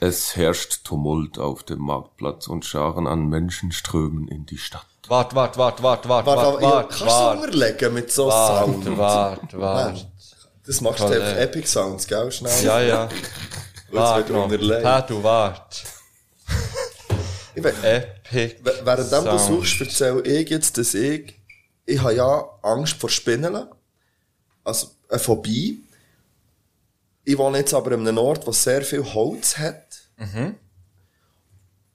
Es 0.05 0.35
herrscht 0.35 0.83
Tumult 0.83 1.39
auf 1.39 1.63
dem 1.63 1.79
Marktplatz 1.79 2.49
und 2.49 2.65
Scharen 2.65 3.07
an 3.07 3.29
Menschen 3.29 3.71
strömen 3.71 4.27
in 4.27 4.47
die 4.47 4.59
Stadt. 4.59 4.85
Wart, 5.07 5.33
wart, 5.37 5.57
wart, 5.57 5.81
wart, 5.81 6.09
wart, 6.09 6.27
Warte, 6.27 6.43
wart, 6.43 6.61
ja, 6.63 6.71
wart, 6.71 6.89
kannst 6.89 7.03
du 7.03 7.07
wart, 7.07 7.45
unterlegen 7.45 7.95
mit 7.95 8.11
so 8.11 8.27
wart, 8.27 8.65
Sound? 8.65 8.99
wart, 8.99 9.61
wart. 9.61 10.07
Das 10.67 10.81
machst 10.81 10.99
du 10.99 11.05
einfach. 11.05 11.37
Epic 11.37 11.69
Sounds, 11.69 12.09
gell? 12.09 12.33
Schnell. 12.33 12.65
Ja, 12.65 12.81
ja. 12.81 13.09
Wart 13.93 14.29
noch. 14.29 14.49
du 15.07 15.23
wart. 15.23 15.85
Ich 17.55 17.63
we- 17.63 17.73
Epic. 17.85 18.57
Währenddem 18.83 19.25
du 19.25 19.39
suchst, 19.39 19.83
erzähle 19.83 20.23
ich 20.23 20.51
jetzt, 20.51 20.79
dass 20.79 20.95
ich, 20.95 21.33
ich 21.87 22.01
habe 22.01 22.15
ja 22.15 22.45
Angst 22.63 22.95
vor 22.95 23.09
Spinnen. 23.09 23.69
Also, 24.65 24.89
eine 25.09 25.21
Phobie. 25.21 25.85
Ich 27.25 27.39
wohne 27.39 27.59
jetzt 27.59 27.75
aber 27.75 27.93
an 27.93 28.07
einem 28.07 28.19
Ort, 28.19 28.47
der 28.47 28.53
sehr 28.53 28.83
viel 28.83 29.05
Holz 29.05 29.59
hat. 29.59 30.11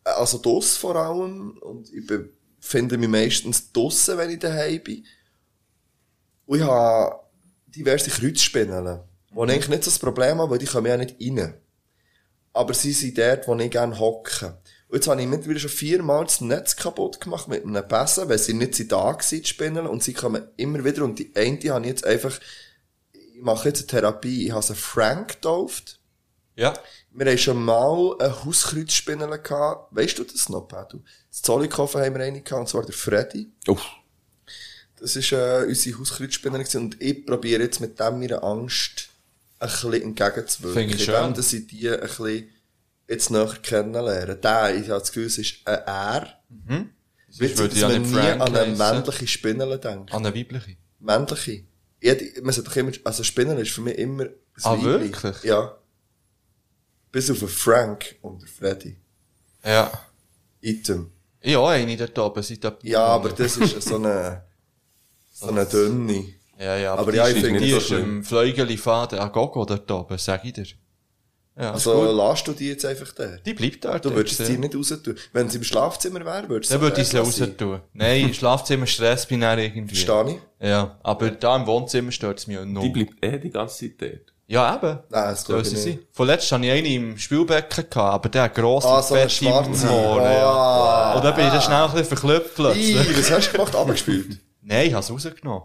Also 0.04 0.38
das 0.38 0.78
vor 0.78 0.96
allem. 0.96 1.58
Und 1.58 1.92
ich 1.94 2.08
befinde 2.08 2.98
mich 2.98 3.10
meistens 3.10 3.72
draussen, 3.72 4.18
wenn 4.18 4.30
ich 4.30 4.40
daheim 4.40 4.82
bin. 4.84 5.06
Und 6.46 6.60
ich 6.60 6.66
habe 6.66 7.20
diverse 7.68 8.10
Kreuzspinnen, 8.10 9.02
die 9.30 9.34
ich 9.34 9.38
eigentlich 9.38 9.70
nicht 9.70 9.84
so 9.84 9.92
das 9.92 10.00
Problem 10.00 10.40
habe, 10.40 10.52
weil 10.52 10.60
die 10.60 10.66
kommen 10.66 10.88
ja 10.88 10.98
nicht 10.98 11.18
rein. 11.20 11.54
Aber 12.54 12.74
sie 12.74 12.94
sind 12.94 13.18
dort, 13.18 13.48
wo 13.48 13.56
ich 13.56 13.70
gerne 13.70 14.00
hocke. 14.00 14.58
Und 14.88 14.96
jetzt 14.96 15.08
habe 15.08 15.22
ich 15.22 15.28
mittlerweile 15.28 15.60
schon 15.60 15.70
viermal 15.70 16.24
das 16.24 16.40
Netz 16.40 16.78
kaputt 16.78 17.20
gemacht 17.20 17.50
mit 17.50 17.66
einem 17.66 17.86
Besen, 17.88 18.30
weil 18.30 18.40
sie 18.40 18.54
nicht 18.54 18.92
da 18.92 18.96
waren, 18.96 19.18
die 19.30 19.44
Spinnen, 19.44 19.86
und 19.86 20.02
sie 20.02 20.14
kommen 20.14 20.48
immer 20.56 20.84
wieder. 20.86 21.04
Und 21.04 21.20
die 21.20 21.36
eine 21.36 21.60
habe 21.74 21.82
ich 21.82 21.92
jetzt 21.92 22.06
einfach, 22.06 22.40
ich 23.38 23.44
mache 23.44 23.70
jetzt 23.70 23.80
eine 23.80 23.88
Therapie, 23.88 24.48
ich 24.48 24.52
habe 24.52 24.64
sie 24.64 24.76
Frank 24.76 25.30
getauft. 25.30 26.00
Ja. 26.56 26.74
Wir 27.12 27.28
haben 27.28 27.38
schon 27.38 27.64
mal 27.64 28.16
eine 28.20 28.44
Hauskreuzspinne 28.44 29.28
gehabt. 29.40 29.96
Weißt 29.96 30.18
du 30.18 30.24
das 30.24 30.50
noch, 30.50 30.68
Pedro? 30.68 30.98
In 30.98 31.04
Zollikofen 31.30 32.02
haben 32.02 32.16
wir 32.16 32.24
eine 32.24 32.42
gehabt, 32.42 32.62
und 32.62 32.68
zwar 32.68 32.84
der 32.84 32.94
Freddy. 32.94 33.52
Oh. 33.68 33.78
Das 35.00 35.16
ist 35.16 35.32
äh, 35.32 35.66
unsere 35.68 36.00
Hauskreuzspinne 36.00 36.66
und 36.74 37.02
ich 37.02 37.26
probiere 37.26 37.62
jetzt 37.62 37.80
mit 37.80 38.00
dem 38.00 38.20
meiner 38.20 38.44
Angst 38.44 39.10
ein 39.60 39.70
bisschen 39.70 39.94
entgegenzuwirken. 39.94 40.80
Finde 40.80 40.96
ich 40.96 41.08
Indem, 41.08 41.24
schön. 41.24 41.34
dass 41.36 41.54
ich 41.54 41.68
die 41.68 41.90
ein 41.90 42.00
bisschen 42.00 42.50
jetzt 43.08 43.30
näher 43.30 43.54
kennenlerne. 43.62 44.36
Der, 44.36 44.76
ich 44.76 44.90
habe 44.90 45.00
das 45.00 45.10
Gefühl, 45.10 45.28
es 45.28 45.38
ist 45.38 45.56
ein 45.66 45.78
R. 45.86 46.28
Mhm. 46.50 46.90
Witzig, 47.38 47.58
würde 47.60 47.70
dass 47.70 47.76
ich 47.76 47.82
ja 47.82 48.00
man 48.00 48.12
nie 48.12 48.42
an 48.42 48.56
eine 48.56 48.76
männliche 48.76 49.28
Spinne 49.28 49.78
denkt. 49.78 50.12
An 50.12 50.26
eine 50.26 50.36
weibliche. 50.36 50.76
Männliche. 51.00 51.66
Ich, 52.00 52.42
man 52.44 52.54
sagt 52.54 52.68
doch 52.68 52.76
immer, 52.76 52.92
also 53.04 53.24
Spinne 53.24 53.60
ist 53.60 53.72
für 53.72 53.82
mich 53.82 53.98
immer 53.98 54.24
ein 54.26 54.30
Ah, 54.64 54.74
Weibli. 54.74 54.86
wirklich? 55.12 55.44
Ja. 55.44 55.76
Bis 57.12 57.32
auf 57.32 57.40
den 57.40 57.48
Frank 57.48 58.16
und 58.22 58.42
den 58.42 58.48
Freddy. 58.48 58.98
Ja. 59.64 59.92
Item. 60.62 61.12
Auch 61.56 61.68
eine 61.70 61.96
dort 61.98 62.18
oben, 62.20 62.44
seit 62.44 62.64
ab- 62.66 62.80
Ja, 62.84 63.06
aber 63.06 63.30
das 63.30 63.58
ist 63.58 63.82
so 63.82 63.96
eine, 63.96 64.44
so 65.32 65.48
eine 65.48 65.66
dünne. 65.66 66.34
Ja, 66.60 66.76
ja, 66.78 66.96
aber 66.96 67.12
die 67.12 67.18
ja, 67.20 67.28
ist, 67.28 67.38
ich 67.38 67.44
finde 67.44 67.60
die 67.60 67.72
so 67.72 67.78
ist 67.78 67.92
im 67.92 68.24
Fleugeli-Faden 68.24 69.20
an 69.20 69.32
Gogo 69.32 69.64
dort 69.66 69.90
oben, 69.92 70.18
sag 70.18 70.44
ich 70.46 70.54
dir. 70.54 70.66
Ja, 71.60 71.74
Also 71.74 71.94
gut. 71.94 72.16
lasst 72.16 72.48
du 72.48 72.52
die 72.54 72.68
jetzt 72.70 72.86
einfach 72.86 73.12
da? 73.14 73.38
Die 73.46 73.54
bleibt 73.54 73.84
dort. 73.84 74.06
Du 74.06 74.14
würdest 74.14 74.38
sie 74.46 74.54
ja. 74.54 74.60
nicht 74.60 74.76
raus 74.76 74.94
tun. 75.04 75.16
Wenn 75.34 75.50
sie 75.50 75.58
im 75.58 75.64
Schlafzimmer 75.64 76.24
wäre, 76.24 76.48
würdest 76.50 76.70
du 76.72 76.76
Dann 76.76 76.82
würde 76.84 77.02
ich 77.02 77.08
sie 77.08 77.18
raus 77.18 77.42
tun. 77.58 77.82
Nein, 77.94 78.34
Schlafzimmer 78.34 78.86
stresst 78.86 79.32
mich 79.32 79.40
dann 79.40 79.58
irgendwie. 79.58 79.96
Verstehe 79.96 80.36
ich? 80.60 80.68
Ja, 80.68 81.00
aber 81.02 81.32
da 81.32 81.56
im 81.56 81.66
Wohnzimmer 81.66 82.12
stört 82.12 82.40
es 82.40 82.48
mich 82.48 82.60
auch 82.60 82.66
noch. 82.66 82.82
Die 82.84 82.90
bleibt 82.90 83.14
eh 83.26 83.40
die 83.40 83.50
ganze 83.50 83.80
Zeit 83.90 84.02
dort. 84.02 84.34
Ja, 84.50 84.76
eben. 84.76 85.00
Nein, 85.10 85.30
das 85.30 85.44
glaube 85.46 85.66
sie 85.66 85.76
ich 85.76 85.82
sein. 85.82 85.92
nicht. 85.94 86.04
Vorletzt 86.12 86.52
hatte 86.52 86.66
ich 86.66 86.72
eine 86.72 86.88
im 86.88 87.18
Spielbecken, 87.18 87.90
gehabt, 87.90 87.96
aber 88.14 88.30
der 88.30 88.44
hat 88.44 88.56
grosse, 88.56 88.88
Ah, 88.88 89.02
so 89.02 89.16
fette 89.16 89.30
schwarze. 89.30 89.88
Mohren, 89.88 90.24
ja. 90.24 90.50
Ah. 90.50 91.16
Und 91.16 91.26
dann 91.26 91.36
bin 91.36 91.46
ich 91.48 91.52
dann 91.52 91.62
schnell 91.62 91.78
ein 91.84 91.92
bisschen 91.92 92.06
verklüpft 92.18 92.60
was 92.60 93.32
hast 93.32 93.48
du 93.48 93.52
gemacht? 93.54 93.76
Abgespielt? 93.76 94.40
Nein, 94.62 94.88
ich 94.88 94.94
habe 94.94 95.04
es 95.04 95.12
rausgenommen. 95.12 95.64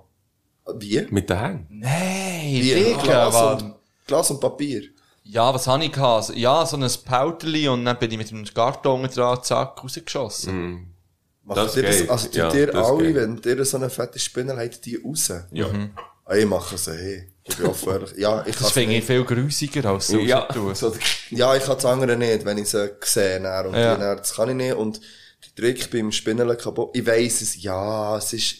Wie? 0.78 1.07
Mit 1.11 1.28
den 1.30 1.38
Hängen. 1.38 1.66
Nein, 1.70 2.43
Wie? 2.45 2.95
Glas 3.03 3.62
und, 3.62 3.74
Glas 4.07 4.30
und 4.30 4.40
Papier. 4.40 4.82
Ja, 5.24 5.54
was 5.54 5.66
habe 5.66 5.84
ich 5.84 5.92
gehabt? 5.92 6.34
Ja, 6.34 6.66
so 6.66 6.76
ein 6.76 6.90
Pauterli 7.04 7.68
und 7.68 7.84
dann 7.84 7.98
bin 7.98 8.10
ich 8.10 8.18
mit 8.18 8.30
einem 8.32 8.44
Karton 8.44 9.04
dran, 9.08 9.42
zack, 9.42 9.82
rausgeschossen. 9.82 10.92
Macht 11.44 11.58
Das 11.58 11.76
ihr 11.76 11.82
das, 11.84 11.96
geht. 11.98 12.10
also 12.10 12.26
tut 12.26 12.34
Ja, 12.36 12.54
ihr 12.54 12.66
das 12.68 12.86
alle, 12.86 13.04
geht. 13.12 13.16
wenn 13.16 13.40
ihr 13.58 13.64
so 13.64 13.76
eine 13.76 13.90
fette 13.90 14.18
Spinne 14.18 14.56
habt, 14.56 14.84
die 14.84 14.96
raus? 14.96 15.32
Ja. 15.52 15.66
Ah, 16.24 16.34
ich 16.36 16.46
mache 16.46 16.78
sie, 16.78 16.92
hey. 16.92 17.28
Ich 17.44 17.56
bin 17.56 17.66
offen 17.66 17.88
ehrlich. 17.92 18.12
Ja, 18.16 18.40
ich 18.46 18.54
Das 18.54 18.62
kann 18.66 18.70
finde 18.72 18.94
ich 18.96 19.04
viel 19.04 19.24
grusiger 19.24 19.84
als 19.90 20.06
so 20.06 20.18
Ja, 20.20 20.46
so, 20.74 20.94
Ja, 21.30 21.56
ich 21.56 21.64
kann 21.64 21.74
das 21.74 21.84
andere 21.84 22.16
nicht, 22.16 22.44
wenn 22.44 22.58
ich 22.58 22.68
sie 22.68 22.90
sehe. 23.02 23.40
Dann, 23.40 23.66
und 23.66 23.74
Ja. 23.74 23.96
dann, 23.96 24.16
das 24.18 24.34
kann 24.34 24.48
ich 24.50 24.54
nicht. 24.54 24.74
Und 24.74 25.00
der 25.44 25.54
Trick 25.56 25.90
beim 25.90 26.12
Spinnen 26.12 26.56
kaputt, 26.56 26.90
ich 26.94 27.04
weiss 27.04 27.42
es, 27.42 27.60
ja, 27.60 28.16
es 28.16 28.32
ist, 28.32 28.56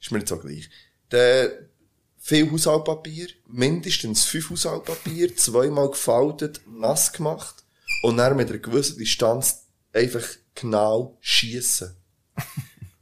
ist 0.00 0.12
mir 0.12 0.18
nicht 0.18 0.28
so 0.28 0.38
gleich. 0.38 0.70
Dann 1.08 1.50
viel 2.30 2.50
Haushaltpapier, 2.52 3.26
mindestens 3.48 4.24
fünf 4.24 4.50
Haushaltpapier, 4.50 5.36
zweimal 5.36 5.90
gefaltet, 5.90 6.60
nass 6.64 7.12
gemacht 7.12 7.64
und 8.04 8.18
dann 8.18 8.36
mit 8.36 8.48
einer 8.48 8.58
gewissen 8.58 8.98
Distanz 8.98 9.66
einfach 9.92 10.24
genau 10.54 11.18
schiessen. 11.20 11.96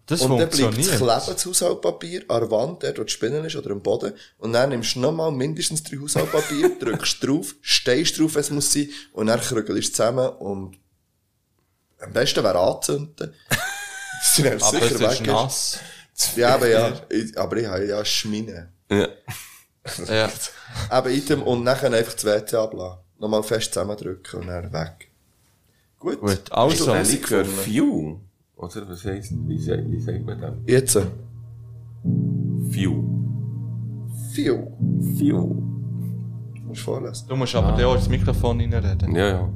Das 0.07 0.23
Und 0.23 0.39
dann 0.39 0.49
bleibt 0.49 0.79
das 0.79 0.87
Kleben, 0.87 1.07
das 1.07 1.45
Haushaltpapier, 1.45 2.25
an 2.29 2.41
der 2.41 2.51
Wand, 2.51 2.83
dort, 2.83 2.99
wo 2.99 3.05
die 3.05 3.13
Spinne 3.13 3.47
ist, 3.47 3.57
oder 3.57 3.73
am 3.73 3.83
Boden. 3.83 4.15
Und 4.39 4.55
dann 4.55 4.71
nimmst 4.71 4.95
du 4.95 5.01
nochmal 5.01 5.31
mindestens 5.31 5.83
drei 5.83 5.99
Haushaltpapier, 5.99 6.79
drückst 6.81 7.23
drauf, 7.23 7.55
stehst 7.61 8.19
drauf, 8.19 8.35
es 8.37 8.49
muss 8.49 8.73
sein, 8.73 8.89
und 9.13 9.27
dann 9.27 9.39
krügelst 9.39 9.91
du 9.91 9.93
zusammen 9.93 10.31
und 10.31 10.79
am 12.01 12.15
besten 12.15 12.43
wäre 12.43 12.59
anzünden. 12.59 13.35
Aber 13.51 14.55
es 14.55 14.71
sicher 14.71 14.91
ist 14.93 15.01
weg. 15.21 15.27
nass. 15.27 15.79
Ja, 16.37 16.55
aber 16.55 16.69
ja, 16.69 16.93
ich, 17.11 17.39
aber 17.39 17.57
ich 17.57 17.67
habe 17.67 17.87
ja 17.87 18.05
Schmine. 18.05 18.69
Ja. 18.91 19.09
Ja. 20.07 20.29
Aber 20.91 21.09
Item 21.11 21.43
und 21.43 21.65
dann 21.65 21.95
einfach 21.95 22.13
das 22.13 22.23
WC 22.27 22.57
ablassen. 22.57 22.99
Nochmal 23.19 23.43
fest 23.43 23.73
zusammendrücken 23.73 24.41
und 24.41 24.47
dann 24.49 24.71
weg. 24.71 25.11
Gut. 25.99 26.21
Gut, 26.21 26.43
also. 26.53 26.93
Likör 26.95 27.39
gefunden? 27.45 27.61
Few. 27.63 28.21
Oder 28.57 28.87
was 28.89 29.05
heisst, 29.07 29.33
wie, 29.47 29.59
sagt- 29.59 29.91
wie 29.91 29.99
sagt 30.01 30.27
man 30.27 30.39
das? 30.43 30.53
Jetzt. 30.67 30.99
Few. 32.71 33.03
Viel. 34.33 34.67
Few. 35.17 35.57
Du 36.55 36.61
musst 36.67 36.83
vorlesen. 36.83 37.27
Du 37.29 37.37
musst 37.37 37.55
aber 37.55 37.87
auch 37.87 37.95
ins 37.97 38.09
Mikrofon 38.11 38.61
reinreden. 38.61 39.15
Ja, 39.15 39.29
ja. 39.29 39.49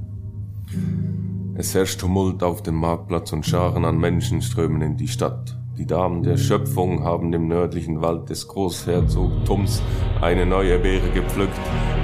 Es 1.56 1.74
herrscht 1.74 2.00
Tumult 2.00 2.42
auf 2.42 2.62
dem 2.62 2.76
Marktplatz 2.76 3.32
und 3.34 3.44
Scharen 3.44 3.84
an 3.84 3.98
Menschen 3.98 4.40
strömen 4.40 4.80
in 4.80 4.96
die 4.96 5.08
Stadt. 5.08 5.58
Die 5.78 5.86
Damen 5.86 6.22
der 6.22 6.36
Schöpfung 6.36 7.02
haben 7.02 7.32
im 7.32 7.48
nördlichen 7.48 8.02
Wald 8.02 8.28
des 8.28 8.46
Großherzogtums 8.46 9.82
eine 10.20 10.44
neue 10.44 10.78
Beere 10.78 11.08
gepflückt, 11.08 11.58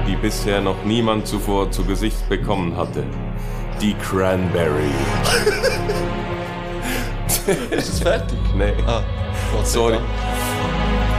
die 0.06 0.16
bisher 0.16 0.62
noch 0.62 0.84
niemand 0.86 1.26
zuvor 1.26 1.70
zu 1.70 1.84
Gesicht 1.84 2.30
bekommen 2.30 2.74
hatte. 2.78 3.04
Die 3.82 3.92
Cranberry. 3.92 4.90
Ist 7.70 7.88
es 7.88 8.00
fertig? 8.00 8.38
Nee. 8.56 8.72
Ah, 8.86 9.02
Sorry. 9.64 9.98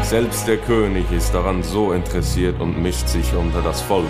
Selbst 0.01 0.47
der 0.47 0.57
König 0.57 1.05
ist 1.11 1.33
daran 1.35 1.61
so 1.61 1.91
interessiert 1.91 2.59
und 2.59 2.81
mischt 2.81 3.07
sich 3.07 3.31
unter 3.35 3.61
das 3.61 3.79
Volk. 3.81 4.09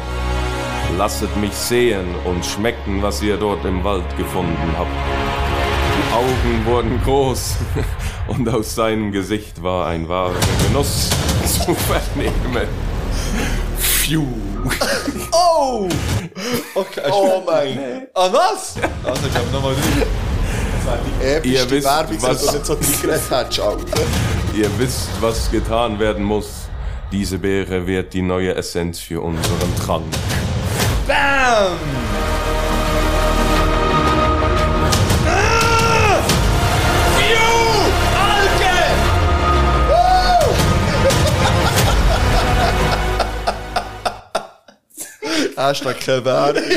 Lasset 0.98 1.36
mich 1.38 1.54
sehen 1.54 2.08
und 2.24 2.46
schmecken, 2.46 3.02
was 3.02 3.22
ihr 3.22 3.36
dort 3.36 3.66
im 3.66 3.84
Wald 3.84 4.18
gefunden 4.18 4.74
habt. 4.78 5.59
Augen 6.14 6.66
wurden 6.66 7.02
groß 7.04 7.56
und 8.28 8.50
aus 8.50 8.76
seinem 8.76 9.12
Gesicht 9.12 9.62
war 9.62 9.88
ein 9.88 10.08
wahrer 10.10 10.34
Genuss 10.68 11.10
zu 11.46 11.74
vernehmen. 11.76 12.68
Phew. 13.78 14.26
Oh! 15.32 15.88
Okay. 16.76 17.02
Oh 17.12 17.42
mein. 17.46 18.08
Ah, 18.14 18.28
was? 18.32 18.76
Also, 19.06 19.28
ich 19.28 19.34
habe 19.36 19.48
nochmal 19.54 19.74
drüber. 19.74 20.06
Episch, 21.24 21.52
Ihr 21.52 21.66
die 21.66 21.72
wisst, 21.72 21.88
Werbung, 21.88 22.22
was- 22.22 22.46
du 22.46 22.52
nicht 22.52 22.66
so 22.66 22.76
hättest. 22.76 23.62
Ihr 24.56 24.70
wisst, 24.80 25.08
was 25.22 25.50
getan 25.52 26.00
werden 26.00 26.24
muss. 26.26 26.48
Diese 27.12 27.38
Beere 27.38 27.88
wird 27.88 28.14
die 28.14 28.22
neue 28.22 28.54
Essenz 28.56 29.00
für 29.00 29.22
unseren 29.22 29.76
Trank. 29.86 30.04
Bam! 31.08 31.78
Hashtag 45.60 46.08
Werbung. 46.24 46.64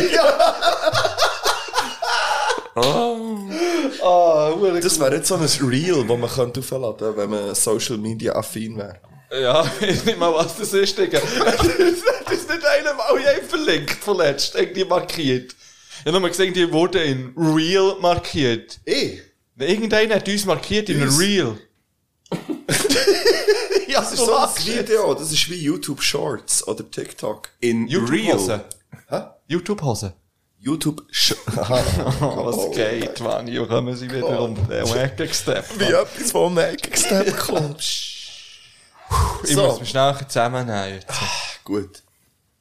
Ah, 4.05 4.51
Das 4.83 4.99
wäre 4.99 5.17
jetzt 5.17 5.29
so 5.29 5.35
ein 5.37 5.43
Reel, 5.69 6.05
das 6.09 6.19
man 6.19 6.29
könnte 6.29 6.61
aufladen 6.61 6.97
könnte, 6.99 7.17
wenn 7.17 7.31
man 7.31 7.55
Social 7.55 7.99
Media 7.99 8.35
affin 8.35 8.77
wäre. 8.79 8.99
Ja, 9.31 9.65
ich 9.81 9.89
weiß 9.89 10.05
nicht 10.07 10.19
mal, 10.19 10.35
was 10.35 10.57
das 10.57 10.73
ist, 10.73 10.97
Digga. 10.99 11.21
Das 11.47 12.41
ist 12.41 12.49
nicht 12.51 12.65
einer 12.65 12.95
mal 12.95 13.15
je 13.19 13.43
verlinkt, 13.47 14.03
verletzt, 14.03 14.55
irgendwie 14.57 14.85
markiert. 14.87 15.55
Ich 16.01 16.07
habe 16.07 16.19
nur 16.19 16.31
gesehen, 16.31 16.55
die 16.55 16.73
wurde 16.73 17.03
in 17.03 17.35
Real 17.37 17.97
markiert. 18.01 18.81
Eh? 18.87 19.19
Irgendeiner 19.59 20.15
hat 20.17 20.29
uns 20.29 20.47
markiert 20.47 20.89
in? 20.89 21.03
Real. 21.03 21.59
Ja, 23.93 24.01
Das 24.01 24.13
ist 24.13 24.19
so 24.25 24.37
ein 24.37 24.49
Video, 24.65 25.15
das 25.15 25.31
ist 25.33 25.49
wie 25.51 25.57
YouTube 25.63 26.03
Shorts 26.03 26.67
oder 26.67 26.89
TikTok. 26.91 27.49
In 27.61 27.87
YouTube-Hose. 27.89 28.65
Hä? 29.09 29.21
YouTube-Hose. 29.49 30.15
YouTube 30.59 31.03
Sh 31.11 31.35
Aha. 31.57 31.81
Oh, 32.21 32.47
was 32.47 32.75
geht, 32.77 33.21
Mann? 33.21 33.47
Hier 33.49 33.67
kommen 33.67 33.97
sie 33.97 34.09
wieder 34.11 34.41
Oh. 34.41 34.45
unter 34.45 34.63
den 34.63 34.87
Ecke 34.97 35.27
gesteppt. 35.27 35.79
Wie 35.81 35.85
etwas 35.85 36.31
vom 36.31 36.57
Step 36.95 37.37
kommt. 37.47 37.81
Ich 37.81 39.55
So. 39.55 39.67
muss 39.67 39.81
mich 39.81 39.91
schnell 39.91 40.15
zusammennehmen 40.29 40.95
jetzt. 41.01 41.09
Gut. 41.65 42.03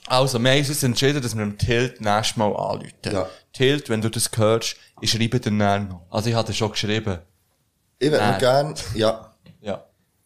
Also, 0.07 0.39
wir 0.39 0.51
haben 0.51 0.57
uns 0.67 0.83
entschieden, 0.83 1.21
dass 1.21 1.35
wir 1.37 1.45
dem 1.45 1.57
Tilt 1.57 2.01
nächstes 2.01 2.37
Mal 2.37 2.47
anrufen. 2.55 2.91
Ja. 3.05 3.29
Tilt, 3.53 3.87
wenn 3.89 4.01
du 4.01 4.09
das 4.09 4.29
hörst, 4.35 4.75
ich 4.99 5.11
schreibe 5.11 5.39
dir 5.39 5.51
dann 5.51 5.87
noch. 5.87 6.01
Also, 6.09 6.29
ich 6.29 6.35
hatte 6.35 6.53
schon 6.53 6.71
geschrieben. 6.71 7.19
Ich 7.99 8.09
würde 8.11 8.23
Nein. 8.23 8.31
noch 8.33 8.39
gern, 8.39 8.75
ja. 8.95 9.30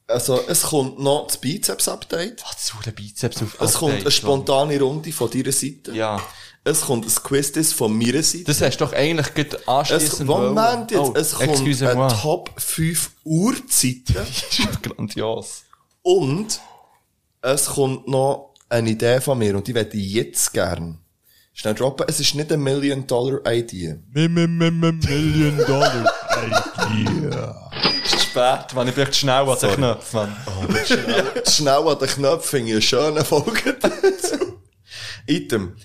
Also, 0.08 0.40
es 0.48 0.62
kommt 0.64 1.00
noch 1.00 1.28
das 1.28 1.38
Bizeps-Update. 1.38 2.44
Was 2.44 2.66
zu 2.66 2.78
der 2.86 2.92
Bizeps 2.92 3.42
auf 3.42 3.58
Es 3.60 3.74
kommt 3.74 4.02
eine 4.02 4.12
spontane 4.12 4.80
Runde 4.80 5.12
von 5.12 5.30
deiner 5.32 5.52
Seite. 5.52 5.94
Ja. 5.94 6.22
Es 6.64 6.82
kommt 6.82 7.06
ein 7.06 7.24
Quiz 7.24 7.74
von 7.74 7.98
meiner 7.98 8.22
Seite. 8.24 8.46
Das 8.46 8.62
hast 8.62 8.78
du 8.78 8.86
doch 8.86 8.94
eigentlich 8.94 9.34
gerade 9.34 9.58
Es, 9.58 9.68
anschliessend 9.68 10.28
Moment 10.28 10.92
jetzt, 10.92 11.00
Oh, 11.00 11.14
es 11.16 11.34
kommt 11.34 11.82
eine 11.84 12.08
Top 12.22 12.52
5 12.60 13.12
Uhrzeiten 13.24 14.16
Grandios. 14.82 15.64
und 16.02 16.60
es 17.42 17.66
kommt 17.68 18.08
noch 18.08 18.54
eine 18.70 18.90
Idee 18.90 19.22
von 19.22 19.38
mir 19.38 19.56
und 19.56 19.68
die 19.68 19.76
werde 19.76 19.96
ich 19.98 20.12
jetzt 20.14 20.54
gern 20.54 20.98
schnell 21.54 21.76
droppen. 21.76 22.08
Es 22.10 22.20
ist 22.20 22.34
nicht 22.34 22.52
eine 22.52 22.62
Million-Dollar-Idee. 22.62 24.00
Million 24.14 25.58
Dollar. 25.68 26.12
Es 28.04 28.14
ist 28.14 28.25
spät, 28.36 28.74
man. 28.74 28.88
Ich 28.88 28.96
bin 28.96 29.04
echt 29.04 29.16
schnell 29.16 29.50
an 29.50 29.60
den 29.60 29.76
Knopf, 29.76 30.14
man. 30.14 30.36
Schnell 31.48 31.88
an 31.88 32.00
den 32.00 32.08
Knopf 32.10 32.46
finde 32.46 32.68
ich 32.68 32.74
eine 32.74 32.82
schöne 32.82 33.26
Folge 33.26 33.78
dazu. 33.80 34.60
Item. 35.26 35.76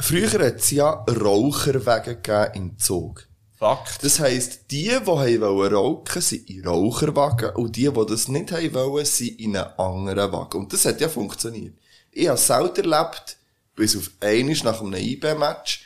Früher 0.00 0.30
hat 0.30 0.56
es 0.56 0.70
ja 0.72 0.90
Raucherwege 1.08 2.16
gegeben 2.16 2.50
im 2.54 2.78
Zug. 2.78 3.28
Fakt. 3.56 4.02
Das 4.02 4.18
heisst, 4.18 4.72
die, 4.72 4.88
die 4.88 5.06
wollen 5.06 5.72
rauchen, 5.72 6.20
sind 6.20 6.50
in 6.50 6.66
Raucherwagen 6.66 7.50
und 7.50 7.76
die, 7.76 7.88
die 7.88 8.06
das 8.06 8.26
nicht 8.26 8.52
wollen, 8.74 9.04
sind 9.04 9.38
in 9.38 9.56
einen 9.56 9.78
anderen 9.78 10.32
Wagen. 10.32 10.58
Und 10.58 10.72
das 10.72 10.84
hat 10.84 11.00
ja 11.00 11.08
funktioniert. 11.08 11.74
Ich 12.10 12.28
habe 12.28 12.38
selten 12.38 12.90
erlebt, 12.90 13.36
bis 13.76 13.96
auf 13.96 14.10
einmal 14.20 14.56
nach 14.64 14.80
einem 14.80 14.94
IB-Match, 14.94 15.84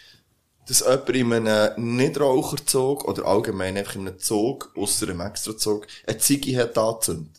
dass 0.69 0.81
jemand 0.81 1.47
in 1.47 1.49
einem 1.49 1.97
Nichtraucherzug 1.97 3.05
oder 3.07 3.25
allgemein 3.25 3.77
einfach 3.77 3.95
in 3.95 4.09
einem 4.09 4.19
Zug, 4.19 4.73
ausser 4.77 5.09
einem 5.09 5.21
Extrazug, 5.21 5.87
eine 6.07 6.19
Ziege 6.19 6.57
hat 6.61 6.77
angezündet. 6.77 7.37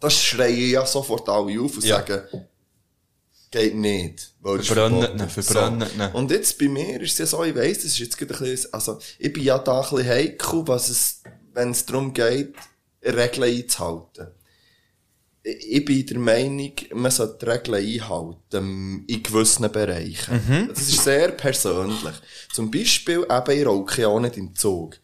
Das 0.00 0.14
schreien 0.20 0.70
ja 0.70 0.84
sofort 0.86 1.28
alle 1.28 1.60
auf 1.60 1.76
und 1.76 1.84
Ja. 1.84 1.98
sagen, 1.98 2.22
geht 3.50 3.74
nicht. 3.76 4.32
weil 4.40 4.56
das 4.58 4.66
ist 4.66 4.72
Verbrennen 4.72 5.02
verboten. 5.02 5.22
ihn, 5.22 5.28
verbrennen 5.28 5.88
ihn. 5.94 6.10
Und 6.14 6.30
jetzt 6.30 6.58
bei 6.58 6.68
mir 6.68 7.00
ist 7.02 7.12
es 7.12 7.18
ja 7.18 7.26
so, 7.26 7.44
ich 7.44 7.54
weiss, 7.54 7.76
das 7.78 7.84
ist 7.86 7.98
jetzt 7.98 8.18
gerade 8.18 8.34
ein 8.34 8.40
bisschen, 8.40 8.72
also, 8.74 8.98
ich 9.18 9.32
bin 9.32 9.44
ja 9.44 9.58
da 9.58 9.82
ein 9.82 9.90
bisschen 9.90 10.08
heikel, 10.08 10.62
was 10.66 10.88
es, 10.88 11.22
wenn 11.52 11.70
es 11.70 11.84
darum 11.86 12.12
geht, 12.14 12.54
Regeln 13.04 13.42
einzuhalten. 13.44 14.28
Ich 15.44 15.84
bin 15.84 16.06
der 16.06 16.18
Meinung, 16.18 16.72
man 16.94 17.10
sollte 17.10 17.44
die 17.44 17.50
Regeln 17.50 17.74
einhalten, 17.74 19.04
in 19.08 19.22
gewissen 19.22 19.70
Bereichen. 19.72 20.68
Das 20.68 20.82
ist 20.82 21.02
sehr 21.02 21.32
persönlich. 21.32 22.14
Zum 22.52 22.70
Beispiel, 22.70 23.26
eben, 23.28 23.58
ich 23.58 23.66
rauche 23.66 24.02
ja 24.02 24.08
auch 24.08 24.20
nicht 24.20 24.36
im 24.36 24.54
Zug. 24.54 24.98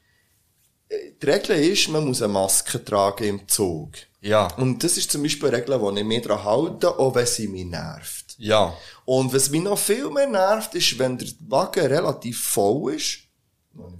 Äh, 0.88 1.12
Die 1.20 1.26
Regel 1.26 1.56
ist, 1.72 1.88
man 1.88 2.06
muss 2.06 2.22
eine 2.22 2.32
Maske 2.32 2.84
tragen 2.84 3.24
im 3.24 3.48
Zug. 3.48 3.90
Ja. 4.20 4.46
Und 4.56 4.82
das 4.84 4.96
ist 4.96 5.10
zum 5.10 5.22
Beispiel 5.24 5.48
eine 5.48 5.58
Regel, 5.58 5.80
die 5.94 6.00
ich 6.00 6.06
mir 6.06 6.20
daran 6.22 6.44
halte, 6.44 6.98
auch 6.98 7.14
wenn 7.16 7.26
sie 7.26 7.48
mich 7.48 7.64
nervt. 7.66 8.36
Ja. 8.38 8.74
Und 9.04 9.32
was 9.34 9.50
mich 9.50 9.62
noch 9.62 9.78
viel 9.78 10.08
mehr 10.10 10.28
nervt, 10.28 10.74
ist, 10.76 10.98
wenn 11.00 11.18
der 11.18 11.28
Wagen 11.48 11.86
relativ 11.86 12.40
voll 12.40 12.94
ist, 12.94 13.20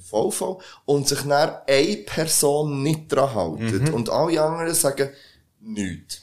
voll 0.09 0.31
voll, 0.31 0.59
und 0.85 1.09
sich 1.09 1.21
dann 1.23 1.57
eine 1.67 1.97
Person 1.99 2.83
nicht 2.83 3.11
dran 3.13 3.35
haltet. 3.35 3.93
Und 3.93 4.09
alle 4.09 4.41
anderen 4.41 4.75
sagen 4.75 5.11
nichts. 5.61 6.23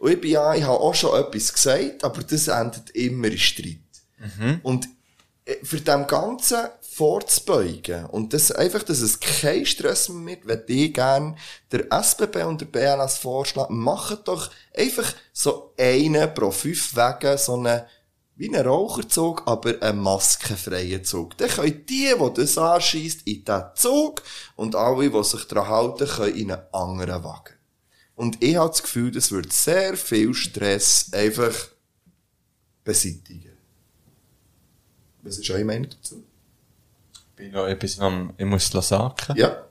Und 0.00 0.12
ich 0.12 0.20
bin 0.20 0.30
ja, 0.30 0.54
ich 0.54 0.62
habe 0.62 0.80
auch 0.80 0.94
schon 0.94 1.14
etwas 1.14 1.52
gesagt, 1.52 2.04
aber 2.04 2.22
das 2.22 2.48
endet 2.48 2.88
immer 2.90 3.28
in 3.28 3.38
Streit. 3.38 3.76
Und 4.62 4.88
äh, 5.44 5.56
für 5.62 5.80
dem 5.80 6.06
Ganzen 6.06 6.68
vorzubeugen. 6.80 8.06
Und 8.06 8.32
das, 8.32 8.50
einfach, 8.50 8.82
dass 8.82 9.00
es 9.00 9.20
kein 9.20 9.66
Stress 9.66 10.08
mehr 10.08 10.36
wird, 10.36 10.46
wenn 10.46 10.66
die 10.66 10.92
gern 10.92 11.36
der 11.70 11.92
SBB 11.92 12.44
und 12.44 12.62
der 12.62 12.66
BLS 12.66 13.18
vorschlagen, 13.18 13.78
macht 13.78 14.26
doch 14.26 14.50
einfach 14.74 15.12
so 15.34 15.74
einen 15.78 16.32
pro 16.32 16.50
fünf 16.50 16.96
Wegen, 16.96 17.36
so 17.36 17.54
einen, 17.54 17.82
wie 18.36 18.48
einen 18.48 18.66
Raucherzug, 18.66 19.42
aber 19.44 19.82
einen 19.82 20.00
maskenfreien 20.00 21.04
Zug. 21.04 21.36
Dann 21.36 21.50
können 21.50 21.84
die, 21.86 22.10
die 22.18 22.34
das 22.34 22.56
anschießt, 22.56 23.26
in 23.26 23.44
diesen 23.44 23.64
Zug 23.74 24.22
und 24.56 24.74
alle, 24.74 25.10
die 25.10 25.24
sich 25.24 25.44
daran 25.44 25.68
halten, 25.68 26.08
können 26.08 26.36
in 26.36 26.52
einen 26.52 26.62
anderen 26.72 27.22
Wagen. 27.22 27.59
Und 28.20 28.42
ich 28.44 28.54
habe 28.56 28.68
das 28.68 28.82
Gefühl, 28.82 29.10
das 29.10 29.32
wird 29.32 29.50
sehr 29.50 29.96
viel 29.96 30.34
Stress 30.34 31.10
einfach 31.14 31.54
beseitigen. 32.84 33.56
Was 35.22 35.38
ist 35.38 35.48
eure 35.50 35.64
Meinung 35.64 35.88
dazu? 35.88 36.22
bin 37.34 37.52
noch 37.52 37.66
etwas 37.66 37.98
am, 37.98 38.34
ich 38.36 38.44
muss 38.44 38.74
es 38.74 38.88
sagen. 38.88 39.38
Ja. 39.38 39.64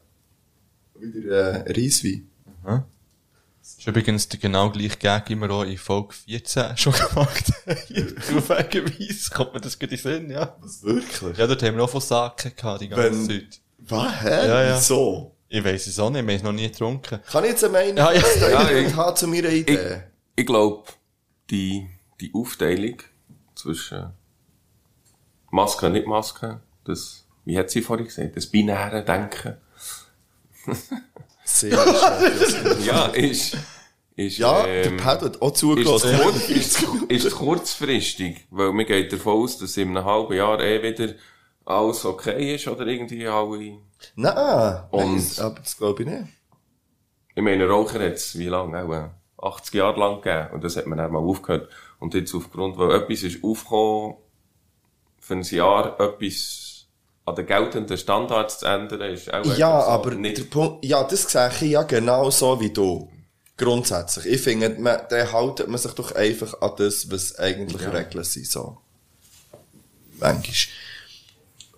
Wieder 0.99 1.63
äh, 1.67 1.71
Reiswein. 1.71 2.27
Das 2.65 3.77
ist 3.77 3.87
übrigens 3.87 4.27
der 4.27 4.39
genau 4.39 4.71
gleiche 4.71 4.97
Gag, 4.97 5.29
wie 5.29 5.35
wir 5.35 5.51
auch 5.51 5.61
in 5.63 5.77
Folge 5.77 6.15
14 6.15 6.75
schon 6.77 6.93
gemacht 6.93 7.51
haben. 7.67 8.15
Zufälligerweise 8.27 9.29
kommt 9.29 9.53
mir 9.53 9.61
das 9.61 9.77
gut 9.77 9.91
in 9.91 9.97
den 9.97 9.99
Sinn, 9.99 10.31
ja. 10.31 10.55
Was, 10.59 10.81
wirklich? 10.81 11.37
Ja, 11.37 11.45
dort 11.45 11.61
haben 11.61 11.77
wir 11.77 11.83
auch 11.83 11.89
von 11.89 12.01
Saken 12.01 12.51
gehabt, 12.55 12.81
die 12.81 12.89
ganze 12.89 13.11
Wenn- 13.11 13.27
Zeit. 13.27 13.61
Was? 13.77 14.21
Hä? 14.23 14.47
Ja, 14.47 14.63
ja. 14.63 14.77
Wieso? 14.79 15.35
Ich 15.51 15.63
weiss 15.63 15.87
es 15.87 15.97
auch 15.99 16.09
nicht, 16.11 16.21
wir 16.25 16.33
haben 16.33 16.37
es 16.37 16.43
noch 16.43 16.51
nie 16.51 16.69
getrunken. 16.69 17.19
Kann 17.31 17.43
ich 17.43 17.49
jetzt 17.51 17.63
eine 17.63 17.73
Meinung 17.73 17.97
Ja, 17.97 18.11
ja. 18.13 18.49
Ja, 18.49 18.69
ich 18.71 18.87
ich- 18.87 18.95
habe 18.95 19.15
zu 19.15 19.27
meiner 19.27 19.49
Ich, 19.49 19.61
Idee? 19.61 20.03
ich 20.35 20.45
glaube, 20.45 20.83
die, 21.49 21.87
die 22.21 22.31
Aufteilung 22.35 22.97
zwischen 23.55 24.11
Maske 25.51 25.87
und 25.87 25.93
Nicht-Maske, 25.93 26.61
das, 26.85 27.25
wie 27.45 27.57
hat 27.57 27.71
sie 27.71 27.81
vorhin 27.81 28.05
gesagt, 28.05 28.37
das 28.37 28.45
binäre 28.45 29.03
Denken, 29.03 29.57
Sehr 31.43 31.71
schön. 31.77 32.85
ja, 32.85 33.07
ist, 33.07 33.57
ist, 34.15 34.37
Ja, 34.37 34.67
ähm, 34.67 34.97
der 34.97 35.03
Pat 35.03 35.21
hat 35.23 35.41
auch 35.41 35.51
ist, 35.51 35.57
zugelassen. 35.59 36.19
kurz, 36.21 36.49
ist, 36.49 36.83
ist 37.07 37.31
kurzfristig, 37.31 38.45
weil 38.51 38.71
man 38.71 38.85
geht 38.85 39.11
davon 39.11 39.33
aus, 39.43 39.57
dass 39.57 39.75
in 39.77 39.89
einem 39.97 40.05
halben 40.05 40.35
Jahr 40.35 40.59
eh 40.61 40.83
wieder 40.83 41.15
alles 41.69 42.03
okay 42.05 42.55
ist, 42.55 42.67
oder 42.67 42.85
irgendwie 42.87 43.27
alle, 43.27 43.77
Nein, 44.15 44.83
Und- 44.91 45.05
nein, 45.05 45.15
das- 45.15 45.39
aber 45.39 45.59
das 45.59 45.77
glaube 45.77 46.03
ich 46.03 46.09
nicht. 46.09 46.23
ich 47.35 47.43
meine, 47.43 47.67
Raucher 47.67 47.99
hat 47.99 48.13
es 48.13 48.37
wie 48.37 48.47
lange? 48.47 48.83
Auch, 48.83 48.91
äh, 48.93 49.09
80 49.41 49.73
Jahre 49.75 49.99
lang 49.99 50.21
gegeben. 50.21 50.49
Und 50.53 50.63
das 50.63 50.75
hat 50.75 50.85
man 50.87 50.97
dann 50.97 51.11
mal 51.11 51.19
aufgehört. 51.19 51.69
Und 51.99 52.13
jetzt 52.13 52.33
aufgrund, 52.33 52.77
weil 52.77 52.91
etwas 52.95 53.23
ist 53.23 53.43
aufgekommen, 53.43 54.15
für 55.19 55.33
ein 55.35 55.43
Jahr 55.43 55.99
etwas 55.99 56.87
an 57.25 57.35
den 57.35 57.45
geltenden 57.45 57.97
Standards 57.97 58.59
zu 58.59 58.65
ändern, 58.65 59.01
ist 59.13 59.31
auch 59.33 59.45
Ja, 59.57 59.81
so 59.81 59.87
aber 59.87 60.11
nicht, 60.15 60.37
der 60.39 60.43
Punkt, 60.45 60.83
ja, 60.83 61.03
das 61.03 61.23
sehe 61.31 61.49
ich 61.49 61.61
ja 61.61 61.83
genau 61.83 62.29
so 62.31 62.59
wie 62.59 62.71
du. 62.71 63.09
Grundsätzlich. 63.55 64.25
Ich 64.25 64.41
finde, 64.41 64.69
man, 64.79 65.01
dann 65.09 65.31
haltet 65.31 65.67
man 65.67 65.77
sich 65.77 65.91
doch 65.93 66.13
einfach 66.13 66.59
an 66.61 66.71
das, 66.77 67.11
was 67.11 67.37
eigentlich 67.37 67.85
Regeln 67.93 68.23
sind, 68.23 68.47
so. 68.47 68.77
Manchmal. 70.19 70.53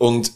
Und 0.02 0.34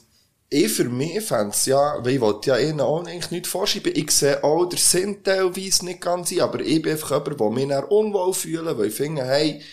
ich 0.51 0.71
für 0.71 0.83
mich 0.83 1.23
fände 1.23 1.55
ja, 1.65 1.97
weil 2.05 2.13
ich 2.13 2.21
wollte 2.21 2.51
ja 2.51 2.57
ihnen 2.59 2.81
auch 2.81 3.03
eigentlich 3.03 3.31
nicht 3.31 3.47
vorschieben. 3.47 3.93
Ich 3.95 4.11
sehe 4.11 4.43
auch 4.43 4.65
der 4.65 4.77
Sinn 4.77 5.23
teilweise 5.23 5.85
nicht 5.85 6.01
ganz 6.01 6.31
ein, 6.31 6.41
aber 6.41 6.59
ich 6.59 6.83
bin 6.83 6.91
einfach 6.91 7.09
jemand, 7.09 7.39
der 7.39 7.49
mich 7.49 7.67
dann 7.69 7.83
unwohl 7.85 8.31
fühlen, 8.35 8.77
weil 8.77 8.89
ich 8.89 8.93
finde, 8.93 9.23
hey, 9.23 9.63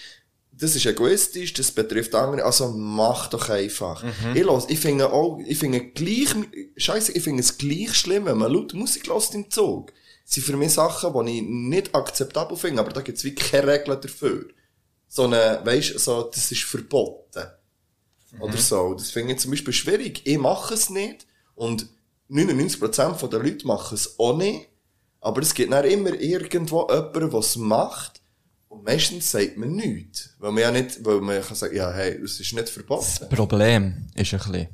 das 0.50 0.76
ist 0.76 0.86
egoistisch, 0.86 1.52
das 1.52 1.72
betrifft 1.72 2.14
andere, 2.14 2.46
also 2.46 2.68
mach 2.70 3.28
doch 3.28 3.50
einfach. 3.50 4.02
Ich, 4.34 4.44
los, 4.44 4.64
ich 4.70 4.78
finde 4.78 5.12
auch, 5.12 5.38
ich 5.44 5.58
finde 5.58 5.80
gleich, 5.90 6.34
scheiße, 6.78 7.12
ich 7.12 7.22
finde 7.22 7.42
es 7.42 7.58
gleich 7.58 7.92
schlimm, 7.92 8.24
wenn 8.24 8.38
man 8.38 8.50
laut 8.50 8.72
Musik 8.72 9.08
hört 9.08 9.34
im 9.34 9.50
Zug. 9.50 9.92
Das 10.24 10.36
sind 10.36 10.44
für 10.44 10.56
mich 10.56 10.72
Sachen, 10.72 11.26
die 11.26 11.36
ich 11.36 11.42
nicht 11.42 11.94
akzeptabel 11.94 12.56
finde, 12.56 12.80
aber 12.80 12.94
da 12.94 13.02
gibt 13.02 13.18
es 13.18 13.24
wie 13.24 13.34
keine 13.34 13.66
Regeln 13.66 14.00
dafür. 14.00 14.46
So 15.06 15.24
eine, 15.24 15.60
weisst, 15.64 15.98
so, 15.98 16.22
das 16.22 16.50
ist 16.50 16.62
verboten. 16.62 17.46
Oder 18.40 18.56
so. 18.56 18.94
Das 18.94 19.10
finde 19.10 19.34
ich 19.34 19.40
zum 19.40 19.50
Beispiel 19.50 19.72
schwierig. 19.72 20.22
Ich 20.24 20.38
mache 20.38 20.74
es 20.74 20.90
nicht. 20.90 21.26
Und 21.54 21.86
99% 22.30 23.28
der 23.28 23.40
Leute 23.40 23.66
machen 23.66 23.94
es 23.94 24.18
auch 24.18 24.36
nicht. 24.36 24.68
Aber 25.20 25.40
es 25.42 25.54
gibt 25.54 25.72
dann 25.72 25.84
immer 25.84 26.14
irgendwo 26.14 26.88
jemanden, 26.90 27.30
der 27.30 27.38
es 27.38 27.56
macht. 27.56 28.20
Und 28.68 28.84
meistens 28.84 29.30
sagt 29.30 29.56
man 29.56 29.72
nichts. 29.72 30.34
Weil 30.38 30.52
man 30.52 30.62
ja 30.62 30.70
nicht, 30.70 31.04
weil 31.04 31.20
man 31.20 31.42
kann 31.42 31.54
sagen, 31.54 31.76
ja, 31.76 31.92
hey, 31.92 32.18
es 32.22 32.40
ist 32.40 32.54
nicht 32.54 32.68
verboten. 32.68 33.28
Problem 33.28 34.08
ist 34.14 34.32
ein 34.32 34.38
bisschen, 34.38 34.68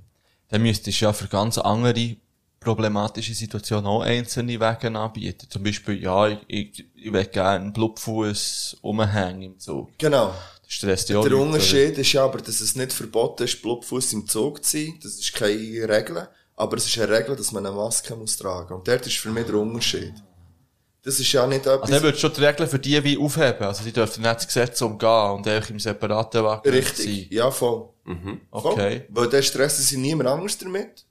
dann 0.48 0.62
müsstest 0.62 1.00
du 1.00 1.04
ja 1.04 1.12
für 1.12 1.26
ganz 1.26 1.58
andere 1.58 2.16
problematische 2.60 3.34
Situationen 3.34 3.86
auch 3.86 4.02
einzelne 4.02 4.58
Wege 4.60 4.98
anbieten. 4.98 5.46
Zum 5.48 5.62
Beispiel, 5.62 6.02
ja, 6.02 6.28
ich, 6.28 6.38
ich, 6.48 6.84
ich 6.94 7.12
will 7.12 7.24
gerne 7.26 7.64
einen 7.64 7.72
Blutfuß 7.72 8.78
umhängen 8.82 9.42
im 9.42 9.58
Zug. 9.58 9.90
Genau. 9.98 10.34
Stresst 10.70 11.08
ja 11.08 11.18
auch 11.18 11.22
Der 11.22 11.30
Leute, 11.30 11.44
Unterschied 11.44 11.96
ist 11.96 12.12
ja 12.12 12.24
aber, 12.24 12.42
dass 12.42 12.60
es 12.60 12.76
nicht 12.76 12.92
verboten 12.92 13.44
ist, 13.44 13.62
Blutfuß 13.62 14.12
im 14.12 14.26
Zug 14.26 14.62
zu 14.62 14.76
sein. 14.76 14.98
Das 15.02 15.14
ist 15.14 15.32
keine 15.32 15.88
Regel. 15.88 16.28
Aber 16.56 16.76
es 16.76 16.84
ist 16.84 16.98
eine 16.98 17.08
Regel, 17.08 17.34
dass 17.36 17.52
man 17.52 17.64
eine 17.64 17.74
Maske 17.74 18.14
muss 18.14 18.36
tragen. 18.36 18.74
Und 18.74 18.86
dort 18.86 19.06
ist 19.06 19.16
für 19.16 19.30
mich 19.30 19.46
der 19.46 19.54
Unterschied. 19.54 20.12
Das 21.02 21.18
ist 21.18 21.32
ja 21.32 21.46
nicht 21.46 21.60
etwas... 21.60 21.80
Also 21.80 21.94
dann 21.94 22.02
würdest 22.02 22.22
du 22.22 22.26
schon 22.28 22.36
die 22.36 22.44
Regeln 22.44 22.68
für 22.68 22.78
die 22.78 23.02
wie 23.02 23.16
aufheben. 23.16 23.62
Also 23.66 23.82
die 23.82 23.92
dürfen 23.92 24.22
nicht 24.22 24.36
das 24.36 24.46
Gesetz 24.46 24.82
umgehen 24.82 25.30
und 25.30 25.48
einfach 25.48 25.70
im 25.70 25.80
separaten 25.80 26.44
Wagen 26.44 26.68
Richtig, 26.68 27.32
ja, 27.32 27.50
voll. 27.50 27.88
Mhm. 28.04 28.42
voll. 28.52 28.72
Okay. 28.72 29.06
Weil 29.08 29.28
dann 29.30 29.42
stressen 29.42 29.84
sie 29.84 29.96
niemand 29.96 30.28
anders 30.28 30.58
damit. 30.58 31.06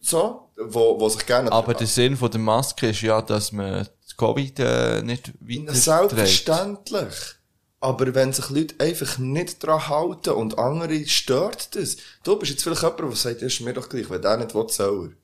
So, 0.00 0.50
wo, 0.56 1.00
wo 1.00 1.08
sich 1.08 1.26
gerne... 1.26 1.50
Aber 1.50 1.74
der 1.74 1.88
Sinn 1.88 2.16
von 2.16 2.30
der 2.30 2.38
Maske 2.38 2.90
ist 2.90 3.02
ja, 3.02 3.20
dass 3.22 3.50
man 3.50 3.88
das 4.04 4.16
Covid 4.16 4.60
äh, 4.60 5.02
nicht 5.02 5.32
weiter 5.40 5.74
Selbstverständlich. 5.74 7.37
Aber 7.80 8.12
wenn 8.14 8.32
sich 8.32 8.50
Leute 8.50 8.74
einfach 8.78 9.18
nicht 9.18 9.64
dran 9.64 9.88
halten 9.88 10.30
und 10.30 10.58
andere 10.58 11.06
stört 11.06 11.76
das. 11.76 11.96
Du 12.24 12.36
bist 12.36 12.50
jetzt 12.50 12.64
vielleicht 12.64 12.82
jemand, 12.82 13.00
der 13.00 13.10
sagt, 13.12 13.42
ist 13.42 13.60
mir 13.60 13.72
doch 13.72 13.88
gleich, 13.88 14.10
wenn 14.10 14.20
der 14.20 14.36
nicht 14.38 14.54
will, 14.54 14.68
soll 14.68 15.10
er. 15.10 15.16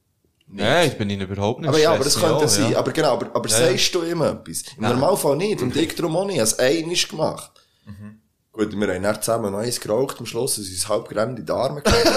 Nein, 0.47 0.89
ich 0.89 0.99
bin 0.99 1.11
ihnen 1.11 1.23
überhaupt 1.23 1.61
nicht 1.61 1.69
Aber 1.69 1.79
ja, 1.79 1.93
aber 1.93 2.05
das 2.05 2.21
könnte 2.21 2.43
ja, 2.43 2.49
sein. 2.49 2.73
ja. 2.73 2.79
Aber 2.79 2.93
genau, 2.93 3.15
aber, 3.15 3.35
aber 3.35 3.49
Ja, 3.49 3.57
sagst 3.57 3.95
du 3.95 4.03
ihm 4.05 4.23
etwas? 4.23 4.63
Im 4.77 4.83
Normalfall 4.83 5.37
nicht. 5.37 5.63
Und 5.63 5.75
ich 5.77 5.95
darum 5.97 6.17
auch 6.17 6.27
nicht. 6.27 6.39
Es 6.39 6.59
einmal 6.59 6.95
gemacht. 6.95 7.51
Mhm. 7.87 8.21
Gut, 8.53 8.79
wir 8.79 8.95
haben 8.95 9.03
dann 9.03 9.21
zusammen 9.21 9.51
noch 9.51 9.59
eins 9.59 9.81
geraucht 9.81 10.17
am 10.21 10.27
Schluss, 10.27 10.59
und 10.59 10.65
uns 10.65 10.89
halb 10.89 11.09
gerannt 11.09 11.41
in 11.41 11.47
die 11.47 11.53
Arme 11.53 11.83
gelegt. 11.83 12.05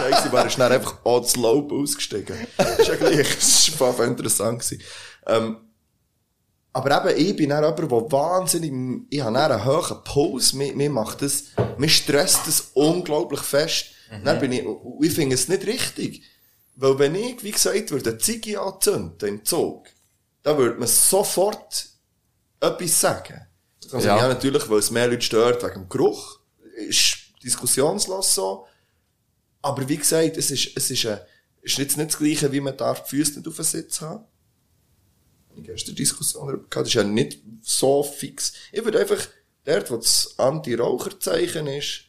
Das 0.00 0.32
war 0.32 0.46
ist 0.46 0.58
dann 0.58 0.72
einfach 0.72 0.96
all 1.04 1.20
das 1.20 1.36
Lob 1.36 1.70
ausgestiegen. 1.72 2.36
Das 2.56 2.78
ist 2.78 2.88
ja 2.88 2.94
gleich, 2.94 3.34
das 3.34 3.78
war 3.78 3.92
voll 3.92 4.06
interessant 4.06 4.60
gewesen. 4.60 4.82
Ähm, 5.26 5.56
aber 6.78 7.10
eben, 7.10 7.20
ich 7.26 7.36
bin 7.36 7.50
dann 7.50 7.64
jemand, 7.64 7.78
der 7.78 8.12
wahnsinnig, 8.12 8.72
ich 9.10 9.20
habe 9.20 9.38
einen 9.38 9.64
hohen 9.64 10.04
Puls, 10.04 10.52
mir, 10.52 10.74
mir 10.74 10.90
macht 10.90 11.22
das, 11.22 11.44
mir 11.76 11.88
stresst 11.88 12.46
das 12.46 12.70
unglaublich 12.74 13.40
fest. 13.40 13.86
Dann 14.24 14.38
bin 14.38 14.52
ich, 14.52 14.64
ich 15.02 15.12
finde 15.12 15.34
es 15.34 15.48
nicht 15.48 15.66
richtig. 15.66 16.22
Weil 16.76 16.98
wenn 16.98 17.14
ich, 17.14 17.42
wie 17.42 17.50
gesagt, 17.50 17.90
würde 17.90 18.10
eine 18.10 18.18
Ziege 18.18 18.60
anzünden 18.60 19.28
im 19.28 19.44
Zug, 19.44 19.88
dann 20.42 20.56
würde 20.56 20.78
man 20.78 20.88
sofort 20.88 21.88
etwas 22.60 23.00
sagen. 23.00 23.46
Also 23.92 24.06
Ja. 24.06 24.16
ja. 24.16 24.28
natürlich, 24.28 24.68
weil 24.70 24.78
es 24.78 24.90
mehr 24.90 25.08
Leute 25.08 25.22
stört 25.22 25.62
wegen 25.62 25.82
dem 25.82 25.88
Geruch. 25.88 26.38
Ist 26.76 27.18
diskussionslos 27.42 28.34
so. 28.34 28.66
Aber 29.60 29.88
wie 29.88 29.96
gesagt, 29.96 30.36
es 30.36 30.50
ist, 30.50 30.70
es 30.76 30.90
ist, 30.90 31.06
ein, 31.06 31.18
ist 31.62 31.78
jetzt 31.78 31.96
nicht 31.96 32.10
das 32.10 32.18
Gleiche, 32.18 32.52
wie 32.52 32.60
man 32.60 32.76
darf 32.76 33.04
die 33.04 33.16
Füße 33.16 33.38
nicht 33.38 33.48
auf 33.48 33.56
den 33.56 33.64
Sitz 33.64 34.00
haben. 34.00 34.24
Ich 35.58 35.66
gestern 35.66 35.94
Diskussion 35.94 36.46
darüber 36.46 36.64
gehabt, 36.68 36.86
das 36.86 36.88
ist 36.88 36.94
ja 36.94 37.04
nicht 37.04 37.40
so 37.62 38.02
fix. 38.02 38.52
Ich 38.72 38.84
würde 38.84 39.00
einfach, 39.00 39.18
dort, 39.64 39.90
wo 39.90 39.96
das 39.96 40.34
Anti-Raucher-Zeichen 40.38 41.66
ist, 41.66 42.04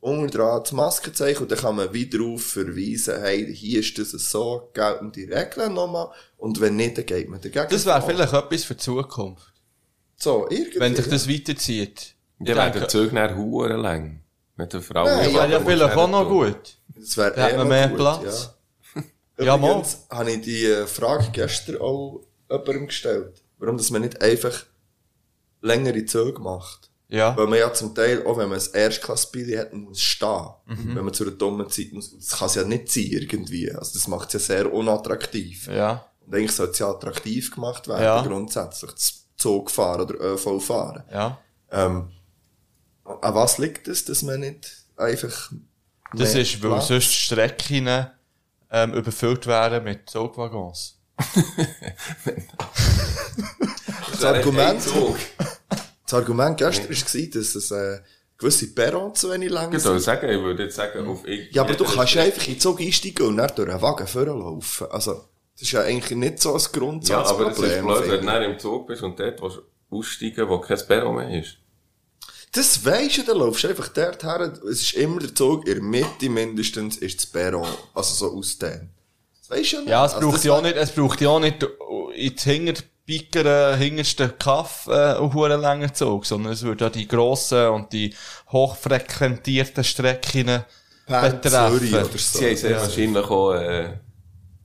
unten 0.00 0.30
dran 0.30 0.62
das 0.62 0.72
Maskenzeichen 0.72 1.42
und 1.44 1.52
dann 1.52 1.58
kann 1.58 1.76
man 1.76 1.92
wieder 1.92 2.18
darauf 2.18 2.42
verweisen, 2.42 3.20
hey, 3.20 3.54
hier 3.54 3.80
ist 3.80 3.96
das 3.98 4.10
so, 4.10 4.70
gelten 4.74 5.12
die 5.12 5.24
Regeln 5.24 5.74
nochmal 5.74 6.08
und 6.36 6.60
wenn 6.60 6.76
nicht, 6.76 6.98
dann 6.98 7.06
geht 7.06 7.28
man 7.28 7.40
dagegen. 7.40 7.68
Das 7.70 7.86
wäre 7.86 8.02
vielleicht 8.02 8.32
etwas 8.32 8.64
für 8.64 8.74
die 8.74 8.80
Zukunft. 8.80 9.52
So, 10.16 10.46
irgendwie. 10.50 10.80
Wenn 10.80 10.96
sich 10.96 11.08
das 11.08 11.28
weiterzieht. 11.28 12.14
dann 12.38 12.56
wäre 12.56 12.70
der 12.72 12.88
Zug 12.88 13.12
dann 13.12 13.36
huere 13.36 13.76
lang. 13.76 14.20
Mit 14.56 14.72
der 14.72 14.82
Frau. 14.82 15.04
Nein, 15.04 15.24
Das 15.24 15.34
wäre 15.34 15.50
ja 15.52 15.60
vielleicht 15.60 15.96
auch 15.96 16.08
noch 16.08 16.28
gut. 16.28 16.76
Das 16.94 17.16
wäre 17.16 17.34
eh 17.36 17.64
mehr 17.64 17.88
gut, 17.88 17.96
Platz. 17.96 18.50
Ja, 19.36 19.44
Ja, 19.44 19.56
mal. 19.56 19.70
Übrigens 19.70 20.06
habe 20.10 20.30
ich 20.32 20.40
die 20.42 20.66
äh, 20.66 20.86
Frage 20.86 21.28
gestern 21.32 21.80
auch 21.80 22.20
jemandem 22.52 22.86
gestellt. 22.86 23.42
Warum 23.58 23.76
dass 23.76 23.90
man 23.90 24.02
nicht 24.02 24.20
einfach 24.22 24.64
längere 25.60 26.04
Züge 26.04 26.40
macht. 26.40 26.90
Ja. 27.08 27.36
Weil 27.36 27.46
man 27.46 27.58
ja 27.58 27.72
zum 27.74 27.94
Teil, 27.94 28.24
auch 28.26 28.38
wenn 28.38 28.48
man 28.48 28.58
ein 28.58 28.66
Erstklassbillet 28.74 29.58
hat, 29.58 29.72
muss 29.74 30.00
stehen. 30.00 30.46
Mhm. 30.66 30.96
Wenn 30.96 31.04
man 31.04 31.12
zu 31.12 31.24
einer 31.24 31.32
dummen 31.32 31.68
Zeit 31.68 31.92
muss. 31.92 32.16
Das 32.16 32.38
kann 32.38 32.46
es 32.46 32.54
ja 32.54 32.64
nicht 32.64 32.90
sein, 32.90 33.04
irgendwie. 33.10 33.70
Also 33.70 33.92
das 33.98 34.08
macht 34.08 34.28
es 34.28 34.48
ja 34.48 34.56
sehr 34.56 34.72
unattraktiv. 34.72 35.66
Ja. 35.68 36.06
Und 36.26 36.34
eigentlich 36.34 36.52
sollte 36.52 36.72
es 36.72 36.78
ja 36.78 36.88
attraktiv 36.90 37.54
gemacht 37.54 37.86
werden, 37.86 38.02
Ja. 38.02 38.22
grundsätzlich. 38.22 38.92
Das 38.92 39.26
Zug 39.36 39.70
fahren 39.70 40.00
oder 40.02 40.14
ÖV 40.20 40.58
fahren. 40.60 41.04
Ja. 41.12 41.38
Ähm, 41.70 42.10
an 43.04 43.34
was 43.34 43.58
liegt 43.58 43.88
es, 43.88 44.04
dass 44.06 44.22
man 44.22 44.40
nicht 44.40 44.70
einfach 44.96 45.52
Das 46.14 46.34
ist, 46.34 46.62
weil 46.62 46.70
Platz. 46.70 46.88
sonst 46.88 47.12
Strecken 47.12 48.06
ähm, 48.70 48.94
überfüllt 48.94 49.46
werden 49.46 49.84
mit 49.84 50.08
Zugwaggons. 50.08 50.98
Das 54.12 54.24
Argument, 54.24 54.82
das 56.04 56.14
Argument 56.14 56.56
gestern 56.58 56.88
war, 56.90 57.26
dass 57.40 57.54
es 57.54 57.70
äh, 57.70 57.98
gewisse 58.38 58.68
Perron 58.74 59.14
zu 59.14 59.30
wenig 59.30 59.50
lang 59.50 59.72
Ich 59.74 59.82
sind. 59.82 60.00
sagen, 60.00 60.28
ich 60.30 60.40
würde 60.42 60.64
jetzt 60.64 60.76
sagen, 60.76 61.06
auf 61.06 61.26
ich- 61.26 61.52
Ja, 61.52 61.62
aber 61.62 61.74
du 61.74 61.84
kannst 61.84 62.14
ja 62.14 62.22
einfach 62.22 62.46
in 62.46 62.54
den 62.54 62.60
Zug 62.60 62.80
einsteigen 62.80 63.26
und 63.26 63.36
dann 63.38 63.50
durch 63.54 63.68
einen 63.70 63.82
Wagen 63.82 64.06
vorlaufen. 64.06 64.86
Also, 64.90 65.24
das 65.54 65.62
ist 65.62 65.72
ja 65.72 65.80
eigentlich 65.82 66.16
nicht 66.18 66.40
so 66.40 66.54
ein 66.54 66.60
Ja, 66.60 66.68
Grundsatzproblem. 66.72 67.48
aber 67.84 67.94
es 68.00 68.00
ist 68.00 68.06
blöd, 68.08 68.10
wenn 68.20 68.26
du 68.26 68.32
dann 68.32 68.42
im 68.42 68.58
Zug 68.58 68.86
bist 68.86 69.02
und 69.02 69.18
dort 69.18 69.40
willst 69.42 69.58
aussteigen, 69.90 70.48
wo 70.48 70.58
kein 70.58 70.78
Perron 70.86 71.16
mehr 71.16 71.40
ist. 71.40 71.56
Das 72.54 72.84
weisst 72.84 73.18
du, 73.18 73.22
dann 73.22 73.38
laufst 73.38 73.64
du 73.64 73.68
einfach 73.68 73.88
dort 73.88 74.22
her. 74.24 74.52
Es 74.70 74.82
ist 74.82 74.92
immer 74.94 75.20
der 75.20 75.34
Zug, 75.34 75.66
in 75.66 75.74
der 75.74 75.82
Mitte 75.82 76.28
mindestens 76.28 76.98
ist 76.98 77.16
das 77.18 77.26
Perron. 77.26 77.66
Also 77.94 78.14
so 78.14 78.36
ausdehnt. 78.36 78.90
Weisst 79.52 79.72
du 79.72 79.76
ja. 79.78 79.82
Ja, 79.90 80.06
es 80.06 80.14
Also 80.14 80.30
braucht 80.30 80.44
ja 80.44 80.52
auch 80.52 80.62
nicht, 80.62 80.76
es 80.76 80.90
braucht 80.92 81.20
ja 81.20 81.28
auch 81.28 81.40
nicht 81.40 81.62
in 82.16 82.34
die 82.36 82.42
hinterbickeren, 82.42 83.78
hintersten 83.78 84.32
Kaff, 84.38 84.86
äh, 84.88 84.92
einen 84.92 85.32
huren 85.34 85.60
langen 85.60 85.92
Zug, 85.94 86.26
sondern 86.26 86.52
es 86.52 86.62
würde 86.62 86.84
ja 86.84 86.90
die 86.90 87.06
grossen 87.08 87.68
und 87.68 87.92
die 87.92 88.14
hochfrequentierten 88.50 89.84
Strecken 89.84 90.64
Bern, 91.06 91.42
Zürich 91.42 91.90
betreffen. 91.90 91.92
oder 91.92 92.18
so. 92.18 92.38
Sie 92.38 92.46
haben 92.46 92.56
sehr 92.56 92.76
wahrscheinlich 92.80 93.24
auch, 93.24 93.52
äh, 93.52 93.98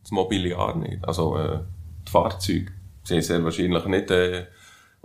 das 0.02 0.12
Mobiliar 0.12 0.76
nicht. 0.78 1.00
Also, 1.08 1.38
äh, 1.38 1.60
die 2.08 2.12
Fahrzeuge. 2.12 2.72
Sie 3.04 3.14
haben 3.16 3.22
sehr 3.22 3.44
wahrscheinlich 3.44 3.86
nicht, 3.86 4.12
äh, 4.12 4.46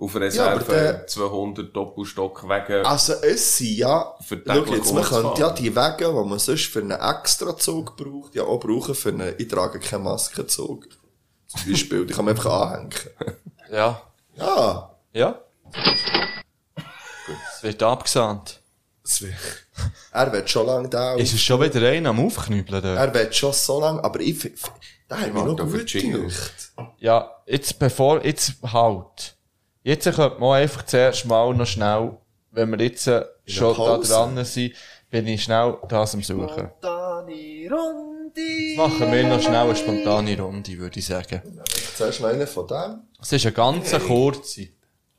auf 0.02 0.16
Reserve 0.16 0.50
aber 0.64 0.64
der- 0.74 1.06
200 1.06 1.74
Doppelstockwege. 1.76 2.86
Also 2.86 3.12
es 3.22 3.56
sind 3.58 3.76
ja, 3.78 4.14
Für 4.26 4.42
schau 4.46 4.64
jetzt, 4.64 4.92
man 4.92 5.04
könnte 5.04 5.40
ja 5.40 5.50
die 5.50 5.74
Wege, 5.76 6.06
die 6.08 6.28
man 6.28 6.38
sonst 6.38 6.66
für 6.66 6.80
einen 6.80 6.90
Extrazug 6.92 7.96
braucht, 7.96 8.34
ja 8.34 8.42
auch 8.44 8.58
brauchen 8.58 8.94
für 8.94 9.10
einen, 9.10 9.34
ich 9.38 9.48
trage 9.48 9.78
keinen 9.80 10.04
Maskenzug. 10.04 10.88
Zum 11.46 11.70
Beispiel, 11.70 12.06
die 12.06 12.14
kann 12.14 12.24
man 12.24 12.34
einfach 12.36 12.50
anhängen. 12.72 12.90
Ja. 13.70 14.02
Ja, 14.36 14.96
Ja. 15.12 15.38
Es 17.56 17.62
wird 17.62 17.82
abgesandt. 17.82 18.60
das 19.02 19.22
wär- 19.22 19.30
er 20.12 20.32
wird 20.32 20.50
schon 20.50 20.66
lange 20.66 20.88
da. 20.88 21.14
Ist 21.14 21.32
es 21.32 21.40
schon 21.40 21.60
wieder 21.60 21.88
einer 21.88 22.10
am 22.10 22.24
Aufknübeln 22.26 22.82
dort? 22.82 22.98
Er 22.98 23.14
wird 23.14 23.34
schon 23.34 23.52
so 23.52 23.80
lange, 23.80 24.02
aber 24.04 24.20
ich, 24.20 24.52
da 25.08 25.16
hat 25.18 25.32
mich 25.32 25.42
noch 25.44 25.56
gut. 25.56 26.52
Ja, 26.98 27.30
jetzt 27.46 27.78
bevor, 27.78 28.24
jetzt 28.24 28.54
halt. 28.62 29.36
Jetzt 29.82 30.04
könnte 30.04 30.38
man 30.38 30.60
einfach 30.62 30.84
zuerst 30.86 31.24
mal 31.26 31.52
noch 31.54 31.66
schnell, 31.66 32.16
wenn 32.52 32.70
wir 32.70 32.80
jetzt 32.84 33.06
äh, 33.08 33.24
schon 33.46 33.76
da 33.76 33.98
dran 33.98 34.44
sind, 34.44 34.74
bin 35.10 35.26
ich 35.26 35.42
schnell 35.44 35.76
das 35.88 36.14
am 36.14 36.22
Suchen. 36.22 36.70
Jetzt 38.34 38.76
machen 38.78 39.12
wir 39.12 39.28
noch 39.28 39.40
schnell 39.42 39.56
eine 39.56 39.76
spontane 39.76 40.38
Runde, 40.40 40.78
würde 40.78 40.98
ich 40.98 41.06
sagen. 41.06 41.42
Zuerst 41.96 42.20
noch 42.20 42.28
einen 42.28 42.46
von 42.46 42.66
dem. 42.66 43.00
Es 43.20 43.32
ist 43.32 43.44
eine 43.44 43.52
ganz 43.52 43.92
kurze. 44.06 44.68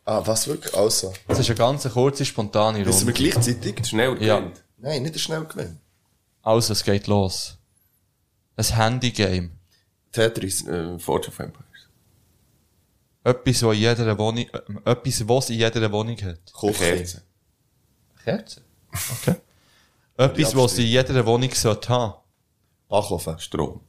Ah, 0.06 0.22
was 0.26 0.48
wirklich? 0.48 0.74
Also. 0.74 1.14
Es 1.28 1.40
ist 1.40 1.50
eine 1.50 1.58
ganz 1.58 1.88
kurze, 1.92 2.26
spontane 2.26 2.86
Wissen 2.86 3.08
wir 3.08 3.14
Runde. 3.16 3.30
gleichzeitig? 3.32 3.86
Schnell 3.88 4.22
Ja. 4.22 4.40
gewinnt. 4.40 4.64
Nein, 4.78 5.04
nicht 5.04 5.20
schnell 5.20 5.46
gewinnen. 5.46 5.80
Also, 6.42 6.74
es 6.74 6.84
geht 6.84 7.08
los. 7.08 7.58
Ein 8.58 8.66
Handygame. 8.76 9.52
Tetris. 10.12 10.68
Äh, 10.68 11.00
Forge 11.00 11.30
of 11.30 11.40
Empires. 11.40 11.66
Etwas, 13.24 13.64
was 13.64 13.76
in 13.76 13.82
jeder 13.82 14.18
Wohnung, 14.18 14.46
äh, 14.52 14.92
etwas, 14.92 15.28
was 15.28 15.50
in 15.50 15.58
jeder 15.58 15.92
Wohnung 15.92 16.18
hat. 16.22 16.40
Kerzen. 16.54 17.22
Kerze? 18.24 18.62
Okay. 18.92 19.36
Etwas, 20.18 20.56
was 20.56 20.78
in 20.78 20.86
jeder 20.86 21.26
Wohnung 21.26 21.52
sollte 21.54 21.90
haben. 21.90 22.14
Backofen. 22.90 23.40
Strom. 23.40 23.82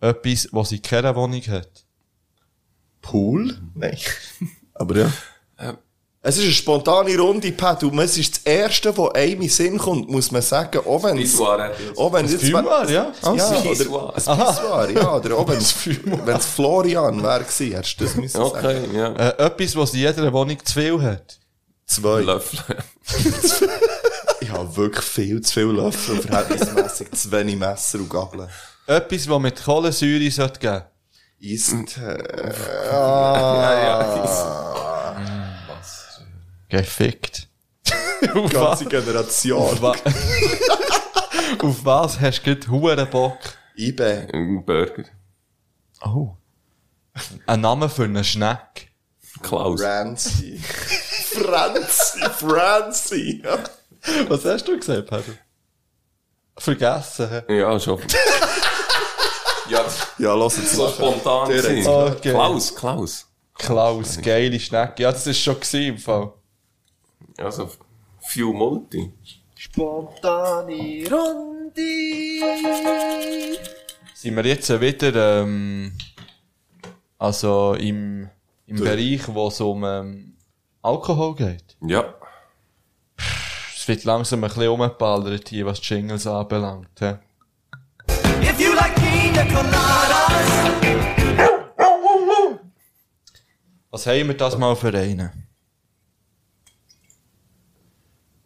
Etwas, 0.00 0.48
was 0.52 0.72
in 0.72 0.82
keiner 0.82 1.16
Wohnung 1.16 1.42
hat. 1.42 1.84
Pool? 3.00 3.58
Nein. 3.74 3.98
Aber 4.74 4.96
ja. 4.96 5.12
Es 6.20 6.36
ist 6.36 6.44
eine 6.44 6.52
spontane 6.52 7.16
Runde, 7.16 7.52
Pat, 7.52 7.84
und 7.84 7.96
es 8.00 8.18
ist 8.18 8.38
das 8.38 8.42
Erste, 8.42 8.96
was 8.98 9.14
einem 9.14 9.34
in 9.34 9.40
den 9.42 9.48
Sinn 9.50 9.78
kommt, 9.78 10.10
muss 10.10 10.32
man 10.32 10.42
sagen, 10.42 10.80
auch 10.84 11.02
wenn 11.04 11.16
es... 11.18 11.40
Auch 11.40 12.12
wenn 12.12 12.26
jetzt... 12.26 12.40
Fühlbar, 12.40 12.90
ja? 12.90 13.12
Ja, 13.22 13.30
oder... 13.30 13.62
Pissoir. 13.62 14.14
Ein 14.16 14.38
Pissoir, 14.38 14.90
ja, 14.90 15.14
oder 15.14 15.36
auch 15.36 15.48
wenn 15.48 15.58
es... 15.58 15.76
Es 16.26 16.46
Florian 16.46 17.22
wäre 17.22 17.44
gewesen, 17.44 17.72
hättest 17.72 18.00
du 18.00 18.04
das 18.04 18.16
müssen 18.16 18.36
sagen. 18.36 18.50
Okay, 18.50 18.96
ja. 18.96 19.12
Äh, 19.12 19.46
etwas, 19.46 19.76
was 19.76 19.94
in 19.94 20.00
jeder 20.00 20.32
Wohnung 20.32 20.58
zu 20.64 20.72
viel 20.74 21.00
hat. 21.00 21.38
Zwei. 21.86 22.20
Löffel. 22.20 22.58
Ich 24.40 24.50
habe 24.50 24.76
wirklich 24.76 25.04
viel 25.04 25.40
zu 25.40 25.52
viel 25.52 25.64
Löffel 25.64 26.14
und 26.14 26.22
verhältnismässig 26.22 27.10
zu 27.10 27.30
wenig 27.32 27.56
Messer 27.56 27.98
und 27.98 28.08
Gabeln. 28.08 28.48
Etwas, 28.86 29.28
was 29.28 29.40
mit 29.40 29.62
Kohlensäure 29.62 30.30
sollte 30.30 30.60
geben. 30.60 30.84
Ist... 31.40 31.98
Äh, 31.98 32.54
Gefickt. 36.68 37.48
auf, 38.34 38.52
was, 38.54 38.80
ganze 38.80 38.84
Generation. 38.86 39.62
auf, 39.62 39.80
wa 39.82 39.92
auf 41.62 41.84
was 41.84 42.20
hast 42.20 42.42
du 42.42 42.54
gerade 42.56 42.68
huren 42.70 43.08
Bock? 43.10 43.38
IB. 43.76 44.00
Ein 44.32 44.64
Burger. 44.64 45.04
Oh. 46.04 46.36
Ein 47.46 47.60
Name 47.60 47.88
für 47.88 48.04
einen 48.04 48.24
Schneck. 48.24 48.90
Klaus. 49.42 49.80
Franzi. 49.80 50.58
Franzi. 51.32 52.20
Franzi. 52.20 53.42
Was 54.28 54.44
hast 54.44 54.66
du 54.66 54.76
gesagt, 54.78 55.08
Pedro? 55.08 55.32
Vergessen. 56.56 57.28
hä? 57.46 57.58
Ja, 57.58 57.78
schon. 57.78 58.00
ja, 59.70 59.84
Ja, 60.18 60.34
lass 60.34 60.56
jetzt 60.56 60.74
so 60.74 60.88
spontan 60.88 61.48
hat's- 61.48 61.86
Okay. 61.86 62.30
Klaus, 62.32 62.74
Klaus. 62.74 63.26
Klaus, 63.54 64.18
geile 64.20 64.58
Schnecke. 64.58 65.02
Ja, 65.02 65.12
das 65.12 65.26
ist 65.26 65.40
schon 65.40 65.54
gewesen, 65.54 65.82
im 65.94 65.98
Fall. 65.98 66.32
Also, 67.38 67.70
Few 68.20 68.52
Multi. 68.52 69.12
Sind 74.14 74.36
wir 74.36 74.44
jetzt 74.46 74.80
wieder, 74.80 75.42
ähm, 75.42 75.92
also 77.18 77.74
im, 77.74 78.28
im 78.66 78.76
Bereich, 78.76 79.28
wo 79.28 79.46
es 79.48 79.60
um, 79.60 79.84
ähm, 79.84 80.34
Alkohol 80.82 81.36
geht? 81.36 81.76
Ja. 81.80 82.14
Es 83.76 83.86
wird 83.86 84.04
langsam 84.04 84.42
ein 84.42 84.48
bisschen 84.48 84.68
umgeballert 84.68 85.48
hier, 85.48 85.64
was 85.66 85.80
die 85.80 85.94
Jingles 85.94 86.26
anbelangt. 86.26 87.00
hä? 87.00 87.18
If 88.42 88.60
you 88.60 88.74
like 88.74 88.94
pina 88.96 89.44
coladas, 89.44 90.48
Was 93.90 94.06
haben 94.06 94.28
wir 94.28 94.36
das 94.36 94.58
mal 94.58 94.76
für 94.76 94.92
einen? 94.96 95.47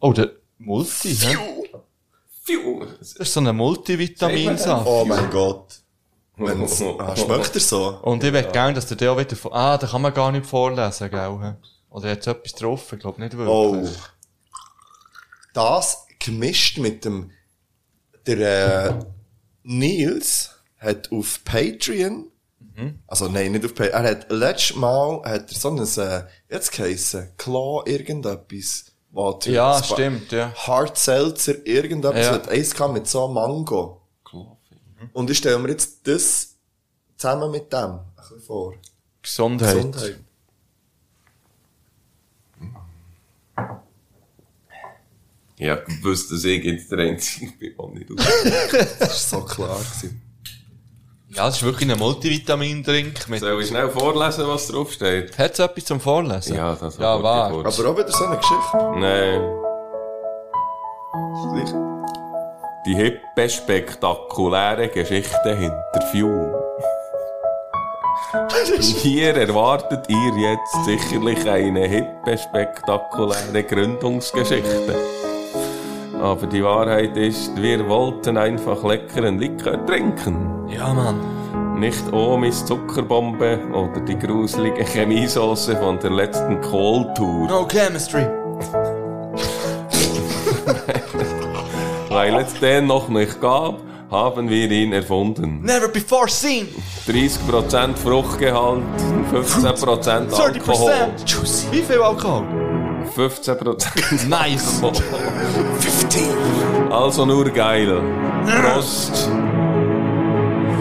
Oh, 0.05 0.11
der 0.11 0.31
Multi, 0.57 1.15
hä? 1.15 1.37
Few. 2.43 2.85
Das 2.99 3.13
ist 3.13 3.31
so 3.33 3.39
ein 3.39 3.55
Multivitaminsaft. 3.55 4.85
Oh 4.85 5.05
mein 5.05 5.29
Gott. 5.29 5.79
Wenn's, 6.35 6.81
ah, 6.99 7.15
schmeckt 7.15 7.55
er 7.55 7.61
so? 7.61 7.99
Und 8.01 8.21
ich 8.21 8.33
will 8.33 8.43
gerne, 8.51 8.73
dass 8.73 8.85
der 8.87 8.97
der 8.97 9.13
auch 9.13 9.17
wieder 9.17 9.37
von, 9.37 9.53
ah, 9.53 9.77
da 9.77 9.87
kann 9.87 10.01
man 10.01 10.13
gar 10.13 10.33
nicht 10.33 10.45
vorlesen, 10.45 11.09
gell? 11.09 11.39
hä? 11.41 11.53
Oder 11.89 12.11
hat 12.11 12.27
etwas 12.27 12.51
drauf? 12.53 12.91
Ich 12.91 12.99
glaube 12.99 13.21
nicht 13.21 13.33
Oh. 13.35 13.75
wirklich. 13.75 13.97
Das 15.53 16.05
gemischt 16.19 16.79
mit 16.79 17.05
dem, 17.05 17.31
der, 18.25 18.89
äh, 18.89 19.05
Nils 19.63 20.51
hat 20.79 21.13
auf 21.13 21.45
Patreon, 21.45 22.29
also 23.07 23.29
nein, 23.29 23.53
nicht 23.53 23.63
auf 23.63 23.73
Patreon, 23.73 24.03
er 24.03 24.11
hat 24.11 24.31
letztes 24.31 24.75
Mal, 24.75 25.21
hat 25.23 25.49
er 25.49 25.57
so 25.57 25.69
ein, 25.69 25.77
äh, 25.79 26.23
jetzt 26.49 26.73
geheissen, 26.73 27.29
Claw 27.37 27.83
irgendetwas. 27.85 28.92
Was 29.13 29.45
er- 29.47 29.53
Ja, 29.53 29.71
war- 29.73 29.83
stimmt, 29.83 30.31
ja. 30.31 30.53
Hard 30.55 30.97
Seltzer, 30.97 31.65
irgendetwas, 31.65 32.25
Ja. 32.25 32.31
hat 32.33 32.49
eins 32.49 32.73
gehabt 32.73 32.93
mit 32.93 33.07
so 33.07 33.27
Mango. 33.27 34.01
Und 35.13 35.29
ich 35.29 35.37
stelle 35.37 35.59
mir 35.59 35.69
jetzt 35.69 36.05
das 36.07 36.55
zusammen 37.17 37.51
mit 37.51 37.71
dem 37.71 37.79
ein 37.79 37.99
bisschen 38.17 38.39
vor. 38.41 38.73
Gesundheit. 39.21 39.75
Gesundheit. 39.75 40.19
Ja, 45.57 45.75
gewusst, 45.75 46.31
dass 46.31 46.43
ich 46.43 46.63
jetzt 46.63 46.91
der 46.91 46.99
Einzige 46.99 47.51
bin, 47.53 47.73
der 47.77 47.87
nicht. 47.89 48.09
Das 48.99 49.31
war 49.31 49.39
so 49.41 49.45
klar 49.45 49.77
gewesen. 49.77 50.21
Ja, 51.35 51.45
das 51.47 51.55
ist 51.57 51.63
wirklich 51.63 51.91
ein 51.91 51.97
Multivitamin-Drink 51.97 53.27
mit, 53.27 53.39
Soll 53.39 53.59
ich 53.61 53.67
schnell 53.67 53.89
vorlesen, 53.89 54.47
was 54.47 54.67
draufsteht? 54.67 55.35
hat's 55.37 55.57
etwas 55.59 55.85
zum 55.85 55.99
Vorlesen? 55.99 56.55
Ja, 56.55 56.75
das 56.79 56.97
Ja, 56.97 57.21
wahr. 57.23 57.49
kurz. 57.49 57.79
Aber 57.79 57.89
auch 57.89 57.97
wieder 57.97 58.11
so 58.11 58.25
eine 58.25 58.37
Geschichte. 58.37 58.77
Nein. 58.97 59.41
Die 62.85 62.95
hippe, 62.95 63.49
spektakuläre 63.49 64.89
Geschichte 64.89 65.55
hinter 65.55 66.01
Few. 66.11 66.53
Hier 69.01 69.35
erwartet 69.35 70.05
ihr 70.09 70.33
jetzt 70.37 70.85
sicherlich 70.85 71.49
eine 71.49 71.87
hippe, 71.87 72.37
spektakuläre 72.37 73.63
Gründungsgeschichte. 73.63 74.95
Aber 76.23 76.47
die 76.47 76.63
Wahrheit 76.63 77.17
ist, 77.17 77.51
wir 77.61 77.85
wollten 77.89 78.37
einfach 78.37 78.81
leckeren 78.85 79.39
Likör 79.39 79.85
trinken. 79.85 80.69
Ja, 80.69 80.93
Mann. 80.93 81.19
Nicht 81.77 82.13
Omis 82.13 82.65
Zuckerbombe 82.65 83.59
oder 83.73 83.99
die 83.99 84.17
gruselige 84.17 84.85
Chemiesauce 84.85 85.71
von 85.81 85.99
der 85.99 86.11
letzten 86.11 86.61
Kohltour. 86.61 87.49
No 87.49 87.67
chemistry. 87.67 88.21
Weil 92.09 92.35
es 92.37 92.53
den 92.53 92.87
noch 92.87 93.09
nicht 93.09 93.41
gab, 93.41 93.81
haben 94.09 94.47
wir 94.47 94.71
ihn 94.71 94.93
erfunden. 94.93 95.59
Never 95.61 95.89
before 95.89 96.29
seen. 96.29 96.69
30% 97.05 97.97
Fruchtgehalt, 97.97 98.81
15% 99.33 100.33
Alkohol. 100.33 100.89
30%. 100.89 101.25
Juicy. 101.25 101.67
Wie 101.71 101.81
viel 101.81 102.01
Alkohol? 102.01 102.45
15% 103.15 104.27
Nice. 104.27 104.81
Also 106.89 107.25
nur 107.25 107.49
geil. 107.49 108.01
Prost. 108.45 109.29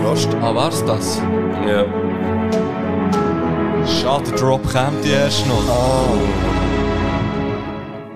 Prost. 0.03 0.29
Ah, 0.41 0.55
war's 0.55 0.85
das? 0.85 1.19
Ja. 1.67 1.85
Schade, 3.87 4.31
der 4.31 4.39
Drop 4.39 4.63
kommt 4.63 5.05
erst 5.07 5.47
noch. 5.47 5.63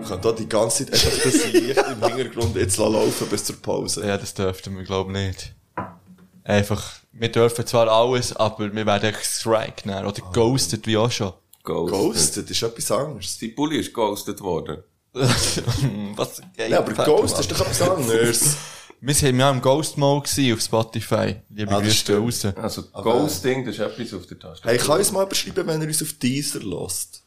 Ich 0.02 0.08
kann 0.08 0.20
da 0.20 0.32
die 0.32 0.48
ganze 0.48 0.86
Zeit 0.86 0.94
einfach 0.94 1.22
das 1.24 1.52
Licht 1.52 1.76
im 1.76 2.08
Hintergrund 2.08 2.56
jetzt 2.56 2.78
laufen 2.78 3.28
bis 3.28 3.44
zur 3.44 3.56
Pause. 3.56 4.06
Ja, 4.06 4.16
das 4.16 4.34
dürften 4.34 4.76
wir, 4.76 4.84
glaube 4.84 5.12
ich, 5.12 5.26
nicht. 5.26 5.54
Einfach, 6.44 7.00
wir 7.12 7.32
dürfen 7.32 7.66
zwar 7.66 7.88
alles, 7.88 8.36
aber 8.36 8.72
wir 8.72 8.86
werden 8.86 9.10
echt 9.10 9.24
Strike 9.24 9.88
nehmen. 9.88 10.06
Oder 10.06 10.22
ghosted, 10.32 10.86
wie 10.86 10.96
auch 10.96 11.10
schon. 11.10 11.32
Ghosted. 11.64 11.98
Ghosted 11.98 12.50
ist 12.50 12.62
etwas 12.62 12.90
anderes. 12.92 13.38
Die 13.38 13.48
Bulli 13.48 13.78
ist 13.78 13.92
ghosted 13.92 14.40
worden. 14.40 14.84
Was? 16.16 16.42
Ja, 16.68 16.78
aber 16.78 17.04
Ghost 17.04 17.38
ist 17.38 17.50
doch 17.50 17.60
etwas 17.60 17.82
anderes. 17.82 18.56
Wir 19.00 19.14
waren 19.14 19.38
ja 19.38 19.50
im 19.50 19.62
Ghost 19.62 19.96
Mode 19.98 20.28
gewesen 20.28 20.54
auf 20.54 20.60
Spotify. 20.60 21.36
Liebe 21.50 21.70
Ah, 21.74 21.80
das 21.80 22.04
Grüße 22.04 22.54
raus. 22.54 22.62
Also 22.62 22.82
Ghosting, 22.92 23.64
das 23.64 23.76
ist 23.76 23.80
etwas 23.80 24.14
auf 24.14 24.26
der 24.26 24.38
Taste. 24.38 24.68
Hey, 24.68 24.76
ich 24.76 24.82
kann 24.84 24.98
uns 24.98 25.12
mal 25.12 25.26
beschreiben, 25.26 25.66
wenn 25.66 25.80
ihr 25.80 25.88
uns 25.88 26.02
auf 26.02 26.12
Deezer 26.14 26.60
lässt. 26.60 27.22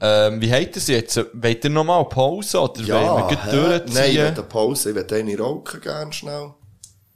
Ähm, 0.00 0.40
wie 0.40 0.50
ihr 0.76 0.76
es 0.76 0.86
jetzt? 0.88 1.24
Wollt 1.32 1.64
ihr 1.64 1.70
nochmal 1.70 2.04
Pause 2.08 2.60
oder 2.60 2.76
wollen 2.76 2.86
wir 2.88 3.26
gleich 3.28 3.44
Nein, 3.46 3.46
ich 3.46 3.52
will 3.52 3.78
durchziehen? 3.78 4.26
eine 4.26 4.42
Pause. 4.42 4.90
Ich 4.90 4.96
will 4.96 5.06
eine 5.12 5.38
rauchen 5.38 5.80
gerne 5.80 6.12
schnell. 6.12 6.54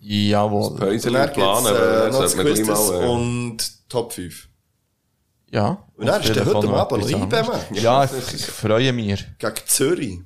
Jawohl. 0.01 0.77
Päuschen 0.77 1.13
Dann 1.13 1.33
planen, 1.33 1.67
äh, 1.67 1.71
das 1.71 2.13
noch 2.13 2.21
das 2.21 2.33
sollte 2.33 2.37
man 2.37 2.47
gleich 2.47 2.57
Quiz 2.57 2.69
mal... 2.69 3.03
Äh, 3.03 3.09
und 3.09 3.89
Top 3.89 4.13
5. 4.13 4.49
Ja. 5.51 5.85
Und 5.99 6.07
dann 6.07 6.23
ist 6.23 6.35
der 6.37 6.47
heute 6.47 6.69
Abend 6.69 7.03
noch 7.03 7.11
IBM. 7.11 7.75
Ja, 7.75 8.05
ich, 8.05 8.35
ich 8.35 8.47
freue 8.47 8.93
mich. 8.93 9.27
Gegen 9.39 9.57
Zürich, 9.67 10.21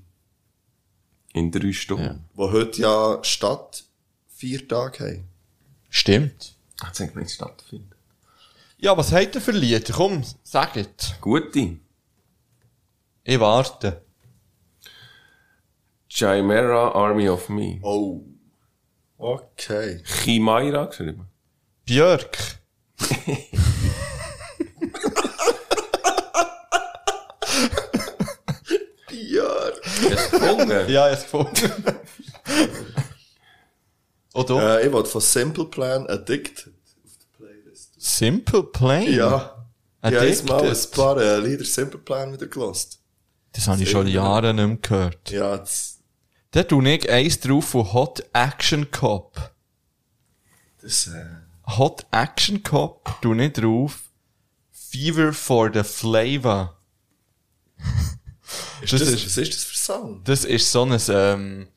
in 1.33 1.51
drei 1.51 1.73
Stunden. 1.73 2.29
wo 2.35 2.53
heute 2.53 2.83
ja 2.83 3.19
Stadt 3.23 3.85
vier 4.29 4.69
Tage 4.69 5.05
haben. 5.05 5.29
Stimmt. 5.89 6.57
Das 6.79 6.99
sollte 6.99 7.19
nicht 7.19 7.31
stattfinden. 7.31 7.91
Ja, 8.77 8.95
was 8.99 9.13
habt 9.13 9.35
ihr 9.35 9.41
für 9.41 9.53
Lieder? 9.53 9.95
Komm, 9.95 10.23
sagt. 10.43 11.17
Gute. 11.23 11.79
Ich 13.25 13.41
warte. 13.41 14.03
Chimera 16.07 16.93
Army 16.93 17.31
of 17.31 17.49
Me. 17.49 17.79
Oh. 17.81 18.21
Okay. 19.17 20.03
Chimaira 20.05 20.85
geschrieben. 20.85 21.29
Björk. 21.87 22.37
Ja. 30.33 30.39
Gefunden? 30.39 30.89
Ja, 30.91 31.11
jetzt 31.11 31.23
gefunden. 31.25 31.73
Oder? 34.35 34.81
Äh, 34.81 34.87
ich 34.87 34.93
wollte 34.93 35.11
von 35.11 35.21
Simple 35.21 35.67
Plan 35.67 36.07
Addicted. 36.09 36.73
Simple 37.99 38.65
Plain? 38.65 39.13
Ja. 39.15 39.67
Ich 40.05 40.15
habe 40.15 40.27
jetzt 40.27 40.49
mal 40.49 40.61
ein 40.61 40.67
Addicted. 40.71 40.91
paar 40.93 41.17
äh, 41.19 41.39
Lieder 41.39 41.65
Simple 41.65 42.01
Plan 42.01 42.33
wieder 42.33 42.47
gelost. 42.47 43.01
Das 43.53 43.69
habe 43.69 43.83
ich 43.83 43.91
schon 43.91 44.07
Jahre 44.07 44.53
nicht 44.55 44.67
mehr 44.67 44.77
gehört. 44.79 45.31
Ja, 45.31 45.57
das, 45.59 45.99
Da 46.51 46.63
tue 46.65 46.89
ich 46.89 47.09
eins 47.11 47.39
drauf 47.41 47.67
von 47.67 47.93
Hot 47.93 48.25
Action 48.33 48.91
Cop. 48.91 49.53
das, 50.81 51.07
äh, 51.09 51.25
Hot 51.79 52.07
Action 52.11 52.63
Cop 52.63 53.21
tue 53.21 53.45
ich 53.45 53.53
drauf. 53.53 54.01
Fever 54.73 55.33
for 55.33 55.71
the 55.73 55.85
Flavor. 55.85 56.77
ist 58.83 58.93
Das 58.93 59.01
das, 59.01 59.09
ist- 59.11 59.27
was 59.27 59.37
ist 59.39 59.55
das 59.55 59.65
für 59.65 59.77
Sound? 59.77 60.29
Das 60.29 60.45
ist 60.45 60.71
so 60.73 60.83
ein, 60.85 61.01
ähm, 61.09 61.69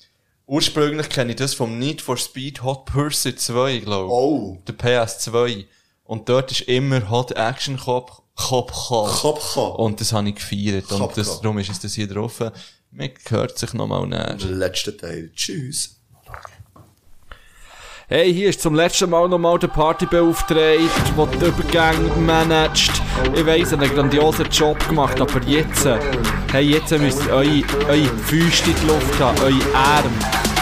ursprünglich 0.48 1.10
kenne 1.10 1.32
ich 1.32 1.38
das 1.38 1.54
vom 1.54 1.78
Need 1.80 2.02
for 2.02 2.18
Speed 2.18 2.64
Hot 2.64 2.86
Pursuit 2.86 3.40
2, 3.40 3.80
glaube 3.80 4.06
ich. 4.06 4.12
Oh. 4.12 4.58
Der 4.68 4.76
PS2. 4.78 5.66
Und 6.04 6.30
dort 6.30 6.52
ist 6.52 6.62
immer 6.62 7.10
Hot 7.10 7.32
Action 7.32 7.78
Cop, 7.78 8.22
Cop, 8.36 8.72
Cop. 8.72 9.10
Kop, 9.10 9.40
Kop. 9.40 9.80
Und 9.80 10.00
das 10.02 10.14
habe 10.14 10.30
ich 10.30 10.36
gefeiert. 10.36 10.88
Cop, 10.88 11.02
Und 11.02 11.18
das, 11.18 11.28
Cop. 11.30 11.42
darum 11.42 11.58
ist 11.58 11.70
es 11.70 11.80
das 11.80 11.94
hier 11.96 12.08
drauf. 12.08 12.40
Man 12.92 13.10
hört 13.30 13.58
sich 13.58 13.74
nochmal 13.74 14.06
näher. 14.08 14.36
Der 14.36 14.52
letzte 14.52 14.96
Teil. 14.96 15.32
Tschüss. 15.36 15.95
Hey, 18.08 18.32
hier 18.32 18.50
ist 18.50 18.62
zum 18.62 18.76
letzten 18.76 19.10
Mal 19.10 19.28
nochmal 19.28 19.58
der 19.58 19.68
Partybeauftragte, 19.68 20.80
der 21.18 21.26
die 21.26 21.46
Übergänge 21.48 22.08
managt. 22.20 22.92
Ich 23.34 23.44
weiss, 23.48 23.72
er 23.72 23.80
hat 23.80 23.86
einen 23.86 23.96
grandiosen 23.96 24.46
Job 24.52 24.78
gemacht, 24.88 25.20
aber 25.20 25.42
jetzt, 25.48 25.90
hey, 26.52 26.66
jetzt 26.66 26.92
müsst 27.00 27.26
ihr 27.26 27.34
eure, 27.34 27.64
eure 27.90 28.06
Füße 28.28 28.70
in 28.70 28.76
die 28.80 28.86
Luft 28.86 29.20
haben, 29.20 29.36
eure 29.40 29.76
Arme. 29.76 30.12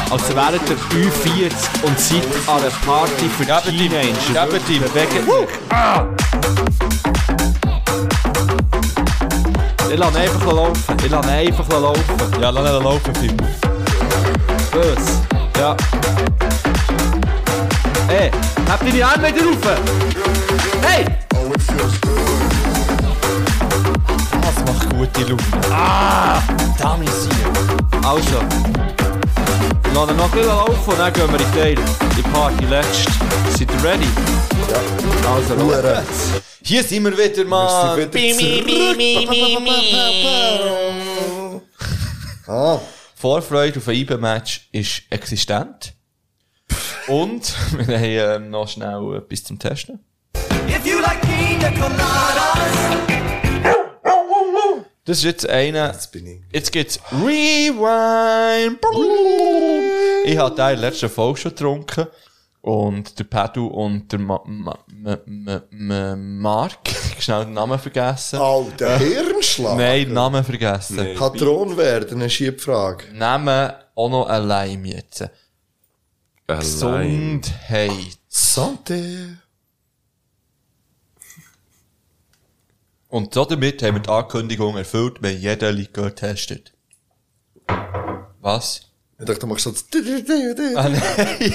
Als 0.09 0.33
wäret 0.33 0.61
ihr 0.69 1.11
40 1.11 1.83
und 1.83 1.99
seid 1.99 2.23
an 2.47 2.61
einer 2.61 2.69
Party 2.85 3.27
für 3.37 3.45
Teenager. 3.45 4.47
Gebt 4.47 4.69
ihm. 4.69 4.81
Bewegt 4.81 5.29
euch. 5.29 5.47
Ah! 5.69 6.05
Ich 9.91 9.97
lasse 9.97 10.17
einfach 10.17 10.45
laufen. 10.45 10.97
Ich 11.03 11.11
lasse 11.11 11.29
einfach 11.29 11.69
laufen. 11.69 12.41
Ja, 12.41 12.51
lass 12.51 12.69
ihn 12.69 12.83
laufen, 12.83 13.15
Film. 13.15 13.37
Bös. 14.71 15.21
Ja. 15.59 15.75
Hey, 18.23 18.31
hab 18.69 18.79
deine 18.79 19.05
Arme 19.05 19.35
wieder 19.35 19.45
rauf! 19.45 19.57
Hey! 20.81 21.03
Das 24.41 24.55
macht 24.65 24.89
gute 24.91 25.21
Laune. 25.23 25.43
Ah! 25.69 26.41
Damisier. 26.79 27.31
Also. 28.01 28.39
Wir 29.83 29.93
lassen 29.93 30.11
ihn 30.11 30.15
noch 30.15 30.23
ein 30.23 30.31
bisschen 30.31 30.47
laufen 30.47 30.89
und 30.89 30.99
dann 30.99 31.11
gehen 31.11 31.33
wir 31.33 31.37
in 31.37 31.45
die 31.45 31.59
Teil. 31.59 31.75
Die 32.15 32.21
Party 32.21 32.65
letzt. 32.67 33.09
Seid 33.57 33.69
ihr 33.69 33.83
ready? 33.83 34.07
Ja. 34.71 34.79
Also, 35.29 35.55
los. 35.55 35.73
Hier 36.61 36.81
sind 36.81 37.03
wir 37.03 37.17
wieder 37.17 37.43
mal. 37.43 37.97
Wir 37.97 38.35
sind 38.35 38.65
wieder. 38.65 39.41
Ah, 42.47 42.79
Vorfreude 43.15 43.79
auf 43.79 43.87
ein 43.89 43.95
IBE-Match 43.95 44.69
ist 44.71 45.01
existent. 45.09 45.93
Und 47.07 47.53
wir 47.87 48.27
haben 48.33 48.43
ähm, 48.45 48.49
noch 48.49 48.67
schnell 48.67 49.17
etwas 49.17 49.43
zum 49.43 49.59
Testen. 49.59 49.99
Das 55.05 55.17
ist 55.17 55.23
jetzt 55.25 55.49
einer. 55.49 55.87
jetzt 55.87 56.13
bin 56.13 56.25
ich. 56.27 56.41
Jetzt 56.53 56.71
geht's 56.71 56.97
Rewind. 57.11 58.79
Ich 60.23 60.37
hatte 60.37 60.55
den 60.55 60.69
in 60.69 60.79
der 60.81 60.89
letzten 60.89 61.09
Folge 61.09 61.39
schon 61.41 61.51
getrunken. 61.51 62.07
Und 62.61 63.19
der 63.19 63.25
Pedro 63.25 63.65
und 63.67 64.09
der 64.09 64.19
Ma 64.19 64.41
Ma 64.45 64.79
Ma 64.87 65.17
Ma 65.25 65.61
Ma 65.71 66.15
Mark, 66.15 66.77
schnell 67.19 67.43
den 67.43 67.53
Namen 67.55 67.77
vergessen. 67.77 68.39
Alter 68.39 68.97
Hirnschlag. 68.97 69.75
Nein, 69.77 70.05
den 70.05 70.13
Namen 70.13 70.41
vergessen. 70.45 70.95
Nein. 70.95 71.15
Patron 71.17 71.75
werden, 71.75 72.21
eine 72.21 72.29
Schiebfrage. 72.29 73.07
Namen 73.11 73.73
auch 73.95 74.09
noch 74.09 74.29
allein 74.29 74.85
jetzt. 74.85 75.29
Allein. 76.57 77.41
Gesundheit. 77.41 78.17
Santé. 78.29 79.37
Und 83.09 83.35
damit 83.35 83.83
haben 83.83 83.95
wir 83.95 84.01
die 84.01 84.09
Ankündigung 84.09 84.75
erfüllt, 84.75 85.17
wenn 85.21 85.39
jeder 85.39 85.71
Likör 85.71 86.15
testet. 86.15 86.73
Was? 88.41 88.81
Ich 89.19 89.25
dachte, 89.25 89.41
du 89.41 89.47
machst 89.47 89.65
so 89.65 89.71
das... 89.71 89.85
Ah, 90.75 90.89
nein. 90.89 91.53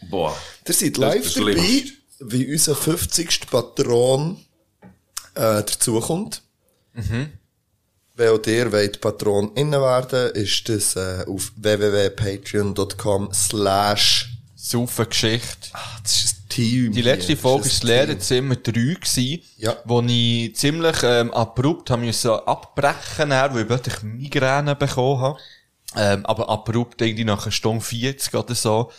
Boah. 0.10 0.34
Ihr 0.66 0.74
seid 0.74 0.96
Das 0.96 1.00
live 1.00 1.34
dabei, 1.34 1.52
schlimm. 1.52 1.92
wie 2.20 2.52
unser 2.52 2.74
50. 2.74 3.46
Patron 3.50 4.38
äh, 5.34 5.62
dazukommt. 5.62 6.42
Mhm. 6.94 7.32
Wenn 8.16 8.28
auch 8.28 8.46
ihr 8.46 8.70
wollt 8.70 9.00
Patron 9.00 9.50
innen 9.56 9.80
werden, 9.80 10.30
ist 10.36 10.68
das 10.68 10.94
äh, 10.94 11.24
auf 11.26 11.50
www.patreon.com 11.56 13.30
slash 13.32 14.30
Saufen 14.54 15.08
Geschichte. 15.08 15.68
das 16.02 16.24
ist 16.24 16.36
ein 16.44 16.48
Team. 16.48 16.92
Die 16.92 17.02
letzte 17.02 17.28
hier. 17.32 17.36
Folge 17.36 17.64
Das 17.64 17.72
war 17.72 17.74
ist 17.74 17.82
ein 17.82 17.88
Lehrerzimmer 17.88 18.54
3 18.56 18.72
gewesen, 18.72 19.42
Ja. 19.58 19.76
wo 19.84 20.00
ich 20.00 20.54
ziemlich 20.56 20.96
ähm, 21.02 21.34
abrupt 21.34 21.90
haben 21.90 22.04
müssen 22.04 22.30
abbrechen, 22.30 23.30
dann, 23.30 23.52
weil 23.52 23.62
ich 23.62 23.66
plötzlich 23.66 24.02
Migräne 24.04 24.76
bekommen 24.76 25.20
habe. 25.20 25.38
Ähm, 25.96 26.24
aber 26.24 26.48
abrupt 26.48 27.02
irgendwie 27.02 27.24
nach 27.24 27.42
einer 27.42 27.52
Stunde 27.52 27.84
40 27.84 28.32
oder 28.34 28.54
so. 28.54 28.90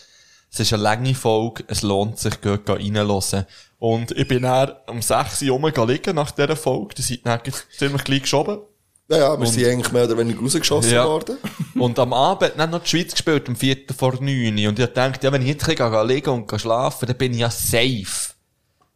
Es 0.52 0.60
ist 0.60 0.74
eine 0.74 0.84
lange 0.84 1.16
Folge, 1.16 1.64
es 1.68 1.82
lohnt 1.82 2.20
sich, 2.20 2.40
geht 2.42 2.70
reinhören. 2.70 3.46
Und 3.80 4.12
ich 4.12 4.28
bin 4.28 4.44
dann 4.44 4.74
um 4.88 5.02
6 5.02 5.42
Uhr 5.44 5.88
liegen 5.88 6.16
nach 6.16 6.32
dieser 6.32 6.56
Folge. 6.58 6.96
Die 6.96 7.02
sind 7.02 7.26
dann 7.26 7.40
ziemlich 7.78 8.04
gleich 8.04 8.22
geschoben. 8.24 8.60
Ja, 9.08 9.18
ja, 9.18 9.40
wir 9.40 9.46
sind 9.46 9.66
eigentlich 9.66 9.92
mehr 9.92 10.06
oder 10.06 10.18
weniger 10.18 10.40
rausgeschossen 10.42 10.92
Ja. 10.94 11.06
worden. 11.06 11.38
Und 11.76 12.00
am 12.00 12.12
Abend 12.14 12.54
dann 12.58 12.72
noch 12.72 12.82
die 12.82 12.90
Schweiz 12.90 13.12
gespielt, 13.12 13.48
am 13.48 13.56
4. 13.56 13.78
vor 13.96 14.16
9. 14.20 14.68
Und 14.68 14.80
ich 14.80 14.86
dachte, 14.88 15.26
ja, 15.28 15.32
wenn 15.32 15.42
ich 15.44 15.50
jetzt 15.50 15.68
liegen 15.68 16.30
und 16.30 16.60
schlafen, 16.60 17.06
dann 17.06 17.18
bin 17.18 17.34
ich 17.34 17.40
ja 17.40 17.52
safe. 17.52 18.34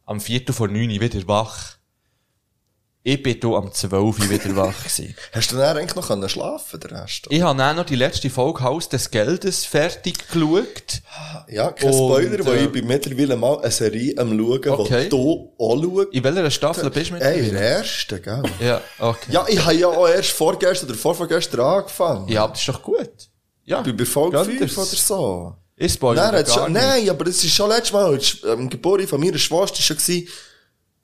Am 0.06 0.20
4. 0.20 0.52
vor 0.52 0.66
9 0.68 0.88
wieder 1.00 1.28
wach. 1.28 1.76
Ich 3.02 3.22
bin 3.22 3.38
hier 3.40 3.56
am 3.56 3.72
12. 3.72 4.28
wieder 4.28 4.56
wach 4.56 4.76
gewesen. 4.78 5.14
Hast 5.32 5.50
du 5.52 5.56
dann 5.56 5.74
eigentlich 5.78 5.96
noch 5.96 6.06
können 6.06 6.28
schlafen, 6.28 6.78
den 6.80 6.90
Rest? 6.90 7.28
Ich 7.30 7.40
habe 7.40 7.56
dann 7.56 7.76
noch 7.76 7.86
die 7.86 7.94
letzte 7.96 8.28
Folge 8.28 8.60
Haus 8.60 8.90
des 8.90 9.10
Geldes 9.10 9.64
fertig 9.64 10.28
geschaut. 10.28 11.00
Ja, 11.48 11.72
kein 11.72 11.88
Und, 11.90 11.94
Spoiler, 11.94 12.44
weil 12.44 12.58
äh, 12.58 12.64
ich 12.64 12.72
bin 12.72 12.86
mittlerweile 12.86 13.36
mal 13.36 13.58
eine 13.62 13.70
Serie 13.70 14.14
am 14.18 14.36
schauen, 14.38 14.68
Okay. 14.68 15.04
die 15.04 15.08
du 15.08 15.50
auch 15.58 15.82
schaust. 15.82 16.08
In 16.12 16.24
welcher 16.24 16.50
Staffel 16.50 16.90
bist 16.90 17.08
du 17.08 17.14
mit 17.14 17.22
Ey, 17.22 17.48
in 17.48 17.54
der 17.54 17.70
ersten, 17.78 18.20
gell? 18.22 18.42
Ja, 18.60 18.82
okay. 18.98 19.32
Ja, 19.32 19.46
ich 19.48 19.64
habe 19.64 19.74
ja 19.76 19.86
auch 19.88 20.06
erst 20.06 20.30
vorgestern 20.32 20.90
oder 20.90 20.98
vorvorgestern 20.98 21.60
angefangen. 21.60 22.28
Ja, 22.28 22.46
das 22.48 22.60
ist 22.60 22.68
doch 22.68 22.82
gut. 22.82 23.08
Ja. 23.64 23.78
Ich 23.78 23.84
bin 23.84 23.96
bei 23.96 24.04
Folge 24.04 24.36
Gönnt 24.36 24.50
5 24.58 24.60
ihr's. 24.60 24.76
oder 24.76 24.86
so. 24.86 25.54
Ich 25.76 25.94
spoilere 25.94 26.32
Nein, 26.32 26.44
gar 26.44 26.54
schon, 26.54 26.72
nicht. 26.74 26.82
nein, 26.82 27.08
aber 27.08 27.24
das 27.24 27.42
ist 27.42 27.54
schon 27.54 27.70
letztes 27.70 27.92
Mal, 27.94 28.20
am 28.52 28.68
Geburt 28.68 29.08
von 29.08 29.18
meiner 29.18 29.38
Schwester 29.38 29.80
schon 29.80 29.96
gewesen, 29.96 30.26
«Äh, 30.26 30.28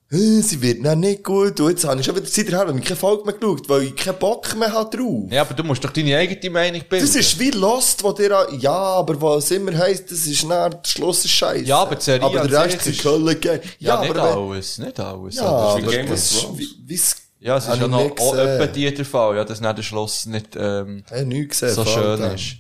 sie 0.09 0.63
wird 0.63 0.85
dann 0.85 1.01
nicht 1.01 1.25
gut, 1.25 1.59
und 1.61 1.71
jetzt 1.71 1.85
habe 1.85 1.99
ich 2.01 2.07
schon 2.07 2.15
wieder 2.17 2.27
Zeit 2.27 2.49
her, 2.51 2.65
weil 2.69 2.79
ich 2.79 2.85
keine 2.85 2.97
Folge 2.97 3.25
mehr 3.25 3.35
geschaut, 3.35 3.69
weil 3.69 3.83
ich 3.83 3.97
keinen 3.97 4.19
Bock 4.19 4.55
mehr 4.57 4.73
habe 4.73 4.97
drauf. 4.97 5.25
Ja, 5.31 5.41
aber 5.43 5.55
du 5.55 5.65
musst 5.65 5.83
doch 5.85 5.91
deine 5.91 6.17
eigene 6.17 6.51
Meinung 6.51 6.83
bilden. 6.89 7.05
Das 7.07 7.17
ist 7.17 7.39
wie 7.41 7.51
Lost, 7.51 8.05
wo 8.05 8.13
dir, 8.13 8.47
ja, 8.59 8.73
aber 8.73 9.21
was 9.21 9.51
immer 9.51 9.77
heisst, 9.77 10.11
das 10.13 10.27
ist 10.27 10.45
nach, 10.47 10.71
der 10.71 10.81
Schluss 10.89 11.25
ist 11.25 11.33
scheiße. 11.33 11.65
Ja, 11.65 11.79
aber 11.79 11.97
die 11.97 12.03
Serie 12.05 12.23
Aber 12.23 12.47
der 12.47 12.65
Rest 12.65 12.77
ist 12.77 12.87
ist- 12.87 13.03
Kölle 13.03 13.35
geil. 13.37 13.61
ja, 13.81 13.95
Ja, 13.97 14.01
nicht 14.03 14.11
aber 14.17 14.37
alles, 14.37 14.79
nicht 14.79 15.01
alles. 15.01 15.35
ja, 15.37 15.43
aber- 15.43 15.83
Game 15.83 16.05
of 16.07 16.11
das, 16.13 16.31
Thrones. 16.41 16.59
wie, 16.61 16.69
wie's, 16.87 17.17
Ja, 17.41 17.57
es 17.57 17.67
ist 17.67 17.77
ja 17.81 17.89
noch 17.89 18.01
auch 18.01 18.15
gesehen. 18.15 18.39
etwa 18.49 18.67
die 18.67 18.95
der 18.95 19.05
Fall, 19.05 19.37
ja, 19.37 19.45
dass 19.45 19.61
nicht 19.61 19.79
der 19.79 19.83
Schluss 19.83 20.27
nicht 20.27 20.57
ähm, 20.57 21.03
gesehen. 21.49 21.75
so 21.75 21.85
schön 21.85 22.21
ist. 22.33 22.57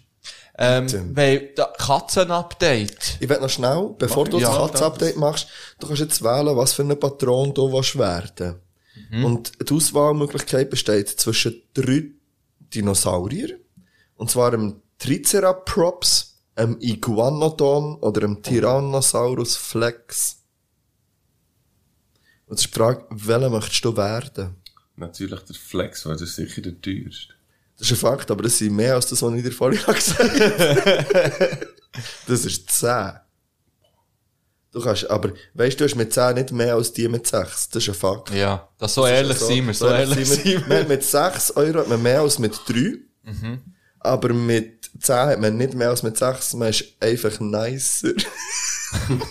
Ähm, 0.58 1.14
weil, 1.14 1.50
da, 1.54 1.72
Katzen-Update. 1.76 3.18
Ich 3.20 3.28
will 3.28 3.40
noch 3.40 3.50
schnell, 3.50 3.94
bevor 3.98 4.24
du 4.24 4.38
Ja, 4.38 4.48
das 4.48 4.58
Katz-Update 4.58 5.16
machst, 5.16 5.48
du 5.78 5.86
kannst 5.86 6.00
jetzt 6.00 6.22
wählen, 6.22 6.56
was 6.56 6.72
für 6.72 6.82
einen 6.82 6.98
Patron 6.98 7.52
du 7.52 7.70
willst 7.72 7.98
werden. 7.98 8.60
Mhm. 9.10 9.24
Und 9.24 9.52
die 9.68 9.74
Auswahlmöglichkeit 9.74 10.70
besteht 10.70 11.08
zwischen 11.08 11.62
drei 11.74 12.10
Dinosaurier, 12.74 13.58
und 14.16 14.30
zwar 14.30 14.54
einem 14.54 14.80
Triceratops, 14.98 16.38
einem 16.54 16.78
Iguanodon 16.80 17.96
oder 17.96 18.22
einem 18.22 18.42
Tyrannosaurus 18.42 19.56
Flex. 19.56 20.42
Und 22.46 22.54
es 22.54 22.64
ist 22.64 22.74
die 22.74 22.78
Frage, 22.78 23.04
welchen 23.10 23.52
möchtest 23.52 23.84
du 23.84 23.96
werden? 23.96 24.56
Natürlich 24.96 25.40
der 25.40 25.54
Flex, 25.54 26.06
weil 26.06 26.14
das 26.14 26.22
ist 26.22 26.36
sicher 26.36 26.62
der 26.62 26.80
teuerste. 26.80 27.35
Das 27.78 27.90
ist 27.90 27.92
ein 27.92 27.96
Fakt, 27.96 28.30
aber 28.30 28.42
das 28.44 28.56
sind 28.58 28.74
mehr 28.74 28.94
als 28.94 29.06
das, 29.06 29.20
was 29.22 29.34
ich 29.34 29.42
dir 29.42 29.52
vorhin 29.52 29.80
gesagt 29.86 30.40
habe. 30.40 31.58
das 32.26 32.44
ist 32.44 32.70
10. 32.70 33.12
Du 34.72 34.80
kannst, 34.82 35.08
aber, 35.10 35.32
weißt 35.54 35.74
du, 35.80 35.84
du 35.84 35.84
hast 35.90 35.94
mit 35.96 36.12
10 36.12 36.34
nicht 36.34 36.52
mehr 36.52 36.74
als 36.74 36.92
die 36.92 37.08
mit 37.08 37.26
6. 37.26 37.68
Das 37.70 37.82
ist 37.82 37.88
ein 37.88 37.94
Fakt. 37.94 38.30
Ja, 38.30 38.68
das 38.78 38.94
so 38.94 39.06
ehrlich 39.06 39.38
So- 39.38 39.46
sind 39.46 39.66
wir, 39.66 39.74
so 39.74 39.88
ehrlich 39.88 40.28
sind 40.28 40.44
wir. 40.68 40.78
Mit, 40.78 40.88
mit 40.88 41.02
6 41.04 41.52
Euro 41.56 41.78
hat 41.80 41.88
man 41.88 42.02
mehr 42.02 42.20
als 42.20 42.38
mit 42.38 42.58
3. 42.66 42.98
Aber 44.00 44.32
mit 44.34 44.90
10 45.00 45.14
hat 45.16 45.40
man 45.40 45.56
nicht 45.56 45.74
mehr 45.74 45.88
als 45.90 46.02
mit 46.02 46.16
6. 46.18 46.54
Man 46.54 46.68
ist 46.68 46.84
einfach 47.00 47.38
nicer. 47.40 48.12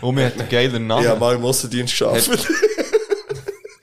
Und 0.00 0.16
wir 0.16 0.26
hatten 0.26 0.40
einen 0.40 0.48
geilen 0.48 0.86
Namen. 0.86 1.08
Habe 1.08 1.20
mal 1.20 1.34
im 1.36 1.44
Aussendienst 1.44 1.98
gearbeitet. 1.98 2.46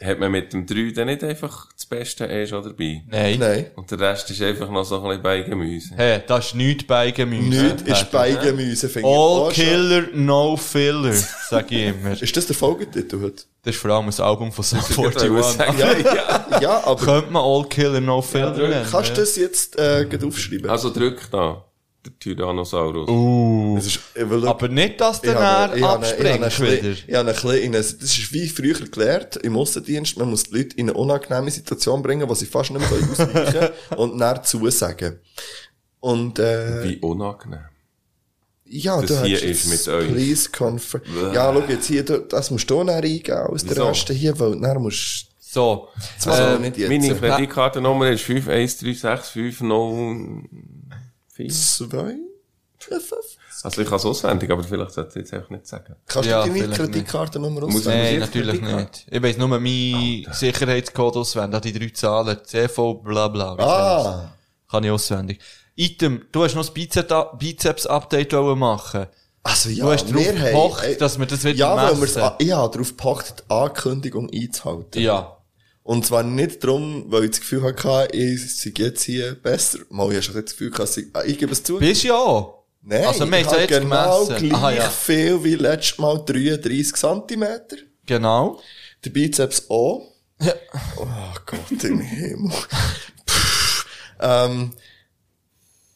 Hat 0.03 0.19
man 0.19 0.31
mit 0.31 0.51
dem 0.53 0.65
3 0.65 0.91
dann 0.95 1.07
nicht 1.07 1.23
einfach 1.23 1.67
das 1.73 1.85
Beste 1.85 2.25
eh 2.25 2.45
schon 2.45 2.63
dabei? 2.63 3.03
Nein. 3.07 3.39
Nein. 3.39 3.65
Und 3.75 3.89
der 3.89 3.99
Rest 3.99 4.29
ist 4.31 4.41
einfach 4.41 4.69
noch 4.69 4.83
so 4.83 4.97
ein 4.97 5.03
bisschen 5.03 5.23
Beigemüse. 5.23 5.95
Hey, 5.95 6.21
das 6.27 6.47
ist 6.47 6.55
nichts 6.55 6.83
bei 6.85 7.11
Gemüse. 7.11 7.63
Nichts 7.63 7.81
ist 7.83 8.11
Beigemüse, 8.11 8.89
finde 8.89 9.07
ich. 9.07 9.15
All. 9.15 9.51
Killer, 9.51 10.03
no 10.13 10.57
filler, 10.57 11.13
sag 11.13 11.71
ich 11.71 11.87
immer. 11.87 12.21
Ist 12.21 12.35
das 12.35 12.45
der 12.47 12.55
Folgetitel 12.55 13.21
heute? 13.21 13.43
Das 13.63 13.75
ist 13.75 13.81
vor 13.81 13.91
allem 13.91 14.09
ein 14.09 14.19
Album 14.19 14.51
von 14.51 14.63
Sum 14.63 14.79
Ich 14.89 14.97
wollte 14.97 15.21
41. 15.25 15.57
sagen, 15.57 15.77
Ja, 15.79 15.97
ja, 15.97 16.61
ja 16.61 16.83
aber 16.85 17.05
Könnte 17.05 17.31
man 17.31 17.41
All 17.43 17.65
Killer, 17.69 18.01
no 18.01 18.21
filler 18.21 18.51
nennen. 18.51 18.85
kannst 18.91 19.11
du 19.11 19.13
ja. 19.13 19.19
das 19.21 19.35
jetzt 19.37 19.79
äh, 19.79 20.05
gleich 20.05 20.23
aufschreiben? 20.23 20.69
Also 20.69 20.91
drück 20.91 21.21
da. 21.31 21.63
der 22.05 22.19
Tyrannosaurus. 22.19 23.09
Uh, 23.09 23.77
ist, 23.77 23.99
weil, 24.15 24.47
aber 24.47 24.67
nicht, 24.67 24.99
dass 24.99 25.21
der 25.21 25.35
Nähr 25.35 25.89
abspringt 25.89 26.59
wieder. 26.59 26.91
Ich 27.07 27.15
habe 27.15 27.29
ein 27.29 27.71
das 27.71 27.93
ist 27.93 28.33
wie 28.33 28.47
früher 28.47 28.79
gelernt, 28.87 29.37
im 29.37 29.57
Aussendienst, 29.57 30.17
man 30.17 30.29
muss 30.29 30.43
die 30.43 30.57
Leute 30.57 30.75
in 30.75 30.89
eine 30.89 30.97
unangenehme 30.97 31.51
Situation 31.51 32.01
bringen, 32.01 32.27
wo 32.27 32.33
sie 32.33 32.45
fast 32.45 32.71
nicht 32.71 32.89
mehr 32.89 32.99
ausweichen 33.09 33.51
können 33.51 33.69
und 33.97 34.17
näher 34.17 34.43
zusagen. 34.43 35.19
Und, 35.99 36.39
äh, 36.39 36.83
Wie 36.83 36.97
unangenehm. 36.97 37.59
Ja, 38.65 38.99
das 38.99 39.09
du 39.09 39.23
hier 39.23 39.37
hast 39.37 39.43
ist 39.43 39.87
mit 39.87 40.11
Please 40.11 40.49
Conference. 40.49 41.07
Ja, 41.33 41.53
schau 41.53 41.63
jetzt 41.67 41.85
hier, 41.87 42.03
das 42.03 42.49
musst 42.49 42.69
du 42.69 42.83
nachher 42.83 43.03
eingeben 43.03 43.47
aus 43.47 43.63
der 43.63 43.77
ersten 43.77 44.15
hier, 44.15 44.37
weil 44.39 44.55
nachher 44.55 44.79
musst 44.79 45.27
so, 45.53 45.89
äh, 46.25 46.57
meine 46.57 47.15
Kreditkartennummer 47.15 48.09
ist 48.09 48.23
513650 48.23 49.61
vier, 51.33 51.49
zwei. 51.49 52.15
Also 53.63 53.81
ich 53.81 53.87
kann 53.87 53.95
es 53.95 54.05
auswendig, 54.05 54.51
aber 54.51 54.63
vielleicht 54.63 54.91
sollte 54.91 55.11
ich 55.11 55.15
jetzt 55.15 55.33
einfach 55.33 55.49
nicht 55.51 55.67
sagen. 55.67 55.95
Kannst 56.05 56.29
ja, 56.29 56.45
du 56.45 56.53
deine 56.53 56.67
Kreditkartennummer 56.73 57.63
auswendig? 57.63 57.85
Nein, 57.85 58.19
natürlich 58.19 58.61
nicht. 58.61 59.05
Ich 59.09 59.23
weiss 59.23 59.37
nur 59.37 59.47
meinen 59.47 60.27
Sicherheitscode 60.31 61.15
auswendig, 61.17 61.61
die 61.61 61.79
drei 61.79 61.89
Zahlen, 61.89 62.37
CV, 62.43 62.95
bla 62.95 63.29
bla. 63.29 63.55
Ah. 63.57 64.33
Kann 64.69 64.83
ich 64.83 64.91
auswendig. 64.91 65.39
Item, 65.75 66.25
du 66.31 66.43
hast 66.43 66.55
noch 66.55 66.65
das 66.65 66.73
Bizeps-Update 67.37 68.33
machen 68.33 69.07
also 69.43 69.69
ja, 69.69 69.83
du 69.83 69.91
hast 69.91 70.09
darauf 70.09 70.25
wir 70.25 70.33
gepackt, 70.33 70.83
haben, 70.83 70.97
dass 70.99 71.19
wir 71.19 71.25
das 71.25 71.43
wieder 71.43 71.55
ja, 71.55 71.93
messen. 71.93 72.21
Ja, 72.21 72.35
ich 72.39 72.51
habe 72.53 72.71
darauf 72.71 72.89
gepocht, 72.89 73.43
die 73.45 73.53
Ankündigung 73.53 74.29
einzuhalten. 74.33 75.01
Ja, 75.01 75.37
und 75.83 76.05
zwar 76.05 76.23
nicht 76.23 76.63
darum, 76.63 77.05
weil 77.11 77.25
ich 77.25 77.31
das 77.31 77.41
Gefühl 77.41 77.63
hatte, 77.63 78.15
ich 78.15 78.57
sei 78.57 78.71
jetzt 78.77 79.03
hier 79.03 79.35
besser. 79.35 79.79
Mal, 79.89 80.07
ich 80.09 80.15
habe 80.15 80.21
schon 80.23 80.35
das 80.35 80.51
Gefühl, 80.51 80.71
gehabt, 80.71 80.97
ich, 80.97 81.05
ah, 81.13 81.23
ich 81.25 81.37
gebe 81.37 81.51
es 81.51 81.61
zu. 81.63 81.77
Bist 81.77 82.03
ja 82.03 82.15
auch. 82.15 82.63
Nein, 82.81 83.05
Also, 83.05 83.25
ich 83.25 83.31
habe 83.31 83.37
ja 83.55 83.59
jetzt 83.59 83.69
genau 83.81 84.25
gemessen. 84.25 84.47
gleich 84.47 84.53
Aha, 84.59 84.71
ja. 84.71 84.89
viel 84.89 85.43
wie 85.43 85.55
letztes 85.55 85.97
Mal 85.99 86.17
33 86.25 86.95
Zentimeter. 86.95 87.77
Genau. 88.05 88.59
Der 89.03 89.09
Bizeps 89.09 89.69
auch. 89.69 90.09
Oh 90.97 91.05
Gott 91.45 91.83
im 91.83 91.99
Himmel. 92.01 92.51
Ähm, 94.19 94.73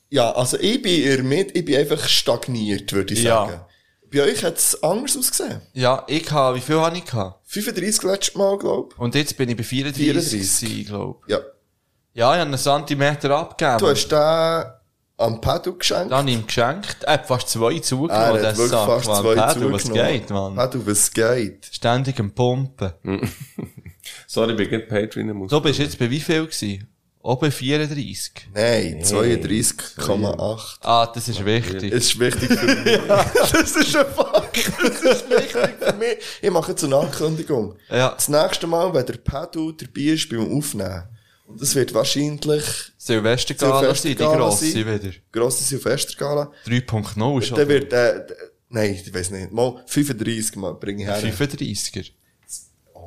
ja, 0.09 0.31
also 0.31 0.57
ich 0.59 0.81
bin 0.81 1.27
Mitte, 1.27 1.53
ich 1.57 1.65
bin 1.65 1.75
einfach 1.77 2.07
stagniert, 2.07 2.91
würde 2.93 3.13
ich 3.13 3.23
Ja. 3.23 3.67
Bei 4.11 4.23
euch 4.23 4.43
hat 4.43 4.57
es 4.57 4.81
anders 4.83 5.17
ausgesehen. 5.17 5.61
Ja, 5.73 6.03
ich 6.07 6.31
habe, 6.31 6.57
wie 6.57 6.61
viel 6.61 6.77
habe 6.79 6.97
ich 6.97 7.05
gehabt? 7.05 7.39
35 7.45 8.03
letztes 8.03 8.35
Mal, 8.35 8.57
glaube 8.57 8.95
Und 8.97 9.15
jetzt 9.15 9.35
bin 9.37 9.49
ich 9.49 9.57
bei 9.57 9.63
34, 9.63 10.05
34. 10.05 10.79
ich 10.81 10.87
glaube. 10.87 11.19
ich. 11.27 11.31
Ja. 11.33 11.39
Ja, 12.13 12.33
ich 12.33 12.39
habe 12.39 12.49
einen 12.49 12.57
Zentimeter 12.57 13.31
abgegeben. 13.37 13.77
Du 13.77 13.87
hast 13.87 14.07
den 14.07 14.63
am 15.19 15.41
Pedal 15.41 15.73
geschenkt. 15.73 16.11
Dann 16.11 16.27
ihm 16.27 16.45
geschenkt. 16.45 17.03
Er 17.03 17.13
hat 17.13 17.27
fast 17.27 17.49
zwei 17.49 17.75
Er 17.75 17.81
zugenommen, 17.81 18.25
hat 18.27 18.35
der 18.35 18.57
wirklich 18.57 18.69
Sack, 18.71 18.85
fast 18.87 19.07
Mann. 19.07 19.21
zwei 19.23 19.35
Pedro, 19.53 19.71
was 19.73 19.83
zugenommen. 19.83 20.11
geht, 20.13 20.29
Mann. 20.29 20.55
Pedal, 20.55 20.87
was 20.87 21.11
geht? 21.11 21.69
Ständig 21.71 22.19
am 22.19 22.31
Pumpen. 22.31 22.93
Sorry, 24.27 24.51
ich 24.51 24.57
bin 24.57 24.69
gerade 24.69 24.85
Patreon 24.85 25.33
muss. 25.35 25.49
Du 25.51 25.59
bist 25.61 25.79
jetzt 25.79 25.97
bei 25.99 26.09
wie 26.09 26.19
viel 26.19 26.45
gewesen? 26.45 26.87
Bei 27.21 27.51
34. 27.51 28.31
Nein, 28.53 29.03
32,8. 29.03 30.77
Ah, 30.81 31.11
das 31.13 31.27
ist 31.27 31.43
wichtig. 31.43 31.91
Das 31.91 32.03
ist 32.05 32.19
wichtig 32.19 32.49
für 32.49 32.65
mich. 32.65 32.99
das 33.07 33.75
ist 33.75 33.95
ein 33.95 34.05
Fakt. 34.05 34.71
Das 34.81 35.01
ist 35.01 35.29
wichtig 35.29 35.75
für 35.79 35.93
mich. 35.93 36.17
Ich 36.41 36.49
mache 36.49 36.71
jetzt 36.71 36.83
eine 36.83 36.95
Ankündigung. 36.95 37.75
Ja. 37.89 38.11
Das 38.11 38.29
nächste 38.29 38.67
Mal, 38.67 38.93
wenn 38.93 39.05
der 39.05 39.17
Pedal 39.17 39.73
dabei 39.77 40.01
ist 40.01 40.29
beim 40.29 40.57
Aufnehmen, 40.57 41.03
und 41.47 41.61
das 41.61 41.75
wird 41.75 41.93
wahrscheinlich 41.93 42.63
Silvestergala 42.97 43.93
sein, 43.93 43.93
die 43.93 44.17
Silvestergala 44.17 44.37
grosse 44.37 44.65
sein. 44.65 45.01
wieder. 45.01 45.15
grosse 45.31 45.63
Silvestergala, 45.63 46.51
3.0 46.65 47.41
schon. 47.41 47.57
dann 47.57 47.67
wird, 47.69 47.93
äh, 47.93 48.25
nein, 48.69 48.93
ich 48.93 49.13
weiß 49.13 49.31
nicht, 49.31 49.51
mal 49.53 49.81
35 49.87 50.57
mal 50.57 50.73
bringe 50.73 51.03
ich 51.03 51.07
her. 51.07 51.33
35er. 51.33 52.11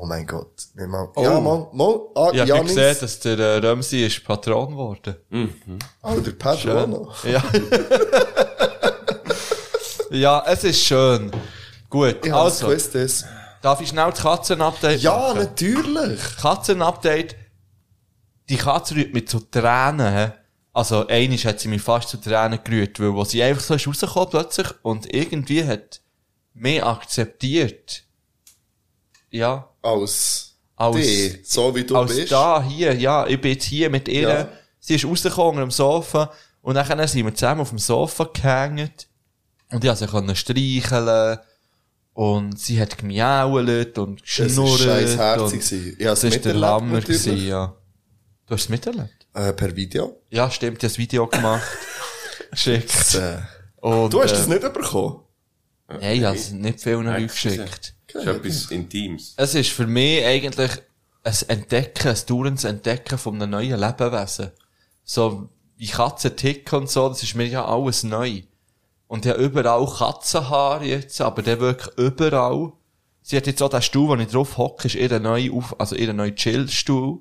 Oh 0.02 0.06
mein 0.06 0.26
Gott. 0.26 0.62
Nicht 0.76 0.88
mal. 0.88 1.10
Oh. 1.14 1.22
Ja, 1.22 1.38
mal, 1.40 1.68
mal, 1.74 2.00
ah, 2.14 2.30
Ich 2.32 2.50
habe 2.50 2.62
gesehen, 2.64 2.96
dass 2.98 3.20
der 3.20 3.38
äh, 3.38 3.56
Römsi 3.58 4.06
ist 4.06 4.24
Patron 4.24 4.70
geworden. 4.70 5.14
Oh, 6.02 6.18
der 6.18 6.30
Pedal 6.32 6.78
auch 6.78 6.86
noch. 6.86 7.24
Ja. 7.26 7.42
ja, 10.10 10.42
es 10.46 10.64
ist 10.64 10.82
schön. 10.82 11.30
Gut, 11.90 12.24
Ich 12.24 12.32
also, 12.32 12.68
Quiz, 12.68 12.90
das. 12.90 13.26
darf 13.60 13.82
ich 13.82 13.88
schnell 13.90 14.10
das 14.10 14.20
Katzen-Update 14.22 15.02
Ja, 15.02 15.16
machen? 15.18 15.38
natürlich. 15.40 16.20
Katzen-Update. 16.40 17.36
Die 18.48 18.56
Katze 18.56 18.94
rührt 18.94 19.12
mit 19.12 19.28
so 19.28 19.38
Tränen. 19.40 20.14
hä? 20.14 20.32
Also, 20.72 21.06
einisch 21.08 21.44
hat 21.44 21.60
sie 21.60 21.68
mich 21.68 21.82
fast 21.82 22.08
zu 22.08 22.16
Tränen 22.16 22.58
gerührt, 22.64 22.98
weil, 23.00 23.12
wo 23.12 23.24
sie 23.24 23.42
einfach 23.42 23.60
so 23.62 23.74
ist 23.74 23.86
rausgekommen 23.86 24.30
plötzlich 24.30 24.68
und 24.82 25.12
irgendwie 25.12 25.62
hat 25.64 26.00
mehr 26.54 26.86
akzeptiert. 26.86 28.04
Ja. 29.30 29.69
Als, 29.82 30.56
Als, 30.76 30.96
dich, 30.96 31.38
so 31.44 31.74
wie 31.74 31.84
du 31.84 31.96
als 31.96 32.14
bist. 32.14 32.32
da, 32.32 32.62
hier, 32.62 32.94
ja, 32.94 33.26
ich 33.26 33.40
bin 33.40 33.52
jetzt 33.52 33.64
hier 33.64 33.90
mit 33.90 34.08
ihr. 34.08 34.28
Ja. 34.28 34.48
Sie 34.78 34.94
ist 34.94 35.04
rausgekommen 35.04 35.62
am 35.62 35.70
Sofa 35.70 36.32
und 36.62 36.74
dann 36.74 37.08
sind 37.08 37.24
wir 37.24 37.34
zusammen 37.34 37.60
auf 37.62 37.70
dem 37.70 37.78
Sofa 37.78 38.24
gehängt 38.32 39.08
und 39.70 39.84
ich 39.84 39.88
konnte 39.88 39.96
sie 39.96 40.06
können 40.06 40.36
streicheln 40.36 41.38
und 42.12 42.58
sie 42.58 42.80
hat 42.80 42.98
gemiault 42.98 43.98
und 43.98 44.20
Das 44.22 44.38
war 44.38 44.46
geschnurrt. 44.46 44.80
scheiß 44.80 45.16
herzig. 45.16 45.96
hab's 46.06 46.20
Das 46.20 46.32
war 46.32 46.38
der 46.38 46.54
Lammer, 46.54 47.00
gewesen, 47.00 47.46
ja. 47.46 47.74
Du 48.46 48.54
hast 48.54 48.62
es 48.62 48.68
miterlebt? 48.68 49.26
Äh, 49.32 49.52
per 49.52 49.74
Video. 49.76 50.20
Ja, 50.28 50.50
stimmt, 50.50 50.82
ich 50.82 50.90
habe 50.90 50.94
ein 50.94 50.98
Video 50.98 51.26
gemacht. 51.28 51.62
Geschickt. 52.50 53.20
Und, 53.76 54.12
du 54.12 54.22
hast 54.22 54.32
äh, 54.32 54.36
das 54.36 54.46
nicht 54.48 54.60
bekommen? 54.60 55.20
Nein, 55.88 56.16
ich 56.18 56.24
habe 56.24 56.36
es 56.36 56.50
nicht 56.50 56.80
vielen 56.80 57.04
Leuten 57.04 57.28
geschickt. 57.28 57.94
Das 58.12 58.24
ist 58.24 58.28
etwas 58.28 58.70
Intimes. 58.70 59.34
Es 59.36 59.54
ist 59.54 59.70
für 59.70 59.86
mich 59.86 60.24
eigentlich 60.24 60.70
ein 61.22 61.34
Entdecken, 61.48 62.08
ein 62.08 62.26
dauerndes 62.26 62.64
Entdecken 62.64 63.18
von 63.18 63.34
einem 63.34 63.50
neuen 63.50 63.78
Lebewesen. 63.78 64.50
So, 65.04 65.48
wie 65.76 65.86
Katzen 65.86 66.36
ticken 66.36 66.80
und 66.80 66.90
so, 66.90 67.08
das 67.08 67.22
ist 67.22 67.34
mir 67.34 67.46
ja 67.46 67.64
alles 67.64 68.02
neu. 68.02 68.42
Und 69.06 69.26
habe 69.26 69.42
überall 69.42 69.86
Katzenhaare 69.86 70.84
jetzt, 70.84 71.20
aber 71.20 71.42
der 71.42 71.58
wirklich 71.58 71.96
überall. 71.96 72.72
Sie 73.22 73.36
hat 73.36 73.46
jetzt 73.46 73.62
auch 73.62 73.68
den 73.68 73.82
Stuhl, 73.82 74.08
wo 74.08 74.14
ich 74.14 74.28
drauf 74.28 74.56
hocke, 74.56 74.86
ist 74.86 74.94
ihr 74.94 75.18
neuer 75.18 75.52
auf, 75.52 75.78
also 75.80 75.96
ihr 75.96 76.12
neuer 76.12 76.34
Chillstuhl. 76.34 77.20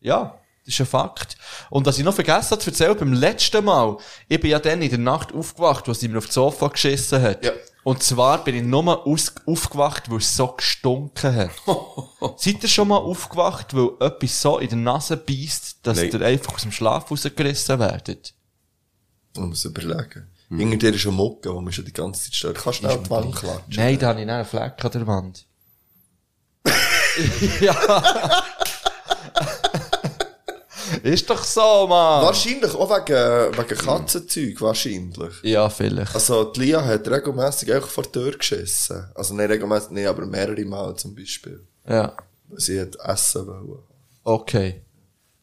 Ja, 0.00 0.38
das 0.64 0.74
ist 0.74 0.80
ein 0.80 0.86
Fakt. 0.86 1.36
Und 1.70 1.86
was 1.86 1.98
ich 1.98 2.04
noch 2.04 2.14
vergessen 2.14 2.50
habe 2.50 2.60
zu 2.60 2.70
erzählen, 2.70 2.96
beim 2.96 3.12
letzten 3.12 3.64
Mal, 3.64 3.96
ich 4.28 4.40
bin 4.40 4.50
ja 4.50 4.58
dann 4.58 4.82
in 4.82 4.90
der 4.90 4.98
Nacht 4.98 5.32
aufgewacht, 5.32 5.88
wo 5.88 5.94
sie 5.94 6.08
mir 6.08 6.18
auf 6.18 6.26
das 6.26 6.34
Sofa 6.34 6.68
geschissen 6.68 7.22
hat. 7.22 7.44
Ja. 7.44 7.52
Und 7.88 8.02
zwar 8.02 8.44
bin 8.44 8.54
ich 8.54 8.62
nur 8.64 9.06
aufgewacht, 9.06 10.10
weil 10.10 10.18
es 10.18 10.36
so 10.36 10.48
gestunken 10.48 11.34
hat. 11.34 11.50
Seid 12.36 12.62
ihr 12.62 12.68
schon 12.68 12.88
mal 12.88 12.98
aufgewacht, 12.98 13.72
weil 13.72 13.92
etwas 14.00 14.42
so 14.42 14.58
in 14.58 14.68
der 14.68 14.76
Nase 14.76 15.16
beißt, 15.16 15.78
dass 15.84 15.96
Nein. 15.96 16.10
ihr 16.12 16.20
einfach 16.20 16.52
aus 16.52 16.60
dem 16.60 16.70
Schlaf 16.70 17.10
rausgerissen 17.10 17.78
werdet? 17.78 18.34
Man 19.38 19.48
muss 19.48 19.64
überlegen. 19.64 20.26
Hinter 20.50 20.76
dir 20.76 20.94
ist 20.96 21.06
eine 21.06 21.16
Mucke, 21.16 21.50
wo 21.54 21.62
man 21.62 21.72
schon 21.72 21.86
die 21.86 21.94
ganze 21.94 22.24
Zeit 22.24 22.34
stört. 22.34 22.58
Kannst 22.58 22.80
du 22.80 22.88
schnell 22.88 22.98
die 22.98 23.08
Wand 23.08 23.34
klatschen? 23.34 23.74
Nein, 23.76 23.98
da 23.98 24.08
habe 24.08 24.20
ich 24.20 24.26
nicht 24.26 24.34
einen 24.34 24.44
Fleck 24.44 24.84
an 24.84 24.90
der 24.92 25.06
Wand. 25.06 25.46
ja. 27.62 28.44
Ist 31.08 31.30
doch 31.30 31.42
so, 31.42 31.86
Mann. 31.88 32.22
Wahrscheinlich 32.22 32.74
auch 32.74 32.90
wegen, 32.90 33.56
wegen 33.56 33.78
Katzenzeug, 33.78 34.60
wahrscheinlich. 34.60 35.42
Ja, 35.42 35.68
vielleicht. 35.68 36.14
Also, 36.14 36.44
die 36.44 36.60
Lia 36.60 36.84
hat 36.84 37.08
regelmässig 37.08 37.72
einfach 37.72 37.88
vor 37.88 38.04
die 38.04 38.12
Tür 38.12 38.32
geschissen. 38.36 39.06
Also, 39.14 39.34
nicht 39.34 39.48
regelmässig, 39.48 39.90
nicht, 39.90 40.06
aber 40.06 40.26
mehrere 40.26 40.64
Mal 40.64 40.94
zum 40.96 41.14
Beispiel. 41.14 41.60
Ja. 41.88 42.14
Weil 42.48 42.60
sie 42.60 42.80
hat 42.80 42.96
essen 42.96 43.46
wollen. 43.46 43.82
Okay. 44.24 44.82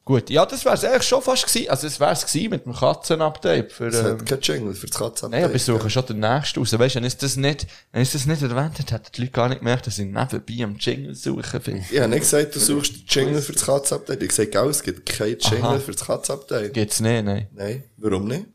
Gut. 0.05 0.29
Ja, 0.29 0.45
das 0.45 0.63
wär's 0.63 0.83
eigentlich 0.83 1.01
schon 1.01 1.19
fast 1.19 1.47
gewesen. 1.47 1.67
Also, 1.67 1.87
es 1.87 1.99
wär's 1.99 2.27
gewesen 2.27 2.51
mit 2.51 2.65
dem 2.65 2.73
Katzenupdate 2.73 3.71
für, 3.71 3.87
Es 3.87 3.95
ähm, 3.97 4.05
hat 4.05 4.25
keinen 4.27 4.41
Jingle 4.41 4.73
für 4.75 4.85
das 4.85 4.95
Katzenabteil. 4.95 5.39
Nein, 5.41 5.49
aber 5.49 5.55
ich 5.55 5.63
suche 5.63 5.89
schon 5.89 6.05
den 6.05 6.19
nächsten 6.19 6.59
raus. 6.59 6.77
Weißt 6.77 6.95
du, 6.95 6.99
wenn 6.99 7.07
ich 7.07 7.17
das 7.17 7.35
nicht, 7.37 7.65
wenn 7.91 8.03
ich 8.03 8.11
das 8.11 8.27
nicht 8.27 8.43
erwähnt 8.43 8.77
hätte, 8.77 8.93
hätten 8.93 9.09
die 9.15 9.21
Leute 9.21 9.31
gar 9.31 9.49
nicht 9.49 9.59
gemerkt, 9.59 9.87
dass 9.87 9.97
ich 9.97 10.05
nebenbei 10.05 10.63
am 10.63 10.77
Jingle 10.77 11.15
suchen 11.15 11.59
bin. 11.59 11.83
Ich 11.91 11.99
habe 11.99 12.09
nicht 12.09 12.19
gesagt, 12.19 12.53
du 12.55 12.59
suchst 12.59 12.93
den 12.93 13.05
Jingle 13.07 13.41
für 13.41 13.53
das 13.53 13.65
Katzenabteil. 13.65 14.21
Ich 14.21 14.29
gesagt, 14.29 14.51
gell, 14.51 14.69
es 14.69 14.83
gibt 14.83 15.09
keinen 15.09 15.39
Jingle 15.39 15.63
Aha. 15.63 15.79
für 15.79 15.93
das 15.93 16.05
Katzenabteil. 16.05 16.69
Geht's 16.69 16.99
nicht, 16.99 17.25
nein. 17.25 17.47
Nein, 17.51 17.83
warum 17.97 18.27
nicht? 18.27 18.45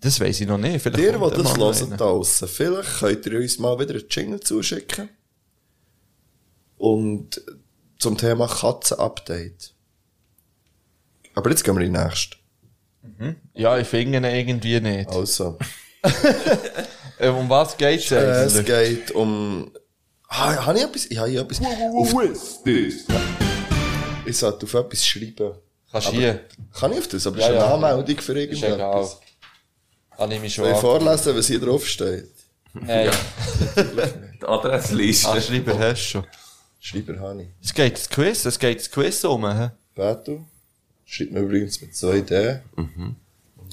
Das 0.00 0.18
weiss 0.20 0.40
ich 0.40 0.48
noch 0.48 0.56
nicht. 0.56 0.80
Vielleicht 0.80 0.98
Ihr, 1.04 1.12
die 1.12 1.18
das 1.18 1.58
hören 1.58 1.90
da 1.90 1.96
draussen, 1.96 2.48
vielleicht 2.48 2.98
könnt 3.00 3.26
ihr 3.26 3.38
uns 3.40 3.58
mal 3.58 3.78
wieder 3.78 3.94
einen 3.94 4.08
Jingle 4.08 4.40
zuschicken. 4.40 5.10
Und 6.78 7.42
zum 7.98 8.16
Thema 8.16 8.46
Katzenupdate. 8.46 9.75
Aber 11.36 11.50
jetzt 11.50 11.62
gehen 11.62 11.76
wir 11.76 11.84
in 11.84 11.92
den 11.94 12.02
nächsten. 12.02 12.34
Ja, 13.54 13.78
ich 13.78 13.86
finde 13.86 14.18
ihn 14.18 14.24
irgendwie 14.24 14.80
nicht. 14.80 15.08
Also, 15.10 15.56
Äh, 17.18 17.28
Um 17.28 17.48
was 17.48 17.76
geht's 17.76 18.10
äh, 18.10 18.16
es 18.16 18.56
eigentlich? 18.56 18.66
geht 18.66 19.10
um... 19.12 19.70
Ah, 20.28 20.66
habe 20.66 20.76
ich 20.78 20.84
etwas? 20.84 21.06
Ich 21.06 21.16
habe 21.18 21.30
hier 21.30 21.40
etwas... 21.40 21.60
Auf, 21.60 22.14
ich 24.26 24.36
sollte 24.36 24.66
auf 24.66 24.74
etwas 24.74 25.06
schreiben. 25.06 25.52
Kannst 25.90 26.08
du 26.08 26.12
hier? 26.12 26.40
Kann 26.78 26.92
ich 26.92 26.98
auf 26.98 27.08
das? 27.08 27.26
Aber 27.26 27.38
Ja, 27.38 27.44
ist 27.46 27.50
eine 27.52 27.60
ja. 27.60 27.74
Anmeldung 27.74 28.18
für 28.20 28.38
Ist 28.38 28.62
egal. 28.62 29.08
Habe 30.18 30.34
ich 30.34 30.40
mich 30.40 30.54
schon 30.54 30.64
Soll 30.64 30.74
ich 30.74 30.80
vorlesen, 30.80 31.36
was 31.36 31.46
hier 31.46 31.60
drauf 31.60 31.86
steht? 31.86 32.28
Nein, 32.74 33.10
Die 34.40 34.44
Adressliste. 34.46 35.28
Anschreiber 35.30 35.78
hast 35.78 36.00
du 36.02 36.06
schon. 36.08 36.26
Schreiber 36.80 37.18
habe 37.20 37.42
ich. 37.42 37.48
Es 37.62 37.72
geht 37.72 37.94
das 37.96 38.08
Quiz, 38.10 38.44
es 38.44 38.58
geht 38.58 38.78
das 38.80 38.90
Quiz 38.90 39.24
um, 39.24 39.46
hä? 39.50 39.70
Beto. 39.94 40.44
Schreibt 41.08 41.32
mir 41.32 41.40
übrigens 41.40 41.80
mit 41.80 41.92
2D. 41.92 42.60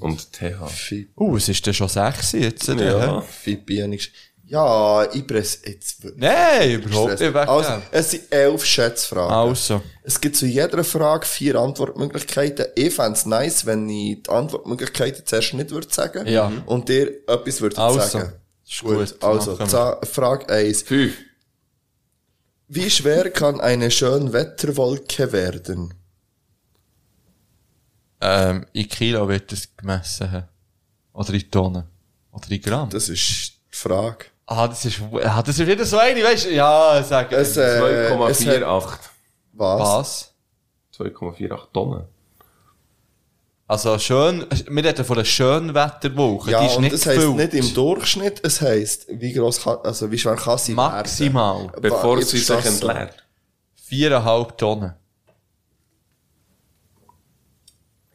Und 0.02 0.32
TH. 0.34 0.68
Fi- 0.70 1.10
Uh, 1.18 1.36
es 1.38 1.50
ist 1.50 1.66
dann 1.66 1.74
schon 1.74 1.90
sechs 1.90 2.32
jetzt, 2.34 2.68
ja. 2.68 2.76
Ja. 2.76 3.22
Fibianisch. 3.22 4.12
Ja, 4.46 5.08
ich 5.12 5.26
presse 5.26 5.60
jetzt 5.66 6.04
wirklich. 6.04 6.22
Nein, 6.22 6.72
überhaupt 6.82 7.20
nicht 7.20 7.34
weg. 7.34 7.48
Also, 7.48 7.82
es 7.92 8.12
sind 8.12 8.24
elf 8.32 8.64
Schätzfragen. 8.66 9.34
Also. 9.34 9.82
Es 10.04 10.20
gibt 10.22 10.36
zu 10.36 10.46
jeder 10.46 10.84
Frage 10.84 11.26
vier 11.26 11.56
Antwortmöglichkeiten. 11.56 12.66
Ich 12.76 12.94
fände 12.94 13.14
es 13.18 13.26
nice, 13.26 13.66
wenn 13.66 13.90
ich 13.90 14.22
die 14.22 14.30
Antwortmöglichkeiten 14.30 15.26
zuerst 15.26 15.54
nicht 15.56 15.72
würde 15.72 15.88
sagen. 15.92 16.28
Ja. 16.28 16.52
Und 16.68 16.88
dir 16.90 17.08
etwas 17.28 17.62
würde 17.62 17.78
Also. 17.78 18.00
sagen. 18.00 18.34
Ist 18.68 18.82
gut. 18.84 19.16
Also, 19.24 19.58
Frage 20.12 20.50
1. 20.50 20.84
Fünf. 20.84 21.14
Wie 22.68 22.90
schwer 22.90 23.30
kann 23.32 23.60
eine 23.62 23.90
Schönwetterwolke 23.92 25.32
werden? 25.32 25.94
Ähm, 28.26 28.66
in 28.72 28.88
Kilo 28.88 29.28
wird 29.28 29.52
das 29.52 29.68
gemessen, 29.76 30.32
hä? 30.32 30.44
Oder 31.14 31.34
in 31.34 31.52
Tonnen. 31.52 31.84
Oder 32.32 32.52
in 32.52 32.62
Gramm. 32.62 32.90
Das 32.90 33.10
ist 33.10 33.52
die 33.72 33.76
Frage. 33.78 34.26
Ah, 34.46 34.68
das 34.68 34.86
ist, 34.86 35.02
ah, 35.24 35.42
das 35.44 35.60
ist 35.60 35.68
wieder 35.68 35.86
so 35.86 35.98
eine, 35.98 36.24
weißt 36.24 36.46
du? 36.46 36.54
Ja, 36.54 37.04
sag 37.04 37.32
Es, 37.34 37.58
äh, 37.58 37.62
es 37.62 38.46
hat, 38.46 38.62
2,48. 38.62 39.00
was? 39.54 39.80
Was? 39.82 40.34
2,48 40.98 41.58
Tonnen. 41.74 42.04
Also 43.68 43.98
schön, 43.98 44.46
wir 44.70 44.84
reden 44.84 45.04
von 45.06 45.18
einer 45.18 45.26
schönen 45.26 45.74
Wetterwoche. 45.74 46.52
Ja, 46.52 46.60
die 46.62 46.66
ist 46.68 46.76
und 46.76 46.82
nicht 46.84 46.94
das 46.94 47.06
heisst 47.06 47.20
gefüllt. 47.22 47.54
nicht 47.54 47.54
im 47.54 47.74
Durchschnitt, 47.74 48.42
es 48.46 48.62
heisst, 48.62 49.06
wie 49.10 49.34
gross 49.34 49.62
kann, 49.64 49.78
also 49.84 50.12
wie 50.12 50.18
schwer 50.18 50.36
kann 50.36 50.58
sie 50.58 50.74
Maximal. 50.74 51.64
werden? 51.64 51.82
Bevor 51.82 52.22
sie 52.22 52.38
sich 52.38 52.66
entleert. 52.66 53.24
Viereinhalb 53.76 54.58
Tonnen. 54.58 54.94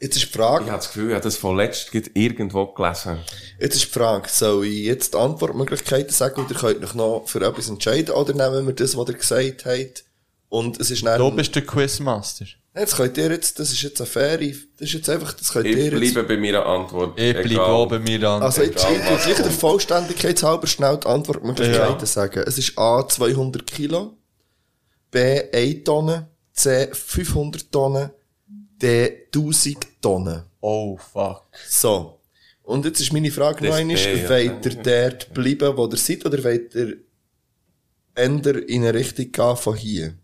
Jetzt 0.00 0.16
ist 0.16 0.24
die 0.26 0.28
Ich 0.28 0.34
Frage, 0.36 0.66
habe 0.66 0.76
das 0.76 0.86
Gefühl, 0.88 1.08
ich 1.08 1.14
habe 1.14 1.24
das 1.24 1.36
von 1.36 1.56
letzt 1.56 1.90
gerade 1.90 2.10
irgendwo 2.14 2.66
gelesen. 2.66 3.18
jetzt 3.58 3.74
ist 3.76 3.86
die 3.86 3.90
Frage, 3.98 4.28
soll 4.28 4.64
ich 4.66 4.84
jetzt 4.84 5.14
die 5.14 5.18
Antwortmöglichkeiten 5.18 6.10
sagen 6.12 6.40
und 6.42 6.50
ihr 6.50 6.56
könnt 6.56 6.84
euch 6.84 6.94
noch 6.94 7.24
für 7.26 7.40
etwas 7.44 7.68
entscheiden 7.68 8.14
oder 8.14 8.32
nehmen 8.32 8.66
wir 8.66 8.74
das, 8.74 8.96
was 8.96 9.08
ihr 9.08 9.14
gesagt 9.14 9.64
habt 9.66 10.04
und 10.48 10.80
es 10.80 10.90
ist 10.92 11.04
dann, 11.04 11.18
Du 11.18 11.30
bist 11.32 11.54
der 11.56 11.66
Quizmaster. 11.66 12.46
jetzt 12.76 12.96
könnt 12.96 13.18
ihr 13.18 13.30
jetzt, 13.32 13.58
das 13.58 13.72
ist 13.72 13.82
jetzt 13.82 14.00
eine 14.00 14.06
faire, 14.06 14.38
das 14.38 14.88
ist 14.88 14.92
jetzt 14.94 15.08
einfach, 15.10 15.32
das 15.32 15.52
könnt 15.52 15.66
Ich 15.66 15.76
ihr 15.76 15.92
jetzt, 15.98 16.14
bleibe 16.14 16.28
bei 16.28 16.36
meiner 16.40 16.64
Antwort. 16.64 17.18
Ich 17.18 17.34
bleibe 17.42 17.64
auch 17.66 17.86
bei 17.88 17.98
mir 17.98 18.22
an. 18.22 18.40
also 18.42 18.62
ich 18.62 18.70
Egal, 18.70 18.92
ich 19.16 19.24
gleich 19.24 19.36
der. 19.36 19.50
Vollständigkeit 19.50 20.40
halber 20.44 20.66
schnell 20.68 20.96
die 20.98 21.06
Antwortmöglichkeiten 21.08 21.98
Ja. 22.00 22.06
sagen. 22.06 22.44
Es 22.46 22.56
ist 22.56 22.78
A, 22.78 23.04
200 23.06 23.66
Kilo, 23.66 24.16
B, 25.10 25.42
1 25.52 25.82
Tonne, 25.84 26.28
C, 26.52 26.88
500 26.92 27.72
Tonnen, 27.72 28.10
D, 28.80 29.26
1000 29.34 30.00
Tonnen. 30.02 30.42
oh, 30.60 30.96
fuck. 30.96 31.44
So. 31.68 32.20
Und 32.62 32.84
jetzt 32.84 33.00
ist 33.00 33.12
meine 33.12 33.30
Frage 33.30 33.64
noch 33.64 33.70
Das 33.70 33.78
einmal, 33.80 33.96
B, 33.96 34.22
ja. 34.22 34.28
wollt 34.28 34.66
ihr 34.66 34.74
dort 34.82 35.32
bleiben, 35.34 35.76
wo 35.76 35.86
ihr 35.86 35.96
seid, 35.96 36.24
oder 36.26 36.42
wollt 36.44 36.74
ihr 36.74 36.96
änder 38.14 38.68
in 38.68 38.82
eine 38.82 38.92
Richtung 38.94 39.32
gehen 39.32 39.56
von 39.56 39.74
hier? 39.74 40.14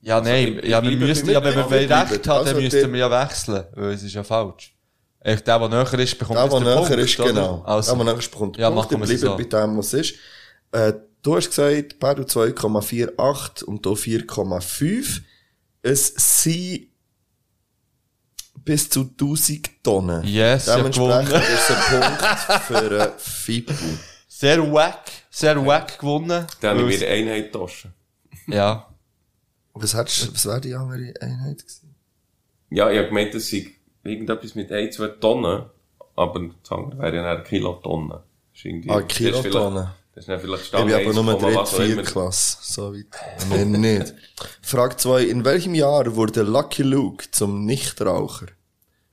Ja, 0.00 0.20
nein, 0.20 0.60
ich 0.62 0.68
ja, 0.68 0.82
wir 0.82 0.96
müssen, 0.96 1.28
ja, 1.30 1.42
wenn 1.42 1.54
wir 1.56 1.70
recht 1.70 1.88
bleiben. 1.88 1.92
haben, 1.92 2.30
Also 2.38 2.52
dann 2.52 2.62
müssten 2.62 2.92
wir 2.92 3.00
ja 3.00 3.10
wechseln, 3.24 3.64
weil 3.74 3.92
es 3.94 4.02
ist 4.02 4.14
ja 4.14 4.22
falsch. 4.22 4.74
Der, 5.24 5.36
der 5.38 5.68
näher 5.70 5.94
ist, 5.98 6.18
bekommt 6.18 6.38
Der, 6.38 6.48
der 6.48 6.60
näher 6.60 6.76
Punkt, 6.76 6.90
ist, 6.90 7.18
oder? 7.20 7.28
genau. 7.28 7.62
Also, 7.62 7.94
Der, 7.96 8.04
der 8.04 8.12
näher 8.12 8.18
ist, 8.20 8.30
bekommt 8.30 8.56
Ja, 8.58 8.70
Punkt. 8.70 8.90
machen 8.92 9.02
Ich 9.02 9.08
wir 9.08 9.14
es 9.14 9.20
bleibe 9.22 9.42
so. 9.42 9.48
bei 9.50 9.60
dem, 9.66 9.78
was 9.78 9.94
ist. 9.94 10.14
Äh, 10.72 10.92
du 11.22 11.36
hast 11.36 11.48
gesagt, 11.48 11.98
Pedro 11.98 12.22
2,48 12.24 13.64
und 13.64 13.84
du 13.86 13.92
4,5. 13.94 15.22
Es 15.86 16.06
sind 16.16 16.88
bis 18.64 18.88
zu 18.88 19.02
1000 19.02 19.82
Tonnen. 19.84 20.24
Yes, 20.24 20.64
Dementsprechend 20.64 21.30
ist 21.34 21.70
ein 21.70 22.00
Punkt 22.00 22.22
für 22.66 22.98
äh, 23.00 23.12
Fibu. 23.18 23.72
Sehr 24.26 24.72
wack, 24.72 25.04
sehr 25.30 25.64
wack 25.66 25.98
gewonnen. 25.98 26.46
Dann 26.60 26.70
habe 26.78 26.86
Weil 26.86 26.94
ich 26.94 27.00
mir 27.00 27.06
eine 27.08 27.16
Einheit 27.32 27.52
getauscht. 27.52 27.86
es- 28.32 28.54
Ja. 28.54 28.88
Was, 29.74 29.92
hättest, 29.94 30.32
was 30.34 30.46
wäre 30.46 30.60
die 30.62 30.74
andere 30.74 31.12
Einheit 31.20 31.58
gewesen? 31.58 31.94
Ja, 32.70 32.90
ich 32.90 32.96
habe 32.98 33.08
gemeint, 33.08 33.34
das 33.34 33.48
sei 33.50 33.66
irgendetwas 34.04 34.54
mit 34.54 34.72
ein, 34.72 34.90
zwei 34.90 35.08
Tonnen, 35.08 35.66
aber 36.16 36.40
das 36.62 36.70
andere 36.72 36.98
wäre 37.02 37.16
ja 37.16 37.30
eine 37.34 37.42
Kilotonne. 37.42 38.22
Ah, 38.88 39.02
Kilotonne. 39.02 39.94
Das 40.14 40.22
ist 40.22 40.28
dann 40.28 40.38
vielleicht 40.40 40.62
Ich 40.62 40.68
Stand 40.68 40.86
bin 40.86 40.94
aber 40.94 41.12
nur 41.12 41.24
1, 41.24 41.30
dritte, 41.42 41.56
was 41.56 41.72
auch 41.72 41.76
immer. 41.78 41.86
vierte 41.86 42.02
Klasse. 42.04 42.58
So 42.62 42.94
weit. 42.94 43.06
Nein, 43.50 43.72
nicht. 43.72 44.14
Frage 44.62 44.96
2. 44.96 45.24
In 45.24 45.44
welchem 45.44 45.74
Jahr 45.74 46.14
wurde 46.14 46.42
Lucky 46.42 46.84
Luke 46.84 47.28
zum 47.32 47.64
Nichtraucher? 47.66 48.46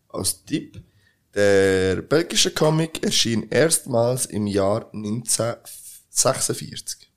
Als 0.10 0.46
Tipp. 0.46 0.80
Der 1.34 2.04
belgische 2.04 2.52
Comic 2.52 3.04
erschien 3.04 3.50
erstmals 3.50 4.28
im 4.28 4.46
Jahr 4.46 4.92
1946. 4.94 7.10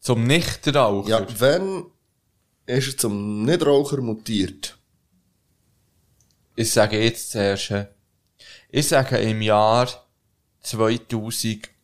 Zum 0.00 0.24
Nichtraucher. 0.24 1.08
Ja, 1.08 1.26
wann 1.38 1.84
ist 2.64 2.88
er 2.88 2.96
zum 2.96 3.44
Nichtraucher 3.44 4.00
mutiert? 4.00 4.78
Ich 6.56 6.72
sage 6.72 6.98
jetzt 7.02 7.32
zuerst, 7.32 7.70
äh, 7.72 7.88
ich 8.70 8.88
sage 8.88 9.18
im 9.18 9.42
Jahr 9.42 9.86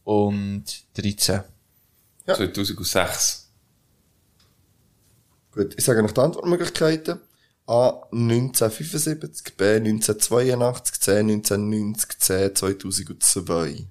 2013. 0.04 1.42
2006. 2.36 3.50
Gut, 5.52 5.74
ich 5.76 5.84
sage 5.84 6.02
noch 6.02 6.10
die 6.12 6.20
Antwortmöglichkeiten. 6.20 7.20
A. 7.66 8.02
1975, 8.12 9.56
B. 9.56 9.76
1982, 9.76 11.00
C. 11.00 11.18
1990, 11.18 12.18
C. 12.18 12.52
2002. 12.54 13.86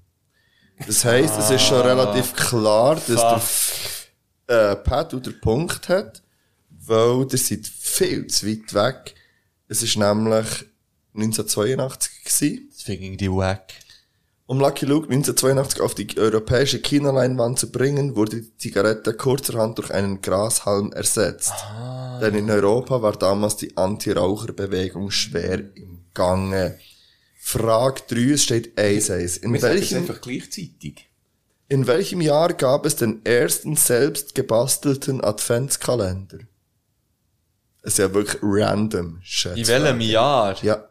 Das 0.85 1.05
heisst, 1.05 1.37
es 1.39 1.49
ist 1.49 1.61
schon 1.63 1.81
relativ 1.81 2.33
klar, 2.35 2.95
dass 2.95 3.05
der 3.05 3.35
F- 3.37 4.07
äh, 4.47 4.75
Pat 4.75 5.13
den 5.13 5.39
Punkt 5.39 5.87
hat, 5.89 6.21
weil 6.69 7.25
der 7.27 7.39
seid 7.39 7.65
viel 7.67 8.27
zu 8.27 8.47
weit 8.47 8.73
weg. 8.73 9.15
Es 9.67 9.81
ist 9.81 9.95
nämlich 9.95 10.65
1982 11.15 12.23
gewesen. 12.25 12.69
Das 12.71 12.81
finde 12.83 13.05
ich 13.05 13.17
die 13.17 13.31
wack. 13.31 13.71
Um 14.45 14.59
Lucky 14.59 14.85
Luke 14.85 15.05
1982 15.05 15.79
auf 15.79 15.95
die 15.95 16.17
europäische 16.17 16.81
Kinoleinwand 16.81 17.57
zu 17.59 17.71
bringen, 17.71 18.17
wurde 18.17 18.41
die 18.41 18.57
Zigarette 18.57 19.13
kurzerhand 19.13 19.77
durch 19.77 19.89
einen 19.91 20.21
Grashalm 20.21 20.91
ersetzt. 20.91 21.53
Denn 22.21 22.35
in 22.35 22.49
Europa 22.51 23.01
war 23.01 23.13
damals 23.13 23.55
die 23.55 23.77
Anti-Raucher-Bewegung 23.77 25.11
schwer 25.11 25.59
im 25.75 26.03
Gange. 26.13 26.77
Frage 27.39 28.01
3, 28.09 28.33
es 28.33 28.43
steht 28.43 28.77
1-1. 28.77 29.43
In 29.43 29.61
welchem, 29.61 29.97
einfach 29.99 30.19
gleichzeitig. 30.19 31.09
in 31.69 31.87
welchem 31.87 32.19
Jahr 32.19 32.53
gab 32.53 32.85
es 32.85 32.97
den 32.97 33.25
ersten 33.25 33.77
selbst 33.77 34.35
gebastelten 34.35 35.23
Adventskalender? 35.23 36.39
Es 37.81 37.93
ist 37.93 37.99
ja 37.99 38.13
wirklich 38.13 38.41
random, 38.41 39.19
schätze. 39.23 39.59
In 39.59 39.67
welchem 39.67 40.01
Jahr? 40.01 40.61
Ja. 40.63 40.89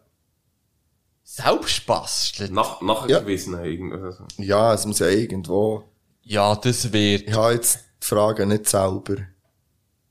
Selbst 1.35 1.87
bastelt. 1.87 2.53
Nach, 2.53 2.83
nachgewiesen, 2.83 3.55
irgendwas. 3.65 4.19
so. 4.19 4.27
Ja, 4.37 4.75
es 4.75 4.85
muss 4.85 4.99
ja 4.99 5.07
irgendwo. 5.07 5.83
Ja, 6.25 6.55
das 6.55 6.93
wird. 6.93 7.23
Ich 7.27 7.33
habe 7.35 7.55
jetzt 7.55 7.79
die 8.03 8.07
Frage 8.07 8.45
nicht 8.45 8.69
selber. 8.69 9.17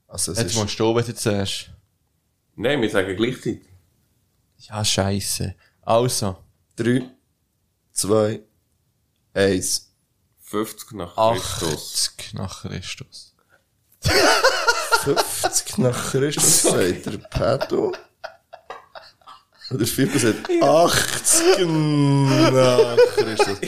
Also 0.08 0.32
es 0.32 0.38
Jetzt 0.38 0.56
ist, 0.56 0.60
musst 0.60 0.80
du 0.80 0.96
wieder 0.96 1.14
zuerst. 1.14 1.70
Nein, 2.56 2.82
wir 2.82 2.90
sagen 2.90 3.16
gleichzeitig. 3.16 3.62
Ja, 4.58 4.84
scheisse. 4.84 5.54
Also, 5.82 6.38
3, 6.74 7.08
2, 7.92 8.40
1. 9.32 9.92
50 10.40 10.90
nach 10.90 11.14
Christus. 11.14 12.14
80 12.18 12.34
nach 12.34 12.62
Christus. 12.62 13.36
50 15.04 15.78
nach 15.78 16.10
Christus, 16.10 16.62
sagt 16.62 17.06
der 17.06 17.18
Pedro. 17.30 17.92
Der 19.78 19.86
Fippo 19.86 20.18
sagt 20.18 20.50
80 20.62 21.66
nach 21.66 22.96
Christus. 23.16 23.58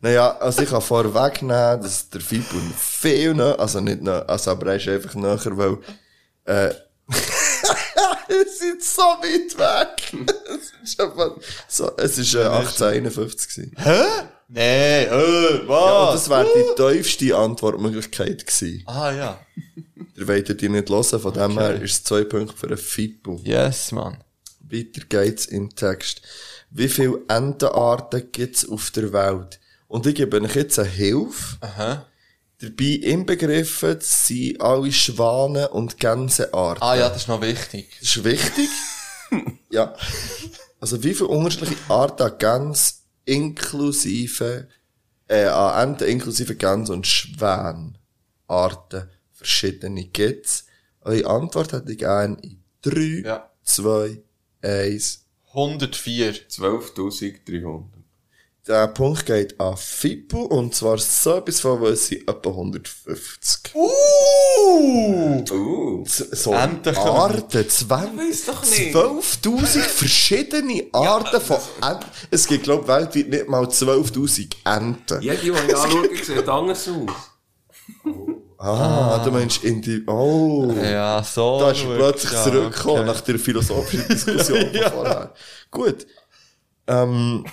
Naja, 0.00 0.36
also 0.38 0.62
ich 0.62 0.70
kann 0.70 0.80
vorwegnehmen, 0.80 1.82
dass 1.82 2.08
der 2.08 2.20
Fippo 2.20 2.56
viel 2.76 3.34
näher, 3.34 3.58
also 3.58 3.80
nicht 3.80 4.00
näher, 4.00 4.24
also 4.28 4.52
aber 4.52 4.68
er 4.68 4.76
ist 4.76 4.88
einfach 4.88 5.14
näher, 5.14 5.40
weil, 5.56 5.78
äh, 6.44 6.72
es 8.28 8.58
sind 8.60 8.82
so 8.82 9.02
weit 9.02 9.58
weg. 9.58 10.26
es 10.56 10.72
ist 10.90 11.00
einfach, 11.00 11.32
so, 11.66 11.90
es 11.96 12.16
ist 12.18 12.34
äh, 12.34 12.44
1851 12.44 13.48
gewesen. 13.48 13.76
Nee, 14.50 15.02
äh, 15.04 15.60
was? 15.66 15.68
Ja, 15.68 16.04
und 16.04 16.14
das 16.14 16.30
wäre 16.30 16.46
die 16.54 16.96
tiefste 16.96 17.36
Antwortmöglichkeit 17.36 18.46
gewesen. 18.46 18.82
ah, 18.86 19.10
ja. 19.12 19.40
Ihr 20.16 20.26
wollt 20.26 20.60
die 20.60 20.68
nicht 20.68 20.88
hören, 20.90 21.20
von 21.20 21.32
dem 21.32 21.58
her 21.58 21.80
ist 21.80 21.92
es 21.92 22.04
zwei 22.04 22.24
Punkte 22.24 22.56
für 22.56 22.66
einen 22.66 22.76
Fippo. 22.76 23.40
Yes, 23.44 23.92
man. 23.92 24.16
Weiter 24.70 25.02
geht's 25.08 25.46
im 25.46 25.74
Text. 25.74 26.22
Wie 26.70 26.88
viele 26.88 27.20
Entenarten 27.28 28.30
gibt's 28.32 28.68
auf 28.68 28.90
der 28.90 29.12
Welt? 29.12 29.60
Und 29.86 30.06
ich 30.06 30.14
gebe 30.14 30.40
euch 30.40 30.54
jetzt 30.54 30.78
eine 30.78 30.88
Hilfe. 30.88 31.56
Aha. 31.60 32.06
Dabei 32.60 32.84
inbegriffen 33.02 33.98
sind 34.00 34.60
alle 34.60 34.92
Schwanen- 34.92 35.68
und 35.68 35.98
Gänsearten. 35.98 36.82
Ah, 36.82 36.96
ja, 36.96 37.08
das 37.08 37.22
ist 37.22 37.28
noch 37.28 37.40
wichtig. 37.40 37.88
Das 38.00 38.16
ist 38.16 38.24
wichtig. 38.24 38.68
ja. 39.70 39.94
Also 40.80 41.02
wie 41.04 41.14
viele 41.14 41.28
unterschiedliche 41.28 41.76
Arten 41.88 42.22
an 42.24 42.38
Gänse 42.38 42.94
inklusive, 43.24 44.68
äh, 45.28 45.44
an 45.44 45.90
Enten 45.90 46.08
inklusive 46.08 46.54
Gänse 46.56 46.92
und 46.92 47.06
Schwänarten 47.06 47.94
verschiedene 49.32 50.04
gibt's? 50.06 50.66
Eure 51.02 51.26
Antwort 51.30 51.72
hätte 51.72 51.92
ich 51.92 51.98
gerne 51.98 52.36
in 52.42 52.62
3, 52.82 53.22
Ja. 53.24 53.50
2, 53.62 54.20
1. 54.62 55.24
104. 55.52 56.34
12.300. 56.48 57.84
Der 58.66 58.88
Punkt 58.88 59.24
geht 59.24 59.58
an 59.58 59.78
Fippo 59.78 60.42
und 60.42 60.74
zwar 60.74 60.98
so 60.98 61.36
etwas 61.36 61.60
von, 61.60 61.80
weil 61.80 61.96
sie 61.96 62.20
etwa 62.26 62.50
150. 62.50 63.74
Uh! 63.74 63.88
Uh. 65.50 66.04
So 66.06 66.50
können- 66.50 66.84
Arten, 66.98 67.68
20, 67.68 67.88
Weiss 67.88 68.44
doch 68.44 68.62
nicht. 68.62 68.94
12.000 68.94 69.78
verschiedene 69.80 70.86
Arten 70.92 71.40
von 71.40 71.56
Enten. 71.82 72.06
Es 72.30 72.46
gibt, 72.46 72.64
glaub 72.64 72.82
ich, 72.82 72.88
weltweit 72.88 73.28
nicht 73.28 73.48
mal 73.48 73.64
12.000 73.64 74.54
Enten. 74.66 75.22
Ja, 75.22 75.34
die, 75.34 75.40
die 75.40 75.48
ich 75.50 75.74
anschaue, 75.76 76.16
sieht 76.22 76.48
anders 76.48 76.88
aus. 76.88 77.10
Ah, 78.60 79.22
du 79.24 79.30
meinst 79.30 79.62
in 79.62 79.80
die, 79.80 80.04
oh. 80.06 80.74
Ja, 80.82 81.22
so. 81.22 81.60
Da 81.60 81.70
ist 81.70 81.84
er 81.84 81.94
plötzlich 81.94 82.32
ja, 82.32 82.42
zurückgekommen 82.42 82.98
okay. 82.98 83.06
nach 83.06 83.20
der 83.20 83.38
philosophischen 83.38 84.08
Diskussion 84.08 84.72
von 84.72 84.92
vorher. 84.92 85.34
Gut. 85.70 86.06
Ähm, 86.88 87.46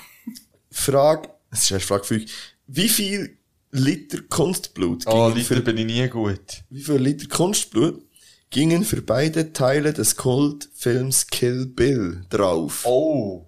Frage, 0.71 1.29
es 1.51 1.63
ist 1.63 1.71
erst 1.71 1.85
Frage 1.85 2.03
5. 2.05 2.31
Wie 2.67 2.89
viel 2.89 3.37
Liter 3.71 4.19
Kunstblut 4.29 5.03
Oh, 5.05 5.25
gingen 5.25 5.35
Liter 5.35 5.55
für, 5.55 5.61
bin 5.61 5.77
ich 5.77 5.85
nie 5.85 6.07
gut. 6.07 6.63
wie 6.69 6.81
viel 6.81 6.95
Liter 6.95 7.27
Kunstblut 7.27 8.01
gingen 8.49 8.83
für 8.83 9.01
beide 9.01 9.53
Teile 9.53 9.93
des 9.93 10.15
Kultfilms 10.15 11.27
Kill 11.27 11.67
Bill 11.67 12.25
drauf? 12.29 12.83
Oh. 12.85 13.45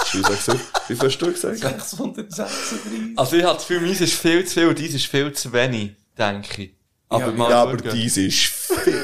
Schau, 0.09 0.21
sagst 0.23 0.49
du, 0.49 0.53
wie 0.89 0.95
viel 0.97 1.09
hast 1.09 1.19
du 1.19 1.33
gesagt? 1.33 1.59
636. 1.59 2.79
Also 3.17 3.37
ich 3.37 3.43
habe 3.45 3.55
das 3.59 3.67
Gefühl, 3.67 3.81
meins 3.87 4.01
ist 4.01 4.15
viel 4.15 4.45
zu 4.45 4.55
viel 4.55 4.69
und 4.69 4.79
dies 4.79 4.95
ist 4.95 5.07
viel 5.07 5.33
zu 5.33 5.53
wenig, 5.53 5.97
denke 6.17 6.63
ich. 6.63 6.71
Aber 7.09 7.31
mal 7.33 7.51
Ja, 7.51 7.63
aber 7.63 7.77
dies 7.77 8.17
ist 8.17 8.35
viel. 8.47 9.03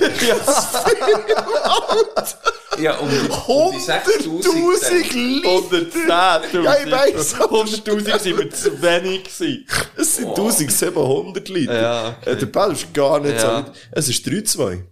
Ja, 2.79 2.97
um 2.99 3.09
die, 3.09 3.19
um 3.47 3.73
die 3.73 3.81
6000. 3.81 4.45
100.000 4.45 5.15
Liter! 5.15 6.43
110.000. 6.43 6.63
Ja, 6.63 6.77
ich 6.85 6.91
weiss. 6.91 7.35
100.000 7.37 8.19
sind 8.19 8.37
mir 8.39 8.51
zu 8.51 8.81
wenig 8.83 9.25
gewesen. 9.25 9.67
Es 9.97 10.17
sind 10.17 10.29
1700 10.29 11.49
Liter. 11.51 11.81
Ja, 11.81 12.17
okay. 12.21 12.31
Äh, 12.31 12.37
Der 12.37 12.47
Ball 12.47 12.73
ist 12.73 12.93
gar 12.95 13.21
nicht 13.21 13.37
Ja. 13.37 13.67
so. 13.67 13.73
Es 13.93 14.09
ist 14.09 14.27
3-2. 14.27 14.83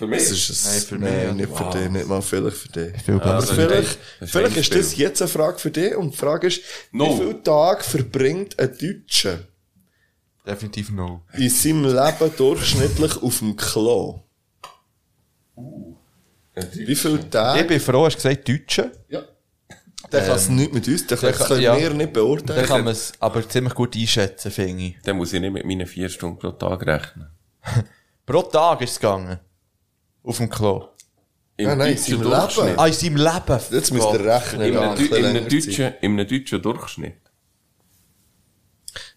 Für 0.00 0.06
mich? 0.06 0.18
Das 0.30 0.30
ist 0.30 0.66
ein, 0.66 0.72
Nein, 0.72 0.80
für 0.80 0.98
nein, 0.98 1.36
mich, 1.36 1.46
nicht 1.46 1.58
für 1.58 1.78
dich, 1.78 1.90
nicht 1.90 2.06
mal 2.08 2.22
vielleicht 2.22 2.56
für 2.56 2.68
dich. 2.70 3.02
Viel 3.02 3.14
Aber 3.16 3.34
Also, 3.34 3.52
vielleicht, 3.52 3.98
ist 4.20 4.30
vielleicht 4.32 4.56
ein 4.56 4.60
ist 4.62 4.74
das 4.74 4.96
jetzt 4.96 5.20
eine 5.20 5.28
Frage 5.28 5.58
für 5.58 5.70
dich 5.70 5.94
und 5.94 6.12
die 6.14 6.16
Frage 6.16 6.46
ist, 6.46 6.62
No. 6.90 7.04
wie 7.12 7.18
viele 7.22 7.42
Tage 7.42 7.84
verbringt 7.84 8.58
ein 8.58 8.74
Deutscher 8.80 9.40
Definitiv 10.46 10.90
no. 10.90 11.20
in 11.34 11.50
seinem 11.50 11.84
Leben 11.84 12.34
durchschnittlich 12.34 13.22
auf 13.22 13.38
dem 13.40 13.54
Klo? 13.56 14.22
Wie 16.72 16.94
viele 16.96 17.18
Ich 17.18 17.24
Tage? 17.30 17.64
bin 17.64 17.78
froh, 17.78 18.06
hast 18.06 18.16
du 18.16 18.22
gesagt 18.28 18.48
Deutsche. 18.48 18.90
Ja. 19.10 19.22
Der 20.10 20.22
kann 20.26 20.36
es 20.36 20.48
nicht 20.48 20.72
mit 20.72 20.88
uns, 20.88 21.06
das 21.08 21.20
der 21.20 21.32
kann- 21.34 21.46
können 21.46 21.60
ja. 21.60 21.76
wir 21.78 21.90
nicht 21.90 22.06
Dann 22.06 22.12
beurteilen. 22.14 22.66
kann 22.66 22.84
man 22.84 22.92
es 22.94 23.12
aber 23.20 23.46
ziemlich 23.46 23.74
gut 23.74 23.94
einschätzen, 23.94 24.50
finde 24.50 24.82
ich. 24.82 24.96
Dann 25.04 25.18
muss 25.18 25.34
ich 25.34 25.40
nicht 25.42 25.52
mit 25.52 25.66
meinen 25.66 25.86
vier 25.86 26.08
Stunden 26.08 26.38
pro 26.38 26.52
Tag 26.52 26.86
rechnen. 26.86 27.28
Pro 28.26 28.42
Tag 28.42 28.80
ist 28.80 28.92
es 28.92 28.98
gegangen. 29.00 29.38
Auf 30.22 30.36
dem 30.38 30.48
Klo. 30.50 30.88
Im 31.56 31.66
Nein, 31.66 31.78
nein, 31.78 31.94
deutschen 31.96 32.14
im 32.14 32.22
Durchschnitt. 32.22 32.66
Leben. 32.66 32.78
Ah, 32.78 32.86
in 32.86 32.92
seinem 32.92 33.16
Leben. 33.16 33.60
Jetzt 33.70 33.92
müsst 33.92 34.12
ihr 34.12 34.24
rechnen. 34.24 34.60
In 34.62 34.76
einem, 34.76 34.90
ein 34.90 35.06
in 35.06 35.24
einem 35.24 35.48
deutschen, 35.48 35.94
in 36.00 36.12
einem 36.12 36.28
deutschen 36.28 36.62
Durchschnitt. 36.62 37.16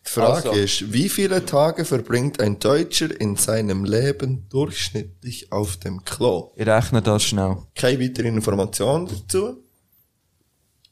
Die 0.05 0.09
Frage 0.09 0.49
Also. 0.49 0.61
ist, 0.61 0.91
wie 0.93 1.07
viele 1.09 1.45
Tage 1.45 1.85
verbringt 1.85 2.41
ein 2.41 2.59
Deutscher 2.59 3.09
in 3.19 3.37
seinem 3.37 3.85
Leben 3.85 4.47
durchschnittlich 4.49 5.51
auf 5.51 5.77
dem 5.77 6.03
Klo? 6.03 6.51
Ich 6.55 6.67
rechne 6.67 7.01
das 7.01 7.23
schnell. 7.23 7.57
Keine 7.73 7.99
weiteren 8.01 8.35
Informationen 8.35 9.07
dazu? 9.07 9.63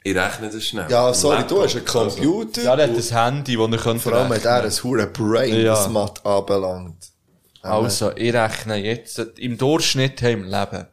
Ich 0.04 0.16
rechne 0.16 0.50
das 0.50 0.64
schnell. 0.66 0.90
Ja, 0.90 1.14
sorry, 1.14 1.44
du 1.48 1.62
hast 1.62 1.76
einen 1.76 1.86
Computer. 1.86 2.64
Ja, 2.64 2.76
der 2.76 2.90
hat 2.90 2.98
das 2.98 3.12
Handy, 3.12 3.56
das 3.56 3.70
er 3.72 3.78
könnte 3.78 4.00
Vor 4.00 4.14
allem 4.14 4.34
hat 4.34 4.46
er 4.46 4.64
ein 4.64 4.72
hure 4.72 5.06
Brain, 5.08 5.62
Ja. 5.62 5.88
Mathe 5.90 6.26
anbelangt. 6.26 7.11
Also, 7.62 8.16
ich 8.16 8.34
rechne 8.34 8.78
jetzt 8.78 9.20
im 9.38 9.58
Durchschnitt 9.58 10.22
im 10.24 10.44
Leben. 10.44 10.88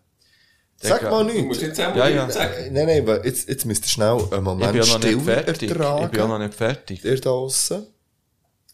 Sag 0.81 1.03
mal 1.03 1.27
Du 1.27 1.33
musst 1.43 1.61
nichts. 1.63 1.79
jetzt 1.79 1.81
auch 1.81 1.97
Ja, 1.97 2.05
mal 2.05 2.15
ja. 2.15 2.23
nichts 2.23 2.35
sagen. 2.35 2.73
Nein, 2.73 2.87
nein, 2.87 3.07
weil 3.07 3.25
jetzt, 3.27 3.49
jetzt 3.49 3.65
müsst 3.65 3.85
ihr 3.85 3.89
schnell 3.89 4.11
einen 4.11 4.21
Ich 4.25 4.31
bin 4.31 4.43
Moment 4.45 4.75
ja 4.75 4.81
noch 4.85 4.99
nicht 5.01 5.09
still 5.09 5.21
fertig. 5.21 5.63
Ich 5.63 5.69
bin 5.71 5.83
ja 5.83 5.99
ertragen. 6.01 6.29
noch 6.29 6.39
nicht 6.39 6.55
fertig. 6.55 7.05
Ihr 7.05 7.21
da 7.21 7.31
aussen. 7.31 7.87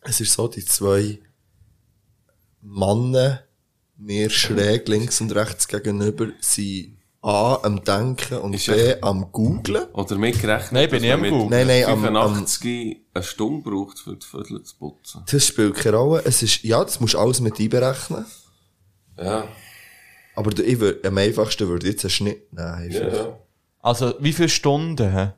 Es 0.03 0.21
ist 0.21 0.33
so, 0.33 0.49
die 0.49 0.65
zwei 0.65 1.19
Männer 2.61 3.45
mir 3.97 4.29
schräg 4.29 4.89
links 4.89 5.21
und 5.21 5.35
rechts 5.35 5.69
gegenüber 5.69 6.27
sind 6.41 6.94
A 7.25 7.59
am 7.63 7.83
Denken 7.83 8.37
und 8.39 8.53
Ist 8.53 8.67
B 8.67 8.91
ja- 8.91 8.97
am 9.01 9.33
Googlen. 9.33 9.85
Oder 9.95 10.17
mitgerechnet, 10.19 10.73
Nein, 10.73 10.91
bin 10.91 11.05
ich 11.05 11.11
am 11.13 11.21
mit 11.23 11.31
Google. 11.31 11.49
Nein, 11.59 11.67
nein, 11.69 11.85
am- 11.87 12.03
85 12.03 13.01
eine 13.15 13.25
Stunde 13.25 13.63
braucht, 13.71 13.99
für 13.99 14.15
die 14.17 14.27
Viertel 14.27 14.63
zu 14.63 14.77
putzen. 14.77 15.23
Das 15.31 15.47
spielt 15.47 15.75
keine 15.75 15.97
Rolle. 15.97 16.23
Es 16.27 16.43
ist, 16.43 16.63
ja, 16.65 16.85
das 16.85 17.01
musst 17.01 17.15
du 17.15 17.19
alles 17.19 17.41
mit 17.41 17.59
einberechnen. 17.59 18.27
Ja. 19.17 19.45
Aber 20.37 20.51
du- 20.51 20.63
ich 20.63 20.79
würd, 20.79 21.07
am 21.07 21.17
einfachsten 21.17 21.67
würde 21.67 21.87
ich 21.87 21.93
jetzt 21.95 22.05
einen 22.05 22.11
Schnitt 22.11 22.53
nehmen. 22.53 22.91
Ja, 22.91 23.09
ja. 23.09 23.39
Also, 23.81 24.15
wie 24.21 24.33
viele 24.33 24.49
Stunden? 24.51 25.11
Hä? 25.11 25.33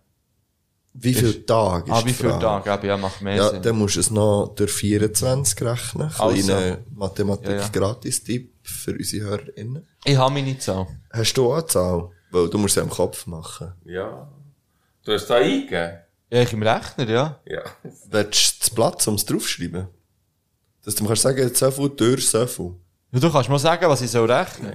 Wie 0.98 1.12
viele 1.14 1.44
Tage 1.46 1.84
ist 1.92 1.96
Ah, 1.98 2.02
wie 2.06 2.12
viele. 2.12 2.38
Tage? 2.38 2.72
Aber 2.72 2.86
ja, 2.86 2.96
macht 2.96 3.20
mehr 3.20 3.36
Ja, 3.36 3.50
Sinn. 3.50 3.62
dann 3.62 3.76
musst 3.78 3.96
du 3.96 4.00
es 4.00 4.10
noch 4.10 4.54
durch 4.56 4.72
24 4.72 5.60
rechnen. 5.62 6.10
Also. 6.18 6.46
Kleiner 6.46 6.78
Mathematik-Gratis-Tipp 6.94 8.50
Ja, 8.50 8.55
für 8.68 8.92
unsere 8.92 9.26
HörerInnen. 9.26 9.86
Ich 10.04 10.16
habe 10.16 10.32
meine 10.34 10.58
Zahl. 10.58 10.86
Hast 11.10 11.34
du 11.34 11.46
auch 11.52 11.54
eine 11.58 11.66
Zahl? 11.66 12.10
Weil 12.30 12.48
du 12.50 12.58
musst 12.58 12.74
sie 12.74 12.80
im 12.80 12.90
Kopf 12.90 13.26
machen. 13.26 13.72
Ja. 13.84 14.28
Du 15.04 15.12
hast 15.12 15.26
da 15.28 15.36
eingegeben? 15.36 15.98
Ja, 16.30 16.42
ich 16.42 16.52
im 16.52 16.62
Rechner, 16.62 17.08
ja. 17.08 17.40
Ja. 17.46 17.62
Willst 18.10 18.54
du 18.56 18.58
das 18.60 18.70
Platz, 18.70 19.06
um 19.06 19.14
es 19.14 19.24
draufschreiben? 19.24 19.86
Dass 20.84 20.94
du 20.96 21.02
mir 21.04 21.08
kannst 21.08 21.22
sagen, 21.22 21.54
so 21.54 21.70
viel 21.70 21.88
durch 21.90 22.28
so 22.28 22.46
viel. 22.46 22.74
ja. 23.12 23.20
Du 23.20 23.30
kannst 23.30 23.48
mal 23.48 23.58
sagen, 23.58 23.88
was 23.88 24.02
ich 24.02 24.10
soll 24.10 24.30
rechnen. 24.30 24.72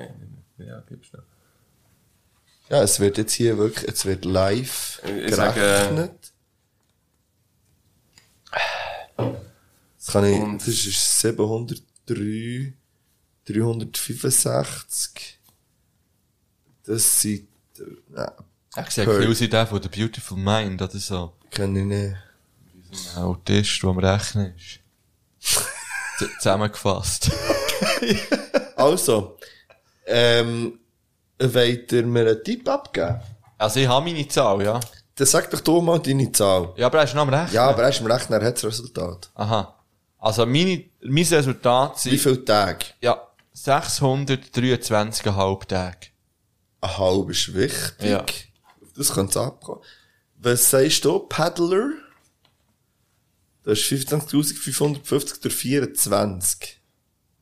Ja, 0.57 0.81
gib 0.87 1.03
schnell. 1.05 1.23
Ja, 2.69 2.81
es 2.83 2.99
wird 3.01 3.17
jetzt 3.17 3.33
hier 3.33 3.57
wirklich, 3.57 3.89
es 3.91 4.05
wird 4.05 4.23
live 4.23 5.01
Ich 5.25 5.35
sage- 5.35 5.59
gerechnet. 5.59 6.31
Das 9.17 10.07
kann 10.13 10.25
ich, 10.25 10.57
das 10.57 10.67
ist 10.67 11.19
703, 11.21 12.73
365. 13.45 15.39
Das 16.85 17.21
sind, 17.21 17.47
nein, 18.09 18.31
Ich 18.77 18.89
sehe 18.91 19.03
ein 19.05 19.27
bisschen 19.27 19.31
aus 19.31 19.65
wie 19.65 19.69
von 19.69 19.81
der 19.81 19.89
Beautiful 19.89 20.37
Mind 20.37 20.81
oder 20.81 20.97
so. 20.97 21.33
kenne 21.49 21.79
ich 21.79 21.85
nicht. 21.85 22.15
Ein 23.15 23.23
Autist, 23.23 23.81
der 23.83 23.89
am 23.89 23.99
Rechnen 23.99 24.53
ist. 24.55 24.79
Zusammengefasst. 26.39 27.31
Also, 28.75 29.37
ähm, 30.07 30.79
wollt 31.39 31.91
ihr 31.91 32.05
mir 32.05 32.21
einen 32.27 32.43
Tipp 32.43 32.67
abgeben? 32.67 33.19
Also, 33.57 33.79
ich 33.79 33.87
habe 33.87 34.05
meine 34.05 34.27
Zahl, 34.27 34.63
ja. 34.63 34.79
Dann 35.15 35.27
sag 35.27 35.49
doch 35.51 35.59
du 35.61 35.81
mal 35.81 35.99
deine 35.99 36.31
Zahl. 36.31 36.73
Ja, 36.77 36.87
aber 36.87 36.99
er 36.99 37.03
ist 37.03 37.13
noch 37.13 37.21
am 37.23 37.29
Rechnen. 37.29 37.53
Ja, 37.53 37.69
aber 37.69 37.83
erst 37.83 37.99
im 38.01 38.07
Rechner 38.07 38.37
hat 38.43 38.55
das 38.55 38.63
Resultat. 38.63 39.29
Aha. 39.35 39.75
Also, 40.17 40.45
meine, 40.47 40.83
mein 41.03 41.23
Resultat 41.25 42.05
Wie 42.05 42.09
sind, 42.09 42.19
viele 42.21 42.43
Tage? 42.45 42.85
ja, 43.01 43.21
623,5 43.55 45.67
Tage. 45.67 46.07
Ein 46.81 46.97
halb 46.97 47.29
ist 47.29 47.53
wichtig. 47.53 48.09
Ja. 48.09 48.25
Das 48.95 49.13
könnte 49.13 49.39
abkommen. 49.41 49.81
Was 50.37 50.69
sagst 50.69 51.05
du, 51.05 51.19
Paddler? 51.19 51.91
Das 53.63 53.79
ist 53.79 53.85
15.550 53.91 55.41
durch 55.41 55.53
24. 55.55 56.81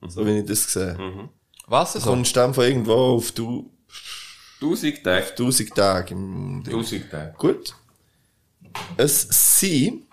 So 0.08 0.26
wie 0.26 0.40
ich 0.40 0.46
das 0.46 0.72
sehe. 0.74 1.30
Was 1.68 1.94
Du 1.94 2.00
so? 2.00 2.10
kommst 2.10 2.36
dann 2.36 2.54
von 2.54 2.66
irgendwo 2.66 2.94
auf 2.94 3.32
du, 3.32 3.72
1000 4.62 5.04
Tage. 5.04 5.30
1000 5.30 5.76
Tage 5.76 6.14
im 6.14 6.64
Ding. 6.64 6.74
1000 6.74 7.10
Tage. 7.10 7.34
Gut. 7.38 7.76
Es 8.98 9.22
sind 9.60 10.06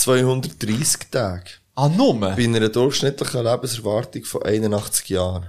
230 0.00 1.10
Tage. 1.10 1.50
Ah, 1.74 1.88
Nummer? 1.88 2.34
Bei 2.34 2.44
einer 2.44 2.68
durchschnittlichen 2.68 3.44
Lebenserwartung 3.44 4.24
von 4.24 4.42
81 4.42 5.08
Jahren. 5.10 5.46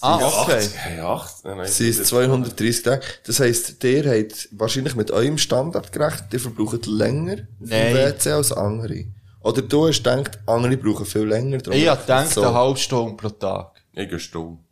Ah, 0.00 0.42
okay. 0.42 0.66
Hey, 0.76 1.00
8? 1.00 1.44
Nein, 1.44 1.56
nein, 1.58 1.66
Sie 1.66 1.88
ist 1.88 2.06
230 2.06 2.82
Tage. 2.82 3.02
Das 3.26 3.40
heisst, 3.40 3.82
der 3.82 4.18
hat 4.18 4.48
wahrscheinlich 4.52 4.94
mit 4.94 5.10
eurem 5.10 5.36
Standard 5.36 5.92
gerechnet, 5.92 6.32
der 6.32 6.40
verbraucht 6.40 6.86
länger 6.86 7.36
Nein. 7.58 7.94
WC 7.94 8.30
als 8.30 8.52
andere. 8.52 9.06
Oder 9.42 9.62
du 9.62 9.88
hast 9.88 10.02
gedacht, 10.02 10.38
andere 10.46 10.76
brauchen 10.76 11.04
viel 11.04 11.24
länger. 11.24 11.58
darum 11.58 11.78
Ich 11.78 11.88
habe 11.88 12.00
gedacht, 12.00 12.38
eine 12.38 12.54
halbe 12.54 12.78
Stunde 12.78 13.16
pro 13.16 13.28
Tag. 13.28 13.82
Ich 13.92 14.08
gehe 14.08 14.20
stumm. 14.20 14.64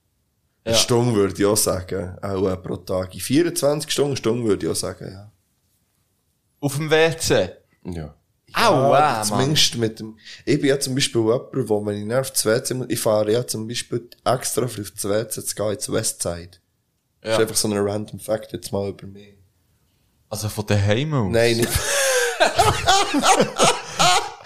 Eine 0.64 0.76
Stunde 0.76 1.14
würde 1.14 1.34
ich 1.36 1.46
auch 1.46 1.56
sagen, 1.56 2.16
auch 2.22 2.48
äh, 2.48 2.56
pro 2.56 2.76
Tag. 2.76 3.14
In 3.14 3.20
24 3.20 3.90
Stunden, 3.90 4.10
eine 4.10 4.16
Stunde 4.16 4.44
würde 4.44 4.66
ich 4.66 4.72
auch 4.72 4.76
sagen, 4.76 5.10
ja. 5.10 5.32
Auf 6.60 6.76
dem 6.76 6.90
WC. 6.90 7.50
Ja. 7.84 8.14
Au, 8.58 8.62
Ja, 8.62 8.82
wow, 8.82 8.90
Mann. 8.90 9.24
zumindest 9.24 9.76
mit 9.76 10.00
dem, 10.00 10.18
ich 10.44 10.60
bin 10.60 10.68
ja 10.70 10.80
zum 10.80 10.94
Beispiel 10.94 11.20
jemand, 11.20 11.68
wo 11.68 11.84
wenn 11.86 11.98
ich 12.00 12.04
nervt 12.04 12.34
das 12.34 12.44
WC 12.44 12.74
muss, 12.74 12.86
ich 12.90 12.98
fahre 13.00 13.30
ja 13.32 13.46
zum 13.46 13.68
Beispiel 13.68 14.08
extra 14.24 14.66
für 14.66 14.82
das 14.82 15.04
WC 15.04 15.44
zu 15.44 15.54
gehen 15.54 15.72
ins 15.72 15.92
Westside. 15.92 16.50
Das 17.20 17.32
ist 17.32 17.36
Ja. 17.36 17.42
einfach 17.42 17.56
so 17.56 17.68
ein 17.68 17.76
random 17.78 18.18
Fact 18.20 18.52
jetzt 18.52 18.72
mal 18.72 18.88
über 18.88 19.06
mich. 19.06 19.34
Also 20.28 20.48
von 20.48 20.66
daheim 20.66 21.14
aus. 21.14 21.32
Nein, 21.32 21.56
nicht. 21.58 21.68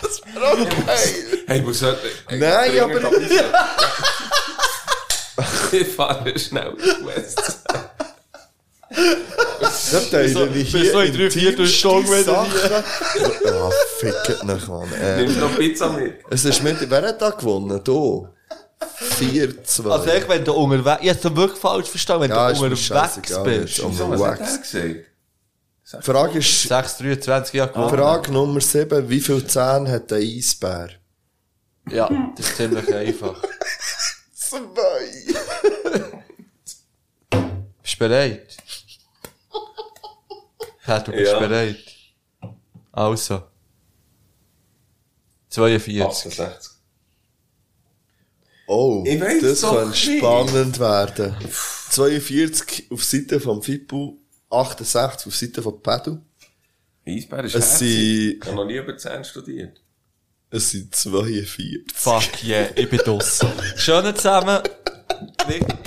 das 0.03 0.21
wäre 0.27 0.47
auch 0.47 0.87
geil. 0.87 1.15
Hey, 1.47 1.59
ich 1.59 1.65
muss 1.65 1.83
halt... 1.83 1.99
Nein, 2.31 2.79
aber- 2.81 3.11
Ich 5.73 5.89
fahre 5.89 6.39
schnell 6.39 6.75
West. 7.05 7.63
Das 8.93 9.93
ich 10.13 10.73
bis 10.73 10.93
so 10.93 11.01
in 11.01 11.13
drei 11.13 11.31
Viertelstunden 11.31 12.11
wieder 12.11 12.25
Sachen. 12.25 12.85
Ah, 13.47 13.71
fickt 13.99 14.45
nicht, 14.45 14.69
Mann. 14.69 14.93
Äh, 14.93 15.17
Nimmst 15.19 15.37
du 15.37 15.41
noch 15.41 15.57
Pizza 15.57 15.91
mit? 15.91 16.15
es 16.31 16.45
ist 16.45 16.63
mit, 16.63 16.91
wer 16.91 17.03
hat 17.03 17.21
da 17.23 17.31
gewonnen? 17.31 17.81
Du? 17.85 18.29
4-2. 19.21 19.91
Also 19.91 20.11
echt, 20.11 20.29
wenn 20.29 20.45
du 20.45 20.53
unterwegs, 20.53 20.99
ich 21.03 21.11
hab's 21.11 21.25
wirklich 21.37 21.61
falsch 21.61 21.89
verstanden, 21.89 22.23
wenn 22.23 22.31
Ja, 22.31 22.51
ist 22.51 22.61
du 22.61 22.65
unterwegs 23.87 24.59
bist. 24.73 24.75
Die 24.75 26.03
Frage 26.03 26.39
ist, 26.39 26.63
623, 26.63 27.55
ja, 27.55 27.67
gewonnen. 27.67 27.91
Frage 27.91 28.33
Nummer 28.33 28.61
7, 28.61 29.09
wie 29.09 29.21
viele 29.21 29.47
Zähne 29.47 29.91
hat 29.91 30.11
der 30.11 30.19
Eisbär? 30.19 30.89
Ja, 31.91 32.09
das 32.37 32.49
ist 32.49 32.57
ziemlich 32.57 32.95
einfach. 32.95 33.35
Zwei. 34.35 34.65
Bist 37.83 37.95
du 37.95 37.99
bereit? 37.99 38.57
Ja, 40.93 40.99
du 41.01 41.13
bist 41.13 41.33
Ja. 41.33 41.39
bereit. 41.39 41.79
Also. 42.93 43.43
42. 45.49 46.03
68. 46.03 46.71
Oh, 48.67 49.05
das 49.05 49.61
könnte 49.63 49.95
spannend 49.97 50.79
werden. 50.79 51.35
42 51.91 52.91
auf 52.91 53.05
Seite 53.05 53.41
vom 53.41 53.63
Fipu, 53.63 54.19
68 54.51 55.27
auf 55.27 55.35
Seite 55.37 55.63
von 55.63 55.83
Pedal. 55.83 56.23
Eisbär 57.07 57.45
ist 57.45 57.55
Es 57.55 57.71
herzig. 57.71 57.89
sind- 57.89 58.39
Ich 58.39 58.47
habe 58.47 58.57
noch 58.57 58.65
nie 58.65 58.77
über 58.77 58.97
10 58.97 59.25
studiert. 59.25 59.81
Es 60.51 60.71
sind 60.71 60.95
42. 60.95 61.85
Fuck 61.95 62.45
yeah, 62.45 62.69
ich 62.77 62.89
bin 62.89 62.99
draussen. 63.01 63.49
Schön 63.77 64.15
zusammen. 64.15 64.61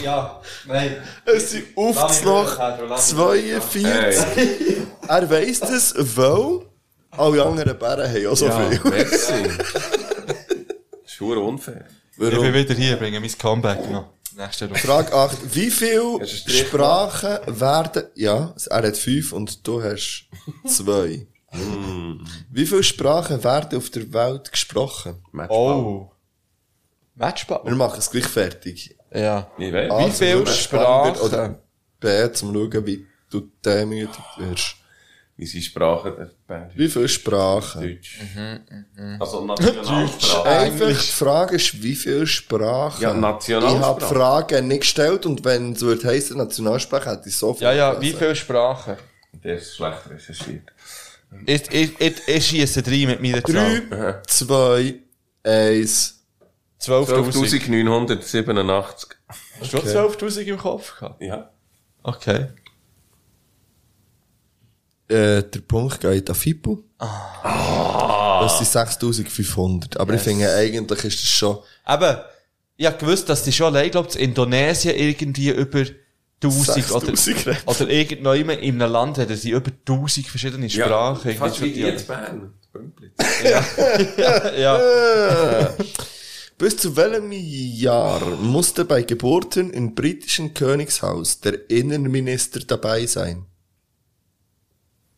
Ja, 0.03 0.41
nein. 0.67 0.97
Es 1.25 1.51
sind 1.51 1.65
auf 1.75 2.23
Loch 2.23 2.57
Lass 2.87 3.13
mich 3.13 3.19
42. 3.19 3.85
Hey, 3.85 4.84
Er 5.07 5.29
weiss 5.29 5.59
das, 5.59 5.93
weil 5.97 6.61
alle 7.11 7.43
anderen 7.45 7.77
Bären 7.77 8.09
haben 8.11 8.27
auch 8.27 8.35
so 8.37 8.45
Ja. 8.47 8.69
viel. 8.69 8.79
merci. 8.91 9.43
Das 9.43 9.65
ist 11.05 11.13
verdammt 11.15 11.37
unfair. 11.47 11.85
Ich 12.11 12.17
bin 12.17 12.31
Warum? 12.31 12.53
wieder 12.53 12.73
hier, 12.73 12.95
bringe 12.97 13.19
mein 13.19 13.37
Comeback 13.37 13.89
noch. 13.91 14.07
Nächste 14.37 14.65
Runde. 14.65 14.79
Frage 14.79 15.13
8. 15.13 15.55
Wie 15.55 15.71
viele 15.71 16.25
Sprachen 16.27 17.37
werden, 17.59 18.03
ja, 18.15 18.53
er 18.69 18.83
hat 18.87 18.97
5 18.97 19.31
und 19.33 19.65
du 19.65 19.81
hast 19.81 20.27
2. 20.67 21.25
Wie 22.51 22.65
viele 22.65 22.83
Sprachen 22.83 23.41
werden 23.43 23.77
auf 23.77 23.89
der 23.91 24.11
Welt 24.11 24.51
gesprochen? 24.51 25.23
Matchball. 25.31 25.75
Oh. 25.75 26.11
Matchball? 27.15 27.61
Wir 27.63 27.75
machen 27.75 27.99
es 27.99 28.11
gleich 28.11 28.25
fertig. 28.27 28.97
Ja. 29.13 29.47
Ich 29.57 29.71
weiß. 29.71 29.89
A, 29.91 30.05
Wie 30.05 30.11
viele 30.11 30.47
Sprachen? 30.47 31.21
Oder 31.21 31.59
B, 32.01 32.31
zum 32.33 32.53
Schauen, 32.53 32.85
wie 32.85 33.07
du 33.29 33.39
demütig 33.63 34.19
wirst. 34.37 34.75
Wie 35.37 35.45
sie 35.45 35.61
Sprachen 35.61 36.15
der 36.15 36.31
Band. 36.47 36.71
Wie 36.77 36.87
viele 36.87 37.09
Sprachen? 37.09 37.81
Deutsch. 37.81 38.21
Also 39.19 39.43
Nationalsprache. 39.45 40.45
Einfach, 40.49 40.87
die 40.87 40.93
Frage 40.95 41.55
ist, 41.57 41.83
wie 41.83 41.95
viele 41.95 42.25
Sprachen? 42.25 43.01
Ja, 43.01 43.09
Ich 43.09 43.15
habe 43.15 43.19
Nationalsprache. 43.19 44.15
Fragen 44.15 44.67
nicht 44.69 44.81
gestellt 44.81 45.25
und 45.25 45.43
wenn 45.43 45.73
es 45.73 45.81
würde 45.81 46.07
heissen 46.07 46.37
Nationalsprache, 46.37 47.09
hätte 47.11 47.27
ich 47.27 47.35
sofort 47.35 47.59
Ja, 47.61 47.73
ja, 47.73 47.99
wie 48.01 48.13
viele 48.13 48.33
Sprachen? 48.35 48.95
Der 49.43 49.57
ist 49.57 49.75
schlecht 49.75 50.09
recherchiert. 50.09 50.71
Ich, 51.45 51.69
ich, 51.69 51.99
ich, 51.99 52.27
ich 52.27 52.45
schiesse 52.45 52.81
drei 52.81 53.05
mit 53.05 53.21
meiner 53.21 53.43
Zahl. 53.43 53.81
3, 53.89 54.21
2, 54.25 54.95
1. 55.43 56.11
12.000. 56.81 57.59
12.987. 57.59 59.07
Hast 59.59 59.73
du 59.73 59.77
auch 59.77 60.15
12.000 60.15 60.39
im 60.43 60.57
Kopf 60.57 60.97
gehabt? 60.97 61.21
Ja. 61.21 61.49
Okay. 62.03 62.47
Äh, 65.07 65.43
der 65.43 65.59
Punkt 65.67 66.01
geht 66.01 66.29
an 66.29 66.35
Fippo. 66.35 66.83
Das 66.97 68.57
sind 68.57 68.67
6500. 68.67 69.97
Aber 69.99 70.13
ich 70.13 70.21
finde, 70.21 70.53
eigentlich 70.53 71.03
ist 71.03 71.21
das 71.21 71.29
schon... 71.29 71.59
Eben, 71.87 72.17
ich 72.77 72.85
hab 72.85 72.99
gewusst, 72.99 73.29
dass 73.29 73.43
die 73.43 73.51
schon 73.51 73.67
allein, 73.67 73.91
glaub, 73.91 74.13
in 74.15 74.29
Indonesien 74.29 74.95
irgendwie 74.95 75.49
über 75.49 75.85
1000 76.43 76.91
oder, 76.91 77.15
6000 77.15 77.47
reden. 77.47 77.57
oder 77.65 77.89
irgendjemand 77.89 78.61
in 78.61 78.81
einem 78.81 78.91
Land 78.91 79.17
hat, 79.17 79.29
sie 79.29 79.51
über 79.51 79.71
1000 79.71 80.27
verschiedene 80.27 80.69
Sprachen. 80.69 81.31
Ja, 81.31 81.37
fast 81.37 81.61
wie 81.61 81.67
jetzt 81.67 82.07
Bern. 82.07 82.53
Bümplitz. 82.73 83.13
ja. 84.57 85.69
Bis 86.57 86.77
zu 86.77 86.95
welchem 86.95 87.31
Jahr 87.31 88.21
musste 88.37 88.85
bei 88.85 89.01
Geburten 89.01 89.71
im 89.71 89.93
britischen 89.93 90.53
Königshaus 90.53 91.41
der 91.41 91.69
Innenminister 91.69 92.61
dabei 92.61 93.05
sein? 93.05 93.45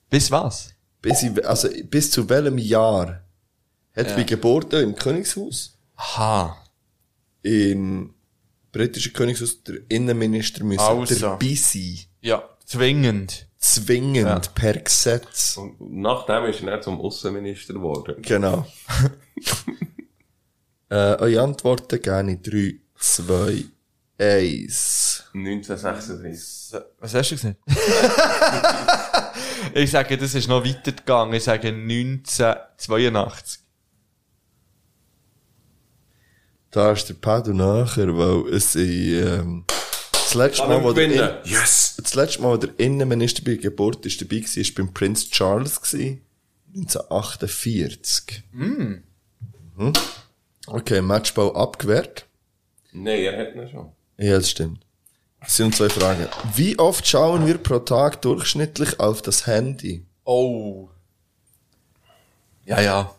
Bis 0.09 0.31
was? 0.31 0.73
Bis, 1.01 1.23
ich, 1.23 1.47
also, 1.47 1.69
bis 1.85 2.11
zu 2.11 2.27
welchem 2.29 2.57
Jahr 2.57 3.21
hat 3.95 4.15
bei 4.15 4.23
Geburten 4.23 4.83
im 4.83 4.95
Königshaus, 4.95 5.77
Aha. 5.95 6.57
im 7.41 8.13
britischen 8.71 9.13
Königshaus, 9.13 9.63
der 9.63 9.77
Innenminister 9.89 10.63
müssen 10.63 10.79
Also. 10.79 11.19
dabei 11.19 11.53
sein? 11.55 11.99
Ja, 12.21 12.43
zwingend. 12.65 13.45
Zwingend, 13.59 14.53
per 14.53 14.77
Gesetz. 14.77 15.57
Und 15.57 15.77
nachdem 15.79 16.45
ist 16.45 16.61
er 16.61 16.71
dann 16.71 16.83
zum 16.83 17.01
Außenminister 17.01 17.73
geworden. 17.73 18.21
Genau. 18.21 18.67
äh, 20.89 20.95
eure 21.15 21.41
Antworten 21.41 21.99
gerne 21.99 22.37
3, 22.37 22.75
2, 22.99 23.63
1. 24.19 25.23
1936. 25.33 26.79
Was 26.99 27.13
hast 27.15 27.31
du 27.31 27.35
gesagt? 27.35 27.57
ich 29.77 29.91
sage, 29.91 30.17
das 30.17 30.33
ist 30.35 30.47
noch 30.47 30.65
weitergegangen. 30.65 31.33
Ich 31.35 31.43
sage 31.43 31.67
1982. 31.69 33.59
Da 36.71 36.91
ist 36.91 37.07
der 37.07 37.13
Pedro 37.15 37.53
nachher, 37.53 38.15
weil 38.17 38.53
es 38.53 38.75
ähm, 38.75 39.63
das 40.11 40.33
letzte 40.33 40.67
Mal, 40.67 40.83
wo 40.83 40.91
der. 40.91 41.41
In- 41.43 41.49
Yes! 41.51 41.95
das 42.01 42.13
letzte 42.15 42.41
Mal, 42.41 42.51
wo 42.51 42.57
der 42.57 42.77
Innenminister 42.77 43.41
bei 43.43 43.51
der 43.51 43.61
Geburt 43.61 44.05
ist 44.05 44.19
dabei 44.21 44.41
war, 44.41 44.43
war 44.55 44.71
beim 44.75 44.93
Prinz 44.93 45.29
Charles 45.29 45.81
gewesen, 45.81 46.21
1948. 46.75 48.43
Mhm. 48.51 49.03
Okay, 50.67 51.01
Matchball 51.01 51.55
abgewehrt. 51.55 52.25
Nein, 52.91 53.19
er 53.23 53.37
hat 53.39 53.55
ihn 53.55 53.69
schon. 53.69 53.91
Ja, 54.17 54.35
das 54.35 54.49
stimmt. 54.49 54.85
Es 55.41 55.55
sind 55.57 55.75
zwei 55.75 55.89
Fragen. 55.89 56.27
Wie 56.55 56.77
oft 56.79 57.07
schauen 57.07 57.45
wir 57.45 57.57
pro 57.57 57.79
Tag 57.79 58.21
durchschnittlich 58.21 58.99
auf 58.99 59.21
das 59.21 59.45
Handy? 59.45 60.05
Oh. 60.23 60.89
Ja, 62.65 62.81
ja. 62.81 63.15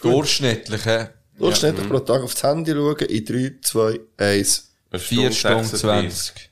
Durchschnittlich, 0.00 0.84
hä? 0.84 1.08
Durchschnittlich 1.38 1.88
pro 1.88 2.00
Tag 2.00 2.22
aufs 2.22 2.42
Handy 2.42 2.72
schauen 2.72 3.04
in 3.06 3.24
3, 3.24 3.58
2, 3.62 4.00
1. 4.16 4.72
Eine 4.90 4.98
4 4.98 5.32
Stunden 5.32 5.64
36. 5.64 6.34
20. 6.34 6.50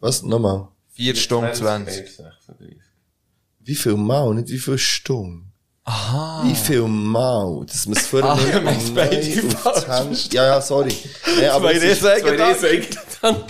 Was? 0.00 0.22
Nochmal. 0.22 0.68
4 0.90 1.14
Stunden 1.16 1.54
20. 1.54 2.16
36. 2.16 2.76
Wie 3.60 3.74
viel 3.74 3.96
Mal, 3.96 4.34
nicht 4.34 4.48
wie 4.48 4.58
viel 4.58 4.78
Stunden. 4.78 5.47
Aha. 5.88 6.42
Wie 6.44 6.54
viel 6.54 6.82
Mal, 6.82 7.64
dass 7.66 7.86
man 7.86 7.96
es 7.96 8.06
vorher 8.08 8.30
Ah, 8.30 8.34
nicht 8.36 8.52
haben 8.52 8.66
es 8.68 8.94
beide 8.94 9.22
falsch. 9.56 10.28
Ja, 10.32 10.44
ja, 10.46 10.60
sorry. 10.60 10.92
Nee, 11.38 11.46
aber 11.46 11.70
Zwei 11.70 11.78
Riesen 11.78 12.86
dann. 13.22 13.36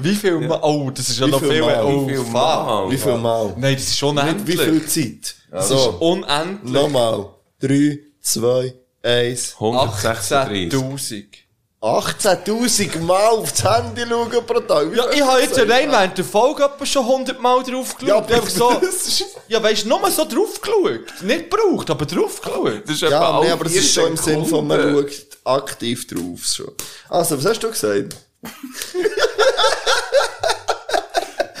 Wie 0.00 0.14
viel 0.14 0.38
Mal? 0.40 0.58
Oh, 0.62 0.90
das 0.90 1.08
ist 1.10 1.20
ja 1.20 1.26
Wie 1.26 1.30
noch 1.30 1.40
viel 1.40 1.48
viel 1.50 1.60
Mal? 1.60 1.84
Oh, 1.84 2.06
Wie 2.08 2.14
viel. 2.14 2.24
Mal? 2.24 2.90
wie 2.90 2.96
viel 2.96 3.16
Mal? 3.18 3.54
Nein, 3.58 3.74
das 3.74 3.82
ist 3.84 3.90
Nicht 3.90 4.02
wie 4.02 4.06
unendlich. 4.08 4.60
viel 4.60 4.86
Zeit. 4.86 5.34
Das 5.50 5.64
ist 5.64 5.70
So, 5.70 5.90
unendlich. 6.00 6.72
nochmal. 6.72 7.26
3, 7.60 7.98
2, 8.22 8.74
1. 9.02 9.54
136. 9.60 11.45
18.000. 11.86 12.44
18.000 12.46 13.00
Mal 13.00 13.26
aufs 13.28 13.62
Handy 13.62 14.02
schauen 14.08 14.30
pro 14.46 14.60
Tag. 14.60 14.90
Wie 14.90 14.96
Ja, 14.96 15.10
ich 15.10 15.22
habe 15.22 15.40
jetzt 15.40 15.58
allein 15.58 15.90
während 15.90 16.18
der 16.18 16.24
Folge 16.24 16.68
schon 16.82 17.04
100 17.04 17.40
Mal 17.40 17.62
drauf 17.62 17.94
Ja, 18.00 18.20
geschaut. 18.20 18.32
einfach 18.32 18.50
so. 18.50 18.72
das 18.80 19.06
ist... 19.06 19.24
Ja, 19.46 19.62
weisst 19.62 19.84
du, 19.84 19.88
nur 19.88 20.10
so 20.10 20.24
drauf 20.24 20.60
geschaut. 20.60 21.22
Nicht 21.22 21.48
gebraucht, 21.50 21.88
aber 21.90 22.04
drauf 22.04 22.40
geschaut. 22.40 22.82
Das 22.84 22.90
ist 22.96 23.02
Ja, 23.02 23.40
nee, 23.40 23.50
aber 23.50 23.64
das 23.64 23.72
vier 23.72 23.82
ist 23.82 23.94
schon 23.94 24.06
im 24.08 24.16
Sinn 24.16 24.44
von, 24.46 24.66
man 24.66 24.80
schaut 24.94 25.10
aktiv 25.44 26.06
drauf 26.08 26.40
schon. 26.44 26.72
Also, 27.08 27.38
was 27.38 27.44
hast 27.50 27.62
du 27.62 27.68
gesagt? 27.70 28.16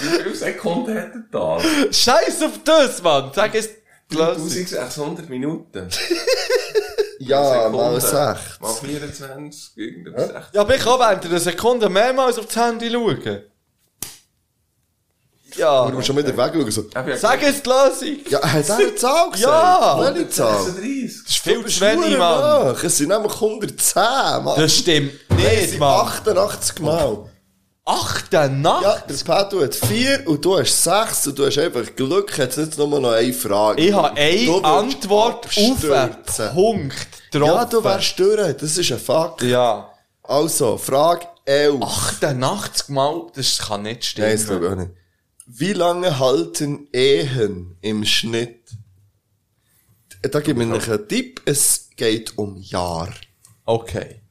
Wie 0.00 0.08
viele 0.08 0.34
Sekunden 0.34 0.98
hat 0.98 1.12
er 1.14 1.24
da? 1.30 1.58
Scheiß 1.92 2.42
auf 2.42 2.58
das, 2.64 3.00
Mann. 3.02 3.30
Sag 3.34 3.54
es. 3.54 3.68
1600 4.10 5.28
Minuten. 5.28 5.88
Ja, 7.20 7.68
mal 7.68 8.00
Sekunden. 8.00 8.36
6. 8.36 8.60
Mal 8.60 8.74
24, 8.74 9.76
irgendwas. 9.76 10.28
Ja? 10.28 10.42
Ja, 10.52 10.60
aber 10.60 10.74
ich 10.76 10.82
kann 10.82 10.98
während 10.98 11.24
einer 11.24 11.40
Sekunde 11.40 11.88
mehrmals 11.88 12.38
auf 12.38 12.46
das 12.46 12.56
Handy 12.56 12.90
schauen. 12.90 13.42
Ja. 15.56 15.86
Du 15.86 15.94
musst 15.94 16.06
schon 16.06 16.16
wieder 16.16 16.36
wegschauen. 16.36 16.70
So. 16.70 16.84
Sag 17.16 17.42
es 17.42 17.62
die 17.62 17.68
Lösung. 17.68 18.18
Ja, 18.28 18.42
hat 18.42 18.68
er 18.68 18.76
eine 18.76 18.94
Zahl 18.94 19.30
gesagt? 19.30 19.40
Ja. 19.40 20.14
Welche 20.14 20.28
Zahl? 20.28 20.62
36. 20.62 21.22
Das 21.24 21.30
ist 21.30 21.38
viel 21.38 21.66
zu 21.66 21.80
wenig, 21.80 22.18
Mann. 22.18 22.76
Es 22.82 22.96
sind 22.96 23.08
nämlich 23.08 23.32
110, 23.32 24.02
Mann. 24.44 24.60
Das 24.60 24.74
stimmt 24.74 25.12
nicht, 25.30 25.70
sind 25.70 25.78
Mann. 25.78 26.06
88 26.08 26.80
Mal. 26.80 27.30
Achte 27.88 28.50
Nacht? 28.50 28.82
Ja, 28.82 28.98
der 28.98 29.14
Pedro 29.14 29.62
hat 29.62 29.74
4 29.76 30.26
und 30.26 30.44
du 30.44 30.58
hast 30.58 30.82
6 30.82 31.28
und 31.28 31.38
du 31.38 31.46
hast 31.46 31.56
einfach 31.56 31.94
Glück, 31.94 32.36
jetzt 32.36 32.56
jetzt 32.58 32.76
nur 32.78 32.88
noch 33.00 33.12
eine 33.12 33.32
Frage. 33.32 33.80
Ich 33.80 33.92
habe 33.92 34.16
eine 34.16 34.64
Antwort 34.64 35.46
auf 35.46 35.56
einen 35.56 35.72
abstürzen. 35.72 36.50
Punkt 36.52 37.06
getroffen. 37.30 37.54
Ja, 37.54 37.64
du 37.64 37.84
wärst 37.84 38.18
durch, 38.18 38.56
das 38.56 38.76
ist 38.76 38.90
ein 38.90 38.98
Fakt. 38.98 39.42
Ja. 39.42 39.88
Also, 40.24 40.76
Frage 40.78 41.28
11. 41.44 41.80
88 41.80 42.88
Mal, 42.88 43.26
das 43.36 43.58
kann 43.58 43.82
nicht 43.82 44.04
stimmen. 44.04 44.28
Nein, 44.30 44.36
das 44.36 44.46
glaube 44.46 44.66
ich 44.66 44.72
auch 44.72 44.76
nicht. 44.76 44.90
Wie 45.46 45.72
lange 45.72 46.18
halten 46.18 46.88
Ehen 46.92 47.78
im 47.82 48.04
Schnitt? 48.04 48.68
Da 50.22 50.40
gebe 50.40 50.64
ich 50.64 50.70
euch 50.72 50.90
einen 50.90 51.06
Tipp, 51.06 51.40
es 51.44 51.90
geht 51.94 52.36
um 52.36 52.56
Jahr. 52.56 53.10
Okay. 53.64 54.22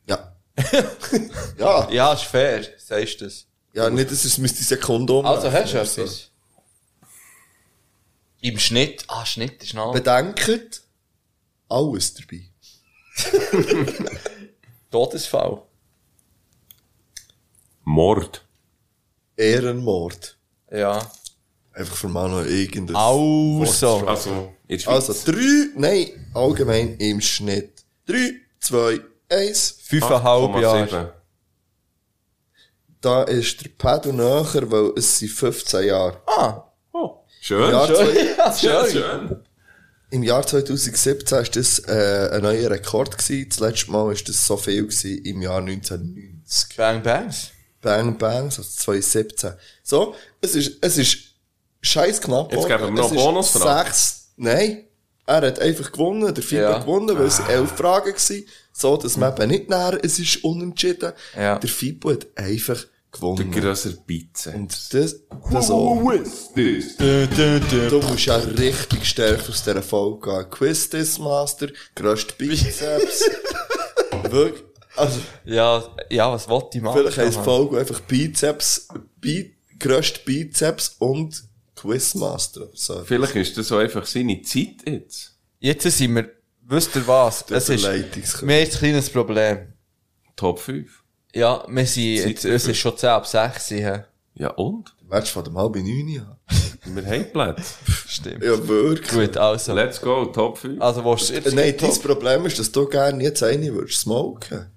Ja. 1.57 1.89
ja. 1.91 2.13
Ist 2.13 2.23
fair, 2.23 2.65
sagst 2.77 3.21
du 3.21 3.25
das. 3.25 3.45
Ja, 3.73 3.89
nicht, 3.89 4.09
dass 4.09 4.23
es 4.23 4.37
müsste 4.37 4.63
Sekunde 4.63 5.13
um. 5.13 5.25
Also, 5.25 5.51
hast 5.51 5.73
du 5.73 5.77
etwas? 5.79 6.31
Im 8.41 8.59
Schnitt, 8.59 9.03
ah, 9.07 9.25
Schnitt 9.25 9.63
ist 9.63 9.73
noch. 9.73 9.91
Bedenkt, 9.91 10.81
alles 11.67 12.13
dabei. 12.13 12.49
Todesfall. 14.91 15.63
Mord. 17.83 18.45
Ehrenmord. 19.35 20.37
Ja. 20.71 21.11
Einfach 21.73 21.95
für 21.95 22.07
mal 22.07 22.29
noch 22.29 22.45
irgendein... 22.45 22.95
Also. 22.95 24.07
Also, 24.07 24.53
in 24.67 24.77
der 24.77 24.83
Schweiz. 24.83 25.09
Also, 25.09 25.31
drei, 25.31 25.69
nein, 25.75 26.29
allgemein 26.33 26.95
im 26.97 27.19
Schnitt. 27.19 27.83
Drei, 28.05 28.33
zwei, 28.59 29.01
eins. 29.29 29.77
Fünfeinhalb 29.83 30.61
Jahre. 30.61 30.85
8,7. 30.85 31.07
Da 33.01 33.23
ist 33.23 33.63
der 33.63 33.69
Pedro 33.69 34.11
näher, 34.11 34.71
weil 34.71 34.93
es 34.97 35.19
sind 35.19 35.31
15 35.31 35.87
Jahre. 35.87 36.21
Ah. 36.25 36.65
Schön. 37.45 37.71
Jahr 37.71 37.85
zwei, 37.85 38.51
schön. 38.57 38.91
schön. 38.91 39.43
Im 40.09 40.23
Jahr 40.23 40.47
2017 40.47 41.37
war 41.37 41.43
das 41.43 41.79
äh, 41.87 42.29
ein 42.33 42.41
neuer 42.41 42.71
Rekord. 42.71 43.15
Gewesen. 43.15 43.49
Das 43.49 43.59
letzte 43.59 43.91
Mal 43.91 44.07
war 44.07 44.15
das 44.15 44.47
so 44.47 44.57
viel 44.57 44.81
gewesen, 44.81 45.23
im 45.23 45.43
Jahr 45.43 45.59
1990. 45.59 46.75
Bang 46.75 47.03
Bangs. 47.03 47.51
Bang 47.81 48.17
Bang, 48.17 48.45
also 48.45 48.63
2017. 48.63 49.53
So, 49.83 50.15
es 50.41 50.55
ist, 50.55 50.77
es 50.81 50.97
ist 50.97 51.17
scheiß 51.81 52.19
knapp. 52.21 52.51
Jetzt 52.51 52.67
geben 52.67 52.83
wir 52.83 52.89
noch 52.89 53.13
Bonusfrage. 53.13 53.89
Sechs, 53.89 54.31
nein. 54.37 54.84
Er 55.27 55.41
hat 55.41 55.59
einfach 55.59 55.91
gewonnen, 55.91 56.33
der 56.33 56.43
Fieber 56.43 56.61
Ja. 56.61 56.77
gewonnen, 56.79 57.17
weil 57.17 57.25
es 57.25 57.39
elf 57.39 57.71
Fragen 57.71 58.13
waren. 58.13 58.43
So, 58.71 58.95
dass 58.97 59.17
man 59.17 59.35
eben 59.35 59.49
nicht 59.49 59.69
näher, 59.69 59.97
es 60.03 60.19
ist 60.19 60.43
unentschieden. 60.43 61.13
Ja. 61.35 61.57
Der 61.57 61.69
Fibo 61.69 62.11
hat 62.11 62.27
einfach 62.35 62.81
Der 62.83 62.87
gewonnen. 63.11 63.51
grösser 63.51 63.91
Bize. 64.05 64.51
Und 64.51 64.71
das, 64.93 65.15
das 65.51 65.71
auch. 65.71 65.95
Du 65.95 66.01
musst 68.01 68.25
ja 68.25 68.35
richtig 68.35 68.99
gestärkt 68.99 69.49
aus 69.49 69.63
dieser 69.63 69.81
Folge 69.81 70.29
gehen. 70.29 70.49
Quiz 70.49 70.89
this 70.89 71.17
Master, 71.19 71.67
grösste 71.95 72.33
Bizeps. 72.37 73.29
Wirklich. 74.29 74.63
Also, 74.95 75.19
Ja, 75.43 75.83
ja, 76.09 76.31
was 76.31 76.47
wollte 76.47 76.77
ich 76.77 76.83
machen? 76.83 76.99
vielleicht 76.99 77.17
heisst 77.17 77.39
die 77.39 77.43
Folge 77.43 77.79
einfach 77.79 77.99
Bizeps, 78.01 78.87
Bi 79.19 79.55
grösste 79.79 80.19
Bizeps 80.25 80.95
und 80.99 81.43
Quizmaster. 81.85 82.69
So. 82.73 83.03
Vielleicht 83.03 83.35
ist 83.35 83.57
das 83.57 83.67
so 83.67 83.77
einfach 83.77 84.05
seine 84.05 84.41
Zeit 84.41 84.87
jetzt. 84.87 85.37
Jetzt 85.59 85.83
sind 85.83 86.15
wir, 86.15 86.29
wisst 86.61 86.95
ihr 86.95 87.07
was? 87.07 87.45
Es 87.49 87.69
ist, 87.69 87.83
wir 87.83 87.91
haben 87.91 88.49
jetzt 88.49 88.75
ein 88.75 88.79
kleines 88.79 89.09
Problem. 89.09 89.73
Top 90.35 90.59
5. 90.59 91.03
Ja, 91.33 91.65
wir 91.67 91.85
sind, 91.85 92.15
jetzt, 92.15 92.45
es 92.45 92.67
ist 92.67 92.77
schon 92.77 92.97
10 92.97 93.09
ab 93.09 93.27
6, 93.27 93.71
hä? 93.71 94.03
Ja, 94.35 94.49
und? 94.51 94.93
Du 94.99 95.09
willst 95.09 95.29
von 95.29 95.43
dem 95.43 95.57
halben 95.57 95.83
neun 95.83 96.19
an. 96.21 96.37
Wir 96.85 97.05
haben 97.05 97.31
Plätze. 97.31 97.73
Stimmt. 98.07 98.43
Ja, 98.43 98.67
wirklich. 98.67 99.09
Gut, 99.29 99.37
also. 99.37 99.73
Let's 99.73 99.99
go, 99.99 100.25
Top 100.25 100.57
5. 100.57 100.81
Also, 100.81 101.03
wo 101.03 101.13
ist 101.15 101.31
Äh, 101.31 101.41
Nein, 101.53 101.75
dein 101.79 102.01
Problem 102.01 102.45
ist, 102.45 102.59
dass 102.59 102.71
du 102.71 102.85
gerne 102.87 103.23
jetzt 103.23 103.41
eine 103.43 103.73
würdest 103.73 104.01
smoken. 104.01 104.71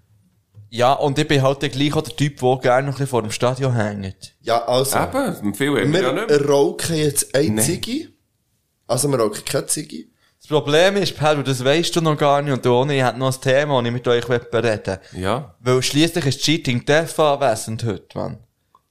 Ja, 0.70 0.92
und 0.92 1.18
ich 1.18 1.26
bin 1.26 1.42
halt 1.42 1.62
der 1.62 1.70
gleich 1.70 1.94
auch 1.94 2.02
der 2.02 2.14
Typ, 2.14 2.40
der 2.40 2.58
gerne 2.58 2.86
noch 2.86 2.88
ein 2.88 2.92
bisschen 2.92 3.06
vor 3.06 3.22
dem 3.22 3.30
Stadion 3.30 3.74
hängt. 3.74 4.34
Ja, 4.40 4.64
also. 4.66 4.98
Eben, 4.98 5.54
viel 5.54 5.68
haben 5.70 5.92
wir 5.92 6.02
ja 6.02 6.12
nicht 6.12 6.28
Wir 6.28 6.46
rauchen 6.48 6.96
jetzt 6.96 7.34
ein 7.34 7.54
Nein. 7.54 7.64
Ziggy. 7.64 8.08
Also, 8.86 9.08
wir 9.08 9.18
rauchen 9.18 9.44
keine 9.44 9.66
Ziggy. 9.66 10.10
Das 10.40 10.48
Problem 10.48 10.96
ist, 10.96 11.16
Pedro, 11.16 11.42
das 11.42 11.64
weisst 11.64 11.94
du 11.96 12.00
noch 12.00 12.16
gar 12.16 12.40
nicht, 12.40 12.52
und 12.52 12.64
du 12.64 12.72
ohne, 12.72 12.96
ich 12.96 13.02
hätte 13.02 13.18
noch 13.18 13.34
ein 13.34 13.40
Thema, 13.40 13.78
das 13.80 13.86
ich 13.86 13.92
mit 13.92 14.08
euch 14.08 14.24
bereden 14.24 14.98
will. 15.12 15.22
Ja. 15.22 15.54
Weil 15.60 15.82
schliesslich 15.82 16.26
ist 16.26 16.40
Cheating 16.40 16.84
Death 16.84 17.18
anwesend 17.18 17.84
heute, 17.84 18.16
Mann. 18.16 18.38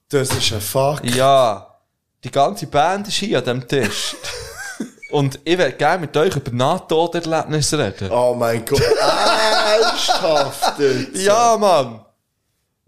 Das 0.10 0.30
ist 0.30 0.54
ein 0.54 0.62
Fuck. 0.62 1.04
Ja, 1.04 1.80
die 2.24 2.32
ganze 2.32 2.68
Band 2.68 3.08
ist 3.08 3.16
hier 3.16 3.40
an 3.40 3.45
dem 3.45 3.68
Tisch. 3.68 4.16
und 5.12 5.40
ich 5.44 5.58
würde 5.58 5.74
gerne 5.74 6.02
mit 6.02 6.16
euch 6.16 6.36
über 6.36 6.52
Nahtoderlebnisse 6.52 7.80
reden. 7.80 8.12
Oh 8.12 8.36
mein 8.38 8.64
Gott. 8.66 8.82
Ernsthaft 9.82 10.80
jetzt? 10.80 11.24
Ja, 11.24 11.58
Mann! 11.58 12.06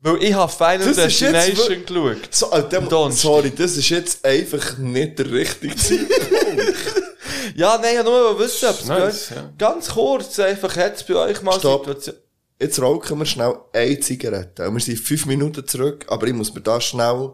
Weil 0.01 0.23
ich 0.23 0.33
habe 0.33 0.51
Final 0.51 0.77
Das 0.79 0.97
jetzt 0.97 1.21
Destination 1.21 1.85
geschaut. 1.85 2.33
So, 2.33 2.51
äh, 2.51 2.63
Donnerstag. 2.69 3.11
sorry, 3.11 3.51
das 3.51 3.75
ist 3.75 3.89
jetzt 3.89 4.25
einfach 4.25 4.77
nicht 4.77 5.19
der 5.19 5.29
richtige 5.31 5.75
Zeitpunkt. 5.75 6.19
Ja, 7.55 7.77
nein, 7.77 7.95
ja, 7.95 8.03
nur 8.03 8.33
mal 8.33 8.39
wissen, 8.39 8.69
ob 8.69 8.85
Nice, 8.85 9.31
ja. 9.31 9.51
ganz 9.57 9.89
kurz, 9.89 10.39
einfach 10.39 10.75
jetzt 10.77 11.07
bei 11.07 11.15
euch 11.15 11.41
mal 11.41 11.59
Stopp. 11.59 11.85
Situation. 11.85 12.15
Jetzt 12.61 12.81
rauchen 12.81 13.19
wir 13.19 13.25
schnell 13.25 13.55
eine 13.73 13.99
Zigarette. 13.99 14.67
Und 14.67 14.75
wir 14.75 14.81
sind 14.81 14.99
fünf 14.99 15.25
Minuten 15.25 15.65
zurück, 15.67 16.05
aber 16.09 16.27
ich 16.27 16.33
muss 16.33 16.53
mir 16.53 16.61
da 16.61 16.79
schnell 16.79 17.31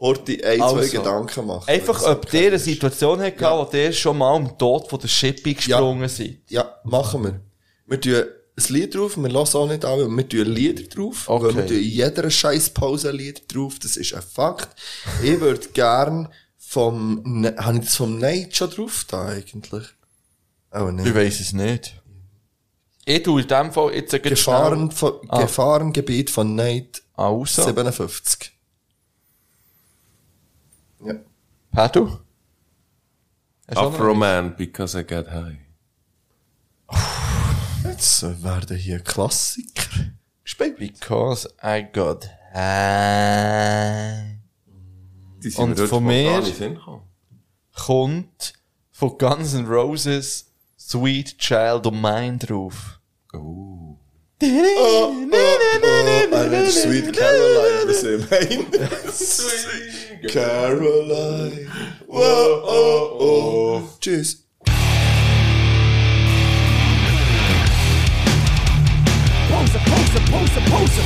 Horti 0.00 0.42
ein, 0.42 0.58
zwei 0.58 0.64
Also. 0.64 0.98
Gedanken 0.98 1.46
machen. 1.46 1.68
Einfach, 1.68 2.02
ob 2.04 2.32
ihr 2.32 2.48
eine 2.48 2.58
Situation 2.58 3.20
habt, 3.20 3.40
ja. 3.40 3.56
wo 3.56 3.76
ihr 3.76 3.92
schon 3.92 4.18
mal 4.18 4.34
am 4.34 4.56
Tod 4.56 4.88
von 4.88 5.00
der 5.00 5.08
Shipping 5.08 5.56
gesprungen 5.56 6.08
seid. 6.08 6.38
Ja, 6.48 6.76
machen 6.84 7.24
wir. 7.24 7.40
Wir 7.86 8.00
tun 8.00 8.24
ein 8.58 8.72
Lied 8.74 8.94
drauf, 8.94 9.16
wir 9.16 9.28
lassen 9.28 9.56
auch 9.56 9.68
nicht 9.68 9.84
an, 9.84 10.16
wir 10.16 10.28
tun 10.28 10.46
Lieder 10.46 10.82
drauf. 10.84 11.28
Okay. 11.28 11.44
Weil 11.46 11.54
wir 11.56 11.66
tun 11.66 11.76
in 11.76 11.82
jeder 11.84 12.30
scheiß 12.30 12.70
Pause 12.70 13.10
Lieder 13.12 13.40
drauf, 13.48 13.78
das 13.78 13.96
ist 13.96 14.14
ein 14.14 14.22
Fakt. 14.22 14.68
ich 15.22 15.40
würde 15.40 15.68
gern 15.68 16.28
vom, 16.56 17.22
Ne- 17.24 17.54
habe 17.58 17.78
ich 17.78 17.84
das 17.84 17.96
vom 17.96 18.18
Night 18.18 18.56
schon 18.56 18.70
drauf 18.70 19.04
da 19.08 19.26
eigentlich? 19.26 19.86
Oh, 20.72 20.88
Ich 20.88 20.94
nicht. 20.94 21.14
weiss 21.14 21.40
es 21.40 21.52
nicht. 21.52 21.94
Ich 23.06 23.22
tue 23.22 23.40
in 23.40 23.48
dem 23.48 23.72
Fall 23.72 23.94
jetzt 23.94 24.22
Gefahren, 24.22 24.90
von, 24.90 25.14
Ah. 25.28 25.40
Gefahrengebiet 25.40 26.28
von 26.28 26.54
Night 26.54 27.02
schnell 27.16 27.24
Also, 27.26 27.62
57. 27.64 28.52
Ja. 31.04 31.14
Pedro? 31.72 32.18
Afro 33.68 34.14
Man, 34.14 34.54
because 34.56 34.98
I 34.98 35.04
get 35.04 35.26
high. 35.30 35.56
Jetzt 37.98 38.22
werden 38.44 38.76
hier 38.76 39.00
Klassiker 39.00 40.12
gespielt. 40.44 40.78
Because 40.78 41.52
I 41.60 41.84
got 41.92 42.30
high. 42.54 44.36
Die 45.42 45.50
sind 45.50 45.80
Und 45.80 45.88
von 45.88 46.04
mir? 46.04 46.40
Kommt 47.74 48.52
von 48.92 49.18
Guns 49.18 49.54
N' 49.54 49.66
Roses 49.66 50.46
Sweet 50.78 51.38
Child 51.38 51.88
of 51.88 51.92
Mine 51.92 52.38
drauf. 52.38 53.00
Oh. 53.34 53.38
Oh, 53.40 53.98
oh, 54.40 55.14
eine 56.36 56.70
Sweet 56.70 57.12
Caroline, 57.12 57.84
was 57.84 58.04
ich 58.04 58.30
meine. 58.30 58.64
Caroline. 60.28 61.66
Oh, 62.06 62.62
oh, 62.62 63.16
oh. 63.18 63.82
Tschüss. 64.00 64.47
Poser, 70.08 70.24
poser, 70.30 70.62
poser, 70.62 70.62
poser. 70.70 71.04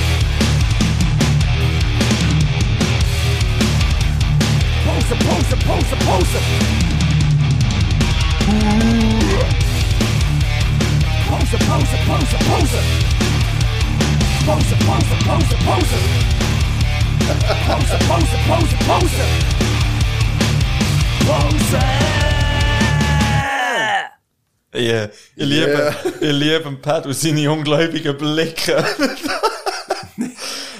Poser, 4.84 5.16
poser, 5.18 5.58
poser, 5.66 5.98
poser. 6.06 6.42
Poser, 11.28 11.58
poser, 11.66 11.98
poser, 12.06 12.40
poser. 12.46 12.84
Poser, 14.46 14.78
poser, 14.86 15.18
poser, 15.26 15.58
poser. 15.66 16.02
Poser, 17.66 17.98
poser, 18.06 18.40
poser, 18.46 18.78
poser. 18.86 19.30
Poser. 21.26 22.31
Yeah. 24.74 25.10
Ich 25.36 25.44
liebe, 25.44 25.66
Yeah. 25.70 25.94
ich 26.20 26.32
liebe 26.32 26.72
Pat 26.80 27.04
und 27.06 27.14
seine 27.14 27.50
ungläubigen 27.50 28.16
Blicke. 28.16 28.84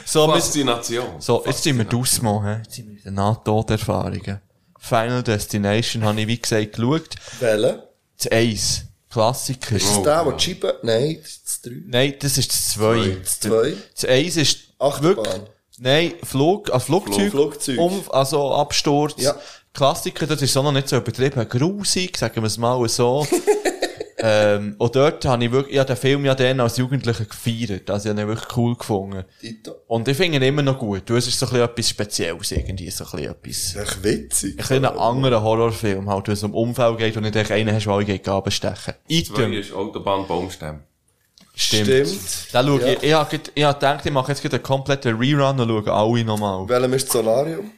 so, 0.04 0.28
Faszination. 0.28 1.20
so, 1.20 1.42
jetzt 1.46 1.62
sind 1.62 1.78
wir 1.78 1.84
Dusmo, 1.84 2.42
hä? 2.42 2.58
Jetzt 2.62 2.74
sind 2.74 2.88
wir 2.88 2.96
in 2.96 3.02
den 3.02 3.14
Nahtoderfahrungen. 3.14 4.40
Final 4.78 5.22
Destination 5.22 6.04
habe 6.04 6.20
ich, 6.22 6.26
wie 6.26 6.38
gesagt, 6.40 6.72
geschaut. 6.72 7.10
Welle. 7.40 7.88
Das 8.18 8.32
Eis. 8.32 8.84
Klassiker. 9.10 9.76
Ist 9.76 9.88
das 9.88 10.02
der, 10.02 10.24
der 10.24 10.32
die 10.32 10.42
Scheibe... 10.44 10.78
Nein, 10.82 11.18
das 11.22 11.28
ist 11.28 11.44
das 11.46 11.60
3. 11.62 11.70
Nein, 11.86 12.14
das 12.18 12.38
ist 12.38 12.50
das 12.50 12.68
2. 12.70 13.16
Das 13.22 13.40
2. 13.40 13.74
Das 13.94 14.04
Eis 14.10 14.36
ist 14.36 14.58
Achterbahn. 14.78 15.16
wirklich, 15.24 15.42
nein, 15.78 16.12
Flug, 16.22 16.72
ein 16.72 16.80
Flugzeug, 16.80 17.30
Flugzeug. 17.30 17.78
Um, 17.78 18.02
also 18.10 18.54
Absturz. 18.54 19.14
Ja. 19.18 19.36
Klassiker, 19.74 20.26
das 20.26 20.40
ist 20.42 20.56
auch 20.56 20.62
noch 20.64 20.72
nicht 20.72 20.88
so 20.88 20.96
übertrieben 20.96 21.46
grusig, 21.48 22.16
sagen 22.16 22.36
wir 22.42 22.46
es 22.46 22.56
mal 22.58 22.88
so. 22.88 23.26
ähm, 24.22 24.76
und 24.78 24.94
dort 24.96 25.24
habe 25.24 25.44
ich 25.44 25.50
wirklich, 25.50 25.74
ich 25.74 25.78
habe 25.80 25.88
den 25.88 25.96
Film 25.96 26.24
ja 26.24 26.34
dann 26.34 26.60
als 26.60 26.76
Jugendlicher 26.76 27.24
gefeiert, 27.24 27.90
also 27.90 28.08
ich 28.08 28.10
habe 28.10 28.22
ihn 28.22 28.28
wirklich 28.28 28.56
cool 28.56 28.76
gefunden. 28.76 29.24
Und 29.88 30.06
ich 30.08 30.16
finde 30.16 30.36
ihn 30.38 30.42
immer 30.44 30.62
noch 30.62 30.78
gut. 30.78 31.02
Du, 31.06 31.16
es 31.16 31.26
ist 31.26 31.38
so 31.38 31.46
ein 31.46 31.50
bisschen 31.52 31.64
etwas 31.68 31.88
Spezielles 31.88 32.52
irgendwie, 32.52 32.90
so 32.90 33.04
ein 33.04 33.10
bisschen 33.10 33.30
etwas. 33.32 33.76
Echt 33.76 34.04
witzig. 34.04 34.50
Ein 34.52 34.56
bisschen 34.58 34.84
ein 34.84 34.96
anderer 34.98 35.42
Horrorfilm, 35.42 36.08
halt, 36.08 36.26
wenn 36.28 36.34
es 36.34 36.42
um 36.44 36.54
Unfall 36.54 36.96
geht 36.96 37.16
und 37.16 37.24
nicht 37.24 37.36
echt 37.36 37.50
einen 37.50 37.74
hast, 37.74 37.84
der 37.86 37.92
alle 37.92 38.04
geht 38.04 38.28
abstechen. 38.28 38.94
Item. 39.08 39.52
ist 39.52 39.72
Autobahn 39.72 40.26
Baumstämme. 40.26 40.80
Stimmt. 41.54 41.86
Stimmt. 41.86 42.48
Da 42.52 42.62
schau 42.64 42.78
Ja. 42.78 42.86
ich, 42.86 43.02
ich, 43.02 43.12
hab 43.12 43.28
grad- 43.30 43.52
ich 43.54 43.64
hab 43.64 43.78
gedacht, 43.80 44.06
ich 44.06 44.12
mache 44.12 44.32
jetzt 44.32 44.44
einen 44.54 44.62
kompletten 44.62 45.16
Rerun 45.18 45.60
und 45.60 45.68
schaue 45.68 45.92
alle 45.92 46.24
nochmal. 46.24 46.66
Welchem 46.68 46.92
ist 46.94 47.06
das 47.08 47.12
Solarium? 47.12 47.70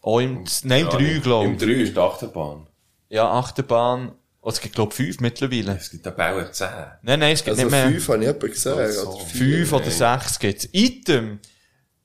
Auch 0.00 0.18
im, 0.18 0.42
nein, 0.64 0.86
drei, 0.90 1.04
Im 1.12 1.22
glaube 1.22 1.56
3 1.56 1.66
ist 1.66 1.94
die 1.94 2.00
Achterbahn. 2.00 2.66
ich. 3.08 3.14
Ja, 3.16 3.30
Achterbahn. 3.30 4.12
Oh, 4.44 4.50
es 4.50 4.60
gibt, 4.60 4.74
glaube 4.74 4.90
ich, 4.90 4.96
fünf 4.96 5.20
mittlerweile. 5.20 5.76
Es 5.76 5.88
gibt 5.88 6.02
Bauer 6.16 6.50
10. 6.50 6.68
Nein, 7.02 7.20
nein, 7.20 7.32
es 7.32 7.44
gibt 7.44 7.50
Also 7.56 7.62
nicht 7.62 7.70
mehr. 7.70 7.86
5 7.86 8.08
habe 8.08 8.18
ich 8.18 8.24
jemanden 8.24 8.48
gesehen. 8.48 8.74
Ach 8.76 8.90
so. 8.90 9.08
oder 9.10 9.24
vier. 9.24 9.56
Fünf 9.58 9.72
oder 9.72 9.90
sechs 9.90 10.38
gibt's. 10.38 10.68
Item. 10.72 11.38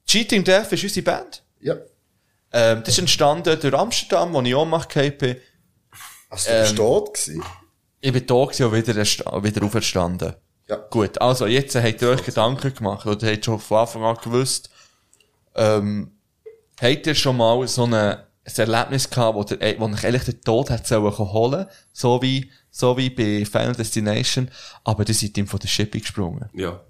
Cheating 0.05 0.43
Death 0.43 0.72
ist 0.72 0.84
unsere 0.84 1.03
Band. 1.03 1.43
Ja. 1.59 1.76
Ähm, 2.53 2.80
das 2.80 2.89
ist 2.89 2.99
entstanden 2.99 3.59
durch 3.59 3.73
Amsterdam, 3.73 4.34
wo 4.34 4.41
ich 4.41 4.53
auch 4.53 4.65
mache, 4.65 4.88
KP. 4.88 5.41
Also, 6.30 6.51
du 6.51 6.61
bist 6.61 6.76
tot 6.76 7.14
gewesen? 7.14 7.43
Ich 7.99 8.14
bin 8.14 8.26
da 8.27 8.45
gewesen 8.45 8.65
und 8.65 8.73
wieder, 8.73 9.43
wieder 9.43 9.65
auferstanden. 9.65 10.35
Ja. 10.69 10.76
Gut, 10.76 11.19
also 11.19 11.47
jetzt 11.47 11.76
habt 11.76 12.01
ihr 12.01 12.09
euch 12.09 12.23
Gedanken 12.23 12.73
gemacht 12.73 13.05
oder 13.07 13.31
habt 13.31 13.45
schon 13.45 13.59
von 13.59 13.77
Anfang 13.80 14.03
an 14.03 14.18
gewusst, 14.22 14.69
ähm, 15.55 16.11
habt 16.80 17.07
ihr 17.07 17.15
schon 17.15 17.38
mal 17.38 17.68
so 17.68 17.85
eine, 17.85 18.26
ein 18.48 18.69
Erlebnis 18.69 19.10
gehabt, 19.10 19.38
wo, 19.38 19.44
der, 19.44 19.80
wo 19.80 19.86
euch 19.86 20.06
eigentlich 20.06 20.24
den 20.24 20.41
Tod 20.41 20.69
hat 20.69 20.88
sollen 20.88 21.18
holen, 21.18 21.65
so 21.91 22.22
wie, 22.22 22.49
so 22.69 22.98
wie 22.98 23.10
bei 23.10 23.45
Final 23.45 23.76
Destination, 23.76 24.49
aber 24.84 25.07
ihr 25.07 25.14
seid 25.14 25.38
ihm 25.38 25.48
von 25.48 25.60
der 25.60 25.68
Schippe 25.68 25.99
gesprungen. 25.99 26.49
Ja. 26.53 26.82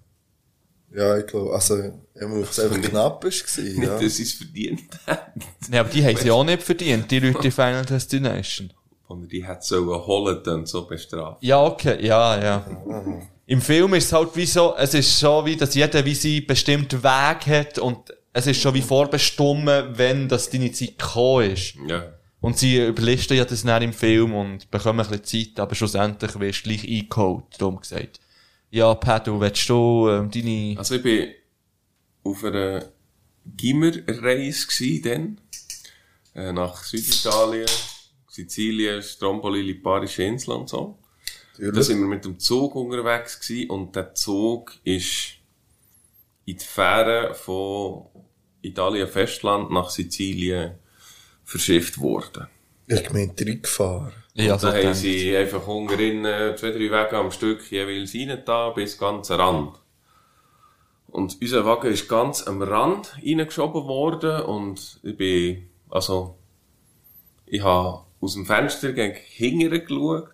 Ja, 0.96 1.18
ich 1.18 1.28
glaube, 1.28 1.54
also, 1.54 1.78
ich 2.16 2.28
muss 2.28 2.52
es 2.52 2.60
einfach 2.60 2.82
knapp 2.82 3.24
ist 3.26 3.46
gewesen, 3.46 3.76
Nicht, 3.80 3.88
ja. 3.88 4.00
dass 4.00 4.16
sie 4.16 4.24
es 4.24 4.34
verdient 4.34 4.84
haben. 5.06 5.42
Nee, 5.70 5.78
aber 5.80 5.90
die 5.90 6.04
haben 6.04 6.16
sie 6.16 6.32
auch 6.32 6.44
nicht 6.44 6.64
verdient, 6.64 7.12
die 7.12 7.20
Leute 7.20 7.46
in 7.46 7.52
Final 7.52 7.86
Destination. 7.86 8.72
Und 9.08 9.32
die 9.32 9.46
hat 9.46 9.64
sollen 9.64 9.88
holen, 9.88 10.42
dann 10.44 10.66
so 10.66 10.86
bestraft. 10.86 11.42
Ja, 11.42 11.64
okay, 11.64 12.06
ja, 12.06 12.42
ja. 12.42 12.66
Im 13.46 13.62
Film 13.62 13.94
ist 13.94 14.06
es 14.06 14.14
halt 14.14 14.36
wie 14.36 14.46
so, 14.46 14.76
es 14.78 14.94
ist 14.94 15.20
so 15.20 15.46
wie, 15.46 15.56
dass 15.56 15.74
jeder 15.76 16.04
wie 16.04 16.16
sie 16.16 16.42
bestimmten 16.42 17.02
Weg 17.02 17.48
hat 17.48 17.80
und 17.80 18.14
es 18.38 18.45
ist 18.45 18.61
schon 18.61 18.76
wie 18.76 18.84
vorbestimmt, 18.84 19.65
wenn 19.97 20.30
das 20.30 20.51
deine 20.51 20.72
Zeit 20.72 20.99
gekommen 20.99 21.51
ist. 21.51 21.73
Ja. 21.88 22.14
Und 22.39 22.55
sie 22.55 22.85
überlisten 22.85 23.35
ja 23.35 23.45
das 23.45 23.64
dann 23.64 23.81
im 23.81 23.93
Film 23.93 24.35
und 24.35 24.69
bekommen 24.69 24.99
ein 24.99 25.09
bisschen 25.09 25.47
Zeit, 25.55 25.59
aber 25.59 25.73
schlussendlich 25.73 26.39
wirst 26.39 26.65
du 26.65 26.69
gleich 26.69 26.88
eingeholt, 26.88 27.45
darum 27.57 27.80
gesagt. 27.80 28.19
Ja, 28.69 28.93
Pedro, 28.93 29.41
willst 29.41 29.68
du 29.68 30.07
ähm, 30.09 30.30
deine... 30.30 30.76
Also 30.77 30.95
ich 30.95 31.01
bin 31.01 31.30
auf 32.23 32.43
einer 32.43 32.91
Gimmerreise 33.43 34.68
gsi 34.68 35.01
dann, 35.01 35.41
äh, 36.35 36.51
nach 36.51 36.84
Süditalien, 36.84 37.65
Sizilien, 38.30 39.01
Stromboli, 39.01 39.64
Liparische 39.64 40.23
Insel 40.23 40.51
und 40.51 40.69
so. 40.69 40.99
Da 41.57 41.81
sind 41.81 41.99
wir 41.99 42.07
mit 42.07 42.23
dem 42.23 42.38
Zug 42.38 42.76
unterwegs 42.76 43.39
gsi 43.39 43.65
und 43.65 43.95
der 43.95 44.14
Zug 44.14 44.77
ist 44.84 45.38
in 46.45 46.57
die 46.57 46.64
Fähre 46.64 47.34
von 47.34 48.05
Italien 48.68 49.07
Festland 49.07 49.72
nach 49.72 49.89
Sizilien 49.89 50.76
verschifft 51.44 51.99
worden. 51.99 52.48
Ich 52.88 53.11
meinte 53.11 53.45
reingefahren. 53.45 54.14
Ja, 54.34 54.56
da 54.56 54.73
haben 54.73 54.94
sie 54.94 55.35
einfach 55.35 55.65
Hunger 55.65 55.99
in 55.99 56.23
äh, 56.23 56.56
zwei, 56.56 56.69
drei 56.72 56.80
Wege 56.80 57.18
am 57.18 57.31
Stück 57.31 57.69
jeweils 57.72 58.14
rein 58.14 58.44
da, 58.45 58.69
bis 58.69 58.98
ganz 58.98 59.31
am 59.31 59.39
Rand. 59.39 59.80
Und 61.07 61.38
unser 61.41 61.65
Wagen 61.65 61.91
ist 61.91 62.07
ganz 62.07 62.44
am 62.44 62.61
Rand 62.61 63.18
reingeschoben 63.26 63.85
worden 63.85 64.44
und 64.44 64.99
ich 65.03 65.18
bin, 65.18 65.69
also, 65.89 66.38
ich 67.45 67.64
habe 67.64 68.03
aus 68.22 68.35
dem 68.35 68.45
Fenster 68.45 68.94
gegen 68.94 69.15
hinten 69.15 69.72
geschaut 69.72 70.30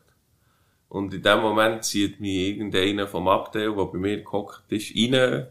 und 0.90 1.14
in 1.14 1.22
dem 1.22 1.40
Moment 1.40 1.86
zieht 1.86 2.20
mich 2.20 2.50
irgendeiner 2.50 3.08
vom 3.08 3.28
Abteil, 3.28 3.74
der 3.74 3.86
bei 3.86 3.98
mir 3.98 4.22
gehockt 4.22 4.72
ist, 4.72 4.94
rein 4.96 5.48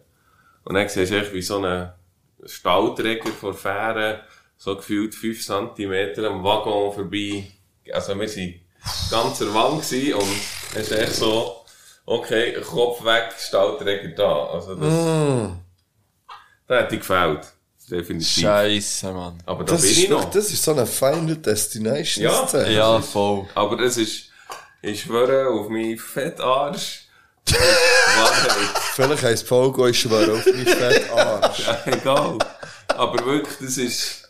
und 0.64 0.74
dann 0.74 0.88
siehst 0.88 1.12
du 1.12 1.16
echt 1.16 1.32
wie 1.32 1.42
so 1.42 1.56
einen 1.56 1.92
Stahlträger 2.44 3.30
vor 3.30 3.54
Fähre, 3.54 4.22
so 4.56 4.76
gefühlt 4.76 5.14
5 5.14 5.44
cm 5.46 6.24
am 6.24 6.42
Waggon 6.44 6.92
vorbei. 6.92 7.46
Also 7.92 8.18
wir 8.18 8.28
waren 8.28 8.60
ganz 9.10 9.40
an 9.40 9.46
der 9.48 9.54
Wand 9.54 9.82
gewesen 9.88 10.14
und 10.14 10.36
es 10.74 10.90
ist 10.90 10.92
echt 10.92 11.14
so, 11.14 11.64
okay, 12.06 12.54
Kopf 12.60 13.04
weg, 13.04 13.32
Stahlträger 13.38 14.08
da. 14.14 14.46
Also 14.46 14.74
das, 14.76 15.52
das 16.66 16.78
hätte 16.84 16.98
gefällt. 16.98 17.52
Definitiv. 17.90 18.42
Scheisse, 18.42 19.12
Mann. 19.12 19.42
Aber 19.44 19.64
da 19.64 19.72
Das 19.72 19.82
bin 19.82 19.90
ist, 19.90 19.98
ich 19.98 20.08
noch. 20.08 20.24
das 20.30 20.50
ist 20.50 20.62
so 20.62 20.70
eine 20.70 20.86
Final 20.86 21.36
Destination 21.36 22.24
Ja. 22.24 22.66
Ja, 22.68 23.00
voll. 23.00 23.46
Aber 23.54 23.76
das 23.76 23.96
ist, 23.98 24.30
ich 24.80 25.02
schwöre 25.02 25.48
auf 25.50 25.68
meinen 25.68 25.98
Fettarsch. 25.98 27.01
Wahrheit. 27.60 28.78
Vielleicht 28.94 29.22
heisst 29.22 29.48
Folge 29.48 29.88
ich 29.90 30.00
schwöre 30.00 30.32
auf 30.32 30.46
mich 30.46 30.68
fett 30.68 31.10
Arsch. 31.10 31.66
Ja, 31.66 31.82
egal. 31.86 32.38
Aber 32.88 33.24
wirklich, 33.24 33.56
das 33.60 33.78
ist, 33.78 34.22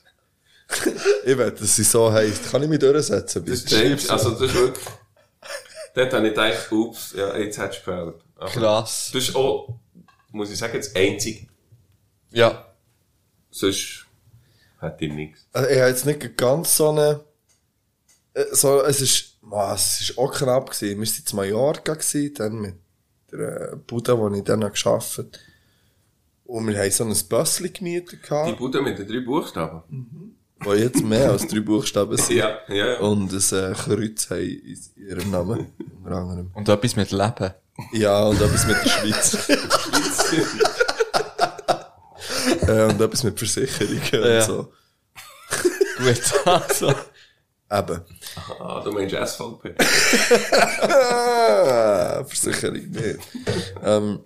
Ich 1.25 1.37
will, 1.37 1.51
dass 1.51 1.77
sie 1.77 1.85
so 1.85 2.13
heisst. 2.13 2.51
Kann 2.51 2.63
ich 2.63 2.69
mich 2.69 2.79
durchsetzen? 2.79 3.45
das 3.45 3.65
ist, 3.65 4.11
also 4.11 4.31
das 4.31 4.43
ist 4.43 4.55
wirklich, 4.55 4.85
dort 5.95 6.13
habe 6.13 6.29
ich 6.29 6.35
gedacht, 6.35 6.73
ups, 6.73 7.13
ja, 7.17 7.37
jetzt 7.37 7.59
hättest 7.59 7.87
du 7.87 7.91
gefällt. 7.91 8.15
Aber 8.37 8.51
Krass. 8.51 9.11
Das 9.13 9.23
ist 9.29 9.37
auch, 9.37 9.75
muss 10.31 10.51
ich 10.51 10.59
sagen, 10.59 10.77
das 10.77 10.95
einzige. 10.95 11.47
Ja. 12.31 12.75
Sonst 13.51 14.07
hätte 14.81 15.05
ich 15.05 15.13
nichts. 15.13 15.47
Also, 15.53 15.69
ich 15.69 15.79
habe 15.79 15.89
jetzt 15.91 16.07
nicht 16.07 16.37
ganz 16.37 16.77
so 16.77 16.91
eine, 16.91 17.21
äh, 18.35 18.45
so, 18.53 18.83
es 18.83 19.01
ist, 19.01 19.37
man, 19.43 19.75
es 19.75 20.01
ist 20.01 20.19
auch 20.19 20.33
knapp 20.33 20.71
gewesen. 20.71 21.01
Wir 21.01 21.07
waren 21.07 21.25
in 21.31 21.37
Mallorca 21.37 21.95
gewesen, 21.95 22.35
dann 22.35 22.55
mit 22.61 22.75
der 23.33 23.73
äh, 23.73 23.77
Bude, 23.87 24.19
wo 24.19 24.29
ich 24.35 24.45
dann 24.45 24.61
geschafft 24.61 25.19
habe. 25.19 25.29
Und 26.45 26.69
wir 26.69 26.79
haben 26.79 26.91
so 26.91 27.05
ein 27.05 27.17
Bössli 27.29 27.71
gemietet 27.71 28.21
Die 28.23 28.29
gehabt, 28.29 28.59
Bude 28.59 28.83
mit 28.83 28.99
den 28.99 29.09
drei 29.09 29.21
Buchstaben. 29.21 29.83
wo 30.61 30.75
jetzt 30.75 31.03
mehr 31.03 31.31
als 31.31 31.47
drei 31.47 31.61
Buchstaben 31.61 32.17
sind. 32.17 32.37
Ja, 32.37 32.59
ja, 32.69 32.75
ja. 32.93 32.99
Und 33.01 33.33
ein 33.33 33.73
äh, 33.73 33.75
Kreuz 33.75 34.31
haben 34.31 34.41
in 34.43 34.79
ihrem 34.97 35.31
Namen, 35.31 35.67
unter 36.05 36.17
anderem. 36.17 36.51
Und 36.55 36.69
etwas 36.69 36.97
mit 36.97 37.11
Leben. 37.11 37.51
Ja, 37.93 38.25
und 38.27 38.41
etwas 38.41 38.67
mit 38.67 38.77
der 38.85 38.89
Schweiz. 38.89 39.49
äh, 42.69 42.85
und 42.85 43.01
etwas 43.01 43.25
mit 43.25 43.39
Versicherungen 43.39 44.01
Ja. 44.13 44.39
und 44.39 44.43
so. 44.45 44.73
Gut, 45.99 46.23
also. 46.47 46.95
Eben. 47.73 48.01
Ah, 48.59 48.83
du 48.85 48.93
meinst 48.93 49.15
SVP. 49.15 49.75
Versicherung 52.27 52.91
nicht. 52.91 53.19
ähm, 53.83 54.21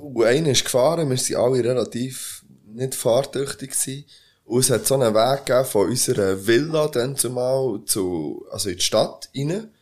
und 0.00 0.24
einer 0.24 0.50
ist 0.50 0.64
gefahren, 0.64 1.10
wir 1.10 1.16
waren 1.16 1.52
alle 1.52 1.64
relativ 1.64 2.44
nicht 2.64 2.94
fahrtüchtig 2.94 3.72
gewesen. 3.72 4.04
Und 4.44 4.60
es 4.60 4.70
hat 4.70 4.86
so 4.86 4.94
einen 4.94 5.14
Weg 5.14 5.46
gegeben 5.46 5.66
von 5.66 5.88
unserer 5.88 6.46
Villa 6.46 6.86
dann 6.88 7.16
zumal 7.16 7.80
zu, 7.84 8.46
also 8.52 8.70
in 8.70 8.76
die 8.76 8.82
Stadt 8.82 9.28
rein. 9.36 9.72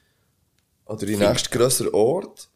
Oder 0.87 1.03
in 1.03 1.19
den 1.19 1.29
nächsten 1.29 1.51
grösseren 1.51 1.93
Ort. 1.93 2.49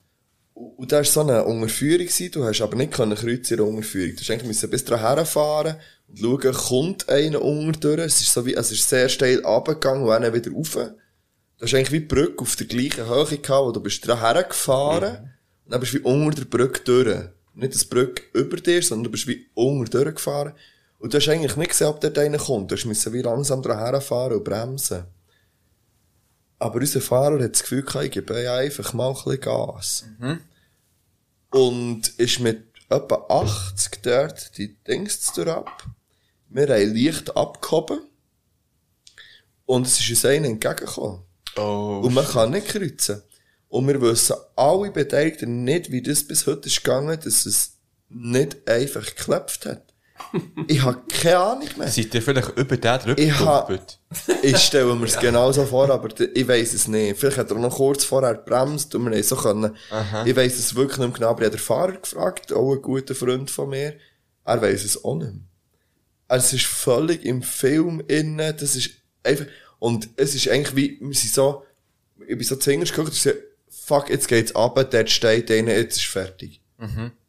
Und 0.54 0.92
da 0.92 0.96
war 0.96 1.04
so 1.04 1.20
eine 1.20 1.44
Unterführung, 1.44 2.06
gewesen, 2.06 2.30
du 2.32 2.44
hast 2.44 2.62
aber 2.62 2.76
nicht 2.76 2.92
können 2.92 3.14
kreuzen 3.14 3.52
in 3.52 3.56
der 3.58 3.66
Unterführung. 3.66 4.10
Du 4.10 4.16
musst 4.16 4.30
eigentlich 4.30 4.70
bis 4.70 4.84
dahin 4.84 5.16
herfahren 5.16 5.76
schauen, 6.14 6.52
kommt 6.52 7.08
einer 7.08 7.42
unter 7.42 7.80
durch. 7.80 8.00
Es 8.00 8.20
ist 8.20 8.32
so 8.32 8.44
wie, 8.46 8.54
es 8.54 8.70
ist 8.70 8.88
sehr 8.88 9.08
steil 9.08 9.44
runtergegangen 9.44 10.02
und 10.02 10.10
dann 10.10 10.34
wieder 10.34 10.50
rauf. 10.52 10.74
Du 10.74 11.66
hast 11.66 11.74
eigentlich 11.74 11.92
wie 11.92 12.00
die 12.00 12.06
Brücke 12.06 12.42
auf 12.42 12.56
der 12.56 12.66
gleichen 12.66 13.06
Höhe 13.06 13.38
gehabt, 13.38 13.66
wo 13.66 13.72
du 13.72 13.80
bist 13.80 14.08
daher 14.08 14.42
gefahren 14.44 15.30
und 15.64 15.72
dann 15.72 15.80
bist 15.80 15.92
du 15.92 15.98
wie 15.98 16.02
unter 16.02 16.42
der 16.42 16.46
Brücke 16.46 16.80
durch. 16.84 17.28
Nicht 17.54 17.74
das 17.74 17.84
Brücke 17.84 18.22
über 18.32 18.56
dir, 18.56 18.82
sondern 18.82 19.04
du 19.04 19.10
bist 19.10 19.26
wie 19.26 19.46
unter 19.54 20.02
durchgefahren. 20.02 20.54
Und 20.98 21.12
du 21.12 21.18
hast 21.18 21.28
eigentlich 21.28 21.56
nicht 21.56 21.70
gesehen, 21.70 21.88
ob 21.88 22.00
dort 22.00 22.18
einer 22.18 22.38
kommt. 22.38 22.70
Du 22.70 22.88
müssen 22.88 23.12
wie 23.12 23.22
langsam 23.22 23.62
daher 23.62 24.00
fahren 24.00 24.34
und 24.34 24.44
bremsen. 24.44 25.04
Aber 26.58 26.78
unser 26.78 27.00
Fahrer 27.00 27.42
hat 27.42 27.52
das 27.52 27.62
Gefühl 27.62 27.82
gehabt, 27.82 28.04
ich 28.04 28.10
gebe 28.10 28.34
einfach 28.50 28.92
mal 28.92 29.08
ein 29.08 29.14
bisschen 29.14 29.40
Gas. 29.40 30.04
Und 31.50 32.08
ist 32.18 32.40
mit 32.40 32.64
etwa 32.90 33.26
80 33.28 34.02
dort 34.02 34.58
die 34.58 34.76
Dings 34.84 35.38
ab. 35.38 35.84
Wir 36.50 36.66
haben 36.68 36.94
leicht 36.96 37.36
abgehoben. 37.36 38.00
Und 39.66 39.86
es 39.86 40.00
ist 40.00 40.10
uns 40.10 40.24
einer 40.24 40.48
entgegengekommen. 40.48 41.20
Oh. 41.56 42.00
Und 42.04 42.12
man 42.12 42.26
kann 42.26 42.50
nicht 42.50 42.68
kreuzen. 42.68 43.22
Und 43.68 43.86
wir 43.86 44.00
wissen 44.00 44.34
alle 44.56 44.90
Beteiligten 44.90 45.62
nicht, 45.62 45.92
wie 45.92 46.02
das 46.02 46.26
bis 46.26 46.46
heute 46.48 46.68
ist 46.68 46.82
gegangen, 46.82 47.18
dass 47.22 47.46
es 47.46 47.76
nicht 48.08 48.68
einfach 48.68 49.06
geklopft 49.06 49.66
hat. 49.66 49.94
ich 50.66 50.82
habe 50.82 51.00
keine 51.08 51.38
Ahnung 51.38 51.68
mehr. 51.78 51.88
Seid 51.88 52.12
ihr 52.14 52.20
vielleicht 52.20 52.58
über 52.58 52.76
den 52.76 52.98
drüber 52.98 53.18
Ich? 53.18 53.32
Ich 54.42 54.58
stelle 54.58 54.94
mir 54.96 55.06
es 55.06 55.18
genauso 55.18 55.64
vor, 55.66 55.88
aber 55.88 56.08
ich 56.20 56.48
weiss 56.48 56.74
es 56.74 56.88
nicht. 56.88 57.16
Vielleicht 57.16 57.38
hat 57.38 57.50
er 57.50 57.58
noch 57.58 57.76
kurz 57.76 58.04
vorher 58.04 58.34
gebremst 58.34 58.92
und 58.96 59.04
wir 59.04 59.12
haben 59.12 59.22
so 59.22 59.36
können. 59.36 59.76
Ich 60.24 60.34
weiss 60.34 60.58
es 60.58 60.74
wirklich 60.74 60.98
nicht 60.98 61.08
mehr 61.08 61.16
genau, 61.16 61.30
aber 61.30 61.42
ich 61.42 61.46
habe 61.46 61.56
den 61.56 61.62
Fahrer 61.62 61.92
gefragt, 61.92 62.52
auch 62.52 62.72
ein 62.74 62.82
guter 62.82 63.14
Freund 63.14 63.50
von 63.50 63.70
mir. 63.70 63.94
Er 64.44 64.60
weiss 64.60 64.84
es 64.84 65.04
auch 65.04 65.14
nicht 65.14 65.32
mehr. 65.32 65.49
Also 66.30 66.46
es 66.56 66.62
ist 66.62 66.66
völlig 66.66 67.24
im 67.24 67.42
Film 67.42 68.02
innen, 68.08 68.54
das 68.56 68.76
ist 68.76 68.90
einfach, 69.24 69.46
und 69.78 70.08
es 70.16 70.34
ist 70.34 70.48
eigentlich 70.48 70.76
wie, 70.76 70.98
wir 71.00 71.14
sind 71.14 71.32
so, 71.34 71.64
ich 72.20 72.28
bin 72.38 72.42
so 72.44 72.56
zu 72.56 72.70
Hingers 72.70 72.90
geguckt 72.90 73.08
und 73.08 73.14
so, 73.16 73.30
fuck, 73.68 74.08
jetzt 74.10 74.28
geht's 74.28 74.54
runter, 74.54 74.84
dort 74.84 75.10
steht 75.10 75.50
einer, 75.50 75.72
jetzt 75.74 75.96
ist 75.96 76.06
fertig. 76.06 76.60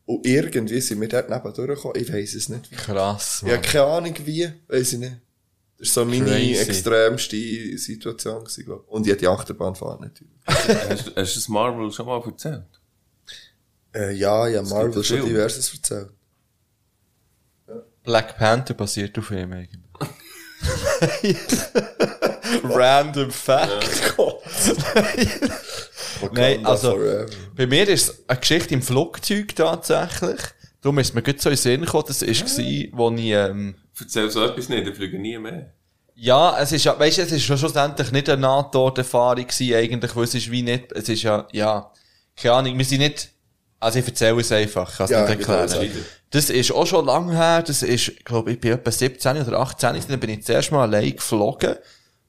Und 0.06 0.26
irgendwie 0.26 0.82
sind 0.82 1.00
wir 1.02 1.08
dort 1.08 1.30
neben 1.30 1.54
durchgekommen, 1.54 2.00
ich 2.02 2.12
weiss 2.14 2.34
es 2.36 2.50
nicht. 2.50 2.72
Krass, 2.72 3.38
Ich 3.46 3.52
habe 3.52 3.62
Mann. 3.62 3.62
keine 3.62 3.86
Ahnung 3.86 4.16
wie, 4.26 4.52
weiss 4.68 4.94
ich 4.94 5.00
nicht. 5.00 5.16
Das 5.80 5.96
war 5.98 6.04
so 6.04 6.10
meine 6.12 6.26
Crazy. 6.26 6.70
extremste 6.70 7.78
Situation, 7.80 8.40
gewesen, 8.44 8.66
glaub. 8.66 8.84
ich. 8.86 8.92
Und 8.92 9.06
ich 9.08 9.12
hatte 9.14 9.20
die 9.22 9.28
Achterbahnfahrt 9.28 10.02
natürlich. 10.02 10.32
hast, 10.46 11.08
du- 11.08 11.16
hast 11.16 11.34
du 11.36 11.40
das 11.40 11.48
Marvel 11.48 11.92
schon 11.92 12.06
mal 12.06 12.22
erzählt? 12.24 12.66
Äh, 13.96 14.14
ja, 14.14 14.48
ich 14.48 14.58
habe 14.58 14.68
Marvel 14.70 15.04
schon 15.04 15.18
Film. 15.18 15.30
diverses 15.30 15.74
erzählt. 15.74 16.10
Black 18.04 18.38
Panther 18.38 18.74
basiert 18.74 19.18
auf 19.18 19.32
ihm 19.32 19.54
eigentlich. 19.54 19.80
Random 22.64 23.32
Fact. 23.32 24.16
Nein, 26.32 26.66
also, 26.66 27.00
bei 27.56 27.66
mir 27.66 27.88
ist 27.88 28.10
es 28.10 28.30
eine 28.30 28.40
Geschichte 28.40 28.74
im 28.74 28.82
Flugzeug 28.82 29.56
tatsächlich. 29.56 30.40
Darum 30.82 31.00
ist 31.00 31.14
mir 31.14 31.22
gut 31.22 31.42
so 31.42 31.50
in 31.50 31.56
den 31.56 31.62
Sinn 31.62 31.82
gekommen, 31.82 32.06
das 32.08 32.22
war, 32.22 32.28
wo 32.94 33.12
ich, 33.12 33.26
ähm, 33.26 33.76
Erzähl 34.00 34.30
so 34.32 34.44
etwas 34.44 34.70
nicht, 34.70 34.88
ich 34.88 34.96
fliege 34.96 35.20
nie 35.20 35.38
mehr. 35.38 35.74
ja, 36.16 36.58
es 36.60 36.72
ist 36.72 36.86
ja, 36.86 36.98
weißt 36.98 37.20
du, 37.20 37.22
es 37.24 37.32
ist 37.32 37.44
schon 37.44 37.58
schlussendlich 37.58 38.12
nicht 38.12 38.30
eine 38.30 38.42
NATO-Erfahrung 38.42 39.46
gewesen, 39.48 39.76
eigentlich, 39.76 40.16
weil 40.16 40.24
es 40.24 40.36
ist 40.36 40.50
wie 40.52 40.64
nicht, 40.64 40.92
es 40.92 41.10
ist 41.10 41.24
ja, 41.24 41.48
ja, 41.52 41.92
keine 42.36 42.56
Ahnung, 42.56 42.78
wir 42.78 42.86
sind 42.86 43.00
nicht, 43.00 43.31
also 43.82 44.00
ich 44.00 44.08
erzähle 44.08 44.40
es 44.40 44.52
einfach, 44.52 44.90
ich 44.90 44.98
kann 44.98 45.06
es 45.06 45.12
Ja, 45.12 45.22
nicht 45.28 45.40
erklären. 45.48 45.92
Das 46.30 46.50
ist 46.50 46.72
auch 46.72 46.86
schon 46.86 47.06
lange 47.06 47.36
her, 47.36 47.64
das 47.64 47.84
ist, 47.84 48.24
glaube 48.24 48.54
ich, 48.54 48.60
bin 48.62 48.72
etwa 48.72 48.92
17 48.92 49.42
oder 49.42 49.60
18, 49.60 50.02
dann 50.08 50.20
bin 50.20 50.30
ich 50.30 50.46
zuerst 50.46 50.72
mal 50.72 50.84
allein 50.84 51.16
geflogen, 51.16 51.76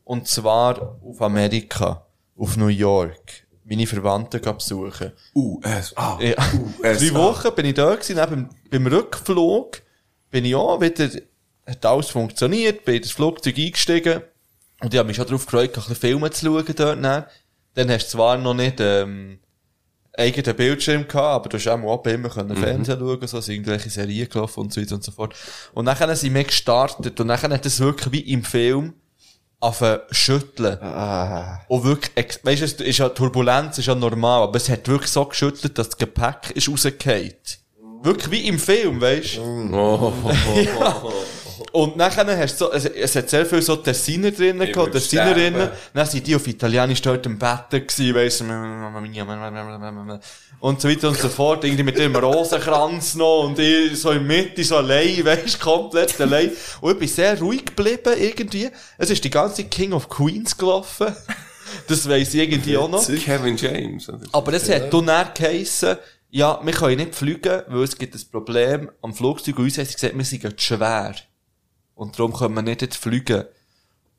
und 0.04 0.26
zwar 0.26 0.98
auf 1.04 1.22
Amerika, 1.22 2.04
auf 2.36 2.56
New 2.56 2.66
York, 2.66 3.46
meine 3.64 3.86
Verwandten 3.86 4.40
besuchen. 4.40 5.12
USA. 5.34 6.18
Ja, 6.20 6.34
drei 6.82 7.14
Wochen 7.14 7.54
bin 7.54 7.66
ich 7.66 7.74
da 7.74 7.94
gewesen, 7.94 8.16
beim, 8.16 8.48
beim 8.70 8.86
Rückflug 8.86 9.82
bin 10.30 10.46
ich 10.46 10.54
auch 10.54 10.80
wieder, 10.80 11.08
hat 11.66 11.86
alles 11.86 12.08
funktioniert, 12.08 12.84
bin 12.84 12.96
in 12.96 13.02
das 13.02 13.12
Flugzeug 13.12 13.56
eingestiegen. 13.58 14.22
Und 14.80 14.92
ich 14.92 14.98
habe 14.98 15.06
mich 15.06 15.16
schon 15.16 15.26
darauf 15.26 15.44
gefreut, 15.44 15.68
ein 15.68 15.74
bisschen 15.74 15.94
Filme 15.94 16.30
zu 16.30 16.46
schauen 16.46 16.64
dort. 16.74 17.04
Dann, 17.04 17.24
dann 17.74 17.90
hast 17.90 18.06
du 18.06 18.16
zwar 18.16 18.36
noch 18.38 18.54
nicht 18.54 18.80
ähm, 18.80 19.38
eigenen 20.16 20.56
Bildschirm 20.56 21.08
gehabt, 21.08 21.16
aber 21.16 21.48
du 21.48 21.56
hast 21.56 21.68
auch 21.68 21.78
mal 21.78 22.12
immer 22.12 22.28
können 22.28 22.56
Fernsehen 22.56 22.98
schauen, 22.98 23.26
so 23.26 23.40
sind 23.40 23.54
irgendwelche 23.54 23.90
Serien 23.90 24.28
gelaufen 24.28 24.60
und 24.60 24.72
so 24.72 24.80
weiter 24.80 24.94
und 24.94 25.04
so 25.04 25.12
fort. 25.12 25.34
Und 25.72 25.86
dann 25.86 26.16
sind 26.16 26.34
wir 26.34 26.44
gestartet 26.44 27.18
und 27.18 27.28
dann 27.28 27.40
hat 27.40 27.66
es 27.66 27.80
wirklich 27.80 28.12
wie 28.12 28.32
im 28.32 28.44
Film 28.44 28.94
anfangen 29.60 30.00
schütteln. 30.10 30.78
Und 31.68 31.84
wirklich, 31.84 32.38
weisst 32.42 32.62
du, 32.62 32.64
es 32.64 32.90
ist 32.90 32.98
ja, 32.98 33.08
Turbulenz 33.08 33.78
ist 33.78 33.86
ja 33.86 33.94
normal, 33.94 34.42
aber 34.42 34.56
es 34.56 34.68
hat 34.68 34.86
wirklich 34.88 35.10
so 35.10 35.24
geschüttelt, 35.24 35.78
dass 35.78 35.90
das 35.90 35.98
Gepäck 35.98 36.50
ist 36.54 36.68
rausgefallen. 36.68 37.34
Wirklich 38.02 38.30
wie 38.32 38.48
im 38.48 38.58
Film, 38.58 39.00
weisst 39.00 39.36
du? 39.36 39.70
Oh, 39.72 40.12
Und 41.72 41.96
nachher 41.96 42.26
hast 42.38 42.60
du 42.60 42.64
so, 42.66 42.72
es, 42.72 42.84
es 42.86 43.16
hat 43.16 43.30
sehr 43.30 43.46
viel 43.46 43.62
so 43.62 43.76
Tessiner 43.76 44.30
drinnen 44.30 44.62
Ich 44.62 44.72
gehabt, 44.72 44.92
Tessinerinnen. 44.92 45.70
Dann 45.92 46.06
sind 46.06 46.26
die 46.26 46.34
auf 46.34 46.46
Italienisch 46.46 47.02
dort 47.02 47.26
im 47.26 47.38
Bett 47.38 47.70
gewesen, 47.70 48.14
weisst 48.14 48.40
du, 48.40 50.20
und 50.60 50.80
so 50.80 50.88
weiter 50.88 51.08
und 51.08 51.18
so 51.18 51.28
fort, 51.28 51.64
irgendwie 51.64 51.82
mit 51.82 51.98
dem 51.98 52.14
Rosenkranz 52.14 53.16
noch 53.16 53.44
und 53.44 53.58
ich 53.58 54.00
so 54.00 54.12
in 54.12 54.26
Mitte, 54.26 54.62
so 54.62 54.76
allein, 54.76 55.24
weisst 55.24 55.56
du, 55.56 55.64
komplett 55.64 56.20
allein. 56.20 56.52
Und 56.80 56.92
ich 56.92 56.98
bin 56.98 57.08
sehr 57.08 57.38
ruhig 57.38 57.64
geblieben, 57.64 58.14
irgendwie. 58.16 58.70
Es 58.96 59.10
ist 59.10 59.24
die 59.24 59.30
ganze 59.30 59.64
King 59.64 59.92
of 59.92 60.08
Queens 60.08 60.56
gelaufen. 60.56 61.08
Das 61.88 62.06
weiss 62.06 62.34
ich 62.34 62.40
irgendwie 62.40 62.76
auch 62.76 62.88
noch. 62.88 63.06
Kevin 63.06 63.56
James. 63.56 64.06
Aber 64.32 64.52
es 64.52 64.68
hat 64.68 64.92
dann 64.92 65.28
geheissen, 65.34 65.96
ja, 66.28 66.60
wir 66.62 66.72
können 66.72 66.96
nicht 66.96 67.14
fliegen, 67.14 67.62
weil 67.66 67.82
es 67.82 67.96
gibt 67.96 68.14
ein 68.14 68.20
Problem 68.30 68.90
am 69.00 69.14
Flugzeug. 69.14 69.58
Und 69.58 69.64
uns 69.64 69.78
haben 69.78 69.86
sie 69.86 69.94
gesagt, 69.94 70.16
wir 70.16 70.24
sind 70.24 70.60
schwer. 70.60 71.14
Und 71.94 72.18
darum 72.18 72.32
können 72.32 72.54
wir 72.54 72.62
nicht 72.62 72.82
jetzt 72.82 72.96
fliegen. 72.96 73.44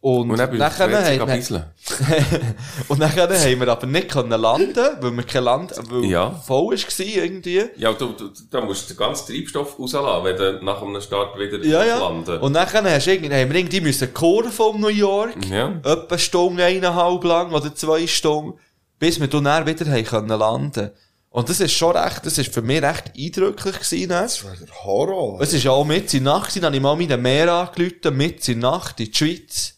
Und, 0.04 0.32
Und 0.32 0.38
dann 0.38 0.58
nachher, 0.58 0.90
haben, 0.92 1.22
und 2.90 3.00
nachher 3.00 3.24
haben 3.30 3.60
wir 3.62 3.68
aber 3.70 3.88
nicht 3.88 4.10
können 4.10 4.42
landen, 4.42 4.76
weil 5.00 5.12
wir 5.12 5.24
kein 5.24 5.46
Land, 5.46 5.72
weil 5.90 6.04
Ja. 6.04 6.30
voll 6.32 6.74
ist 6.76 6.86
gewesen, 6.90 7.24
irgendwie. 7.24 7.64
Ja, 7.78 7.94
du, 7.94 8.08
du, 8.08 8.30
da 8.52 8.60
musst 8.60 8.90
du 8.90 8.94
den 8.94 8.98
ganzen 9.00 9.34
Treibstoff 9.34 9.80
rauslassen, 9.80 10.26
wenn 10.26 10.36
du 10.36 10.60
nach 10.62 10.82
einem 10.82 11.00
Start 11.00 11.40
wieder 11.40 11.58
Ja, 11.64 11.86
ja. 11.86 12.00
landen 12.00 12.38
Und 12.40 12.52
nachher 12.52 12.84
hast 12.84 13.08
du 13.08 13.14
irgendwie, 13.14 13.34
haben 13.34 13.50
wir 13.50 13.58
irgendwie 13.58 13.80
müssen 13.80 14.14
Kurve 14.14 14.64
um 14.64 14.82
New 14.82 14.90
York. 14.90 15.38
Ja. 15.50 15.70
Etwa 15.86 16.18
Stunde, 16.18 16.66
eineinhalb 16.66 17.24
lang 17.24 17.54
oder 17.54 17.74
zwei 17.74 18.06
Stunden, 18.06 18.60
bis 19.00 19.22
wir 19.22 19.28
dann 19.28 19.46
dann 19.46 19.66
wieder 19.66 19.90
haben 19.90 20.04
können 20.04 20.38
landen. 20.38 20.92
Und 21.34 21.50
das 21.50 21.60
ist 21.60 21.74
schon 21.74 21.98
recht, 21.98 22.24
das 22.28 22.38
ist 22.38 22.54
für 22.54 22.62
mich 22.62 22.84
recht 22.84 23.12
eindrücklich 23.18 23.80
gewesen. 23.80 24.10
dann. 24.10 24.24
Das 24.26 24.44
war 24.44 24.56
der 24.56 24.84
Horror. 24.84 25.42
Es 25.42 25.52
ist 25.52 25.64
ja 25.64 25.72
auch 25.72 25.84
mit 25.84 26.14
in 26.14 26.24
der 26.26 26.34
Nacht, 26.34 26.56
dann 26.56 26.66
habe 26.66 26.76
ich 26.76 26.82
mal 26.82 26.96
meine 26.96 27.18
Meer 27.18 27.52
angerufen, 27.52 28.16
mit 28.16 28.48
in 28.48 28.62
der 28.62 28.70
Nacht 28.70 29.00
in 29.00 29.08
die 29.08 29.18
Schweiz. 29.18 29.74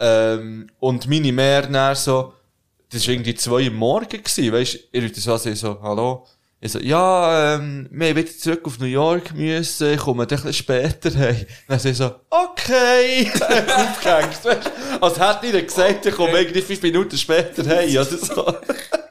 Ähm, 0.00 0.68
und 0.80 1.08
meine 1.08 1.30
Meer 1.30 1.68
dann 1.68 1.94
so, 1.94 2.32
das 2.90 3.06
war 3.06 3.14
irgendwie 3.14 3.36
zwei 3.36 3.68
Uhr 3.68 3.70
morgen 3.70 4.20
gewesen, 4.20 4.52
weisst, 4.52 4.80
ich 4.90 5.04
rufe 5.04 5.20
so, 5.20 5.34
an, 5.34 5.54
so, 5.54 5.80
hallo? 5.80 6.26
Ich 6.60 6.72
so, 6.72 6.80
ja, 6.80 7.54
ähm, 7.54 7.86
wir 7.92 8.08
haben 8.08 8.16
wieder 8.16 8.36
zurück 8.36 8.62
auf 8.64 8.80
New 8.80 8.86
York 8.86 9.32
müssen, 9.32 9.92
ich 9.92 10.00
komme 10.00 10.24
ein 10.24 10.28
bisschen 10.28 10.52
später 10.52 11.14
heim. 11.16 11.46
Dann 11.68 11.78
sie 11.78 11.94
so, 11.94 12.16
okay, 12.30 13.30
aufgehängt, 13.40 14.44
weisst. 14.44 14.72
Als 15.00 15.20
hätte 15.20 15.56
ich 15.56 15.66
gesagt, 15.66 16.04
ich 16.04 16.14
komme 16.16 16.36
irgendwie 16.40 16.62
fünf 16.62 16.82
Minuten 16.82 17.16
später 17.16 17.64
heim, 17.64 17.90
oder 17.90 18.04
so. 18.06 18.56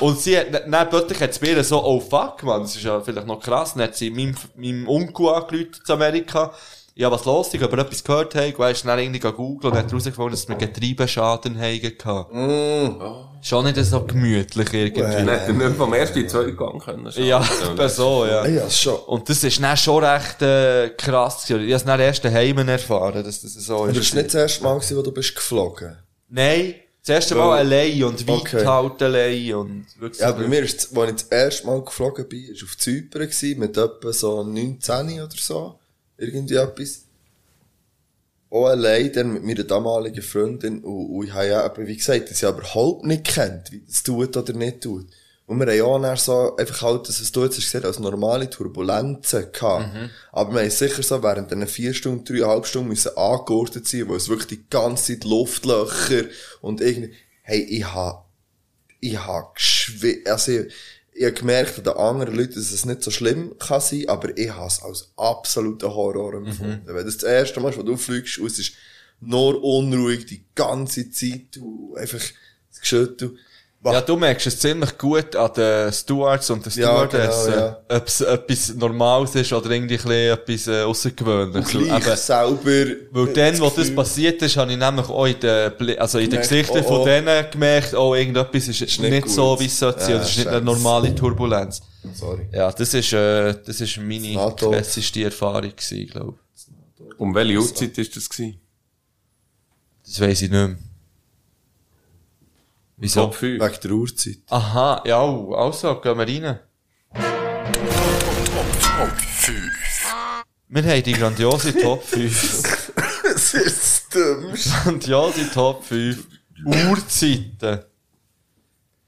Und 0.00 0.18
sie 0.18 0.38
hat, 0.38 0.46
dann 0.52 0.88
plötzlich 0.88 1.20
hat 1.20 1.34
sie 1.34 1.44
mir 1.44 1.62
so, 1.64 1.82
oh 1.84 2.00
fuck, 2.00 2.42
man, 2.42 2.62
das 2.62 2.76
ist 2.76 2.84
ja 2.84 3.00
vielleicht 3.00 3.26
noch 3.26 3.40
krass, 3.40 3.74
dann 3.74 3.84
hat 3.84 3.96
sie 3.96 4.10
meinem, 4.10 4.34
meinem 4.56 4.88
Onkel 4.88 5.28
angerufen 5.28 5.72
zu 5.84 5.92
Amerika, 5.92 6.52
ja, 6.94 7.10
was 7.10 7.24
los 7.24 7.52
ist, 7.54 7.62
ob 7.62 7.72
er 7.72 7.78
etwas 7.78 8.04
gehört 8.04 8.34
hat, 8.34 8.58
weisst, 8.58 8.84
dann 8.84 8.98
irgendwie 8.98 9.20
googeln 9.20 9.72
und 9.72 9.78
hat 9.78 9.86
herausgefunden, 9.88 10.32
dass 10.32 10.46
wir 10.46 10.56
Getriebeschaden 10.56 11.58
haben 11.58 11.80
gehabt. 11.80 12.32
Schon 13.44 13.64
nicht 13.64 13.76
so 13.84 14.04
gemütlich 14.04 14.72
irgendwie. 14.72 15.00
Er 15.02 15.52
nicht 15.52 15.76
vom 15.76 15.92
ersten 15.94 16.28
zweiten 16.28 16.56
Gang 16.56 16.80
können. 16.80 17.10
schauen. 17.10 17.24
Ja, 17.24 17.42
etwa 17.72 17.88
so, 17.88 18.26
ja. 18.26 18.46
Ja, 18.46 18.70
schon. 18.70 18.94
Und 18.94 19.28
das 19.28 19.42
ist 19.42 19.60
dann 19.60 19.76
schon 19.76 20.04
recht, 20.04 20.42
äh, 20.42 20.90
krass 20.90 21.46
gewesen. 21.46 21.64
Ich 21.66 21.72
habe 21.72 21.76
es 21.76 21.84
dann 21.84 22.00
erst 22.00 22.24
daheim 22.24 22.68
erfahren, 22.68 23.24
dass 23.24 23.40
das 23.40 23.54
so 23.54 23.78
Aber 23.78 23.88
das 23.88 23.96
ist. 23.98 24.14
war 24.14 24.22
nicht 24.22 24.34
das 24.34 24.40
erste 24.42 24.62
Mal, 24.62 24.80
wo 24.80 25.02
du 25.02 25.12
bist 25.12 25.34
geflogen. 25.34 25.96
Nein, 26.28 26.74
das 27.04 27.08
erste 27.08 27.34
Mal 27.34 27.58
allein 27.58 28.04
und 28.04 28.28
weit 28.28 28.36
Okay. 28.40 28.64
halt 28.64 29.02
allein 29.02 29.54
und 29.54 29.86
wirklich 29.98 30.20
Ja, 30.20 30.30
bei 30.32 30.46
mir 30.46 30.62
ist, 30.62 30.96
als 30.96 31.10
ich 31.10 31.16
das 31.16 31.28
erste 31.30 31.66
Mal 31.66 31.82
geflogen 31.82 32.28
bin, 32.28 32.48
war 32.48 32.62
auf 32.64 32.76
Zypern 32.78 33.22
gewesen, 33.22 33.58
mit 33.58 33.76
etwa 33.76 34.12
so 34.12 34.44
19 34.44 35.20
oder 35.20 35.28
so. 35.36 35.78
Irgendwie 36.16 36.54
etwas. 36.54 37.02
Auch 38.50 38.66
allein, 38.66 39.12
dann 39.12 39.32
mit 39.32 39.44
meiner 39.44 39.64
damaligen 39.64 40.22
Freundin. 40.22 40.84
Und, 40.84 41.06
und 41.06 41.26
ich 41.26 41.32
habe 41.32 41.46
ja, 41.48 41.72
wie 41.76 41.96
gesagt, 41.96 42.30
das 42.30 42.40
ja 42.42 42.50
überhaupt 42.50 43.04
nicht 43.04 43.24
kennt, 43.24 43.72
wie 43.72 43.80
das 43.86 44.02
tut 44.02 44.36
oder 44.36 44.52
nicht 44.52 44.82
tut. 44.82 45.06
Und 45.52 45.60
wir 45.60 45.66
haben 45.66 46.02
ja 46.02 46.12
auch 46.12 46.16
so, 46.16 46.56
einfach 46.56 46.80
halt, 46.82 47.08
dass 47.08 47.20
es 47.20 47.30
du 47.30 47.44
jetzt 47.44 47.58
hast 47.58 47.64
gesehen, 47.64 47.84
als 47.84 47.98
normale 47.98 48.48
Turbulenzen 48.48 49.52
gehabt. 49.52 49.84
Aber 50.32 50.54
wir 50.54 50.62
haben 50.62 50.70
sicher 50.70 51.02
so 51.02 51.22
während 51.22 51.50
diesen 51.50 51.66
vier 51.66 51.92
Stunden, 51.92 52.24
dreieinhalb 52.24 52.66
Stunden 52.66 52.88
müssen 52.88 53.16
angeordnet 53.16 53.86
sein, 53.86 54.08
wo 54.08 54.14
es 54.16 54.28
wirklich 54.28 54.48
die 54.60 54.68
ganze 54.70 55.12
Zeit 55.12 55.24
Luftlöcher 55.24 56.24
und 56.62 56.80
irgendwie, 56.80 57.12
hey, 57.42 57.60
ich 57.60 57.84
habe 57.84 58.24
ich 59.00 59.18
hab 59.18 59.56
geschwi 59.56 60.22
also 60.26 60.52
ich, 60.52 60.72
ich 61.12 61.26
hab 61.26 61.34
gemerkt 61.34 61.76
an 61.76 61.84
den 61.84 61.92
anderen 61.94 62.36
Leuten, 62.36 62.54
dass 62.54 62.72
es 62.72 62.86
nicht 62.86 63.02
so 63.02 63.10
schlimm 63.10 63.54
kann 63.58 63.80
sein, 63.80 64.08
aber 64.08 64.36
ich 64.38 64.50
habe 64.50 64.68
es 64.68 64.82
als 64.82 65.12
absoluten 65.16 65.92
Horror 65.92 66.34
empfunden. 66.34 66.82
Wenn 66.86 67.04
das 67.04 67.18
das 67.18 67.28
erste 67.28 67.60
Mal 67.60 67.76
wo 67.76 67.82
du 67.82 67.96
fliegst, 67.96 68.38
und 68.38 68.46
es 68.46 68.58
ist 68.58 68.72
nur 69.20 69.62
unruhig 69.62 70.24
die 70.24 70.44
ganze 70.54 71.10
Zeit, 71.10 71.56
du 71.56 71.94
einfach 71.96 72.22
das 72.70 72.80
Geschüttel. 72.80 73.36
Ja, 73.84 74.00
du 74.00 74.16
merkst 74.16 74.46
es 74.46 74.60
ziemlich 74.60 74.96
gut 74.96 75.34
an 75.34 75.50
den 75.54 75.92
Stewards 75.92 76.48
und 76.50 76.64
den 76.64 76.72
Ja, 76.74 76.88
Stewardessen, 76.88 77.52
genau, 77.52 77.66
ja. 77.66 77.96
ob 77.96 78.06
es 78.06 78.20
etwas 78.20 78.74
Normales 78.74 79.34
ist 79.34 79.52
oder 79.52 79.70
irgendwie 79.70 79.94
etwas 80.28 80.68
äh, 80.68 80.82
Außergewöhnliches. 80.82 81.70
Gleich 81.70 82.06
Eben, 82.06 82.16
selber. 82.16 82.96
Weil 83.10 83.32
dann, 83.32 83.60
wo 83.60 83.70
das 83.70 83.92
passiert 83.92 84.40
ist, 84.40 84.56
habe 84.56 84.70
ich 84.70 84.78
nämlich 84.78 85.08
auch 85.08 85.26
in 85.26 85.40
den, 85.40 85.98
also 85.98 86.18
in 86.20 86.30
den 86.30 86.40
Gesichtern 86.40 86.84
oh, 86.84 86.88
von 86.88 87.00
oh. 87.00 87.04
denen 87.04 87.50
gemerkt, 87.50 87.94
oh, 87.94 88.14
irgendetwas 88.14 88.68
ist, 88.68 88.80
nicht 88.80 89.00
nicht, 89.00 89.22
gut. 89.24 89.32
so, 89.32 89.58
wie 89.58 89.66
es 89.66 89.76
sollte 89.76 90.00
sein. 90.00 90.10
Ja, 90.10 90.16
oder 90.16 90.24
es 90.24 90.30
ist 90.30 90.38
nicht 90.38 90.48
eine 90.48 90.60
normale 90.60 91.14
Turbulenz. 91.14 91.82
Sorry. 92.14 92.48
Ja, 92.52 92.70
das 92.70 92.94
ist, 92.94 93.12
äh, 93.12 93.54
das 93.64 93.80
ist 93.80 93.96
meine 93.96 94.54
krasseste 94.56 95.24
Erfahrung 95.24 95.72
gewesen, 95.74 96.06
glaube 96.06 96.34
ich. 96.54 97.18
Um 97.18 97.34
welche 97.34 97.58
Uhrzeit 97.58 97.98
ist 97.98 98.16
das 98.16 98.28
gewesen? 98.28 98.60
Das 100.04 100.20
weiss 100.20 100.42
ich 100.42 100.50
nicht 100.50 100.52
mehr. 100.52 100.76
Wieso? 103.02 103.22
Top 103.22 103.34
5. 103.34 103.60
Wegen 103.60 103.80
der 103.82 103.90
Uhrzeit. 103.90 104.38
Aha, 104.48 105.02
ja, 105.04 105.20
also, 105.56 106.00
gehen 106.00 106.16
wir 106.18 106.24
rein. 106.28 106.60
Wir 110.68 110.82
haben 110.84 111.02
die 111.02 111.12
grandiose 111.12 111.74
Top 111.80 112.02
5. 112.06 112.92
Das 113.24 113.54
ist 113.54 113.54
das 113.54 114.08
Dümmste. 114.10 114.70
grandiose 114.84 115.50
Top 115.50 115.84
5 115.84 116.26
Uhrzeiten. 116.64 117.84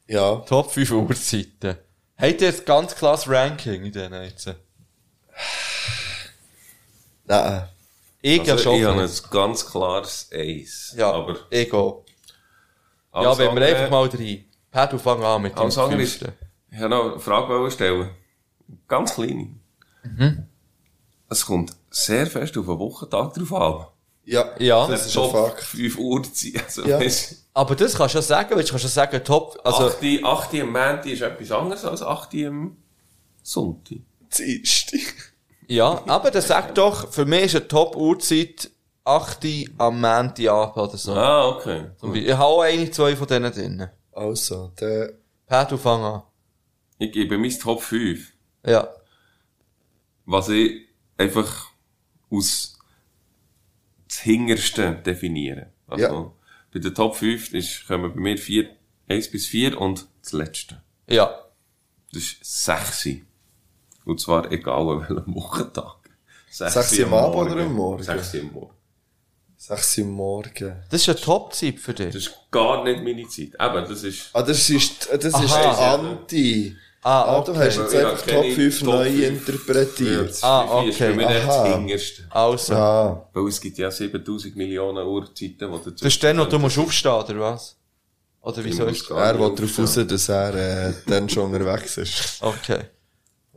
Ja. 0.09 0.37
Top 0.37 0.73
5 0.73 0.91
Uhrzeiten. 0.91 1.77
Habt 2.19 2.41
ihr 2.41 2.49
jetzt 2.49 2.67
ganz 2.67 2.97
klares 2.97 3.29
Ranking 3.29 3.85
in 3.85 3.93
denen 3.93 4.25
jetzt? 4.25 4.53
Nein. 7.27 7.69
Ich 8.23 8.45
ja 8.45 8.55
Also, 8.55 8.65
schon. 8.65 8.75
ich 8.81 8.85
habe 8.87 9.03
ein 9.03 9.11
ganz 9.31 9.67
klares 9.67 10.29
Eis. 10.33 10.95
ja, 10.97 11.13
aber 11.13 11.37
ich 11.51 11.73
auch. 11.73 12.04
Ja, 13.15 13.39
wenn 13.39 13.55
wir 13.55 13.67
einfach 13.67 13.91
mal 13.91 14.09
rein. 14.09 14.45
Du 14.91 14.99
fang 14.99 15.23
an 15.23 15.43
mit 15.43 15.57
dem 15.59 15.71
fünften. 15.71 16.33
ich 16.71 16.79
habe 16.79 16.89
noch 16.89 17.13
eine 17.13 17.21
Frage 17.21 17.49
wollen 17.49 17.71
stellen. 17.71 18.11
Ganz 18.89 19.15
kleine. 19.15 19.49
Mhm. 20.03 20.47
es 21.31 21.47
kommt 21.47 21.73
sehr 21.91 22.27
fest 22.27 22.57
auf 22.59 22.67
den 22.67 22.79
Wochentag 22.79 23.35
drauf 23.35 23.53
an. 23.55 23.87
Ja, 24.27 24.45
Ja. 24.59 24.87
das 24.87 25.07
ist 25.07 25.17
ein 25.19 25.31
Fakt. 25.31 25.63
5 25.63 25.99
Uhr 25.99 26.23
Zeit. 26.25 26.63
Also, 26.65 26.85
Ja. 26.87 27.01
Aber 27.55 27.77
das 27.77 27.95
kannst 27.95 28.15
du 28.15 28.19
ja 28.19 28.23
sagen, 28.23 28.57
weil 28.57 28.65
du 28.65 28.71
kannst 28.71 28.85
ja 28.85 28.91
sagen, 28.91 29.23
top, 29.25 29.59
also, 29.65 29.89
8, 29.89 30.25
8 30.25 30.55
am 30.55 30.67
Montag 30.73 31.07
ist 31.07 31.23
etwas 31.23 31.51
anderes 31.53 31.85
als 31.85 32.03
8 32.03 32.35
am 32.47 32.77
Sonntag. 33.43 33.99
Dienstag. 34.37 35.01
ja, 35.69 36.03
aber 36.07 36.31
das 36.31 36.49
sagt 36.49 36.77
doch, 36.79 37.13
für 37.13 37.25
mich 37.27 37.45
ist 37.45 37.57
eine 37.57 37.69
Top-Uhrzeit 37.69 38.71
8 39.05 39.45
Uhr 39.45 39.51
am 39.79 40.01
Montagabend 40.01 40.77
oder 40.77 40.97
so. 40.97 41.13
Ah, 41.15 41.49
okay. 41.49 41.91
Beispiel. 42.01 42.27
Ich 42.27 42.33
habe 42.33 42.45
auch 42.45 42.61
eine, 42.63 42.91
zwei 42.91 43.15
von 43.17 43.27
denen 43.27 43.53
drin. 43.53 43.89
Also, 44.13 44.69
der, 44.81 45.13
Per, 45.47 45.65
du 45.67 45.77
fang 45.77 46.03
an. 46.03 46.23
Ich 46.99 47.13
gebe 47.13 47.37
mein 47.39 47.51
Top 47.51 47.83
5. 47.83 48.33
Ja. 48.67 48.89
was 50.27 50.49
ich 50.49 50.89
einfach 51.19 51.67
aus 52.31 52.79
das 54.09 54.19
Hingerste 54.21 54.95
definiere. 55.05 55.71
Also, 55.87 56.05
Ja. 56.05 56.33
bei 56.73 56.79
der 56.81 56.95
Top 56.95 57.17
5 57.17 57.53
ist, 57.53 57.87
kommen 57.87 58.15
bei 58.15 58.21
mir 58.21 58.39
4, 58.39 58.71
1 59.09 59.31
bis 59.31 59.47
4 59.49 59.79
und 59.79 60.07
das 60.23 60.33
letzte. 60.33 60.83
Ja. 61.09 61.35
Das 62.13 62.23
ist 62.23 62.39
6. 62.65 63.09
Und 64.07 64.19
zwar 64.21 64.51
egal 64.51 64.89
an 64.89 65.01
welchem 65.01 65.35
Wochentag. 65.35 65.97
6 66.51 67.01
am 67.03 67.13
Abend 67.15 67.53
oder 67.53 67.63
am 67.65 67.75
Morgen? 67.75 68.03
6 68.03 68.35
am 68.37 68.53
Morgen. 68.53 68.75
6 69.67 69.99
Uhr 69.99 70.05
morgen. 70.07 70.77
Das 70.91 71.01
ist 71.01 71.09
eine 71.09 71.19
Top-Zeit 71.19 71.79
für 71.79 71.95
dich. 71.95 72.07
Das 72.13 72.17
ist 72.17 72.33
gar 72.51 72.85
nicht 72.85 73.03
meine 73.03 73.27
Zeit. 73.29 73.49
Eben, 73.59 73.89
das 73.89 74.03
ist, 74.05 74.29
Ah, 74.33 74.43
das 74.43 74.69
ist, 74.69 75.09
das 75.11 75.25
ist 75.25 75.35
Aha. 75.53 75.95
Anti. 75.95 76.77
Ah, 77.03 77.23
Ah, 77.23 77.39
okay. 77.39 77.53
du 77.53 77.59
hast 77.59 77.77
jetzt 77.79 77.93
Ja, 77.95 78.11
einfach 78.11 78.27
Top 78.27 78.45
ich 78.45 78.55
5 78.55 78.79
Top 78.81 78.89
neu 78.89 79.11
5. 79.11 79.29
interpretiert. 79.29 80.29
das 80.31 80.43
Ah, 80.43 80.83
ist 80.87 80.97
für 80.99 81.05
okay. 81.09 81.17
mich 81.17 81.27
echt 81.27 81.49
das 81.49 81.55
Aha. 81.55 81.77
Hingerste. 81.77 82.23
Also. 82.31 82.75
Ah, 82.75 83.29
Weil 83.33 83.49
es 83.49 83.61
gibt 83.61 83.79
ja 83.79 83.91
7000 83.91 84.57
Millionen 84.57 85.07
Uhrzeiten, 85.07 85.57
die 85.59 85.59
dazu 85.79 85.91
Das 85.91 86.03
ist 86.03 86.23
dann, 86.23 86.39
wo 86.39 86.45
du 86.45 86.59
musst 86.59 86.79
aufstehen, 86.79 87.13
oder 87.13 87.41
was? 87.41 87.77
Oder 88.43 88.63
wie 88.65 88.73
soll 88.73 88.91
ich 88.91 89.09
er 89.11 89.39
will 89.41 89.55
darauf 89.55 89.79
raus, 89.79 89.99
dass 90.07 90.29
er 90.29 90.55
äh, 90.89 90.93
dann 91.07 91.27
schon 91.31 91.51
unterwegs 91.53 91.97
ist. 91.97 92.39
Okay. 92.43 92.81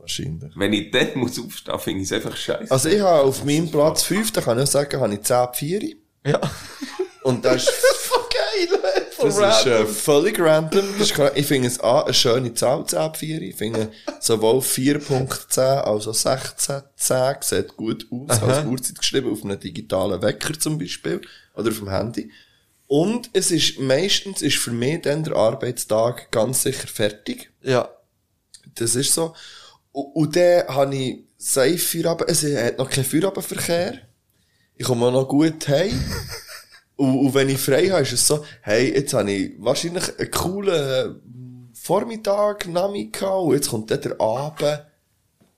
Wahrscheinlich. 0.08 0.52
Wenn 0.56 0.72
ich 0.72 0.90
dann 0.90 1.10
muss 1.16 1.38
aufstehen, 1.38 1.78
finde 1.78 2.00
ich 2.00 2.10
es 2.10 2.12
einfach 2.12 2.36
scheiße. 2.36 2.70
Also 2.70 2.88
ich 2.88 3.00
habe 3.00 3.22
auf 3.22 3.44
meinem 3.44 3.70
Platz 3.70 4.04
5, 4.04 4.32
da 4.32 4.40
kann 4.40 4.58
ich 4.58 4.64
auch 4.64 4.68
sagen, 4.68 5.00
habe 5.00 5.14
ich 5.14 5.22
10 5.22 5.46
4. 5.52 5.82
Ja. 6.26 6.40
Und 7.22 7.44
das 7.44 7.64
ist, 7.64 7.72
Geil, 8.30 8.80
das 9.20 9.38
ist 9.38 9.66
äh, 9.66 9.84
völlig 9.86 10.38
random. 10.40 11.00
Ist, 11.00 11.14
ich 11.34 11.46
finde 11.46 11.68
es 11.68 11.80
A, 11.80 12.02
eine 12.02 12.14
schöne 12.14 12.54
Zahl, 12.54 12.86
10 12.86 13.14
4. 13.14 13.42
Ich 13.42 13.56
finde 13.56 13.90
sowohl 14.20 14.60
4.10 14.60 15.60
als 15.60 16.06
auch 16.06 16.14
16.10 16.14 17.44
sieht 17.44 17.76
gut 17.76 18.06
aus, 18.10 18.42
als 18.42 18.64
Uhrzeit 18.64 18.98
geschrieben, 18.98 19.32
auf 19.32 19.44
einem 19.44 19.60
digitalen 19.60 20.22
Wecker 20.22 20.58
zum 20.58 20.78
Beispiel. 20.78 21.20
Oder 21.54 21.70
auf 21.70 21.78
dem 21.78 21.90
Handy. 21.90 22.30
Und 22.86 23.28
es 23.34 23.50
ist, 23.50 23.78
meistens 23.78 24.40
ist 24.40 24.56
für 24.56 24.70
mich 24.70 25.02
dann 25.02 25.24
der 25.24 25.36
Arbeitstag 25.36 26.30
ganz 26.30 26.62
sicher 26.62 26.88
fertig. 26.88 27.50
Ja. 27.62 27.90
Das 28.76 28.94
ist 28.94 29.12
so. 29.12 29.34
Und, 29.92 30.04
und 30.14 30.36
dann 30.36 30.68
habe 30.68 30.96
ich 30.96 31.24
safe 31.36 31.78
Feierabend. 31.78 32.28
Es 32.30 32.44
hat 32.44 32.78
noch 32.78 32.90
keinen 32.90 33.04
Feierabendverkehr. 33.04 33.98
Ich 34.76 34.86
komme 34.86 35.06
auch 35.06 35.12
noch 35.12 35.28
gut 35.28 35.68
heim. 35.68 35.92
und, 36.96 37.18
und 37.18 37.34
wenn 37.34 37.48
ich 37.48 37.58
frei 37.58 37.88
habe, 37.88 38.02
ist 38.02 38.12
es 38.12 38.26
so, 38.26 38.44
hey, 38.62 38.94
jetzt 38.94 39.14
habe 39.14 39.30
ich 39.30 39.54
wahrscheinlich 39.58 40.18
einen 40.18 40.30
coolen 40.30 41.70
Vormittag, 41.74 42.66
Nachmittag 42.68 43.40
und 43.40 43.54
jetzt 43.54 43.70
kommt 43.70 43.90
dann 43.90 44.00
der 44.00 44.20
Abend. 44.20 44.84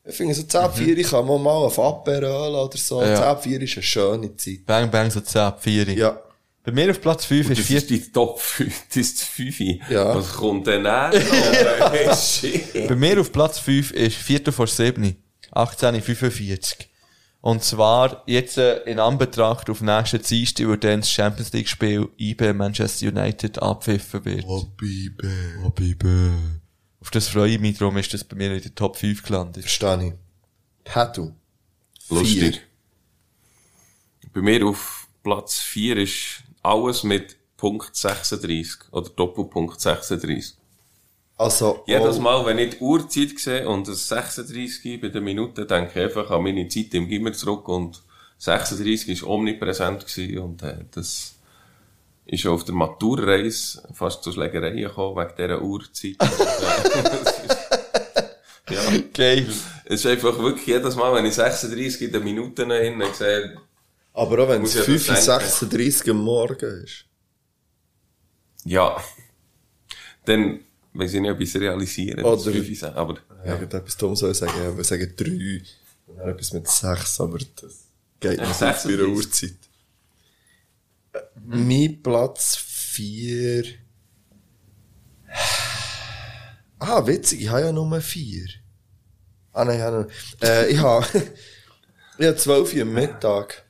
Ich 0.04 0.16
finde 0.16 0.34
so 0.34 0.42
10, 0.42 0.70
4, 0.72 0.98
ich 0.98 1.10
kann 1.10 1.26
mal 1.26 1.38
mal 1.38 1.50
auf 1.50 1.78
Aperol 1.78 2.54
oder 2.54 2.76
so. 2.76 3.02
Ja. 3.02 3.36
10, 3.36 3.58
4 3.58 3.62
ist 3.62 3.76
eine 3.76 3.82
schöne 3.82 4.36
Zeit. 4.36 4.64
Bang, 4.66 4.90
bang, 4.90 5.10
so 5.10 5.20
10, 5.20 5.52
4. 5.58 5.92
Ja. 5.92 6.22
Bei 6.70 6.76
mir 6.84 6.90
auf 6.92 7.00
Platz 7.00 7.24
5 7.24 7.50
ist 7.50 7.58
Das 7.58 7.66
4. 7.66 7.76
ist 7.78 7.90
die 7.90 8.12
Top 8.12 8.40
5, 8.40 8.86
das 8.88 8.96
ist 8.96 9.38
die 9.38 9.50
5. 9.50 9.90
Ja. 9.90 10.14
Was 10.14 10.32
kommt 10.34 10.68
denn 10.68 10.84
shit. 12.16 12.88
Bei 12.88 12.94
mir 12.94 13.20
auf 13.20 13.32
Platz 13.32 13.58
5 13.58 13.90
ist 13.90 14.16
4. 14.16 14.52
vor 14.52 14.68
7. 14.68 15.16
18.45. 15.52 16.86
Und 17.40 17.64
zwar 17.64 18.22
jetzt 18.26 18.56
äh, 18.58 18.82
in 18.84 19.00
Anbetracht 19.00 19.68
auf 19.68 19.80
nächsten 19.80 20.22
Dienstag, 20.22 20.68
wo 20.68 20.76
dann 20.76 21.00
das 21.00 21.10
Champions 21.10 21.52
League 21.52 21.68
Spiel 21.68 22.08
IB 22.18 22.52
Manchester 22.52 23.08
United 23.08 23.60
abpfiffen 23.60 24.24
wird. 24.24 24.44
Oh, 24.46 24.64
Bibe. 24.76 25.28
Oh, 25.64 25.70
Bibe. 25.70 26.32
Auf 27.00 27.10
das 27.10 27.26
freue 27.28 27.52
ich 27.54 27.58
mich, 27.58 27.78
darum 27.78 27.96
ist 27.96 28.14
das 28.14 28.22
bei 28.22 28.36
mir 28.36 28.54
in 28.54 28.62
der 28.62 28.74
Top 28.76 28.96
5 28.96 29.22
gelandet. 29.24 29.64
Verstehe 29.64 30.08
ich. 30.08 30.12
Patu. 30.84 31.32
Lustig. 32.10 32.60
Bei 34.32 34.40
mir 34.40 34.64
auf 34.66 35.08
Platz 35.24 35.58
4 35.58 35.96
ist 35.96 36.44
alles 36.62 37.04
mit 37.04 37.36
Punkt 37.56 37.94
36 37.94 38.92
oder 38.92 39.10
Doppelpunkt 39.10 39.80
36. 39.80 40.56
Also, 41.36 41.82
Jedes 41.86 42.18
oh, 42.18 42.20
Mal, 42.20 42.44
wenn 42.44 42.58
ich 42.58 42.76
die 42.76 42.80
Uhrzeit 42.80 43.38
sehe 43.38 43.66
und 43.66 43.88
es 43.88 44.08
36 44.08 45.00
bei 45.00 45.08
den 45.08 45.24
Minuten, 45.24 45.66
denke 45.66 45.90
ich 45.94 46.04
einfach 46.04 46.30
an 46.30 46.42
meine 46.42 46.68
Zeit 46.68 46.92
im 46.92 47.08
Gimmer 47.08 47.32
zurück 47.32 47.66
und 47.68 48.02
36 48.38 49.22
war 49.22 49.30
omnipräsent 49.30 50.06
gewesen 50.06 50.38
und 50.38 50.62
äh, 50.62 50.84
das 50.90 51.34
ist 52.26 52.46
auf 52.46 52.64
der 52.64 52.74
Maturreise 52.74 53.82
fast 53.92 54.22
zu 54.22 54.32
Schlägereien 54.32 54.76
gekommen 54.76 55.16
wegen 55.16 55.34
dieser 55.36 55.62
Uhrzeit. 55.62 56.16
ja, 58.70 58.80
Geil. 59.14 59.46
es 59.84 60.00
ist 60.00 60.06
einfach 60.06 60.38
wirklich 60.38 60.66
jedes 60.66 60.96
Mal, 60.96 61.14
wenn 61.14 61.26
ich 61.26 61.34
36 61.34 62.02
in 62.02 62.12
den 62.12 62.24
Minuten 62.24 62.70
hin 62.70 63.02
sehe, 63.14 63.56
aber 64.20 64.44
auch 64.44 64.48
wenn 64.48 64.62
es 64.64 64.74
ich 64.76 65.06
ja 65.06 65.14
das 65.14 65.62
5.36 65.62 66.10
am 66.10 66.18
Morgen 66.22 66.84
ist. 66.84 67.04
ja, 68.64 68.96
dann 70.24 70.60
weiß 70.92 71.14
ich 71.14 71.20
nicht, 71.20 71.30
ob 71.30 71.40
ich 71.40 71.48
es 71.54 71.60
realisiere, 71.60 72.22
Oder- 72.22 72.54
ist, 72.54 72.84
aber 72.84 73.18
Ja, 73.44 73.56
ich 73.56 73.62
etwas 73.62 73.96
dumm 73.96 74.14
soll 74.16 74.32
ich 74.32 74.38
sagen, 74.38 74.52
ja, 74.62 74.76
wir 74.76 74.84
sagen 74.84 75.12
drei, 75.16 75.62
und 76.06 76.18
dann 76.18 76.28
etwas 76.28 76.52
mit 76.52 76.68
sechs, 76.68 77.20
aber 77.20 77.38
das 77.38 77.84
geht 78.20 78.38
Ja, 78.38 78.46
nicht 78.48 78.62
auf 78.62 78.84
ihre 78.84 79.06
und 79.06 79.16
Uhrzeit. 79.16 79.54
Äh, 81.12 81.20
Mein 81.46 82.02
Platz 82.02 82.56
vier. 82.56 83.64
Ah, 86.78 87.06
witzig, 87.06 87.42
ich 87.42 87.48
habe 87.48 87.60
ja 87.62 87.72
nur 87.72 88.00
vier. 88.00 88.46
Ah, 89.52 89.64
nein, 89.64 89.76
ich 89.78 89.82
habe 89.82 89.96
noch, 90.02 90.48
äh, 90.48 90.68
ich 90.70 90.78
habe, 90.78 91.06
ich 92.18 92.26
habe 92.26 92.36
zwölf 92.36 92.74
Uhr 92.74 92.82
am 92.82 92.92
Mittag. 92.92 93.64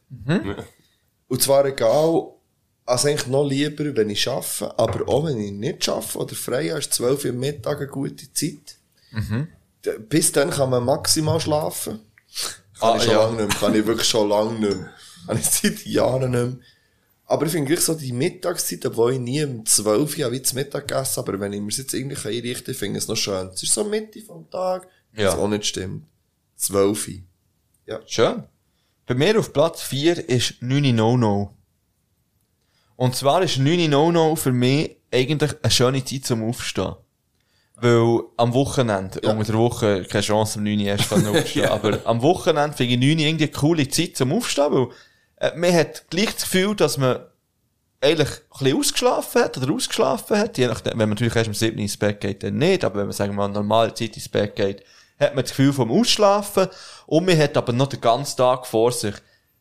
Und 1.29 1.43
zwar 1.43 1.65
egal, 1.67 2.33
also 2.87 3.09
eigentlich 3.09 3.27
noch 3.29 3.45
lieber, 3.47 3.95
wenn 3.97 4.11
ich 4.11 4.27
arbeite, 4.29 4.79
aber 4.79 5.09
auch 5.09 5.25
wenn 5.27 5.39
ich 5.41 5.53
nicht 5.53 5.89
arbeite 5.89 6.19
oder 6.19 6.35
frei 6.35 6.69
habe, 6.71 6.81
ist 6.81 6.93
12 6.95 7.27
Uhr 7.27 7.33
Mittag 7.33 7.79
eine 7.79 7.87
gute 7.87 8.33
Zeit. 8.33 8.77
D- 9.85 9.99
Bis 10.09 10.33
dann 10.33 10.51
kann 10.51 10.71
man 10.71 10.85
maximal 10.85 11.41
schlafen. 11.41 12.01
Kann 12.79 12.95
Ah, 12.95 12.97
ich 12.97 13.03
schon 13.05 13.13
ja. 13.13 13.23
lange 13.25 13.37
nicht 13.37 13.49
mehr, 13.49 13.59
kann 13.59 13.75
ich 13.75 13.87
wirklich 13.87 14.09
schon 14.09 14.29
lange 14.29 14.53
nicht 14.59 14.77
mehr. 14.77 14.91
Kann 15.27 15.39
ich 15.39 15.47
seit 15.47 15.85
Jahren 15.87 16.31
nicht 16.31 16.41
mehr. 16.59 16.59
Aber 17.27 17.47
ich 17.47 17.53
finde 17.53 17.69
wirklich 17.69 17.85
so 17.87 17.95
die 17.95 18.13
Mittagszeit, 18.13 18.85
obwohl 18.87 19.13
ich 19.13 19.19
nie 19.21 19.45
um 19.45 19.65
12 19.65 20.19
Uhr 20.19 20.33
wie 20.33 20.43
zu 20.43 20.55
Mittag 20.57 20.89
gegessen 20.89 21.21
aber 21.21 21.39
wenn 21.39 21.53
ich 21.53 21.61
mir 21.61 21.69
es 21.69 21.77
jetzt 21.77 21.95
irgendwie 21.95 22.17
einrichten 22.29 22.67
kann, 22.67 22.75
finde 22.75 22.99
ich 22.99 23.05
es 23.05 23.09
noch 23.09 23.17
schön. 23.17 23.49
Es 23.55 23.63
ist 23.63 23.73
so 23.73 23.85
Mitte 23.85 24.21
vom 24.23 24.51
Tag, 24.51 24.89
Ja. 25.15 25.29
was 25.29 25.35
auch 25.39 25.49
nicht 25.49 25.67
stimmt. 25.67 26.07
12 26.57 27.09
Uhr. 27.09 28.01
Schön. 28.07 28.43
Bei 29.11 29.17
mir 29.17 29.41
auf 29.41 29.53
Platz 29.53 29.83
4 29.83 30.29
ist 30.29 30.63
9 30.63 30.95
No-No. 30.95 31.57
Und 32.95 33.17
zwar 33.17 33.43
ist 33.43 33.59
9 33.59 33.91
No-No 33.91 34.37
für 34.37 34.53
mich 34.53 34.99
eigentlich 35.13 35.51
eine 35.61 35.71
schöne 35.73 36.05
Zeit 36.05 36.27
zum 36.27 36.49
Aufstehen. 36.49 36.95
Weil 37.75 38.21
am 38.37 38.55
Wochenende, 38.55 39.21
unter 39.23 39.43
der 39.43 39.59
Woche 39.59 40.05
keine 40.05 40.23
Chance 40.23 40.61
am 40.61 40.65
9 40.65 40.79
Uhr 40.79 40.87
erst 40.87 41.13
aufstehen, 41.27 41.71
aber 41.71 41.99
am 42.05 42.23
Wochenende 42.23 42.77
finde 42.77 42.95
ich 42.95 43.01
9 43.01 43.19
Uhr 43.19 43.27
irgendwie 43.27 43.45
eine 43.47 43.53
coole 43.53 43.89
Zeit 43.89 44.17
zum 44.17 44.33
Aufstehen, 44.33 44.71
weil 44.71 44.89
äh, 45.39 45.57
man 45.57 45.75
hat 45.75 46.09
gleich 46.09 46.33
das 46.33 46.45
Gefühl, 46.45 46.77
dass 46.77 46.97
man 46.97 47.19
eigentlich 48.01 48.29
ein 48.31 48.59
bisschen 48.61 48.79
ausgeschlafen 48.79 49.43
hat 49.43 49.59
oder 49.59 49.75
ausgeschlafen 49.75 50.39
hat, 50.39 50.57
je 50.57 50.69
nachdem, 50.69 50.93
wenn 50.93 51.09
man 51.09 51.17
natürlich 51.17 51.35
erst 51.35 51.49
um 51.49 51.55
7 51.55 51.77
Uhr 51.77 51.83
ins 51.83 51.97
Bett 51.97 52.21
geht, 52.21 52.45
dann 52.45 52.59
nicht, 52.59 52.85
aber 52.85 53.01
wenn 53.01 53.07
man, 53.07 53.13
sagen 53.13 53.33
wir 53.33 53.39
mal, 53.39 53.49
normale 53.49 53.93
Zeit 53.93 54.15
ins 54.15 54.29
Bett 54.29 54.55
geht, 54.55 54.85
hat 55.21 55.35
man 55.35 55.45
das 55.45 55.51
Gefühl 55.51 55.73
vom 55.73 55.91
Ausschlafen 55.91 56.69
und 57.07 57.27
man 57.27 57.39
hat 57.39 57.57
aber 57.57 57.73
noch 57.73 57.89
den 57.89 58.01
ganzen 58.01 58.39
Tag 58.39 58.67
vor 58.67 58.91
sich. 58.91 59.15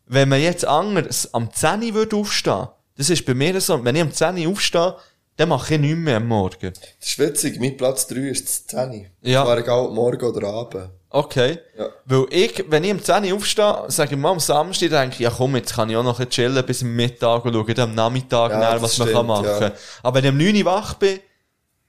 Wenn 0.05 0.29
man 0.29 0.41
jetzt 0.41 0.65
anders 0.65 1.33
am 1.33 1.53
10 1.53 1.83
Uhr 1.83 1.93
würde 1.93 2.15
aufstehen, 2.15 2.69
das 2.97 3.09
ist 3.09 3.25
bei 3.25 3.33
mir 3.33 3.59
so, 3.61 3.83
wenn 3.83 3.95
ich 3.95 4.01
am 4.01 4.11
10 4.11 4.37
Uhr 4.39 4.51
aufstehe, 4.51 4.95
dann 5.37 5.49
mache 5.49 5.75
ich 5.75 5.79
nichts 5.79 5.97
mehr 5.97 6.17
am 6.17 6.27
Morgen. 6.27 6.73
Das 6.99 7.09
ist 7.09 7.19
witzig, 7.19 7.59
mein 7.59 7.77
Platz 7.77 8.07
3 8.07 8.15
ist 8.15 8.45
das 8.45 8.67
10. 8.67 9.09
Ja. 9.21 9.45
War 9.45 9.57
egal, 9.57 9.85
ob 9.85 9.93
morgen 9.93 10.25
oder 10.25 10.47
Abend. 10.47 10.89
Okay. 11.11 11.59
Ja. 11.77 11.89
Weil 12.05 12.25
ich, 12.29 12.65
wenn 12.67 12.83
ich 12.83 12.91
am 12.91 13.01
10 13.01 13.25
Uhr 13.25 13.37
aufstehe, 13.37 13.85
sage 13.87 14.15
ich 14.15 14.19
mal 14.19 14.31
am 14.31 14.39
Samstag, 14.39 14.89
denke 14.89 15.15
ich, 15.15 15.19
ja 15.19 15.29
komm, 15.29 15.55
jetzt 15.55 15.73
kann 15.73 15.89
ich 15.89 15.95
auch 15.95 16.03
noch 16.03 16.19
ein 16.19 16.29
chillen 16.29 16.65
bis 16.65 16.81
am 16.81 16.95
Mittag 16.95 17.45
und 17.45 17.53
schauen 17.53 17.73
dann 17.73 17.89
am 17.89 17.95
Nachmittag 17.95 18.51
Ja, 18.51 18.59
nach, 18.59 18.73
das 18.73 18.81
was 18.83 18.97
man 18.97 19.07
stimmt, 19.07 19.17
kann 19.17 19.27
machen 19.27 19.61
ja. 19.61 19.71
Aber 20.03 20.15
wenn 20.15 20.25
ich 20.25 20.31
um 20.31 20.37
9 20.37 20.55
Uhr 20.57 20.65
wach 20.65 20.93
bin, 20.95 21.19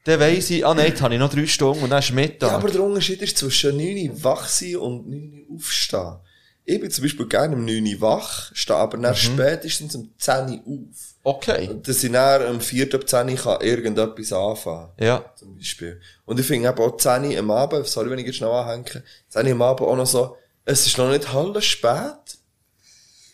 dann 0.04 0.20
weiss 0.20 0.50
ich, 0.50 0.64
ah 0.66 0.74
nein, 0.74 0.86
jetzt 0.88 1.02
habe 1.02 1.14
ich 1.14 1.20
noch 1.20 1.32
drei 1.32 1.46
Stunden 1.46 1.82
und 1.84 1.90
dann 1.90 1.98
ist 2.00 2.12
Mittag. 2.12 2.50
Ja, 2.50 2.56
aber 2.56 2.70
der 2.70 2.82
Unterschied 2.82 3.20
ist 3.22 3.36
zwischen 3.38 3.76
9 3.76 4.10
Uhr 4.10 4.24
wach 4.24 4.48
sein 4.48 4.76
und 4.76 5.08
9 5.08 5.46
Uhr 5.48 5.56
aufstehen. 5.56 6.16
Ich 6.64 6.80
bin 6.80 6.90
zum 6.90 7.02
Beispiel 7.02 7.26
gerne 7.26 7.56
um 7.56 7.64
9 7.64 7.84
Uhr 7.94 8.00
wach, 8.00 8.50
stehe 8.54 8.78
aber 8.78 8.96
Mhm. 8.98 9.02
dann 9.02 9.16
spätestens 9.16 9.94
um 9.96 10.10
10 10.18 10.62
Uhr 10.64 10.78
auf. 10.90 11.14
Okay. 11.22 11.68
Dass 11.82 12.02
ich 12.02 12.12
dann 12.12 12.46
um 12.54 12.60
4 12.60 12.94
ab 12.94 13.08
10 13.08 13.28
Uhr 13.30 13.36
kann 13.36 13.60
irgendetwas 13.60 14.32
anfangen 14.32 14.88
Ja. 14.98 15.24
zum 15.36 15.56
Beispiel. 15.56 16.00
Und 16.24 16.38
ich 16.40 16.46
finde 16.46 16.68
eben 16.68 16.78
auch 16.78 16.96
10 16.96 17.24
Uhr 17.32 17.38
am 17.38 17.50
Abend, 17.50 17.86
sorry, 17.86 18.10
wenn 18.10 18.18
ich 18.20 18.26
jetzt 18.26 18.36
schnell 18.36 18.50
anhänge, 18.50 19.02
10 19.28 19.46
Uhr 19.46 19.52
am 19.52 19.62
Abend 19.62 19.88
auch 19.88 19.96
noch 19.96 20.06
so, 20.06 20.36
es 20.64 20.86
ist 20.86 20.96
noch 20.98 21.10
nicht 21.10 21.32
halb 21.32 21.60
spät. 21.62 22.38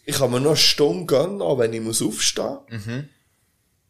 Ich 0.04 0.16
kann 0.18 0.30
mir 0.30 0.40
noch 0.40 0.50
eine 0.50 0.56
Stunde 0.56 1.04
gönnen, 1.06 1.42
auch 1.42 1.58
wenn 1.58 1.72
ich 1.72 1.80
muss 1.80 2.00
aufstehen. 2.02 2.58
Mhm. 2.70 3.08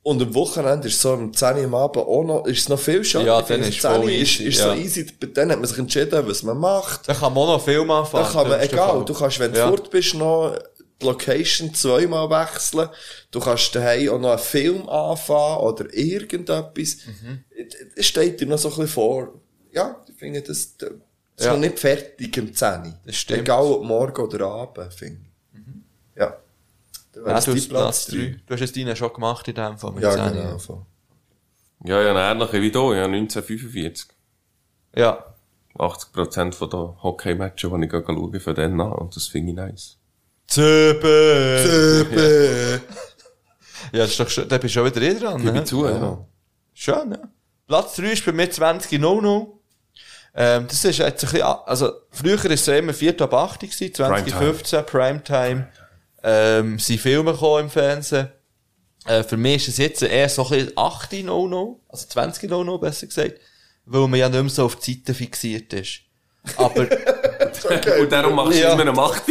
Und 0.06 0.22
am 0.22 0.32
Wochenende 0.36 0.86
ist 0.86 1.00
so 1.00 1.14
um 1.14 1.32
10 1.34 1.56
Uhr 1.56 1.64
am 1.64 1.74
Abend 1.74 1.96
auch 2.06 2.22
noch, 2.22 2.46
ist 2.46 2.60
es 2.60 2.68
noch 2.68 2.78
viel 2.78 3.02
schöner. 3.02 3.24
Ja, 3.26 3.42
dann 3.42 3.60
ist 3.62 3.80
10 3.80 3.90
Uhr 3.90 3.96
voll 4.02 4.10
ist, 4.12 4.38
easy, 4.38 4.44
ist 4.44 4.58
ja. 4.60 4.66
so 4.66 4.80
easy. 4.80 5.04
Dann 5.34 5.50
hat 5.50 5.58
man 5.58 5.66
sich 5.66 5.78
entschieden, 5.78 6.28
was 6.28 6.44
man 6.44 6.58
macht. 6.58 7.08
Da 7.08 7.12
kann 7.14 7.34
man 7.34 7.42
auch 7.42 7.56
noch 7.58 7.64
Film 7.64 7.90
anfangen. 7.90 8.24
Da 8.24 8.30
kann 8.30 8.48
man, 8.48 8.60
egal, 8.60 9.04
du 9.04 9.12
kannst, 9.12 9.40
wenn 9.40 9.52
du 9.52 9.58
Ja. 9.58 9.68
fort 9.68 9.90
bist, 9.90 10.14
noch 10.14 10.56
die 11.02 11.04
Location 11.06 11.74
zweimal 11.74 12.30
wechseln. 12.30 12.88
Du 13.32 13.40
kannst 13.40 13.74
daheim 13.74 14.10
auch 14.10 14.20
noch 14.20 14.30
einen 14.30 14.38
Film 14.38 14.88
anfangen 14.88 15.58
oder 15.58 15.92
irgendetwas. 15.92 16.98
Mhm. 17.06 17.44
Es 17.96 18.06
steht 18.06 18.40
dir 18.40 18.46
noch 18.46 18.58
so 18.58 18.68
ein 18.68 18.74
bisschen 18.76 18.86
vor. 18.88 19.34
Ja, 19.72 20.04
ich 20.08 20.14
finde, 20.14 20.40
das, 20.40 20.76
das 20.76 20.90
ist 21.36 21.46
Ja. 21.46 21.52
noch 21.52 21.58
nicht 21.58 21.80
fertig 21.80 22.36
im 22.36 22.54
10. 22.54 22.94
Das 23.04 23.16
stimmt. 23.16 23.38
Mhm. 23.40 23.44
Egal 23.44 23.64
ob 23.64 23.82
morgen 23.82 24.22
oder 24.22 24.46
abend, 24.46 24.94
finde. 24.94 25.25
Ja, 27.24 27.38
es 27.38 27.44
du 27.46 27.54
hast 27.54 27.68
Platz 27.68 28.06
3. 28.06 28.36
Du 28.46 28.54
hast 28.54 28.60
es 28.60 28.72
deinen 28.72 28.96
schon 28.96 29.12
gemacht 29.12 29.48
in 29.48 29.54
dem 29.54 29.78
Fall. 29.78 29.92
mit 29.92 30.02
Ja, 30.02 30.10
10. 30.12 30.32
genau. 30.34 30.58
voll. 30.58 30.84
Ja, 31.84 32.00
ja, 32.02 32.32
ähnlich 32.32 32.52
wie 32.52 32.70
du, 32.70 32.94
ja, 32.94 33.04
1945. 33.04 34.08
Ja. 34.94 35.24
80% 35.78 36.52
von 36.54 36.70
den 36.70 37.02
Hockey-Matchen, 37.02 37.80
die 37.80 37.86
ich 37.86 37.92
schaue, 37.92 38.40
von 38.40 38.54
denen 38.54 38.80
an. 38.80 38.92
Und 38.92 39.14
das 39.14 39.26
finde 39.28 39.50
ich 39.50 39.56
nice. 39.56 39.98
Zöbe. 40.46 41.10
Ja, 43.92 44.00
das 44.00 44.10
ist 44.10 44.20
doch 44.20 44.28
schon, 44.28 44.48
da 44.48 44.58
bist 44.58 44.74
du 44.74 44.80
schon 44.80 44.86
wieder 44.92 45.00
eh 45.02 45.14
dran, 45.14 45.40
Gebe 45.40 45.52
ne? 45.52 45.58
ich 45.60 45.64
zu, 45.66 45.86
ja. 45.86 46.18
Schön, 46.74 47.12
ja. 47.12 47.18
Platz 47.68 47.94
3 47.96 48.12
ist 48.12 48.24
bei 48.24 48.32
mir 48.32 48.50
20 48.50 48.98
No 49.00 49.20
No. 49.20 49.60
Ähm, 50.34 50.66
das 50.66 50.84
ist 50.84 50.98
jetzt 50.98 51.24
ein 51.24 51.30
bisschen, 51.30 51.42
also, 51.42 51.92
früher 52.10 52.44
ist 52.46 52.68
es 52.68 52.68
immer 52.68 52.92
4 52.92 53.20
ab 53.20 53.32
8 53.32 53.60
gewesen, 53.60 53.94
2015, 53.94 54.84
Primetime, 54.86 55.68
ähm, 56.28 56.78
sind 56.80 57.00
Filme 57.00 57.32
gekommen 57.32 57.64
im 57.64 57.70
Fernsehen. 57.70 58.28
Äh, 59.06 59.22
für 59.22 59.36
mich 59.36 59.62
ist 59.62 59.68
es 59.68 59.76
jetzt 59.78 60.02
eher 60.02 60.28
so 60.28 60.42
ein 60.44 60.50
bisschen 60.50 60.72
8 60.76 61.12
No 61.24 61.46
No, 61.46 61.80
also 61.88 62.06
20 62.08 62.50
No 62.50 62.64
No, 62.64 62.78
besser 62.78 63.06
gesagt, 63.06 63.34
weil 63.84 64.08
man 64.08 64.18
ja 64.18 64.28
nicht 64.28 64.40
mehr 64.40 64.50
so 64.50 64.64
auf 64.64 64.74
die 64.76 65.00
Zeiten 65.02 65.14
fixiert 65.14 65.72
ist. 65.72 66.00
Aber, 66.56 66.86
Und 68.00 68.12
darum 68.12 68.34
machst 68.34 68.54
du 68.54 68.60
Ja. 68.60 68.70
es 68.72 68.76
mit 68.76 68.88
einem 68.88 68.98
8. 68.98 69.22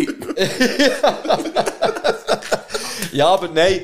ja, 3.11 3.27
aber 3.27 3.47
nein, 3.49 3.81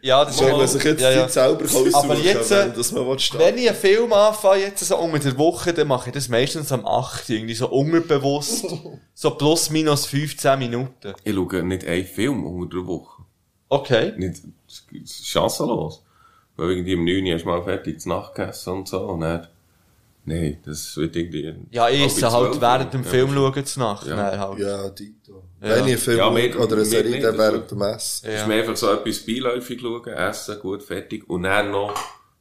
ja, 0.00 0.24
das 0.24 0.40
ist 0.40 0.42
man 0.42 0.68
sich 0.68 0.84
jetzt 0.84 1.00
ja, 1.00 1.10
ja. 1.10 1.28
Selber 1.28 1.64
aussuchen, 1.64 1.94
Aber 1.94 2.14
jetzt, 2.16 2.50
äh, 2.50 2.66
wenn 2.66 2.74
das 2.74 2.92
man. 2.92 3.06
Wenn 3.06 3.58
ich 3.58 3.68
einen 3.68 3.76
Film 3.76 4.12
anfange, 4.12 4.62
jetzt 4.62 4.84
so 4.84 4.96
unter 4.96 5.18
der 5.18 5.38
Woche, 5.38 5.72
dann 5.72 5.88
mache 5.88 6.10
ich 6.10 6.14
das 6.14 6.28
meistens 6.28 6.70
am 6.72 6.86
8. 6.86 7.28
Irgendwie 7.30 7.54
so 7.54 7.68
unterbewusst. 7.68 8.66
so 9.14 9.30
plus 9.32 9.70
minus 9.70 10.06
15 10.06 10.58
Minuten. 10.58 11.14
Ich 11.24 11.34
schaue 11.34 11.62
nicht 11.62 11.86
einen 11.86 12.04
Film 12.04 12.44
unter 12.44 12.76
der 12.76 12.86
Woche. 12.86 13.22
Okay. 13.68 14.12
Nicht, 14.16 14.42
das 14.66 14.84
ist 14.92 15.26
chancenlos. 15.26 16.02
Weil 16.56 16.70
irgendwie 16.70 16.94
um 16.94 17.04
9 17.04 17.24
Uhr 17.26 17.34
hast 17.34 17.42
du 17.42 17.48
mal 17.48 17.62
fertig 17.62 18.00
zu 18.00 18.08
Nacht 18.08 18.34
gegessen 18.34 18.70
und 18.70 18.88
so. 18.88 19.00
Und 19.00 19.20
dann, 19.20 19.46
nee, 20.28 20.58
das 20.64 20.96
wird 20.96 21.16
irgendwie... 21.16 21.54
Ja, 21.70 21.88
ich 21.88 21.98
halb 22.00 22.10
esse 22.10 22.30
halt 22.32 22.46
12 22.52 22.60
während 22.60 22.94
dem 22.94 23.02
ja. 23.02 23.08
Film 23.10 23.30
schauen 23.34 23.64
zu 23.66 23.80
Nacht. 23.80 24.06
Ja. 24.06 24.16
Nein, 24.16 24.38
halt. 24.38 24.58
Ja, 24.58 24.88
Dito. 24.90 25.42
Ja. 25.60 25.68
Wenn 25.70 25.84
ich 25.86 25.90
einen 25.92 25.98
Film 25.98 26.18
Ja, 26.18 26.24
schaue 26.24 26.34
mehr- 26.34 26.60
oder 26.60 26.72
eine 26.76 26.84
Serie, 26.84 27.20
dann 27.20 27.36
während 27.38 27.70
dem 27.70 27.82
Essen. 27.82 28.28
Es 28.28 28.40
ist 28.42 28.46
mir 28.46 28.54
einfach 28.54 28.76
so 28.76 28.92
etwas 28.92 29.18
beiläufig 29.26 29.80
schauen, 29.80 30.06
essen, 30.06 30.60
gut, 30.60 30.82
fertig. 30.82 31.28
Und 31.28 31.42
dann 31.42 31.70
noch 31.70 31.94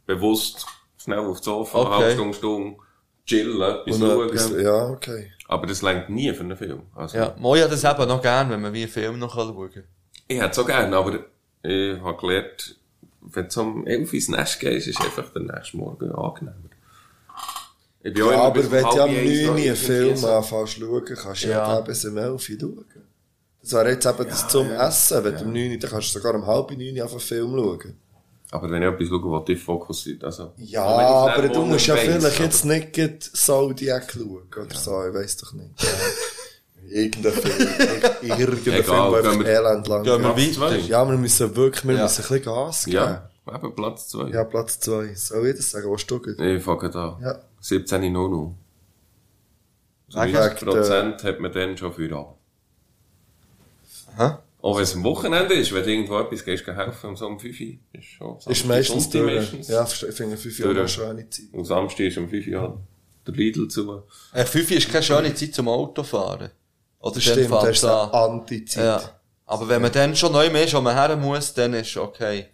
bewusst 0.06 0.66
schnell 0.98 1.20
aufs 1.20 1.44
Sofa, 1.44 1.80
Okay. 1.80 1.90
halbe 1.92 2.12
Stunde, 2.14 2.34
Stunde, 2.38 2.78
chillen, 3.26 3.62
etwas 3.62 3.96
Und 3.96 4.02
schauen. 4.08 4.28
etwas, 4.30 4.52
ja, 4.62 4.86
okay. 4.90 5.32
Aber 5.48 5.66
das 5.68 5.82
längt 5.82 6.10
nie 6.10 6.32
für 6.34 6.42
einen 6.44 6.58
Film. 6.58 6.82
Also, 6.96 7.18
Ja, 7.18 7.36
Moi 7.40 7.60
hat 7.62 7.72
das 7.72 7.84
eben 7.84 8.08
noch 8.08 8.22
gern, 8.22 8.50
wenn 8.50 8.62
man 8.62 8.74
wie 8.74 8.84
einen 8.84 8.92
Film 8.92 9.18
noch 9.20 9.34
schauen 9.34 9.72
kann. 9.74 9.84
Ich 10.28 10.38
hätte 10.40 10.50
es 10.52 10.60
auch 10.60 10.68
gerne, 10.68 10.96
aber 10.96 11.20
ich 11.64 12.00
habe 12.02 12.18
gelernt, 12.20 12.76
wenn 13.22 13.48
du 13.48 13.62
um 13.62 13.88
11 13.88 14.08
Uhr 14.10 14.14
ins 14.14 14.30
Nest 14.30 14.60
gehst, 14.60 14.88
ist 14.88 15.00
einfach 15.02 15.32
der 15.34 15.42
nächste 15.44 15.78
Morgen 15.78 16.12
angenehmer. 16.12 16.56
Ich 18.08 18.14
bin 18.14 18.26
Ja, 18.26 18.42
aber 18.42 18.72
wenn 18.72 18.84
du 18.84 18.90
am 18.90 18.98
halb 19.00 19.10
9 19.12 19.18
eins 19.18 19.42
noch 19.46 19.52
Uhr 19.54 19.58
einen 19.58 19.76
Film 19.76 20.26
anfängst 20.26 20.74
zu 20.74 20.80
schauen, 20.80 21.06
kannst 21.06 21.44
du 21.44 21.48
ja, 21.48 21.54
Ja. 21.58 21.74
ja 21.76 21.82
bis 21.82 22.06
um 22.06 22.18
11 22.18 22.32
Uhr 22.34 22.40
schauen. 22.60 22.86
Das 23.62 23.74
wäre 23.74 23.90
jetzt 23.92 24.06
eben 24.06 24.28
das 24.30 24.48
zum 24.48 24.72
Essen. 24.72 25.24
Wenn 25.24 25.36
du 25.36 25.44
um 25.44 25.54
9 25.54 25.72
Uhr, 25.72 25.78
dann 25.78 25.90
kannst 25.92 26.16
du 26.16 26.20
sogar 26.20 26.36
um 26.36 26.46
halb 26.48 26.72
9 26.72 26.80
Uhr 26.80 27.02
einfach 27.04 27.12
einen 27.12 27.20
Film 27.20 27.52
schauen. 27.58 27.98
Aber 28.52 28.72
wenn 28.72 28.82
ich 28.82 28.88
etwas 28.88 29.08
schaue, 29.10 29.32
was 29.40 29.46
dich 29.46 29.62
fokussiert, 29.62 30.24
also... 30.24 30.54
Ja, 30.56 31.28
ich 31.28 31.38
aber 31.38 31.50
du 31.50 31.66
musst 31.66 31.88
ja 31.88 31.98
vielleicht 31.98 32.26
aber- 32.26 32.44
jetzt 32.46 32.64
nicht 32.64 33.36
Zodiac 33.36 34.10
schauen 34.14 34.48
oder 34.56 34.76
so, 34.76 35.06
ich 35.06 35.14
weiss 35.14 35.36
doch 35.38 35.52
nicht. 35.54 35.70
Ja. 35.84 35.90
Irgendein 36.90 37.34
Film, 37.34 37.70
irgendein 38.22 38.58
Film, 38.58 38.64
gehen 38.64 38.74
einfach 38.76 39.46
elend 39.46 39.88
lang 39.90 40.04
Gehen 40.04 40.22
wir 40.24 40.34
geht. 40.36 40.58
weiter. 40.62 40.78
Ja, 40.78 41.06
wir 41.06 41.18
müssen 41.18 41.54
wirklich, 41.54 41.84
wir 41.86 41.96
Ja. 41.96 42.04
müssen 42.04 42.22
ein 42.22 42.28
bisschen 42.30 42.44
Gas 42.46 42.86
geben. 42.86 42.96
Ja, 42.96 43.30
eben 43.54 43.76
Platz 43.76 44.08
2. 44.08 44.30
Ja, 44.30 44.44
Platz 44.46 44.80
2. 44.80 45.14
Soll 45.16 45.48
ich 45.48 45.58
das 45.58 45.72
sagen? 45.72 45.92
Was 45.92 46.06
du 46.06 46.20
gut? 46.20 46.40
Ich 46.40 46.64
fange 46.64 46.90
da. 46.90 47.20
Ja. 47.22 47.40
17 47.60 48.12
noch 48.12 48.28
noch. 48.28 48.56
So 50.10 50.22
Wegen 50.22 50.34
90 50.34 50.60
Prozent 50.68 51.24
hat 51.24 51.40
man 51.40 51.52
dann 51.52 51.78
schon 51.78 51.94
für 51.94 52.16
ab. 52.16 52.38
Aha. 54.16 54.44
Auch 54.62 54.76
wenn 54.76 54.84
es 54.84 54.96
am 54.96 55.04
Wochenende 55.04 55.54
ist, 55.54 55.74
wenn 55.74 55.84
du 55.84 55.92
irgendwo 55.92 56.20
etwas 56.20 56.44
gehst, 56.44 56.66
geh 56.66 56.74
helfen, 56.74 57.10
um 57.10 57.16
so 57.16 57.28
um 57.28 57.40
5 57.40 57.60
Uhr. 57.60 57.68
Ist 57.94 58.06
schon. 58.06 58.38
Ist 58.48 58.66
meistens 58.66 59.10
durch. 59.10 59.36
meistens. 59.36 59.68
Ja, 59.68 59.84
ich 59.86 60.16
finde 60.16 60.38
5 60.38 60.60
Jahre 60.60 60.74
Durch. 60.74 61.00
eine 61.00 61.08
schöne 61.08 61.30
Zeit. 61.30 61.46
Und 61.52 61.66
Samstag 61.66 62.00
ist 62.06 62.18
um 62.18 62.28
5 62.30 62.48
Uhr 62.48 62.82
der 63.28 63.34
Lidl 63.34 63.68
zu. 63.68 64.04
Äh, 64.34 64.46
5 64.46 64.72
ist 64.72 64.90
keine 64.90 65.04
schöne 65.04 65.34
Zeit 65.34 65.54
zum 65.54 65.68
Autofahren. 65.68 66.52
Oder 67.00 67.22
Stimmt, 67.22 67.52
das 67.52 67.70
ist 67.70 67.86
eine 67.86 68.14
Anti-Zeit. 68.14 68.84
Ja. 68.84 69.20
Aber 69.46 69.70
wenn 69.70 69.82
man 69.82 69.92
dann 69.92 70.16
schon 70.16 70.34
neu 70.34 70.50
mehr 70.50 70.66
ist, 70.66 70.74
wo 70.74 70.82
man 70.82 70.96
her 70.96 71.16
muss, 71.16 71.54
dann 71.54 71.74
ist 71.74 71.90
es 71.90 71.98
okay. 71.98 72.48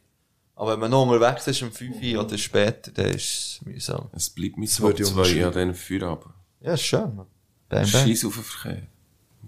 Aber 0.64 0.72
wenn 0.72 0.80
man 0.80 0.92
noch 0.92 1.06
unterwegs 1.06 1.46
ist 1.46 1.62
um 1.62 1.74
5 1.74 2.02
Uhr 2.02 2.24
oder 2.24 2.38
später, 2.38 2.90
dann 2.92 3.08
ist 3.08 3.26
es 3.26 3.60
mühsam. 3.66 4.10
Es 4.14 4.30
bleibt 4.30 4.58
mit 4.58 4.82
würde 4.82 5.04
Top 5.04 5.08
ich 5.08 5.14
2 5.14 5.20
unterschreiben. 5.20 5.44
an 5.44 5.52
diesen 5.52 5.76
Feierabend. 5.76 6.34
Ja, 6.62 6.74
ist 6.76 6.84
schön, 6.84 7.02
man. 7.02 7.28
Bang, 7.68 7.82
bang. 7.82 7.86
Scheiß 7.86 8.24
auf 8.24 8.36
den 8.36 8.44
Verkehr. 8.44 8.88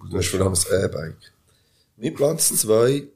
Du 0.10 0.18
hast 0.18 0.28
vor 0.28 0.42
allem 0.42 0.50
das 0.50 0.70
E-Bike. 0.70 1.34
Mein 1.96 2.14
Platz 2.16 2.54
2 2.54 3.08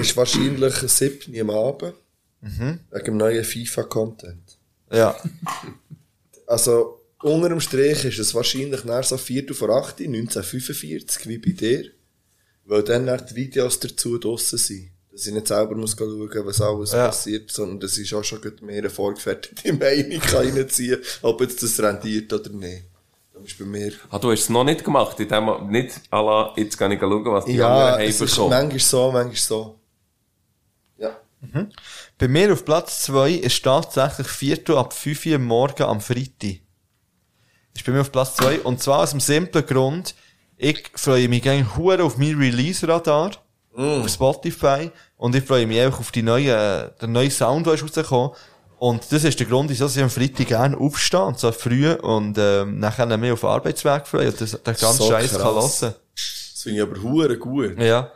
ist 0.00 0.16
wahrscheinlich 0.16 0.82
ein 0.82 0.88
7 0.88 1.40
am 1.40 1.50
Abend. 1.50 1.94
Mhm. 2.40 2.80
Wegen 2.90 3.04
dem 3.04 3.16
neuen 3.18 3.44
FIFA-Content. 3.44 4.58
Ja. 4.90 5.16
Also, 6.48 7.02
unter 7.20 7.50
dem 7.50 7.60
Strich 7.60 8.04
ist 8.04 8.18
es 8.18 8.34
wahrscheinlich 8.34 8.82
nach 8.82 9.04
so 9.04 9.16
Viertel 9.16 9.54
vor 9.54 9.70
8, 9.70 10.00
1945, 10.00 11.28
wie 11.28 11.38
bei 11.38 11.52
dir. 11.52 11.88
Weil 12.64 12.82
dann 12.82 13.06
dann 13.06 13.24
die 13.24 13.36
Videos 13.36 13.78
dazu 13.78 14.18
draussen 14.18 14.58
sind. 14.58 14.91
Dass 15.12 15.26
ich 15.26 15.34
nicht 15.34 15.46
selber 15.46 15.74
muss 15.74 15.94
schauen, 15.98 16.30
was 16.46 16.60
alles 16.60 16.92
Ja. 16.92 17.06
passiert, 17.06 17.50
sondern 17.50 17.80
dass 17.80 17.98
ich 17.98 18.14
auch 18.14 18.24
schon 18.24 18.40
mehr 18.62 18.78
eine 18.78 18.90
vorgefertigte 18.90 19.72
Meinung 19.74 20.20
kann 20.20 20.48
reinziehen 20.48 21.00
kann, 21.02 21.30
ob 21.30 21.40
jetzt 21.42 21.62
das 21.62 21.78
rendiert 21.80 22.32
oder 22.32 22.48
nicht. 22.50 22.84
Das 23.34 23.42
ist 23.44 23.58
bei 23.58 23.64
mir. 23.64 23.92
Ah, 24.10 24.18
du 24.18 24.30
hast 24.30 24.40
es 24.42 24.48
noch 24.48 24.64
nicht 24.64 24.84
gemacht, 24.84 25.18
in 25.20 25.28
dem, 25.28 25.68
nicht, 25.70 26.00
à 26.10 26.52
jetzt 26.56 26.78
kann 26.78 26.92
ich 26.92 27.00
schauen, 27.00 27.24
was 27.26 27.44
die 27.44 27.52
Ja, 27.56 27.68
anderen 27.94 28.08
es 28.08 28.16
haben 28.20 28.24
ist 28.26 28.34
bekommen. 28.34 28.50
manchmal 28.50 28.78
so, 28.78 29.12
manchmal 29.12 29.36
so. 29.36 29.78
Ja. 30.98 31.16
Bei 32.18 32.28
mir 32.28 32.52
auf 32.52 32.64
Platz 32.64 33.02
2 33.02 33.32
ist 33.32 33.62
tatsächlich 33.64 34.28
Viertel 34.28 34.76
ab 34.78 34.92
5 34.94 35.26
Uhr 35.26 35.38
Morgen 35.38 35.82
am 35.82 36.00
Freitag. 36.00 36.60
Ist 37.74 37.84
bei 37.84 37.92
mir 37.92 38.02
auf 38.02 38.12
Platz 38.12 38.36
2. 38.36 38.60
Und 38.60 38.80
zwar 38.82 39.00
aus 39.00 39.10
dem 39.10 39.20
simplen 39.20 39.66
Grund, 39.66 40.14
ich 40.56 40.88
freue 40.94 41.28
mich 41.28 41.42
gerne 41.42 41.66
auf 42.04 42.16
mein 42.18 42.38
Release-Radar. 42.38 43.32
Auf 43.74 44.08
Spotify. 44.08 44.90
Und 45.16 45.34
ich 45.34 45.44
freue 45.44 45.66
mich 45.66 45.80
auch 45.82 45.98
auf 45.98 46.10
die 46.10 46.22
neue, 46.22 46.92
den 47.00 47.12
neuen 47.12 47.30
Sound, 47.30 47.66
der 47.66 47.74
ist 47.74 47.82
rausgekommen. 47.82 48.32
Und 48.78 49.00
das 49.10 49.22
ist 49.22 49.38
der 49.38 49.46
Grund, 49.46 49.70
wieso 49.70 49.86
ich 49.86 50.02
am 50.02 50.10
Freitag 50.10 50.48
gerne 50.48 50.76
aufstehe, 50.76 51.22
und 51.22 51.38
so 51.38 51.52
früh, 51.52 51.92
und, 51.92 52.36
ähm, 52.36 52.80
nachher 52.80 53.06
mich 53.16 53.30
auf 53.30 53.40
den 53.40 53.48
Arbeitsweg 53.48 54.08
freue, 54.08 54.28
und 54.28 54.40
das, 54.40 54.50
den 54.50 54.64
ganzen 54.64 54.92
So 54.96 55.08
Scheiß 55.08 55.32
kann 55.32 55.44
hören. 55.44 55.56
Das 55.56 56.62
finde 56.62 56.78
ich 56.78 56.82
aber 56.82 57.00
hure 57.00 57.38
gut. 57.38 57.78
Ja. 57.78 58.10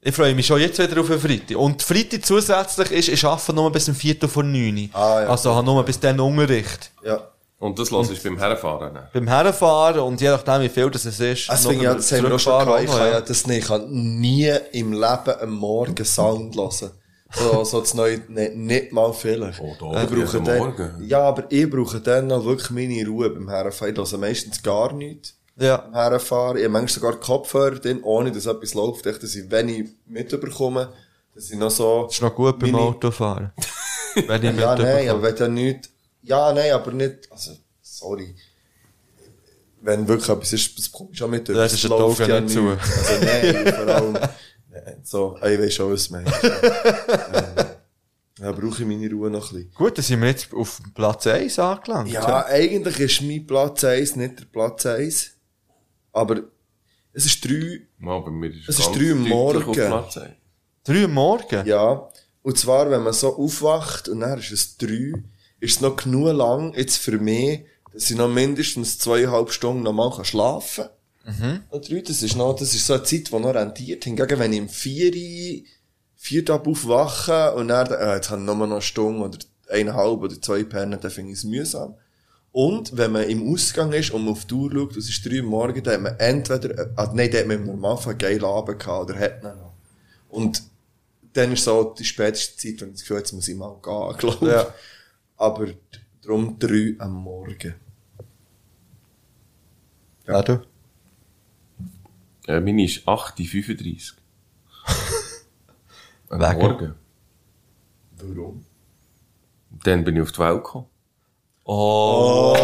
Ich 0.00 0.14
freue 0.14 0.34
mich 0.34 0.46
schon 0.46 0.60
jetzt 0.60 0.78
wieder 0.78 1.00
auf 1.00 1.08
den 1.08 1.20
Freitag. 1.20 1.56
Und 1.56 1.82
Freitag 1.82 2.24
zusätzlich 2.24 2.90
ist, 2.92 3.08
ich 3.08 3.24
arbeite 3.24 3.52
nur 3.52 3.70
bis 3.72 3.88
um 3.88 3.94
Viertel 3.94 4.28
vor 4.28 4.44
neun. 4.44 4.90
Ah, 4.92 5.22
ja. 5.22 5.28
Also 5.28 5.54
habe 5.54 5.66
nur 5.66 5.84
bis 5.84 5.98
dann 5.98 6.18
Unterricht. 6.20 6.90
Ja. 7.04 7.31
Und 7.62 7.78
das 7.78 7.90
lasse 7.92 8.12
ich 8.12 8.22
beim 8.22 8.38
Herfahren. 8.38 8.98
Beim 9.12 9.28
Herfahren 9.28 10.00
und 10.00 10.20
je 10.20 10.30
nachdem 10.30 10.62
wie 10.62 10.68
viel 10.68 10.90
das 10.90 11.04
es 11.04 11.20
ist. 11.20 11.48
Finde 11.50 11.74
ich, 11.76 11.82
ja, 11.82 11.94
das 11.94 12.10
haben 12.10 12.24
wir 12.24 12.34
auch 12.34 12.38
schon 12.40 12.64
gehabt. 12.64 12.82
Ich 12.82 12.90
kann 12.90 13.06
ja 13.12 13.20
das 13.20 13.46
nicht. 13.46 13.58
Ich 13.60 13.68
kann 13.68 13.88
nie 13.88 14.52
im 14.72 14.92
Leben 14.92 15.34
am 15.40 15.50
Morgen 15.52 16.04
Sound 16.04 16.56
hören. 16.56 16.90
So, 17.34 17.64
so 17.64 17.80
das 17.80 17.94
neue, 17.94 18.18
nicht, 18.28 18.56
nicht 18.56 18.92
mal 18.92 19.12
vielleicht. 19.12 19.60
Oh, 19.60 19.74
da, 19.78 20.02
ich 20.02 20.10
brauche 20.10 20.40
dann, 20.42 20.58
Morgen. 20.58 21.04
ja, 21.06 21.20
aber 21.20 21.44
ich 21.50 21.70
brauche 21.70 22.00
dann 22.00 22.26
noch 22.26 22.44
wirklich 22.44 22.70
meine 22.70 23.06
Ruhe 23.06 23.30
beim 23.30 23.48
Herfahren. 23.48 23.94
Ich 23.94 24.10
höre 24.12 24.18
meistens 24.18 24.60
gar 24.62 24.92
nichts. 24.92 25.34
Ja. 25.56 25.84
am 25.84 25.94
Herfahren. 25.94 26.56
Ich 26.56 26.64
habe 26.64 26.72
manchmal 26.72 26.88
sogar 27.12 27.20
Kopfhörer 27.20 27.76
drin, 27.76 28.00
ohne 28.02 28.32
dass 28.32 28.46
etwas 28.46 28.74
läuft, 28.74 29.06
echt, 29.06 29.22
dass 29.22 29.34
ich, 29.36 29.48
wenn 29.50 29.68
ich 29.68 29.88
mitbekomme, 30.06 30.88
dass 31.34 31.48
ich 31.50 31.56
noch 31.58 31.70
so... 31.70 32.04
Das 32.06 32.14
ist 32.14 32.22
noch 32.22 32.34
gut 32.34 32.58
beim 32.58 32.72
meine- 32.72 32.84
Autofahren. 32.86 33.52
Wenn 34.26 34.42
ich 34.42 34.58
Ja, 34.58 34.74
nein, 34.74 34.78
mitbekomme. 34.78 35.10
aber 35.10 35.22
wenn 35.22 35.36
dann 35.36 35.54
nicht... 35.54 35.88
Ja, 36.22 36.52
nein, 36.52 36.72
aber 36.72 36.92
nicht... 36.92 37.30
Also, 37.30 37.52
sorry. 37.80 38.34
Wenn 39.80 40.06
wirklich 40.06 40.28
etwas 40.28 40.52
ist, 40.52 40.78
das 40.78 40.90
ich 41.10 41.18
schon 41.18 41.30
mit. 41.30 41.48
Das 41.48 41.56
Es 41.56 41.72
ist 41.74 41.84
die 41.84 41.88
läuft 41.88 42.20
Augen 42.22 42.44
nicht 42.44 42.54
zu. 42.54 42.68
Also 42.68 43.24
nein, 43.24 43.74
vor 43.74 43.86
allem... 43.88 44.12
nein, 44.12 45.00
So, 45.02 45.36
ich 45.38 45.58
weiß 45.58 45.74
schon, 45.74 45.92
was 45.92 46.10
ähm, 46.10 46.24
ja, 48.38 48.52
brauche 48.52 48.82
ich 48.82 48.86
meine 48.88 49.10
Ruhe 49.10 49.30
noch 49.30 49.50
ein 49.50 49.56
bisschen. 49.56 49.74
Gut, 49.74 49.98
dann 49.98 50.04
sind 50.04 50.20
wir 50.20 50.28
jetzt 50.28 50.52
auf 50.54 50.80
Platz 50.94 51.26
1 51.26 51.58
angelangt. 51.58 52.12
Ja, 52.12 52.46
eigentlich 52.46 53.00
ist 53.00 53.22
mein 53.22 53.44
Platz 53.46 53.82
1 53.82 54.14
nicht 54.16 54.38
der 54.38 54.44
Platz 54.44 54.86
1. 54.86 55.30
Aber 56.12 56.42
es 57.12 57.26
ist 57.26 57.44
3... 57.44 57.80
Mal, 57.98 58.20
bei 58.20 58.30
mir 58.30 58.50
ist 58.50 58.68
Es 58.68 58.78
ist 58.78 58.86
ganz 58.86 58.98
drei 58.98 59.12
am 59.12 59.24
deutlich 59.24 59.62
auf 59.62 59.66
Morgen. 59.76 59.88
Platz 59.88 60.16
eins. 60.18 60.34
3 60.84 61.02
Uhr 61.02 61.08
morgen? 61.08 61.66
Ja. 61.66 62.08
Und 62.42 62.58
zwar, 62.58 62.90
wenn 62.90 63.02
man 63.02 63.12
so 63.12 63.36
aufwacht 63.36 64.08
und 64.08 64.20
dann 64.20 64.38
ist 64.38 64.50
es 64.50 64.76
drei, 64.76 65.12
ist 65.62 65.76
es 65.76 65.80
noch 65.80 65.96
genug 65.96 66.34
lang, 66.34 66.74
jetzt 66.74 66.98
für 66.98 67.18
mich, 67.18 67.64
dass 67.92 68.10
ich 68.10 68.16
noch 68.16 68.28
mindestens 68.28 68.98
zweieinhalb 68.98 69.52
Stunden 69.52 69.84
noch 69.84 69.92
mal 69.92 70.10
kann 70.10 70.24
schlafen 70.24 70.86
kann. 71.24 71.64
Und 71.70 71.88
drei, 71.88 72.00
das 72.00 72.22
ist 72.22 72.36
noch, 72.36 72.56
das 72.56 72.74
ist 72.74 72.84
so 72.84 72.94
eine 72.94 73.04
Zeit, 73.04 73.30
die 73.30 73.38
noch 73.38 73.54
rentiert. 73.54 74.02
Hingegen, 74.02 74.38
wenn 74.40 74.52
ich 74.52 74.58
im 74.58 74.68
vier, 74.68 75.12
vier 76.16 76.44
Tage 76.44 76.68
aufwache 76.68 77.54
und 77.54 77.68
dann, 77.68 77.92
äh, 77.92 78.16
jetzt 78.16 78.30
habe 78.30 78.40
ich 78.40 78.46
nur 78.46 78.56
noch 78.56 78.70
eine 78.72 78.82
Stunde 78.82 79.24
oder 79.24 79.38
eineinhalb 79.70 80.20
oder 80.20 80.40
zwei 80.40 80.64
Pernen, 80.64 80.98
dann 81.00 81.10
finde 81.12 81.30
ich 81.30 81.38
es 81.38 81.44
mühsam. 81.44 81.94
Und 82.50 82.96
wenn 82.96 83.12
man 83.12 83.28
im 83.28 83.52
Ausgang 83.52 83.92
ist 83.92 84.10
und 84.10 84.24
man 84.24 84.32
auf 84.32 84.44
die 84.44 84.54
Uhr 84.54 84.72
schaut, 84.72 84.96
es 84.96 85.08
ist 85.08 85.24
drei 85.24 85.40
Uhr 85.42 85.48
morgens, 85.48 85.84
dann 85.84 85.94
hat 85.94 86.02
man 86.02 86.18
entweder, 86.18 86.76
äh, 86.76 86.88
ah, 86.96 87.12
nein, 87.14 87.30
dann 87.30 87.40
hat 87.40 87.46
man 87.46 87.56
im 87.58 87.66
Normalfall 87.66 88.14
einen 88.14 88.18
geilen 88.18 88.44
Abend 88.44 88.80
gehabt 88.80 89.10
oder 89.10 89.20
hat 89.20 89.44
man 89.44 89.56
noch. 89.58 89.74
Und 90.28 90.60
dann 91.34 91.52
ist 91.52 91.62
so 91.62 91.94
die 91.96 92.04
späteste 92.04 92.56
Zeit, 92.56 92.80
wenn 92.80 92.88
ich 92.88 92.94
das 92.94 93.02
Gefühl 93.02 93.18
jetzt 93.18 93.32
muss 93.32 93.46
ich 93.46 93.56
mal 93.56 93.76
gehen, 93.80 94.16
glaube 94.18 94.46
ich. 94.46 94.52
Ja. 94.52 94.74
Aber 95.42 95.66
darum 96.22 96.56
drei 96.56 96.94
am 97.00 97.14
Morgen. 97.14 97.74
Ja, 100.24 100.40
du? 100.40 100.64
Äh, 102.46 102.60
meine 102.60 102.84
ist 102.84 103.08
8.35 103.08 104.12
Am 106.28 106.40
Wegen? 106.40 106.60
Morgen. 106.60 106.94
Warum? 108.18 108.64
Dann 109.82 110.04
bin 110.04 110.14
ich 110.14 110.22
auf 110.22 110.30
die 110.30 110.38
Welt 110.38 110.62
gekommen. 110.62 110.86
Oh. 111.64 112.54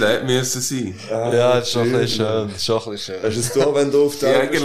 Der 0.00 0.08
hätte 0.08 0.24
müssen 0.26 0.60
sein. 0.60 0.94
Ja, 1.08 1.30
das 1.30 1.66
ist 1.68 1.72
schon 1.72 1.82
ein 1.82 1.92
bisschen 1.92 2.26
schön. 2.26 2.48
Das 2.48 2.56
ist 2.56 2.64
schon 2.64 2.82
ein 2.82 2.90
bisschen 2.90 3.14
schön. 3.14 3.22
Hast 3.24 3.36
du 3.36 3.40
es 3.40 3.52
da, 3.52 3.74
wenn 3.74 3.90
du 3.90 4.06
auf 4.06 4.14
Ich 4.14 4.20
der 4.20 4.40
Welt 4.40 4.50
bist? 4.50 4.64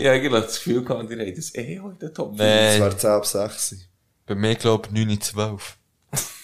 ich 0.00 0.06
habe 0.06 0.10
eigentlich 0.10 0.32
das 0.44 0.54
Gefühl 0.56 0.84
gehabt, 0.84 1.10
die 1.10 1.14
haben 1.18 1.34
das 1.36 1.54
eh 1.54 1.80
heute 1.80 2.06
in 2.06 2.14
Top 2.14 2.36
Das 2.36 2.46
Nein, 2.46 2.80
wäre 2.80 2.96
10 2.96 3.10
ab 3.10 3.26
6. 3.26 3.76
bei 4.26 4.34
mir 4.34 4.54
glaube 4.56 4.88
ich 4.92 5.06
9, 5.06 5.20
12. 5.20 5.76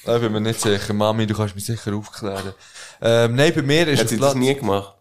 Da 0.04 0.18
bin 0.18 0.32
mir 0.32 0.40
nicht 0.40 0.60
sicher. 0.60 0.92
Mami, 0.94 1.26
du 1.26 1.34
kannst 1.34 1.54
mich 1.54 1.64
sicher 1.66 1.94
aufklären. 1.94 2.54
Ähm, 3.02 3.34
nein, 3.34 3.52
bei 3.54 3.62
mir 3.62 3.86
ist 3.88 4.00
Hat 4.00 4.08
sie 4.08 4.16
das 4.18 4.34
nie 4.34 4.54
gemacht? 4.54 4.94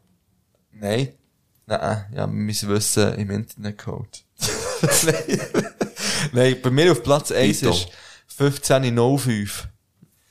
Nein. 0.72 1.14
Nein, 1.66 2.06
ja, 2.16 2.28
mein 2.28 2.48
Wissen 2.48 3.14
im 3.16 3.30
Internet 3.32 3.78
geholt. 3.78 4.24
Nein. 5.04 5.42
Nein, 6.32 6.58
bei 6.62 6.70
mir 6.70 6.92
auf 6.92 7.04
Platz 7.04 7.32
1 7.32 7.60
Dito. 7.60 7.72
ist 7.72 7.88
15.05. 8.40 9.66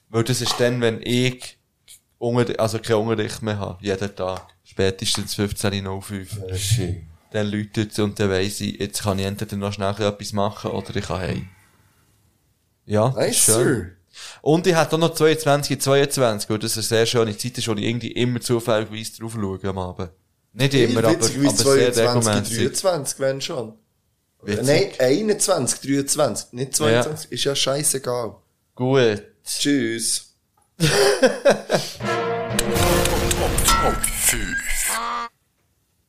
Weil 0.08 0.24
das 0.24 0.40
ist 0.40 0.54
dann, 0.58 0.80
wenn 0.80 1.00
ich 1.02 1.55
unter, 2.26 2.58
also 2.60 2.78
keinen 2.78 3.08
Unterricht 3.08 3.42
mehr 3.42 3.58
habe. 3.58 3.78
Jeden 3.84 4.14
Tag. 4.14 4.46
Spätestens 4.64 5.36
15.05. 5.36 6.54
Shit. 6.56 7.02
Dann 7.30 7.48
läutet 7.48 7.92
es 7.92 7.98
und 7.98 8.18
dann 8.18 8.30
weiss 8.30 8.60
ich, 8.60 8.78
jetzt 8.78 9.02
kann 9.02 9.18
ich 9.18 9.26
entweder 9.26 9.56
noch 9.56 9.72
schnell 9.72 9.94
etwas 10.00 10.32
machen 10.32 10.70
oder 10.70 10.94
ich 10.94 11.04
kann 11.04 11.20
heim. 11.20 11.48
Ja, 12.86 13.10
Nice, 13.10 13.36
schön. 13.36 13.54
Sir. 13.54 13.90
Und 14.42 14.66
ich 14.66 14.74
hatte 14.74 14.96
auch 14.96 15.00
noch 15.00 15.14
22, 15.14 15.80
22, 15.80 16.48
weil 16.48 16.58
das 16.58 16.74
eine 16.74 16.82
sehr 16.82 17.06
schöne 17.06 17.36
Zeit 17.36 17.58
ist, 17.58 17.68
wo 17.68 17.72
ich 17.72 17.84
irgendwie 17.84 18.12
immer 18.12 18.40
zufällig 18.40 19.16
drauf 19.18 19.32
schaue 19.34 19.60
am 19.64 19.78
Abend. 19.78 20.10
Nicht 20.52 20.74
immer, 20.74 21.00
aber, 21.00 21.08
aber 21.08 21.20
Witzig, 21.20 21.42
wie 21.42 21.48
sehr 21.48 21.92
22, 21.92 22.52
regelmäßig. 22.52 22.80
23, 22.80 23.20
wenn 23.20 23.40
schon. 23.40 23.74
Witzig. 24.42 24.66
Nein, 24.66 24.90
21, 24.98 25.80
23, 25.80 26.52
nicht 26.52 26.76
22. 26.76 27.32
Ist 27.32 27.44
ja 27.44 27.54
scheißegal. 27.54 28.36
Gut. 28.74 29.22
Tschüss. 29.44 30.34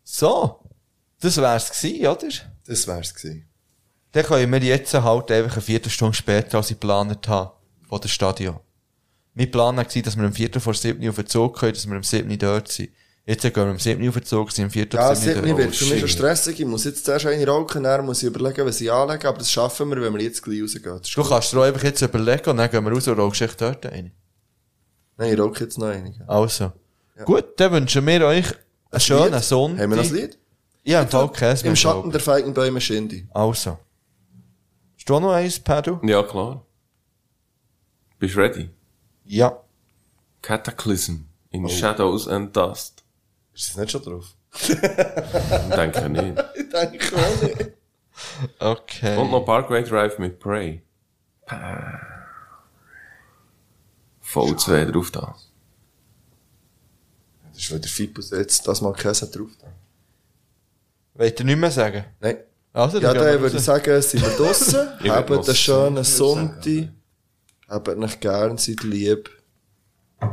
So. 0.04 0.60
Das 1.20 1.38
wär's 1.38 1.70
gewesen, 1.72 2.08
oder? 2.08 2.28
Das 2.66 2.88
wär's 2.88 3.14
gewesen. 3.14 3.48
Dann 4.12 4.26
können 4.26 4.52
wir 4.52 4.60
jetzt 4.60 4.94
halt 4.94 5.32
einfach 5.32 5.54
eine 5.54 5.62
Viertelstunde 5.62 6.16
später, 6.16 6.58
als 6.58 6.72
ich 6.72 6.80
geplant 6.80 7.28
habe, 7.28 7.52
von 7.88 8.02
der 8.02 8.08
Stadion. 8.10 8.60
Mein 9.34 9.52
Plan 9.52 9.78
war, 9.78 9.84
dass 9.84 10.18
wir 10.18 10.24
am 10.24 10.34
Viertel 10.34 10.60
vor 10.60 10.74
sieben 10.74 11.08
auf 11.08 11.16
den 11.16 11.28
Zug 11.28 11.60
können, 11.60 11.74
dass 11.74 11.88
wir 11.88 11.96
am 11.96 12.04
sieben 12.04 12.38
dort 12.40 12.72
sind. 12.72 12.90
Jetzt 13.26 13.42
gehen 13.44 13.54
wir 13.56 13.66
am 13.66 13.78
sieben 13.80 14.08
auf 14.08 14.16
den 14.16 14.24
Zug, 14.24 14.52
sind 14.52 14.66
am 14.66 14.72
Viertel 14.72 14.96
Ja, 14.98 15.04
vor 15.04 15.14
es 15.14 15.22
sieben 15.22 15.42
mir 15.42 15.48
dort. 15.50 15.58
wird 15.60 15.76
für 15.76 15.86
mich 15.86 16.00
schon 16.00 16.10
stressig. 16.10 16.60
Ich 16.60 16.66
muss 16.66 16.86
jetzt 16.86 17.06
zuerst 17.06 17.26
eine 17.26 17.46
rauchen, 17.46 17.84
dann 17.84 18.06
muss 18.06 18.24
ich 18.24 18.30
überlegen, 18.30 18.66
was 18.66 18.82
ich 18.82 18.92
anlege, 18.92 19.28
aber 19.28 19.38
das 19.38 19.52
schaffen 19.52 19.90
wir, 19.90 20.02
wenn 20.02 20.14
wir 20.16 20.22
jetzt 20.24 20.42
gleich 20.42 20.64
rausgehen. 20.64 20.84
Du 21.14 21.22
gut. 21.22 21.30
kannst 21.30 21.54
dir 21.54 21.60
auch 21.60 21.64
einfach 21.64 21.84
jetzt 21.84 22.02
überlegen 22.02 22.50
und 22.50 22.58
dann 22.58 22.72
gehen 22.72 22.84
wir 22.84 22.92
raus 22.92 23.08
und 23.08 23.20
rauchst 23.20 23.42
echt 23.42 23.62
dort 23.62 23.86
eine. 23.86 24.12
Nein, 25.18 25.34
ich 25.34 25.40
rauche 25.40 25.64
jetzt 25.64 25.78
noch 25.78 25.88
eine. 25.88 26.14
Also. 26.28 26.72
Gut, 27.26 27.60
dann 27.60 27.72
wünschen 27.72 28.06
wir 28.06 28.26
euch 28.26 28.46
einen 28.92 29.00
schönen 29.00 29.42
Sonntag. 29.42 29.84
Haben 29.84 29.90
wir 29.92 29.98
das 29.98 30.12
Lied? 30.12 30.38
Ja, 30.84 31.02
im 31.02 31.10
Fall 31.10 31.32
Käse. 31.32 31.68
Im 31.68 31.76
Schatten 31.76 32.12
der 32.12 32.22
Feigenbäume 32.22 32.80
Schindy. 32.80 33.28
Also. 33.34 33.78
Hast 34.96 35.10
du 35.10 35.16
auch 35.16 35.20
noch 35.20 35.34
eins, 35.34 35.60
Pedro? 35.60 36.00
Ja, 36.04 36.24
klar. 36.24 36.64
Bist 38.20 38.36
du 38.36 38.40
ready? 38.40 38.70
Ja. 39.26 39.58
Cataclysm 40.42 41.26
in 41.50 41.68
Shadows 41.68 42.28
and 42.28 42.56
Dust. 42.56 43.04
Ist 43.54 43.70
das 43.70 43.78
nicht 43.78 43.92
schon 43.92 44.04
drauf? 44.04 44.34
Denke 45.76 46.10
nicht. 46.10 46.44
Ich 46.56 46.70
denke 46.70 47.16
auch 47.16 47.42
nicht. 47.44 47.72
Okay. 48.60 49.16
Und 49.16 49.30
noch 49.30 49.46
Parkway 49.46 49.84
Drive 49.84 50.18
mit 50.18 50.40
Prey. 50.40 50.82
Voll 54.22 54.58
zwei 54.58 54.86
drauf 54.86 55.12
da. 55.12 55.36
Das 57.58 57.64
ist 57.64 57.74
wieder 57.74 57.88
Fipus 57.90 58.30
jetzt, 58.30 58.68
das 58.68 58.82
mal 58.82 58.94
Käse 58.94 59.26
drauf. 59.32 59.50
Wollt 61.16 61.40
ihr 61.40 61.46
nicht 61.48 61.58
mehr 61.58 61.72
sagen? 61.72 62.06
Nein. 62.20 62.38
Also, 62.72 63.00
Ja, 63.00 63.16
dann 63.16 63.42
würde 63.42 63.58
ich 63.58 63.64
sagen, 63.64 64.00
sind 64.00 64.22
wir 64.22 64.30
draussen. 64.38 64.88
Habt 65.10 65.32
einen 65.32 65.56
schönen 65.56 66.04
Sonntag. 66.04 66.90
Habt 67.68 67.88
euch 67.90 68.20
gern, 68.20 68.60
seid 68.60 68.84
lieb. 68.84 69.32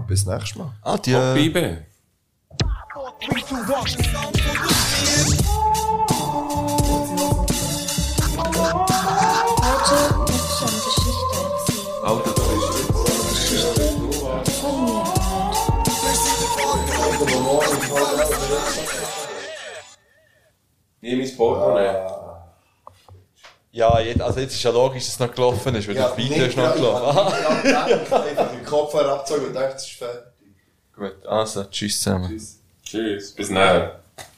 Bis 0.06 0.26
nächstes 0.26 0.54
Mal. 0.56 0.74
Adieu. 0.82 1.32
Bibe. 1.32 1.86
Heute 8.46 9.03
Nie 21.05 21.16
mein 21.16 21.36
Portemonnaie. 21.36 21.97
Ja, 23.73 24.00
jetzt, 24.00 24.23
also 24.23 24.41
jetzt 24.41 24.55
ist 24.55 24.62
ja 24.62 24.70
logisch, 24.70 25.05
dass 25.05 25.12
es 25.15 25.18
noch 25.18 25.34
gelaufen 25.34 25.74
ist, 25.74 25.86
weil 25.86 25.97
der 25.97 26.08
Beat 26.16 26.31
ist 26.31 26.57
noch 26.57 26.74
gelaufen. 26.74 27.18
Einfach 27.74 28.50
den 28.50 28.65
Kopf 28.65 28.94
herabgezogen 28.94 29.49
und 29.49 29.55
dachte, 29.55 29.76
es 29.76 29.83
ist 29.83 29.99
fertig. 29.99 30.33
Gut, 30.97 31.26
also, 31.26 31.65
tschüss 31.65 32.00
zusammen. 32.00 32.41
Tschüss. 32.83 33.34
Bis 33.34 33.50
nachher. 33.50 34.00